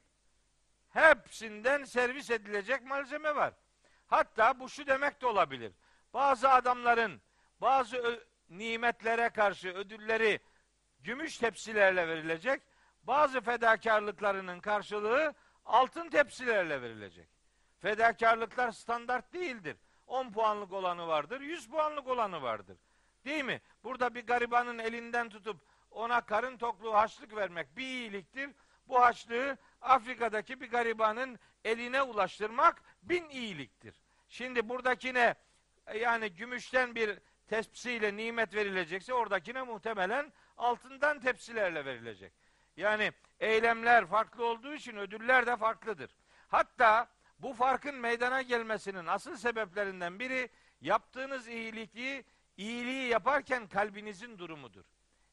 Hepsinden 0.90 1.84
servis 1.84 2.30
edilecek 2.30 2.82
malzeme 2.82 3.36
var. 3.36 3.54
Hatta 4.06 4.60
bu 4.60 4.68
şu 4.68 4.86
demek 4.86 5.20
de 5.20 5.26
olabilir. 5.26 5.72
Bazı 6.14 6.50
adamların 6.50 7.20
bazı 7.60 8.24
nimetlere 8.50 9.28
karşı 9.28 9.68
ödülleri 9.68 10.40
gümüş 11.00 11.38
tepsilerle 11.38 12.08
verilecek. 12.08 12.62
Bazı 13.02 13.40
fedakarlıklarının 13.40 14.60
karşılığı 14.60 15.34
altın 15.64 16.10
tepsilerle 16.10 16.82
verilecek. 16.82 17.28
Fedakarlıklar 17.78 18.72
standart 18.72 19.32
değildir. 19.32 19.76
10 20.10 20.32
puanlık 20.32 20.72
olanı 20.72 21.06
vardır, 21.06 21.40
100 21.40 21.68
puanlık 21.68 22.08
olanı 22.08 22.42
vardır. 22.42 22.78
Değil 23.24 23.44
mi? 23.44 23.60
Burada 23.84 24.14
bir 24.14 24.26
garibanın 24.26 24.78
elinden 24.78 25.28
tutup 25.28 25.60
ona 25.90 26.20
karın 26.20 26.56
tokluğu 26.56 26.94
haçlık 26.94 27.36
vermek 27.36 27.76
bir 27.76 27.82
iyiliktir. 27.82 28.50
Bu 28.88 29.00
haçlığı 29.00 29.58
Afrika'daki 29.80 30.60
bir 30.60 30.70
garibanın 30.70 31.38
eline 31.64 32.02
ulaştırmak 32.02 32.82
bin 33.02 33.28
iyiliktir. 33.28 33.94
Şimdi 34.28 34.68
buradakine 34.68 35.34
yani 35.94 36.32
gümüşten 36.32 36.94
bir 36.94 37.18
tepsiyle 37.48 38.16
nimet 38.16 38.54
verilecekse 38.54 39.14
oradakine 39.14 39.62
muhtemelen 39.62 40.32
altından 40.56 41.20
tepsilerle 41.20 41.84
verilecek. 41.84 42.32
Yani 42.76 43.12
eylemler 43.40 44.06
farklı 44.06 44.44
olduğu 44.44 44.74
için 44.74 44.96
ödüller 44.96 45.46
de 45.46 45.56
farklıdır. 45.56 46.10
Hatta 46.48 47.08
bu 47.42 47.52
farkın 47.52 47.94
meydana 47.94 48.42
gelmesinin 48.42 49.06
asıl 49.06 49.36
sebeplerinden 49.36 50.18
biri 50.18 50.48
yaptığınız 50.80 51.48
iyiliği 51.48 52.24
iyiliği 52.56 53.08
yaparken 53.08 53.66
kalbinizin 53.66 54.38
durumudur. 54.38 54.84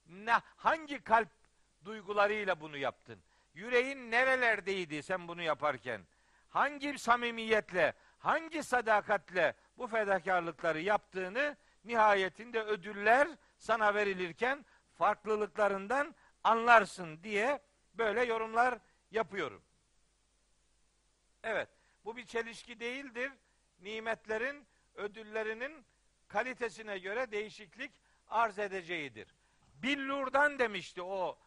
Ne, 0.08 0.34
hangi 0.56 1.04
kalp 1.04 1.30
duygularıyla 1.86 2.62
bunu 2.62 2.78
yaptın? 2.78 3.20
Yüreğin 3.54 4.12
nerelerdeydi 4.12 5.04
sen 5.04 5.28
bunu 5.28 5.42
yaparken? 5.42 6.02
Hangi 6.50 7.00
samimiyetle, 7.00 7.94
hangi 8.20 8.64
sadakatle 8.64 9.54
bu 9.78 9.88
fedakarlıkları 9.88 10.82
yaptığını 10.82 11.58
nihayetinde 11.84 12.62
ödüller 12.62 13.28
sana 13.58 13.96
verilirken 13.96 14.66
farklılıklarından 14.96 16.16
anlarsın 16.44 17.24
diye 17.24 17.62
böyle 17.94 18.24
yorumlar 18.24 18.80
yapıyorum. 19.12 19.62
Evet, 21.44 21.70
bu 22.08 22.18
bir 22.18 22.26
çelişki 22.26 22.80
değildir. 22.80 23.32
Nimetlerin, 23.80 24.68
ödüllerinin 24.96 25.86
kalitesine 26.28 26.98
göre 26.98 27.32
değişiklik 27.32 27.92
arz 28.28 28.60
edeceğidir. 28.60 29.36
Billurdan 29.74 30.60
demişti 30.60 31.02
o 31.02 31.38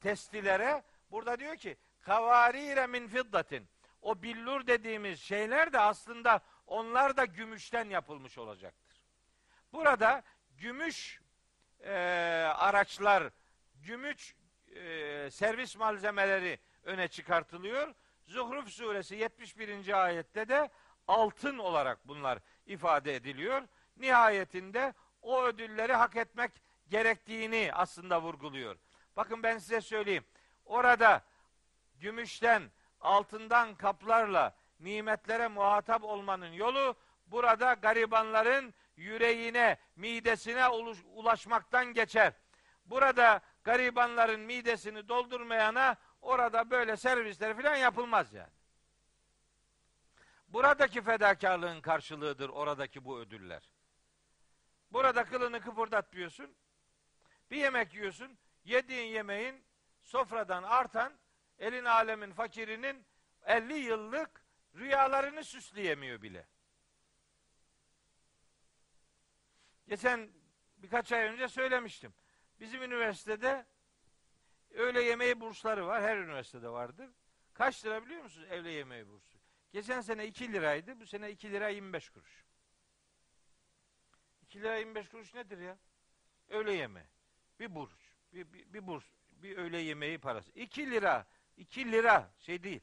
testilere. 0.00 0.82
Burada 1.10 1.38
diyor 1.38 1.56
ki 1.56 1.76
kavarire 2.00 2.86
min 2.86 3.08
fiddatin. 3.08 3.68
O 4.02 4.22
billur 4.22 4.66
dediğimiz 4.66 5.20
şeyler 5.20 5.72
de 5.72 5.80
aslında 5.80 6.40
onlar 6.66 7.16
da 7.16 7.24
gümüşten 7.24 7.90
yapılmış 7.90 8.38
olacaktır. 8.38 9.04
Burada 9.72 10.22
gümüş 10.50 11.20
e, 11.80 11.92
araçlar, 12.56 13.30
gümüş 13.74 14.34
e, 14.74 15.28
servis 15.30 15.76
malzemeleri 15.76 16.58
öne 16.84 17.08
çıkartılıyor. 17.08 17.94
Zuhruf 18.32 18.68
suresi 18.68 19.16
71. 19.16 20.04
ayette 20.04 20.48
de 20.48 20.70
altın 21.08 21.58
olarak 21.58 22.08
bunlar 22.08 22.38
ifade 22.66 23.14
ediliyor. 23.14 23.62
Nihayetinde 23.96 24.94
o 25.22 25.42
ödülleri 25.42 25.92
hak 25.92 26.16
etmek 26.16 26.50
gerektiğini 26.88 27.70
aslında 27.72 28.22
vurguluyor. 28.22 28.76
Bakın 29.16 29.42
ben 29.42 29.58
size 29.58 29.80
söyleyeyim. 29.80 30.24
Orada 30.64 31.22
gümüşten, 32.00 32.62
altından 33.00 33.74
kaplarla 33.74 34.56
nimetlere 34.80 35.48
muhatap 35.48 36.04
olmanın 36.04 36.52
yolu 36.52 36.96
burada 37.26 37.72
garibanların 37.72 38.74
yüreğine, 38.96 39.78
midesine 39.96 40.68
ulaşmaktan 41.14 41.86
geçer. 41.86 42.32
Burada 42.84 43.40
garibanların 43.64 44.40
midesini 44.40 45.08
doldurmayana 45.08 45.96
orada 46.22 46.70
böyle 46.70 46.96
servisler 46.96 47.56
falan 47.56 47.76
yapılmaz 47.76 48.32
yani. 48.32 48.52
Buradaki 50.48 51.02
fedakarlığın 51.02 51.80
karşılığıdır 51.80 52.48
oradaki 52.48 53.04
bu 53.04 53.18
ödüller. 53.18 53.72
Burada 54.92 55.24
kılını 55.24 55.60
kıpırdatmıyorsun. 55.60 56.56
Bir 57.50 57.56
yemek 57.56 57.94
yiyorsun. 57.94 58.38
Yediğin 58.64 59.06
yemeğin 59.06 59.64
sofradan 60.00 60.62
artan 60.62 61.12
elin 61.58 61.84
alemin 61.84 62.32
fakirinin 62.32 63.06
50 63.44 63.74
yıllık 63.74 64.44
rüyalarını 64.74 65.44
süsleyemiyor 65.44 66.22
bile. 66.22 66.46
Geçen 69.88 70.30
birkaç 70.76 71.12
ay 71.12 71.22
önce 71.22 71.48
söylemiştim. 71.48 72.14
Bizim 72.60 72.82
üniversitede 72.82 73.66
öğle 74.74 75.02
yemeği 75.02 75.40
bursları 75.40 75.86
var. 75.86 76.02
Her 76.02 76.16
üniversitede 76.16 76.68
vardır. 76.68 77.10
Kaç 77.54 77.84
lira 77.84 78.04
biliyor 78.04 78.22
musunuz 78.22 78.46
öğle 78.50 78.70
yemeği 78.70 79.08
bursu? 79.08 79.38
Geçen 79.72 80.00
sene 80.00 80.26
2 80.26 80.52
liraydı. 80.52 81.00
Bu 81.00 81.06
sene 81.06 81.30
2 81.30 81.52
lira 81.52 81.68
25 81.68 82.10
kuruş. 82.10 82.44
2 84.42 84.60
lira 84.60 84.76
25 84.76 85.08
kuruş 85.08 85.34
nedir 85.34 85.58
ya? 85.58 85.78
Öğle 86.48 86.72
yemeği. 86.72 87.06
Bir 87.60 87.74
burs. 87.74 87.92
Bir, 88.32 88.52
bir, 88.52 88.72
bir 88.72 88.86
burs. 88.86 89.04
Bir 89.30 89.56
öğle 89.56 89.78
yemeği 89.78 90.18
parası. 90.18 90.52
2 90.52 90.90
lira. 90.90 91.26
2 91.56 91.92
lira 91.92 92.30
şey 92.38 92.62
değil. 92.62 92.80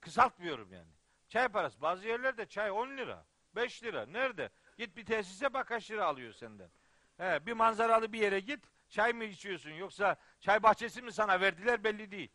Kısaltmıyorum 0.00 0.72
yani. 0.72 0.92
Çay 1.28 1.48
parası. 1.48 1.82
Bazı 1.82 2.08
yerlerde 2.08 2.46
çay 2.46 2.70
10 2.70 2.96
lira. 2.96 3.26
5 3.54 3.84
lira. 3.84 4.06
Nerede? 4.06 4.50
Git 4.78 4.96
bir 4.96 5.06
tesise 5.06 5.54
bak 5.54 5.66
kaç 5.66 5.90
lira 5.90 6.06
alıyor 6.06 6.32
senden. 6.32 6.70
He, 7.16 7.46
bir 7.46 7.52
manzaralı 7.52 8.12
bir 8.12 8.20
yere 8.20 8.40
git. 8.40 8.64
Çay 8.88 9.12
mı 9.12 9.24
içiyorsun 9.24 9.70
yoksa 9.70 10.16
çay 10.42 10.62
bahçesi 10.62 11.02
mi 11.02 11.12
sana 11.12 11.40
verdiler 11.40 11.84
belli 11.84 12.10
değil. 12.10 12.30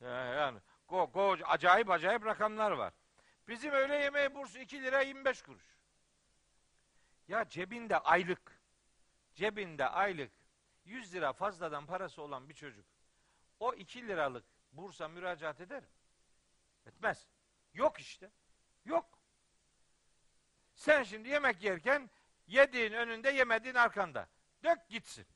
Yani 0.00 0.60
go, 0.88 1.10
go, 1.12 1.36
acayip 1.44 1.90
acayip 1.90 2.24
rakamlar 2.24 2.70
var. 2.70 2.92
Bizim 3.48 3.72
öğle 3.72 3.96
yemeği 3.96 4.34
bursu 4.34 4.58
2 4.58 4.82
lira 4.82 5.00
25 5.00 5.42
kuruş. 5.42 5.76
Ya 7.28 7.48
cebinde 7.48 7.98
aylık 7.98 8.60
cebinde 9.34 9.88
aylık 9.88 10.32
100 10.84 11.14
lira 11.14 11.32
fazladan 11.32 11.86
parası 11.86 12.22
olan 12.22 12.48
bir 12.48 12.54
çocuk 12.54 12.86
o 13.60 13.74
2 13.74 14.08
liralık 14.08 14.44
bursa 14.72 15.08
müracaat 15.08 15.60
eder 15.60 15.82
mi? 15.82 15.88
Etmez. 16.86 17.26
Yok 17.74 18.00
işte. 18.00 18.30
Yok. 18.84 19.18
Sen 20.74 21.02
şimdi 21.02 21.28
yemek 21.28 21.62
yerken 21.62 22.10
yediğin 22.46 22.92
önünde 22.92 23.30
yemediğin 23.30 23.74
arkanda. 23.74 24.28
Dök 24.64 24.88
gitsin. 24.88 25.26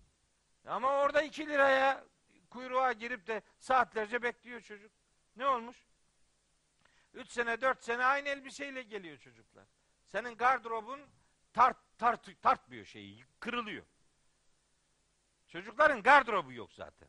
Ama 0.66 0.92
orada 0.92 1.22
2 1.22 1.46
liraya 1.46 2.04
kuyruğa 2.50 2.92
girip 2.92 3.26
de 3.26 3.42
saatlerce 3.58 4.22
bekliyor 4.22 4.60
çocuk. 4.60 4.92
Ne 5.36 5.46
olmuş? 5.46 5.76
3 7.14 7.30
sene 7.30 7.60
4 7.60 7.84
sene 7.84 8.04
aynı 8.04 8.28
elbiseyle 8.28 8.82
geliyor 8.82 9.18
çocuklar. 9.18 9.64
Senin 10.06 10.36
gardırobun 10.36 11.00
tart, 11.52 11.76
tart, 11.98 12.42
tartmıyor 12.42 12.84
şeyi. 12.84 13.24
Kırılıyor. 13.40 13.84
Çocukların 15.48 16.02
gardırobu 16.02 16.52
yok 16.52 16.72
zaten. 16.72 17.08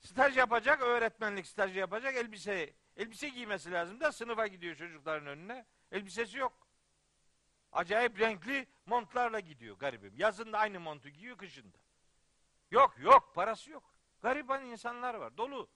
Staj 0.00 0.36
yapacak, 0.36 0.82
öğretmenlik 0.82 1.46
stajı 1.46 1.78
yapacak, 1.78 2.16
elbise 2.16 2.74
elbise 2.96 3.28
giymesi 3.28 3.72
lazım 3.72 4.00
da 4.00 4.12
sınıfa 4.12 4.46
gidiyor 4.46 4.76
çocukların 4.76 5.26
önüne. 5.26 5.66
Elbisesi 5.92 6.38
yok. 6.38 6.68
Acayip 7.72 8.20
renkli 8.20 8.66
montlarla 8.86 9.40
gidiyor 9.40 9.78
garibim. 9.78 10.12
Yazın 10.16 10.52
da 10.52 10.58
aynı 10.58 10.80
montu 10.80 11.08
giyiyor, 11.08 11.36
kışında. 11.36 11.81
Yok, 12.72 12.98
yok, 12.98 13.34
parası 13.34 13.70
yok. 13.70 13.82
Gariban 14.22 14.64
insanlar 14.64 15.14
var, 15.14 15.36
dolu. 15.36 15.68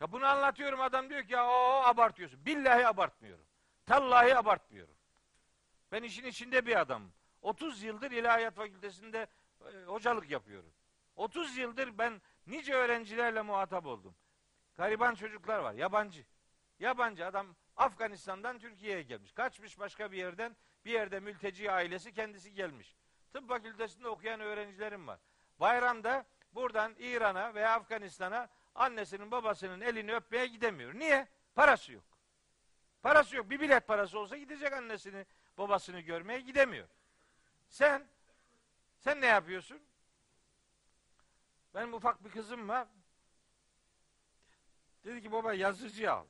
Ya 0.00 0.12
bunu 0.12 0.26
anlatıyorum 0.26 0.80
adam 0.80 1.10
diyor 1.10 1.22
ki 1.22 1.32
ya 1.32 1.46
o 1.46 1.82
abartıyorsun. 1.84 2.46
Billahi 2.46 2.86
abartmıyorum. 2.86 3.46
Tallahi 3.86 4.36
abartmıyorum. 4.36 4.94
Ben 5.92 6.02
işin 6.02 6.24
içinde 6.24 6.66
bir 6.66 6.80
adamım. 6.80 7.12
30 7.42 7.82
yıldır 7.82 8.10
İlahiyat 8.10 8.54
Fakültesi'nde 8.54 9.26
e, 9.60 9.84
hocalık 9.84 10.30
yapıyorum. 10.30 10.72
30 11.16 11.56
yıldır 11.56 11.98
ben 11.98 12.22
nice 12.46 12.74
öğrencilerle 12.74 13.42
muhatap 13.42 13.86
oldum. 13.86 14.14
Gariban 14.76 15.14
çocuklar 15.14 15.58
var, 15.58 15.74
yabancı. 15.74 16.24
Yabancı 16.78 17.26
adam 17.26 17.56
Afganistan'dan 17.76 18.58
Türkiye'ye 18.58 19.02
gelmiş. 19.02 19.32
Kaçmış 19.32 19.78
başka 19.78 20.12
bir 20.12 20.16
yerden, 20.16 20.56
bir 20.84 20.90
yerde 20.90 21.20
mülteci 21.20 21.72
ailesi 21.72 22.12
kendisi 22.12 22.54
gelmiş. 22.54 22.96
Tıp 23.32 23.48
fakültesinde 23.48 24.08
okuyan 24.08 24.40
öğrencilerim 24.40 25.06
var. 25.06 25.20
Bayramda 25.60 26.26
buradan 26.54 26.94
İran'a 26.98 27.54
veya 27.54 27.74
Afganistan'a 27.74 28.48
annesinin 28.74 29.30
babasının 29.30 29.80
elini 29.80 30.14
öpmeye 30.14 30.46
gidemiyor. 30.46 30.94
Niye? 30.94 31.28
Parası 31.54 31.92
yok. 31.92 32.04
Parası 33.02 33.36
yok. 33.36 33.50
Bir 33.50 33.60
bilet 33.60 33.86
parası 33.86 34.18
olsa 34.18 34.36
gidecek 34.36 34.72
annesini, 34.72 35.26
babasını 35.58 36.00
görmeye 36.00 36.40
gidemiyor. 36.40 36.88
Sen 37.68 38.06
sen 38.98 39.20
ne 39.20 39.26
yapıyorsun? 39.26 39.82
Benim 41.74 41.94
ufak 41.94 42.24
bir 42.24 42.30
kızım 42.30 42.68
var. 42.68 42.88
Dedi 45.04 45.22
ki 45.22 45.32
baba 45.32 45.54
yazıcı 45.54 46.12
al. 46.12 46.26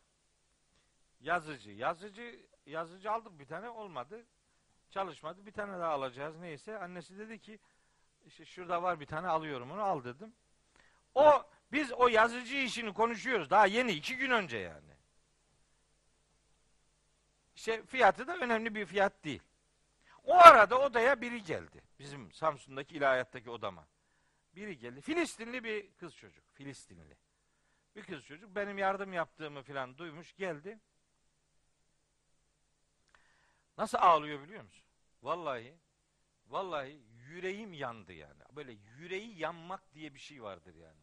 Yazıcı. 1.20 1.70
Yazıcı 1.70 2.46
yazıcı 2.66 3.12
aldık 3.12 3.38
bir 3.38 3.46
tane 3.46 3.68
olmadı. 3.68 4.26
Çalışmadı. 4.90 5.46
Bir 5.46 5.52
tane 5.52 5.72
daha 5.72 5.92
alacağız 5.92 6.36
neyse. 6.36 6.78
Annesi 6.78 7.18
dedi 7.18 7.38
ki 7.38 7.58
işte 8.26 8.44
şurada 8.44 8.82
var 8.82 9.00
bir 9.00 9.06
tane 9.06 9.28
alıyorum 9.28 9.70
onu 9.70 9.82
al 9.82 10.04
dedim. 10.04 10.34
O 11.14 11.50
biz 11.72 11.92
o 11.92 12.08
yazıcı 12.08 12.56
işini 12.56 12.94
konuşuyoruz. 12.94 13.50
Daha 13.50 13.66
yeni 13.66 13.92
iki 13.92 14.16
gün 14.16 14.30
önce 14.30 14.58
yani. 14.58 14.96
İşte 17.56 17.86
fiyatı 17.86 18.26
da 18.26 18.36
önemli 18.36 18.74
bir 18.74 18.86
fiyat 18.86 19.24
değil. 19.24 19.42
O 20.24 20.36
arada 20.36 20.80
odaya 20.80 21.20
biri 21.20 21.42
geldi. 21.42 21.82
Bizim 21.98 22.32
Samsun'daki 22.32 22.94
ilahiyattaki 22.94 23.50
odama. 23.50 23.86
Biri 24.54 24.78
geldi. 24.78 25.00
Filistinli 25.00 25.64
bir 25.64 25.92
kız 25.92 26.14
çocuk. 26.14 26.44
Filistinli. 26.54 27.16
Bir 27.96 28.02
kız 28.02 28.24
çocuk 28.24 28.54
benim 28.54 28.78
yardım 28.78 29.12
yaptığımı 29.12 29.62
filan 29.62 29.98
duymuş 29.98 30.36
geldi. 30.36 30.78
Nasıl 33.78 33.98
ağlıyor 33.98 34.42
biliyor 34.42 34.62
musun? 34.64 34.84
Vallahi 35.22 35.74
vallahi 36.46 37.00
yüreğim 37.28 37.72
yandı 37.72 38.12
yani. 38.12 38.42
Böyle 38.52 38.72
yüreği 38.72 39.38
yanmak 39.38 39.94
diye 39.94 40.14
bir 40.14 40.18
şey 40.18 40.42
vardır 40.42 40.74
yani. 40.74 41.00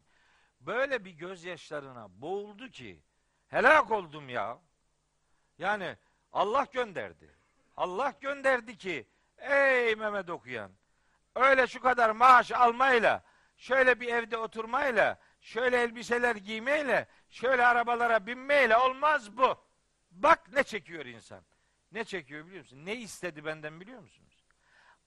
Böyle 0.60 1.06
bir 1.06 1.12
gözyaşlarına 1.12 2.22
boğuldu 2.22 2.70
ki 2.70 3.04
helak 3.48 3.91
oldum 3.91 4.30
ya. 4.30 4.60
Yani 5.58 5.98
Allah 6.32 6.68
gönderdi. 6.74 7.36
Allah 7.78 8.14
gönderdi 8.22 8.78
ki 8.78 9.08
ey 9.38 9.95
Mehmet 9.95 10.30
okuyan 10.30 10.72
öyle 11.36 11.68
şu 11.68 11.80
kadar 11.80 12.10
maaş 12.10 12.52
almayla 12.52 13.24
şöyle 13.58 14.00
bir 14.00 14.08
evde 14.08 14.38
oturmayla 14.38 15.20
şöyle 15.41 15.82
elbiseler 15.82 16.36
giymeyle 16.36 17.08
şöyle 17.30 17.66
arabalara 17.66 18.28
binmeyle 18.28 18.78
olmaz 18.78 19.38
bu. 19.38 19.64
Bak 20.12 20.54
ne 20.54 20.64
çekiyor 20.64 21.06
insan. 21.06 21.45
Ne 21.91 22.04
çekiyor 22.04 22.45
biliyor 22.45 22.62
musun? 22.62 22.86
Ne 22.86 22.95
istedi 22.95 23.45
benden 23.45 23.82
biliyor 23.82 24.00
musunuz? 24.00 24.23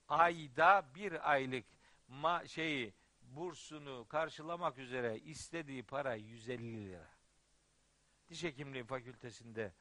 Ayda 0.08 0.86
bir 0.94 1.30
aylık 1.30 1.64
ma 2.08 2.46
şeyi 2.46 2.94
bursunu 3.20 4.06
karşılamak 4.08 4.78
üzere 4.78 5.18
istediği 5.18 5.82
para 5.82 6.14
150 6.14 6.86
lira. 6.86 7.08
Diş 8.28 8.44
hekimliği 8.44 8.84
fakültesinde 8.84 9.72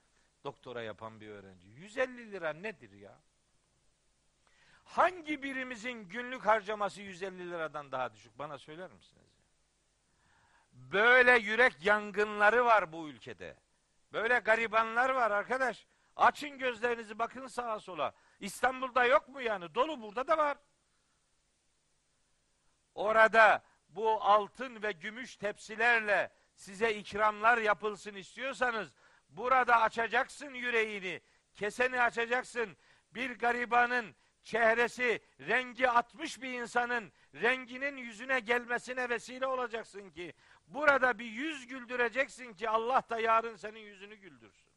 doktora 0.43 0.81
yapan 0.81 1.21
bir 1.21 1.29
öğrenci. 1.29 1.67
150 1.67 2.31
lira 2.31 2.53
nedir 2.53 2.91
ya? 2.91 3.19
Hangi 4.83 5.43
birimizin 5.43 6.09
günlük 6.09 6.45
harcaması 6.45 7.01
150 7.01 7.51
liradan 7.51 7.91
daha 7.91 8.13
düşük? 8.13 8.39
Bana 8.39 8.57
söyler 8.57 8.91
misiniz? 8.91 9.25
Böyle 10.73 11.37
yürek 11.37 11.85
yangınları 11.85 12.65
var 12.65 12.91
bu 12.91 13.09
ülkede. 13.09 13.57
Böyle 14.13 14.39
garibanlar 14.39 15.09
var 15.09 15.31
arkadaş. 15.31 15.87
Açın 16.15 16.57
gözlerinizi 16.57 17.19
bakın 17.19 17.47
sağa 17.47 17.79
sola. 17.79 18.13
İstanbul'da 18.39 19.05
yok 19.05 19.27
mu 19.27 19.41
yani? 19.41 19.75
Dolu 19.75 20.01
burada 20.01 20.27
da 20.27 20.37
var. 20.37 20.57
Orada 22.95 23.63
bu 23.89 24.23
altın 24.23 24.83
ve 24.83 24.91
gümüş 24.91 25.35
tepsilerle 25.35 26.31
size 26.55 26.93
ikramlar 26.93 27.57
yapılsın 27.57 28.15
istiyorsanız 28.15 28.91
burada 29.29 29.81
açacaksın 29.81 30.53
yüreğini, 30.53 31.21
keseni 31.53 32.01
açacaksın. 32.01 32.77
Bir 33.11 33.39
garibanın 33.39 34.15
çehresi 34.43 35.21
rengi 35.39 35.89
atmış 35.89 36.41
bir 36.41 36.53
insanın 36.53 37.11
renginin 37.33 37.97
yüzüne 37.97 38.39
gelmesine 38.39 39.09
vesile 39.09 39.47
olacaksın 39.47 40.09
ki 40.09 40.33
burada 40.67 41.19
bir 41.19 41.25
yüz 41.25 41.67
güldüreceksin 41.67 42.53
ki 42.53 42.69
Allah 42.69 43.03
da 43.09 43.19
yarın 43.19 43.55
senin 43.55 43.79
yüzünü 43.79 44.15
güldürsün. 44.15 44.71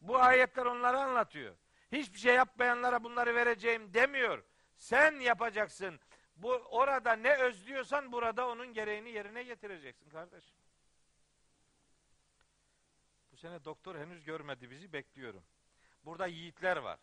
Bu 0.00 0.18
ayetler 0.18 0.66
onları 0.66 0.98
anlatıyor. 0.98 1.54
Hiçbir 1.92 2.18
şey 2.18 2.34
yapmayanlara 2.34 3.04
bunları 3.04 3.34
vereceğim 3.34 3.94
demiyor. 3.94 4.44
Sen 4.76 5.20
yapacaksın. 5.20 6.00
Bu 6.36 6.52
orada 6.52 7.12
ne 7.12 7.34
özlüyorsan 7.36 8.12
burada 8.12 8.48
onun 8.48 8.74
gereğini 8.74 9.10
yerine 9.10 9.42
getireceksin 9.42 10.10
kardeş. 10.10 10.44
Bu 13.32 13.36
sene 13.36 13.64
doktor 13.64 13.98
henüz 13.98 14.24
görmedi 14.24 14.70
bizi 14.70 14.92
bekliyorum. 14.92 15.44
Burada 16.04 16.26
yiğitler 16.26 16.76
var. 16.76 16.98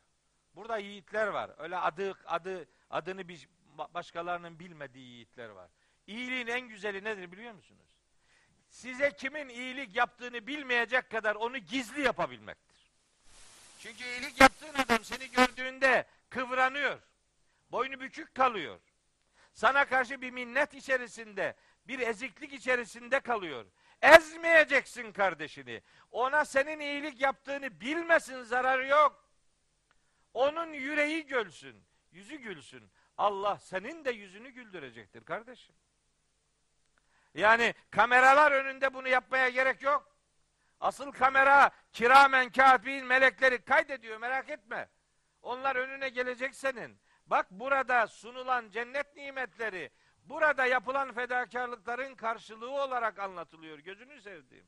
Burada 0.56 0.78
yiğitler 0.78 1.28
var. 1.28 1.52
Öyle 1.58 1.78
adı 1.78 2.14
adı 2.26 2.68
adını 2.90 3.28
bir 3.28 3.50
başkalarının 3.78 4.60
bilmediği 4.60 5.08
yiğitler 5.08 5.50
var. 5.50 5.70
İyiliğin 6.08 6.48
en 6.48 6.62
güzeli 6.62 7.04
nedir 7.04 7.32
biliyor 7.32 7.54
musunuz? 7.54 7.86
Size 8.70 9.12
kimin 9.12 9.50
iyilik 9.50 9.96
yaptığını 9.96 10.48
bilmeyecek 10.48 11.10
kadar 11.10 11.36
onu 11.36 11.58
gizli 11.58 12.02
yapabilmektir. 12.02 12.65
Çünkü 13.86 14.04
iyilik 14.04 14.42
yaptığın 14.42 14.74
adam 14.74 15.04
seni 15.04 15.32
gördüğünde 15.32 16.06
kıvranıyor. 16.30 17.00
Boynu 17.72 18.00
bükük 18.00 18.36
kalıyor. 18.36 18.80
Sana 19.54 19.86
karşı 19.86 20.22
bir 20.22 20.32
minnet 20.32 20.74
içerisinde, 20.74 21.56
bir 21.88 22.00
eziklik 22.00 22.54
içerisinde 22.54 23.20
kalıyor. 23.20 23.66
Ezmeyeceksin 24.02 25.12
kardeşini. 25.12 25.82
Ona 26.12 26.46
senin 26.46 26.80
iyilik 26.80 27.22
yaptığını 27.22 27.82
bilmesin, 27.82 28.44
zararı 28.44 28.88
yok. 28.88 29.30
Onun 30.34 30.74
yüreği 30.74 31.26
gülsün, 31.26 31.84
yüzü 32.12 32.36
gülsün. 32.36 32.92
Allah 33.18 33.60
senin 33.60 34.06
de 34.06 34.12
yüzünü 34.12 34.50
güldürecektir 34.50 35.26
kardeşim. 35.26 35.76
Yani 37.34 37.74
kameralar 37.92 38.52
önünde 38.52 38.94
bunu 38.94 39.08
yapmaya 39.08 39.50
gerek 39.50 39.82
yok. 39.82 40.15
Asıl 40.80 41.12
kamera 41.12 41.72
kiramen 41.92 42.52
katibin 42.52 43.06
melekleri 43.06 43.66
kaydediyor 43.66 44.18
merak 44.18 44.50
etme. 44.50 44.90
Onlar 45.42 45.76
önüne 45.76 46.10
gelecek 46.10 46.56
senin. 46.56 47.00
Bak 47.26 47.52
burada 47.52 48.08
sunulan 48.08 48.70
cennet 48.70 49.16
nimetleri 49.16 49.92
burada 50.18 50.66
yapılan 50.66 51.14
fedakarlıkların 51.14 52.16
karşılığı 52.16 52.72
olarak 52.72 53.20
anlatılıyor. 53.20 53.80
Gözünü 53.80 54.22
sevdiğim. 54.22 54.68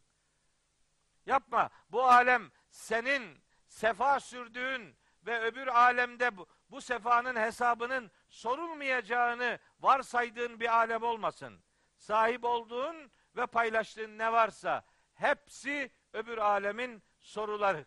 Yapma. 1.26 1.70
Bu 1.90 2.04
alem 2.04 2.52
senin 2.70 3.44
sefa 3.68 4.20
sürdüğün 4.20 4.98
ve 5.26 5.42
öbür 5.42 5.68
alemde 5.68 6.38
bu, 6.38 6.48
bu 6.70 6.82
sefanın 6.82 7.36
hesabının 7.36 8.12
sorulmayacağını 8.30 9.60
varsaydığın 9.80 10.60
bir 10.60 10.78
alem 10.78 11.04
olmasın. 11.04 11.64
Sahip 11.98 12.44
olduğun 12.44 13.12
ve 13.36 13.46
paylaştığın 13.46 14.18
ne 14.18 14.32
varsa 14.32 14.84
hepsi 15.14 15.92
öbür 16.14 16.38
alemin 16.38 17.04
soruları 17.20 17.86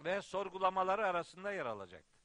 ve 0.00 0.22
sorgulamaları 0.22 1.06
arasında 1.06 1.52
yer 1.52 1.66
alacaktır. 1.66 2.22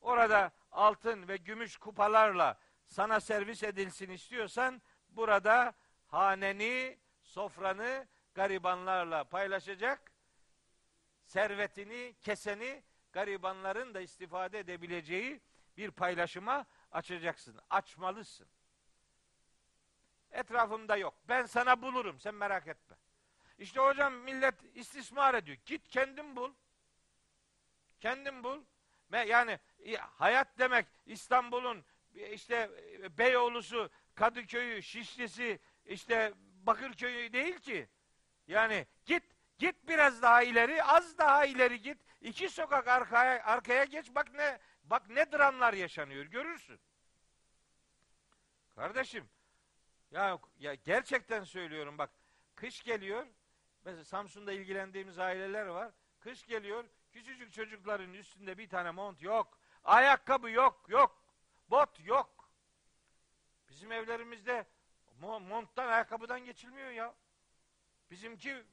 Orada 0.00 0.52
altın 0.72 1.28
ve 1.28 1.36
gümüş 1.36 1.76
kupalarla 1.76 2.58
sana 2.86 3.20
servis 3.20 3.62
edilsin 3.62 4.10
istiyorsan 4.10 4.82
burada 5.08 5.74
haneni, 6.06 6.98
sofranı 7.22 8.06
garibanlarla 8.34 9.24
paylaşacak, 9.24 10.12
servetini, 11.24 12.14
keseni 12.20 12.82
garibanların 13.12 13.94
da 13.94 14.00
istifade 14.00 14.58
edebileceği 14.58 15.40
bir 15.76 15.90
paylaşıma 15.90 16.66
açacaksın. 16.92 17.60
Açmalısın. 17.70 18.48
Etrafımda 20.30 20.96
yok. 20.96 21.14
Ben 21.28 21.46
sana 21.46 21.82
bulurum. 21.82 22.20
Sen 22.20 22.34
merak 22.34 22.66
etme. 22.66 22.96
İşte 23.58 23.80
hocam 23.80 24.14
millet 24.14 24.54
istismar 24.74 25.34
ediyor. 25.34 25.58
Git 25.66 25.88
kendin 25.88 26.36
bul. 26.36 26.52
Kendin 28.00 28.44
bul. 28.44 28.60
Yani 29.12 29.58
hayat 30.00 30.58
demek 30.58 30.86
İstanbul'un 31.06 31.84
işte 32.32 32.70
Beyoğlu'su, 33.18 33.90
Kadıköy'ü, 34.14 34.82
Şişli'si, 34.82 35.58
işte 35.84 36.32
Bakırköy'ü 36.36 37.32
değil 37.32 37.58
ki. 37.58 37.88
Yani 38.46 38.86
git 39.04 39.22
git 39.58 39.88
biraz 39.88 40.22
daha 40.22 40.42
ileri, 40.42 40.82
az 40.82 41.18
daha 41.18 41.44
ileri 41.44 41.82
git. 41.82 41.98
İki 42.20 42.48
sokak 42.48 42.88
arkaya 42.88 43.44
arkaya 43.44 43.84
geç 43.84 44.14
bak 44.14 44.34
ne 44.34 44.58
bak 44.84 45.08
ne 45.08 45.32
dramlar 45.32 45.72
yaşanıyor 45.72 46.24
görürsün. 46.24 46.80
Kardeşim 48.74 49.28
ya, 50.10 50.38
ya 50.58 50.74
gerçekten 50.74 51.44
söylüyorum 51.44 51.98
bak 51.98 52.10
kış 52.54 52.82
geliyor. 52.82 53.26
Mesela 53.86 54.04
Samsun'da 54.04 54.52
ilgilendiğimiz 54.52 55.18
aileler 55.18 55.66
var. 55.66 55.90
Kış 56.20 56.46
geliyor. 56.46 56.84
Küçücük 57.12 57.52
çocukların 57.52 58.14
üstünde 58.14 58.58
bir 58.58 58.68
tane 58.68 58.90
mont 58.90 59.22
yok. 59.22 59.58
Ayakkabı 59.84 60.50
yok, 60.50 60.84
yok. 60.88 61.22
Bot 61.70 62.00
yok. 62.04 62.50
Bizim 63.68 63.92
evlerimizde 63.92 64.66
monttan, 65.20 65.88
ayakkabıdan 65.88 66.44
geçilmiyor 66.44 66.90
ya. 66.90 67.14
Bizimki 68.10 68.64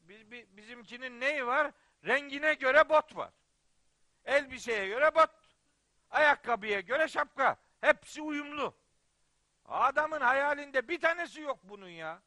bizimkinin 0.58 1.20
neyi 1.20 1.46
var? 1.48 1.72
Rengine 2.06 2.54
göre 2.54 2.90
bot 2.90 3.16
var. 3.16 3.32
Elbiseye 4.26 4.88
göre 4.88 5.16
bot. 5.16 5.30
Ayakkabıya 6.10 6.80
göre 6.80 7.08
şapka. 7.08 7.58
Hepsi 7.82 8.22
uyumlu. 8.22 8.78
Adamın 9.66 10.22
hayalinde 10.22 10.88
bir 10.88 11.02
tanesi 11.02 11.42
yok 11.42 11.60
bunun 11.64 11.90
ya. 11.90 12.22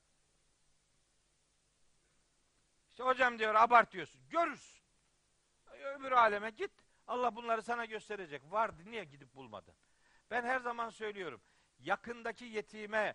İşte 2.96 3.04
hocam 3.04 3.38
diyor 3.38 3.54
abartıyorsun. 3.54 4.20
Görürsün. 4.28 4.82
Öbür 5.66 6.12
aleme 6.12 6.50
git. 6.50 6.70
Allah 7.06 7.36
bunları 7.36 7.62
sana 7.62 7.84
gösterecek. 7.84 8.42
Vardı 8.50 8.82
niye 8.84 9.04
gidip 9.04 9.34
bulmadın? 9.34 9.74
Ben 10.30 10.42
her 10.44 10.60
zaman 10.60 10.90
söylüyorum. 10.90 11.40
Yakındaki 11.78 12.44
yetime 12.44 13.14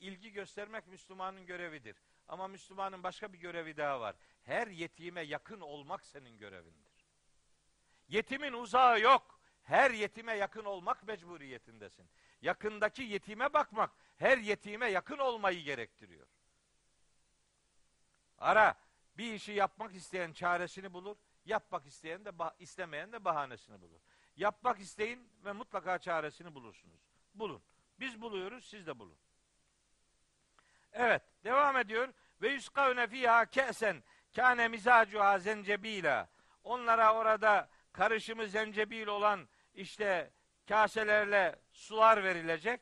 ilgi 0.00 0.32
göstermek 0.32 0.86
Müslümanın 0.86 1.46
görevidir. 1.46 1.96
Ama 2.28 2.48
Müslümanın 2.48 3.02
başka 3.02 3.32
bir 3.32 3.38
görevi 3.38 3.76
daha 3.76 4.00
var. 4.00 4.16
Her 4.42 4.66
yetime 4.66 5.20
yakın 5.20 5.60
olmak 5.60 6.04
senin 6.04 6.38
görevindir. 6.38 7.06
Yetimin 8.08 8.52
uzağı 8.52 9.00
yok. 9.00 9.40
Her 9.62 9.90
yetime 9.90 10.34
yakın 10.34 10.64
olmak 10.64 11.06
mecburiyetindesin. 11.06 12.08
Yakındaki 12.42 13.02
yetime 13.02 13.52
bakmak 13.52 13.90
her 14.16 14.38
yetime 14.38 14.90
yakın 14.90 15.18
olmayı 15.18 15.62
gerektiriyor. 15.62 16.26
Ara 18.38 18.85
bir 19.18 19.32
işi 19.32 19.52
yapmak 19.52 19.94
isteyen 19.94 20.32
çaresini 20.32 20.92
bulur. 20.92 21.16
Yapmak 21.44 21.86
isteyen 21.86 22.24
de 22.24 22.30
istemeyen 22.58 23.12
de 23.12 23.24
bahanesini 23.24 23.80
bulur. 23.80 24.00
Yapmak 24.36 24.80
isteyin 24.80 25.30
ve 25.44 25.52
mutlaka 25.52 25.98
çaresini 25.98 26.54
bulursunuz. 26.54 27.00
Bulun. 27.34 27.62
Biz 28.00 28.20
buluyoruz, 28.20 28.64
siz 28.64 28.86
de 28.86 28.98
bulun. 28.98 29.18
Evet, 30.92 31.22
devam 31.44 31.76
ediyor. 31.76 32.12
Ve 32.42 32.48
yuskavne 32.48 33.06
fiha 33.06 33.46
ke'sen 33.46 34.02
kâne 34.36 34.68
mizacuha 34.68 35.38
zencebila. 35.38 36.28
Onlara 36.64 37.14
orada 37.14 37.68
karışımı 37.92 38.46
zencebil 38.46 39.06
olan 39.06 39.48
işte 39.74 40.30
kaselerle 40.68 41.56
sular 41.72 42.24
verilecek. 42.24 42.80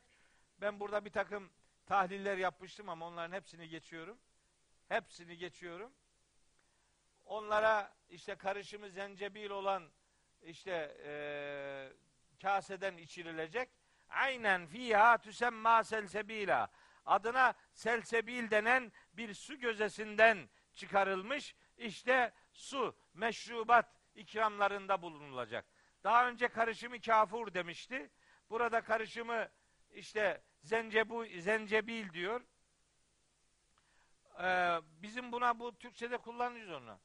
Ben 0.61 0.79
burada 0.79 1.05
bir 1.05 1.11
takım 1.11 1.49
tahliller 1.85 2.37
yapmıştım 2.37 2.89
ama 2.89 3.07
onların 3.07 3.35
hepsini 3.35 3.69
geçiyorum. 3.69 4.17
Hepsini 4.87 5.37
geçiyorum. 5.37 5.91
Onlara 7.25 7.93
işte 8.09 8.35
karışımı 8.35 8.89
zencebil 8.89 9.49
olan 9.49 9.91
işte 10.41 10.97
e, 11.05 11.13
kaseden 12.41 12.97
içirilecek. 12.97 13.69
Aynen 14.09 14.67
fiha 14.67 15.17
tüsemma 15.17 15.83
selsebila. 15.83 16.71
Adına 17.05 17.53
selsebil 17.73 18.51
denen 18.51 18.91
bir 19.13 19.33
su 19.33 19.59
gözesinden 19.59 20.49
çıkarılmış 20.73 21.55
işte 21.77 22.33
su, 22.53 22.95
meşrubat 23.13 23.95
ikramlarında 24.15 25.01
bulunulacak. 25.01 25.65
Daha 26.03 26.27
önce 26.27 26.47
karışımı 26.47 27.01
kafur 27.01 27.53
demişti. 27.53 28.09
Burada 28.49 28.81
karışımı 28.81 29.49
işte 29.91 30.41
zencebu, 30.61 31.25
zencebil 31.25 32.13
diyor. 32.13 32.41
Ee, 34.41 34.79
bizim 34.83 35.31
buna 35.31 35.59
bu 35.59 35.77
Türkçe'de 35.77 36.17
kullanıyoruz 36.17 36.71
onu. 36.73 36.99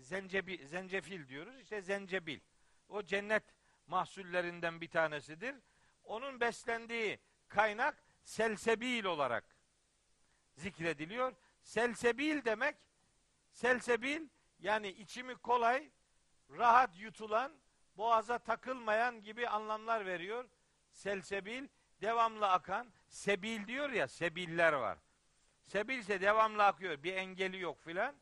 Zencebi, 0.00 0.66
zencefil 0.66 1.28
diyoruz. 1.28 1.60
İşte 1.60 1.82
zencebil. 1.82 2.40
O 2.88 3.02
cennet 3.02 3.44
mahsullerinden 3.86 4.80
bir 4.80 4.90
tanesidir. 4.90 5.54
Onun 6.04 6.40
beslendiği 6.40 7.18
kaynak 7.48 8.04
selsebil 8.24 9.04
olarak 9.04 9.56
zikrediliyor. 10.54 11.32
Selsebil 11.62 12.44
demek 12.44 12.76
selsebil 13.50 14.28
yani 14.58 14.88
içimi 14.88 15.34
kolay, 15.34 15.90
rahat 16.50 16.98
yutulan, 16.98 17.52
boğaza 17.96 18.38
takılmayan 18.38 19.20
gibi 19.20 19.48
anlamlar 19.48 20.06
veriyor. 20.06 20.48
Selsebil 20.90 21.68
devamlı 22.00 22.50
akan, 22.50 22.92
sebil 23.08 23.66
diyor 23.66 23.90
ya, 23.90 24.08
sebiller 24.08 24.72
var. 24.72 24.98
Sebil 25.66 25.98
ise 25.98 26.20
devamlı 26.20 26.64
akıyor, 26.64 27.02
bir 27.02 27.16
engeli 27.16 27.60
yok 27.60 27.82
filan. 27.82 28.14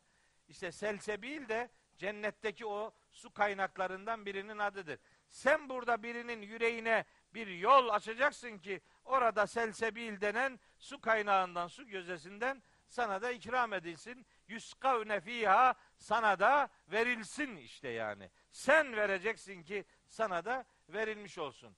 İşte 0.51 0.71
selsebil 0.71 1.49
de 1.49 1.69
cennetteki 1.97 2.65
o 2.65 2.93
su 3.11 3.33
kaynaklarından 3.33 4.25
birinin 4.25 4.57
adıdır. 4.57 4.99
Sen 5.29 5.69
burada 5.69 6.03
birinin 6.03 6.41
yüreğine 6.41 7.05
bir 7.33 7.47
yol 7.47 7.89
açacaksın 7.89 8.57
ki 8.57 8.81
orada 9.05 9.47
selsebil 9.47 10.21
denen 10.21 10.59
su 10.77 11.01
kaynağından, 11.01 11.67
su 11.67 11.87
gözesinden 11.87 12.63
sana 12.87 13.21
da 13.21 13.31
ikram 13.31 13.73
edilsin. 13.73 14.25
Yuskavne 14.47 15.21
fiha 15.21 15.75
sana 15.97 16.39
da 16.39 16.69
verilsin 16.87 17.55
işte 17.55 17.89
yani. 17.89 18.31
Sen 18.51 18.95
vereceksin 18.95 19.63
ki 19.63 19.85
sana 20.07 20.45
da 20.45 20.65
verilmiş 20.89 21.37
olsun. 21.37 21.75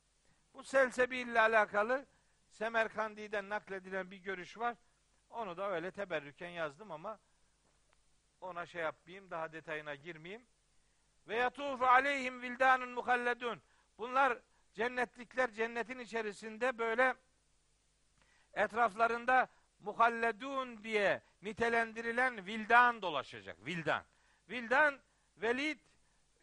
Bu 0.53 0.63
selsebil 0.63 1.27
ile 1.27 1.41
alakalı 1.41 2.05
Semerkandi'den 2.49 3.49
nakledilen 3.49 4.11
bir 4.11 4.17
görüş 4.17 4.57
var. 4.57 4.75
Onu 5.29 5.57
da 5.57 5.71
öyle 5.71 5.91
teberrüken 5.91 6.49
yazdım 6.49 6.91
ama 6.91 7.19
ona 8.43 8.65
şey 8.65 8.81
yapmayayım, 8.81 9.29
daha 9.31 9.53
detayına 9.53 9.95
girmeyeyim. 9.95 10.45
Ve 11.27 11.35
yatufu 11.35 11.85
aleyhim 11.85 12.41
vildanun 12.41 12.89
muhalledun. 12.89 13.61
Bunlar 13.97 14.37
cennetlikler 14.73 15.51
cennetin 15.51 15.99
içerisinde 15.99 16.77
böyle 16.77 17.15
etraflarında 18.53 19.47
muhalledun 19.79 20.83
diye 20.83 21.21
nitelendirilen 21.41 22.45
vildan 22.45 23.01
dolaşacak. 23.01 23.65
Vildan. 23.65 24.03
Vildan 24.49 24.99
velid 25.37 25.79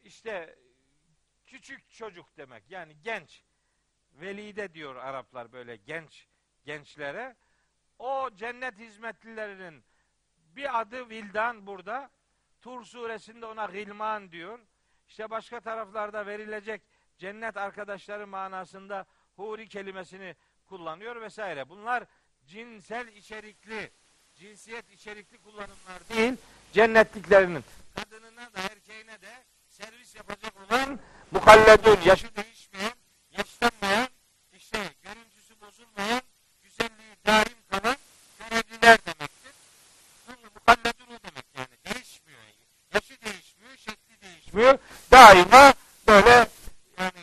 işte 0.02 0.58
küçük 1.46 1.90
çocuk 1.90 2.36
demek. 2.36 2.70
Yani 2.70 2.96
genç. 3.02 3.44
Velide 4.12 4.74
diyor 4.74 4.96
Araplar 4.96 5.52
böyle 5.52 5.76
genç 5.76 6.26
gençlere. 6.64 7.36
O 7.98 8.30
cennet 8.34 8.78
hizmetlilerinin 8.78 9.84
bir 10.56 10.80
adı 10.80 11.08
Vildan 11.10 11.66
burada. 11.66 12.10
Tur 12.60 12.84
suresinde 12.84 13.46
ona 13.46 13.66
gilman 13.66 14.32
diyor. 14.32 14.58
İşte 15.08 15.30
başka 15.30 15.60
taraflarda 15.60 16.26
verilecek 16.26 16.82
cennet 17.18 17.56
arkadaşları 17.56 18.26
manasında 18.26 19.06
huri 19.36 19.68
kelimesini 19.68 20.36
kullanıyor 20.66 21.20
vesaire. 21.20 21.68
Bunlar 21.68 22.04
cinsel 22.46 23.08
içerikli, 23.08 23.90
cinsiyet 24.34 24.90
içerikli 24.90 25.38
kullanımlar 25.38 26.08
değil. 26.08 26.34
Cennetliklerinin 26.72 27.64
kadınına 27.94 28.52
da 28.52 28.60
erkeğine 28.72 29.22
de 29.22 29.44
servis 29.68 30.14
yapacak 30.14 30.52
olan 30.56 30.98
mukalledun, 31.30 31.98
yaşı 32.04 32.36
değişmeyen, 32.36 32.92
yaşlanmayan, 33.38 34.08
işte 34.52 34.78
görüntüsü 35.02 35.60
bozulmayan, 35.60 36.22
güzelliği 36.62 37.16
daim 37.26 37.58
kalan 37.70 37.96
görevliler 38.38 38.98
demektir. 39.06 39.52
Bu 40.28 40.32
mukalledun 40.54 41.06
o 41.06 41.18
demek 41.28 41.44
yani. 41.56 41.94
Değişmiyor. 41.94 42.40
Yaşı 42.94 43.20
değişmiyor, 43.20 43.76
şekli 43.76 44.20
değişmiyor. 44.22 44.78
Daima 45.10 45.74
böyle 46.08 46.48
yani 46.98 47.18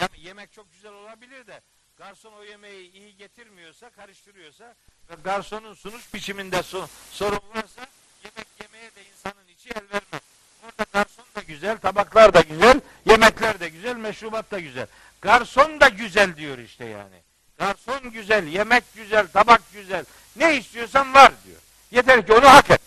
ya- 0.00 0.08
yemek 0.16 0.52
çok 0.52 0.72
güzel 0.72 0.92
olabilir 0.92 1.46
de 1.46 1.60
garson 1.96 2.30
o 2.42 2.44
yemeği 2.44 2.92
iyi 2.92 3.16
getirmiyorsa, 3.16 3.90
karıştırıyorsa 3.90 4.74
ve 5.10 5.14
garsonun 5.24 5.74
sunuş 5.74 6.14
biçiminde 6.14 6.56
so- 6.56 6.88
sorun 7.12 7.40
varsa 7.54 7.86
yemek 8.24 8.46
yemeye 8.62 8.90
de 8.94 9.04
insanın 9.12 9.48
içi 9.48 9.68
el 9.68 9.82
vermez. 9.92 10.22
Orada 10.64 10.86
garson 10.92 11.24
da 11.36 11.40
güzel, 11.40 11.78
tabaklar 11.78 12.34
da 12.34 12.40
güzel, 12.40 12.80
yemekler 13.06 13.60
de 13.60 13.68
güzel, 13.68 13.96
meşrubat 13.96 14.50
da 14.50 14.60
güzel. 14.60 14.86
Garson 15.20 15.80
da 15.80 15.88
güzel 15.88 16.36
diyor 16.36 16.58
işte 16.58 16.84
yani. 16.84 17.22
Garson 17.58 18.10
güzel, 18.10 18.46
yemek 18.46 18.84
güzel, 18.94 19.26
tabak 19.26 19.72
güzel. 19.72 20.04
Ne 20.36 20.56
istiyorsan 20.56 21.14
var 21.14 21.32
diyor. 21.44 21.60
Yeter 21.90 22.26
ki 22.26 22.32
onu 22.32 22.48
hak 22.48 22.70
et. 22.70 22.80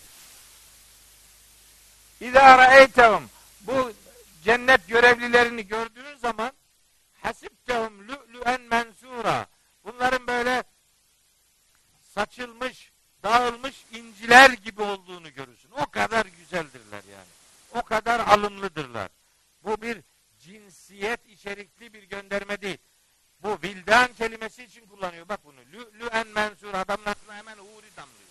İzâ 2.20 2.58
ra'eytehum 2.58 3.30
bu 3.60 3.92
cennet 4.44 4.88
görevlilerini 4.88 5.66
gördüğün 5.66 6.16
zaman 6.16 6.52
hasibtehum 7.26 8.08
lü'lü'en 8.08 8.60
mensura 8.60 9.46
bunların 9.84 10.26
böyle 10.26 10.64
saçılmış, 12.14 12.92
dağılmış 13.22 13.84
inciler 13.92 14.50
gibi 14.50 14.82
olduğunu 14.82 15.34
görürsün. 15.34 15.70
O 15.70 15.90
kadar 15.90 16.26
güzeldirler 16.26 17.02
yani. 17.12 17.28
O 17.74 17.82
kadar 17.82 18.20
alımlıdırlar. 18.20 19.08
Bu 19.62 19.82
bir 19.82 20.00
cinsiyet 20.40 21.26
içerikli 21.26 21.92
bir 21.92 22.02
gönderme 22.02 22.60
değil. 22.60 22.78
Bu 23.42 23.58
vildan 23.62 24.12
kelimesi 24.12 24.64
için 24.64 24.86
kullanıyor. 24.86 25.28
Bak 25.28 25.40
bunu. 25.44 25.60
Lü'lü'en 25.72 26.26
mensur. 26.26 26.74
Adamın 26.74 27.04
aklına 27.04 27.36
hemen 27.36 27.56
huri 27.56 27.96
damlıyor. 27.96 28.30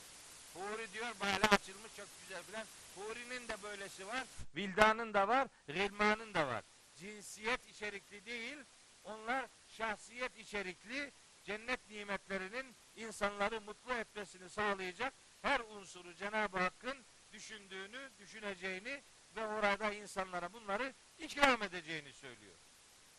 Huri 0.53 0.93
diyor 0.93 1.07
böyle 1.21 1.47
açılmış 1.47 1.95
çok 1.97 2.07
güzel 2.21 2.43
filan. 2.43 2.65
Huri'nin 2.95 3.47
de 3.47 3.55
böylesi 3.63 4.07
var. 4.07 4.23
Vildanın 4.55 5.13
da 5.13 5.27
var. 5.27 5.47
Gilmanın 5.67 6.33
da 6.33 6.47
var. 6.47 6.63
Cinsiyet 6.95 7.67
içerikli 7.67 8.25
değil. 8.25 8.57
Onlar 9.05 9.45
şahsiyet 9.67 10.37
içerikli 10.37 11.11
cennet 11.43 11.89
nimetlerinin 11.89 12.75
insanları 12.95 13.61
mutlu 13.61 13.93
etmesini 13.93 14.49
sağlayacak 14.49 15.13
her 15.41 15.59
unsuru 15.59 16.13
Cenab-ı 16.13 16.59
Hakk'ın 16.59 17.05
düşündüğünü, 17.31 18.09
düşüneceğini 18.19 19.03
ve 19.35 19.45
orada 19.45 19.91
insanlara 20.15 20.53
bunları 20.53 20.93
ikram 21.17 21.63
edeceğini 21.63 22.13
söylüyor. 22.13 22.55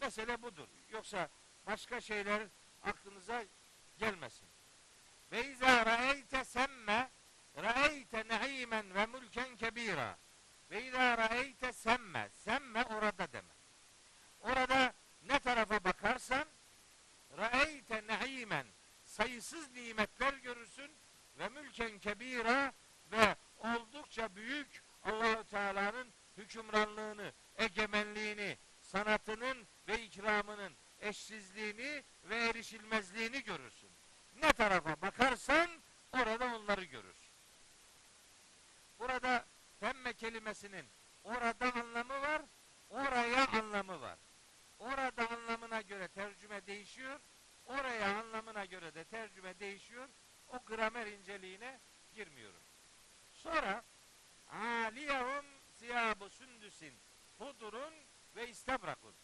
Mesele 0.01 0.43
budur. 0.43 0.69
Yoksa 0.91 1.29
başka 1.67 2.01
şeyler 2.01 2.43
aklınıza 2.83 3.45
gelmesin. 3.99 4.49
Ve 5.33 5.51
izâ 5.51 5.87
ra'eyte 5.87 6.45
semme 6.45 7.11
ra'eyte 7.57 8.29
ne'imen 8.29 8.95
ve 8.95 9.07
mülken 9.07 9.57
kebira. 9.57 10.19
Ve 10.71 10.85
izâ 10.85 11.19
ra'eyte 11.19 11.73
semme 11.73 12.29
semme 12.33 12.85
orada 12.85 13.33
demek. 13.33 13.57
Orada 14.41 14.95
ne 15.23 15.39
tarafa 15.39 15.85
bakarsan 15.85 16.45
ra'eyte 17.39 18.07
ne'imen 18.07 18.67
sayısız 19.05 19.71
nimetler 19.71 20.35
görürsün 20.35 20.93
ve 21.39 21.49
mülken 21.49 21.99
kebira 21.99 22.73
ve 23.13 23.37
oldukça 23.59 24.37
büyük 24.37 24.83
Allahu 25.05 25.45
Teala'nın 25.45 26.13
hükümranlığını, 26.37 27.33
egemenliğini, 27.57 28.59
sanatının 28.81 29.67
ve 29.89 30.03
ikramının 30.03 30.77
eşsizliğini 31.01 32.05
ve 32.25 32.37
erişilmezliğini 32.37 33.43
görürsün. 33.43 33.91
Ne 34.43 34.53
tarafa 34.53 35.03
bakarsan 35.03 35.71
orada 36.13 36.45
onları 36.45 36.85
görürsün. 36.85 37.33
Burada 38.99 39.47
temme 39.81 40.13
kelimesinin 40.13 40.87
orada 41.25 41.73
anlamı 41.73 42.21
var, 42.21 42.43
oraya 42.91 43.47
anlamı 43.47 44.01
var. 44.01 44.19
Orada 44.79 45.31
anlamına 45.31 45.81
göre 45.81 46.09
tercüme 46.09 46.67
değişiyor, 46.67 47.21
oraya 47.67 48.19
anlamına 48.19 48.65
göre 48.65 48.95
de 48.95 49.05
tercüme 49.05 49.59
değişiyor. 49.61 50.09
O 50.49 50.59
gramer 50.67 51.07
inceliğine 51.07 51.81
girmiyorum. 52.15 52.61
Sonra 53.33 53.85
aliyahum 54.49 55.45
siyabu 55.79 56.31
sündüsin 56.31 56.95
hudurun 57.39 57.95
ve 58.37 58.49
istabrakun. 58.49 59.15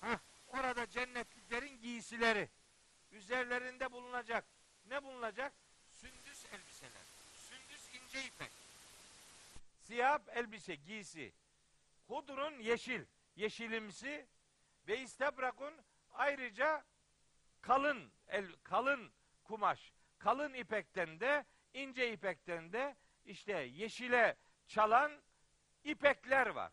Hah, 0.00 0.18
orada 0.48 0.90
cennetliklerin 0.90 1.80
giysileri 1.80 2.48
üzerlerinde 3.12 3.92
bulunacak. 3.92 4.44
Ne 4.90 5.04
bulunacak? 5.04 5.52
Sündüs 5.92 6.44
elbiseler. 6.52 7.02
Sündüs 7.48 7.94
ince 7.94 8.26
ipek. 8.26 8.50
Siyah 9.84 10.18
elbise, 10.34 10.74
giysi. 10.74 11.32
Hudurun 12.08 12.58
yeşil, 12.58 13.04
yeşilimsi 13.60 14.26
ve 14.88 14.98
istabrakun 14.98 15.74
ayrıca 16.12 16.84
kalın 17.60 18.12
el 18.28 18.46
kalın 18.64 19.12
kumaş, 19.44 19.92
kalın 20.18 20.54
ipekten 20.54 21.20
de 21.20 21.44
ince 21.74 22.12
ipekten 22.12 22.72
de 22.72 22.96
işte 23.24 23.52
yeşile 23.52 24.36
çalan 24.66 25.12
ipekler 25.84 26.46
var. 26.46 26.72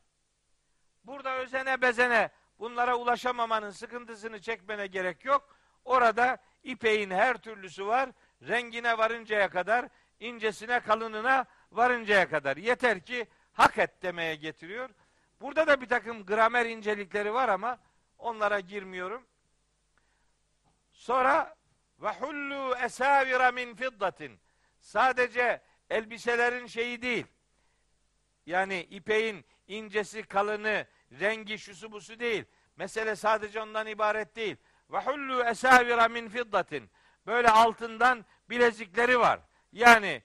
Burada 1.04 1.36
özene 1.36 1.82
bezene 1.82 2.30
bunlara 2.60 2.96
ulaşamamanın 2.96 3.72
sıkıntısını 3.72 4.42
çekmene 4.42 4.88
gerek 4.88 5.26
yok. 5.26 5.58
Orada 5.86 6.38
ipeğin 6.64 7.12
her 7.12 7.38
türlüsü 7.38 7.88
var. 7.88 8.10
Rengine 8.42 8.98
varıncaya 8.98 9.50
kadar, 9.50 9.90
incesine 10.20 10.80
kalınına 10.80 11.46
varıncaya 11.72 12.30
kadar. 12.30 12.58
Yeter 12.58 13.06
ki 13.06 13.28
hak 13.52 13.78
et 13.78 14.04
demeye 14.04 14.36
getiriyor. 14.36 14.90
Burada 15.46 15.68
da 15.68 15.82
bir 15.82 15.88
takım 15.88 16.26
gramer 16.26 16.66
incelikleri 16.66 17.34
var 17.34 17.50
ama 17.50 17.80
onlara 18.18 18.60
girmiyorum. 18.60 19.26
Sonra 20.92 21.56
ve 22.00 22.10
hullu 22.10 22.76
esavira 22.76 23.52
min 23.52 23.76
fiddatin. 23.76 24.40
Sadece 24.80 25.62
elbiselerin 25.90 26.68
şeyi 26.68 27.02
değil. 27.02 27.26
Yani 28.46 28.80
ipeğin 28.82 29.46
incesi, 29.68 30.24
kalını, 30.24 30.88
rengi, 31.12 31.60
şusu 31.60 31.92
busu 31.92 32.20
değil. 32.20 32.46
Mesele 32.76 33.16
sadece 33.16 33.62
ondan 33.62 33.88
ibaret 33.88 34.36
değil. 34.36 34.58
Ve 34.90 35.00
hullu 35.00 35.44
esavira 35.44 36.08
min 36.08 36.30
fiddatin. 36.30 36.90
Böyle 37.26 37.50
altından 37.50 38.26
bilezikleri 38.50 39.20
var. 39.20 39.40
Yani 39.72 40.24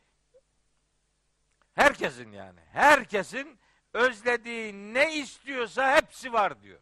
herkesin 1.75 2.33
yani. 2.33 2.61
Herkesin 2.73 3.60
özlediği 3.93 4.95
ne 4.95 5.17
istiyorsa 5.17 5.97
hepsi 5.97 6.33
var 6.33 6.63
diyor. 6.63 6.81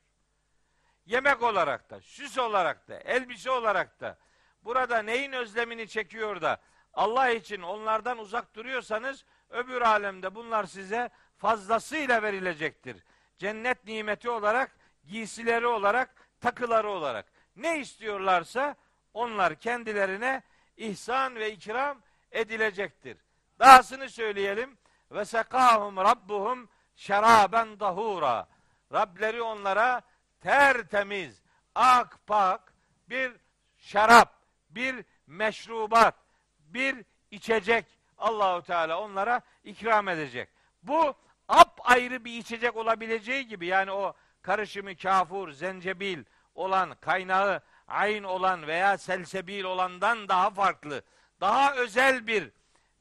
Yemek 1.07 1.43
olarak 1.43 1.91
da, 1.91 2.01
süs 2.01 2.39
olarak 2.39 2.89
da, 2.89 3.01
elbise 3.01 3.51
olarak 3.51 4.01
da. 4.01 4.19
Burada 4.65 5.03
neyin 5.03 5.33
özlemini 5.33 5.89
çekiyor 5.89 6.41
da 6.41 6.61
Allah 6.95 7.31
için 7.31 7.63
onlardan 7.63 8.19
uzak 8.19 8.55
duruyorsanız 8.55 9.25
öbür 9.51 9.81
alemde 9.81 10.35
bunlar 10.35 10.65
size 10.65 11.11
fazlasıyla 11.37 12.23
verilecektir. 12.23 12.97
Cennet 13.39 13.85
nimeti 13.85 14.31
olarak, 14.31 14.77
giysileri 15.09 15.67
olarak, 15.67 16.29
takıları 16.41 16.89
olarak. 16.91 17.27
Ne 17.57 17.79
istiyorlarsa 17.81 18.77
onlar 19.15 19.55
kendilerine 19.55 20.43
ihsan 20.77 21.35
ve 21.35 21.53
ikram 21.53 21.99
edilecektir. 22.33 23.17
Dahasını 23.59 24.11
söyleyelim. 24.11 24.79
Ve 25.11 25.25
sekahum 25.25 25.97
rabbuhum 25.97 26.69
şeraben 26.99 27.81
dahura. 27.81 28.49
Rableri 28.93 29.43
onlara 29.43 30.03
tertemiz, 30.41 31.43
ak 31.75 32.19
pak 32.27 32.73
bir 33.09 33.33
şarap, 33.77 34.35
bir 34.71 35.05
meşrubat, 35.27 36.15
bir 36.61 37.05
içecek 37.31 37.85
Allahu 38.19 38.63
Teala 38.63 39.01
onlara 39.01 39.41
ikram 39.65 40.09
edecek. 40.09 40.49
Bu 40.83 41.15
ap 41.49 41.81
ayrı 41.85 42.25
bir 42.25 42.39
içecek 42.39 42.77
olabileceği 42.77 43.47
gibi 43.47 43.67
yani 43.67 43.91
o 43.93 44.15
karışımı 44.43 44.97
kafur, 44.97 45.51
zencebil 45.53 46.25
olan, 46.55 46.95
kaynağı 47.01 47.63
ayn 47.89 48.23
olan 48.23 48.67
veya 48.67 48.99
selsebil 48.99 49.65
olandan 49.65 50.29
daha 50.29 50.51
farklı, 50.51 51.03
daha 51.41 51.75
özel 51.75 52.27
bir 52.27 52.51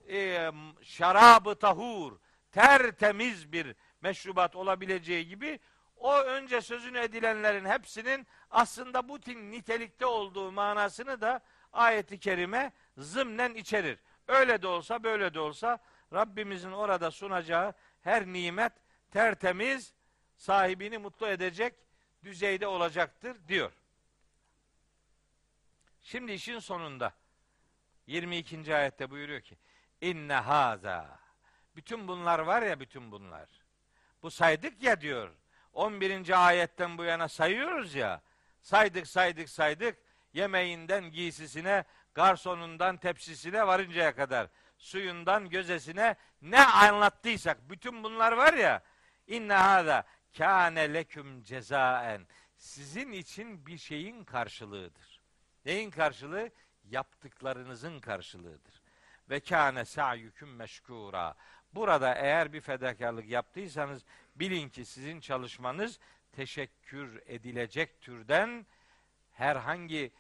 e, 0.10 0.52
şarabı 0.82 1.56
tahur, 1.56 2.18
tertemiz 2.52 3.52
bir 3.52 3.76
meşrubat 4.02 4.56
olabileceği 4.56 5.28
gibi 5.28 5.60
o 5.98 6.18
önce 6.18 6.61
sözünü 6.61 6.99
edilenlerin 6.99 7.65
hepsinin 7.65 8.28
aslında 8.52 9.10
bu 9.10 9.19
nitelikte 9.28 10.06
olduğu 10.06 10.52
manasını 10.52 11.22
da 11.22 11.41
ayeti 11.74 12.19
kerime 12.19 12.72
zımnen 12.98 13.53
içerir. 13.53 13.99
Öyle 14.28 14.61
de 14.61 14.68
olsa 14.68 15.03
böyle 15.03 15.34
de 15.34 15.40
olsa 15.40 15.80
Rabbimizin 16.14 16.72
orada 16.72 17.11
sunacağı 17.11 17.74
her 18.02 18.26
nimet 18.26 18.74
tertemiz, 19.11 19.94
sahibini 20.38 20.98
mutlu 20.98 21.28
edecek 21.28 21.74
düzeyde 22.24 22.68
olacaktır 22.68 23.38
diyor. 23.48 23.72
Şimdi 26.02 26.32
işin 26.32 26.60
sonunda 26.60 27.14
22. 28.07 28.76
ayette 28.76 29.10
buyuruyor 29.10 29.41
ki 29.41 29.57
inne 30.02 30.34
haza 30.34 31.19
bütün 31.76 32.07
bunlar 32.07 32.40
var 32.40 32.61
ya 32.61 32.80
bütün 32.80 33.11
bunlar. 33.11 33.66
Bu 34.23 34.31
saydık 34.31 34.84
ya 34.84 35.02
diyor. 35.02 35.30
11. 35.73 36.48
ayetten 36.48 36.98
bu 36.98 37.03
yana 37.03 37.27
sayıyoruz 37.27 37.95
ya. 37.95 38.22
Saydık 38.61 39.07
saydık 39.07 39.49
saydık. 39.49 39.98
Yemeğinden 40.34 41.11
giysisine, 41.11 41.84
garsonundan 42.14 42.98
tepsisine 42.98 43.68
varıncaya 43.68 44.15
kadar 44.15 44.48
suyundan 44.77 45.49
gözesine 45.49 46.15
ne 46.41 46.65
anlattıysak 46.65 47.69
bütün 47.69 48.03
bunlar 48.03 48.31
var 48.31 48.53
ya 48.53 48.84
inne 49.27 49.53
hâzâ 49.53 50.03
kâne 50.38 50.94
leküm 50.94 51.44
cezaen 51.44 52.27
sizin 52.57 53.11
için 53.11 53.65
bir 53.65 53.77
şeyin 53.77 54.23
karşılığıdır. 54.23 55.22
Neyin 55.65 55.91
karşılığı? 55.91 56.52
Yaptıklarınızın 56.84 57.99
karşılığıdır. 57.99 58.81
Ve 59.30 59.39
kâne 59.39 59.85
sa'yüküm 59.85 60.56
meşkûrâ. 60.56 61.35
Burada 61.78 62.14
eğer 62.16 62.54
bir 62.54 62.62
fedakarlık 62.62 63.30
yaptıysanız 63.30 64.06
bilin 64.36 64.70
ki 64.70 64.86
sizin 64.86 65.20
çalışmanız 65.20 65.99
teşekkür 66.32 67.22
edilecek 67.26 68.02
türden 68.02 68.66
herhangi 69.34 70.12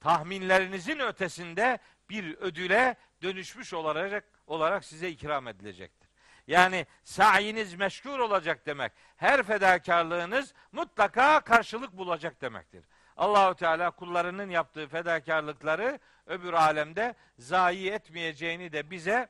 tahminlerinizin 0.00 0.98
ötesinde 0.98 1.78
bir 2.08 2.36
ödüle 2.36 2.96
dönüşmüş 3.22 3.74
olarak 3.74 4.24
olarak 4.46 4.84
size 4.84 5.08
ikram 5.08 5.48
edilecektir. 5.48 6.10
Yani 6.46 6.86
sayiniz 7.04 7.74
meşgul 7.74 8.18
olacak 8.18 8.66
demek. 8.66 8.92
Her 9.16 9.42
fedakarlığınız 9.42 10.54
mutlaka 10.72 11.40
karşılık 11.40 11.92
bulacak 11.92 12.40
demektir. 12.40 12.84
Allahu 13.16 13.54
Teala 13.54 13.90
kullarının 13.90 14.50
yaptığı 14.50 14.88
fedakarlıkları 14.88 15.98
öbür 16.26 16.52
alemde 16.52 17.14
zayi 17.38 17.90
etmeyeceğini 17.90 18.72
de 18.72 18.90
bize 18.90 19.28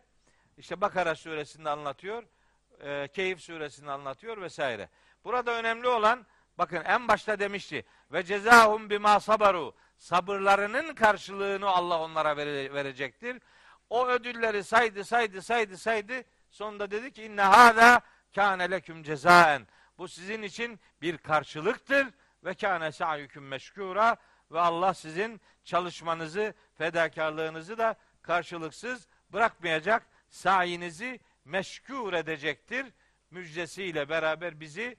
işte 0.57 0.81
Bakara 0.81 1.15
suresinde 1.15 1.71
anlatıyor, 1.71 2.23
e, 2.81 3.09
Keyif 3.09 3.41
suresinde 3.41 3.91
anlatıyor 3.91 4.41
vesaire. 4.41 4.89
Burada 5.25 5.53
önemli 5.53 5.89
olan 5.89 6.27
bakın 6.59 6.85
en 6.85 7.09
başta 7.09 7.39
demişti 7.39 7.85
ve 8.13 8.25
cezahum 8.25 8.91
bima 8.91 9.21
sabaru. 9.21 9.75
Sabırlarının 9.99 10.95
karşılığını 10.95 11.69
Allah 11.69 12.01
onlara 12.01 12.37
vere, 12.37 12.73
verecektir. 12.75 13.43
O 13.91 14.07
ödülleri 14.07 14.65
saydı 14.65 15.05
saydı 15.05 15.43
saydı 15.43 15.77
saydı. 15.79 16.25
Sonunda 16.51 16.91
dedi 16.91 17.13
ki 17.13 17.23
inne 17.23 17.43
hâzâ 17.43 18.01
kâne 18.35 18.71
leküm 18.71 19.03
cezaen 19.03 19.67
bu 19.99 20.09
sizin 20.09 20.43
için 20.43 20.81
bir 21.03 21.19
karşılıktır. 21.19 22.07
Ve 22.45 22.55
kâne 22.55 22.93
sa'yüküm 22.93 23.49
meşkûra 23.49 24.17
ve 24.51 24.61
Allah 24.61 24.95
sizin 24.95 25.41
çalışmanızı, 25.65 26.55
fedakarlığınızı 26.75 27.79
da 27.79 27.95
karşılıksız 28.23 29.09
bırakmayacak, 29.33 30.07
sayinizi 30.31 31.21
meşgûr 31.47 32.17
edecektir. 32.17 32.87
Müjdesiyle 33.31 34.09
beraber 34.09 34.61
bizi 34.61 34.97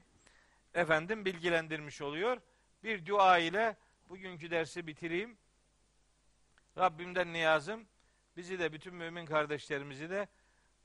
efendim 0.73 1.25
bilgilendirmiş 1.25 2.01
oluyor. 2.01 2.41
Bir 2.83 3.05
dua 3.05 3.37
ile 3.37 3.77
bugünkü 4.09 4.51
dersi 4.51 4.87
bitireyim. 4.87 5.37
Rabbimden 6.77 7.33
niyazım 7.33 7.85
bizi 8.37 8.59
de 8.59 8.73
bütün 8.73 8.95
mümin 8.95 9.25
kardeşlerimizi 9.25 10.09
de 10.09 10.27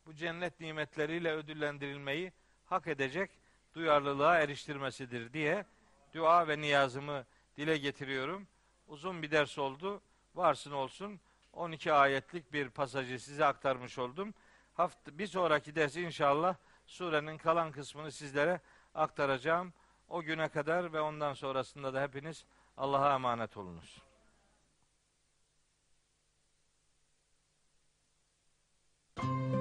bu 0.07 0.15
cennet 0.15 0.61
nimetleriyle 0.61 1.33
ödüllendirilmeyi 1.33 2.33
hak 2.65 2.87
edecek 2.87 3.31
duyarlılığa 3.75 4.39
eriştirmesidir 4.39 5.33
diye 5.33 5.67
dua 6.15 6.49
ve 6.49 6.61
niyazımı 6.61 7.27
dile 7.57 7.79
getiriyorum. 7.79 8.49
Uzun 8.89 9.23
bir 9.23 9.31
ders 9.31 9.59
oldu. 9.59 10.03
Varsın 10.35 10.73
olsun. 10.73 11.21
12 11.57 11.93
ayetlik 11.93 12.53
bir 12.53 12.71
pasajı 12.71 13.21
size 13.21 13.45
aktarmış 13.45 13.99
oldum. 13.99 14.35
Hafta, 14.75 15.19
bir 15.19 15.27
sonraki 15.27 15.75
ders 15.77 15.97
inşallah 15.97 16.57
surenin 16.87 17.39
kalan 17.39 17.73
kısmını 17.73 18.13
sizlere 18.13 18.61
aktaracağım. 18.95 19.73
O 20.09 20.23
güne 20.23 20.49
kadar 20.49 20.93
ve 20.93 21.01
ondan 21.01 21.33
sonrasında 21.33 21.95
da 21.95 22.03
hepiniz 22.03 22.45
Allah'a 22.77 23.15
emanet 23.15 23.57
olunuz. 23.57 24.03
Müzik 29.23 29.56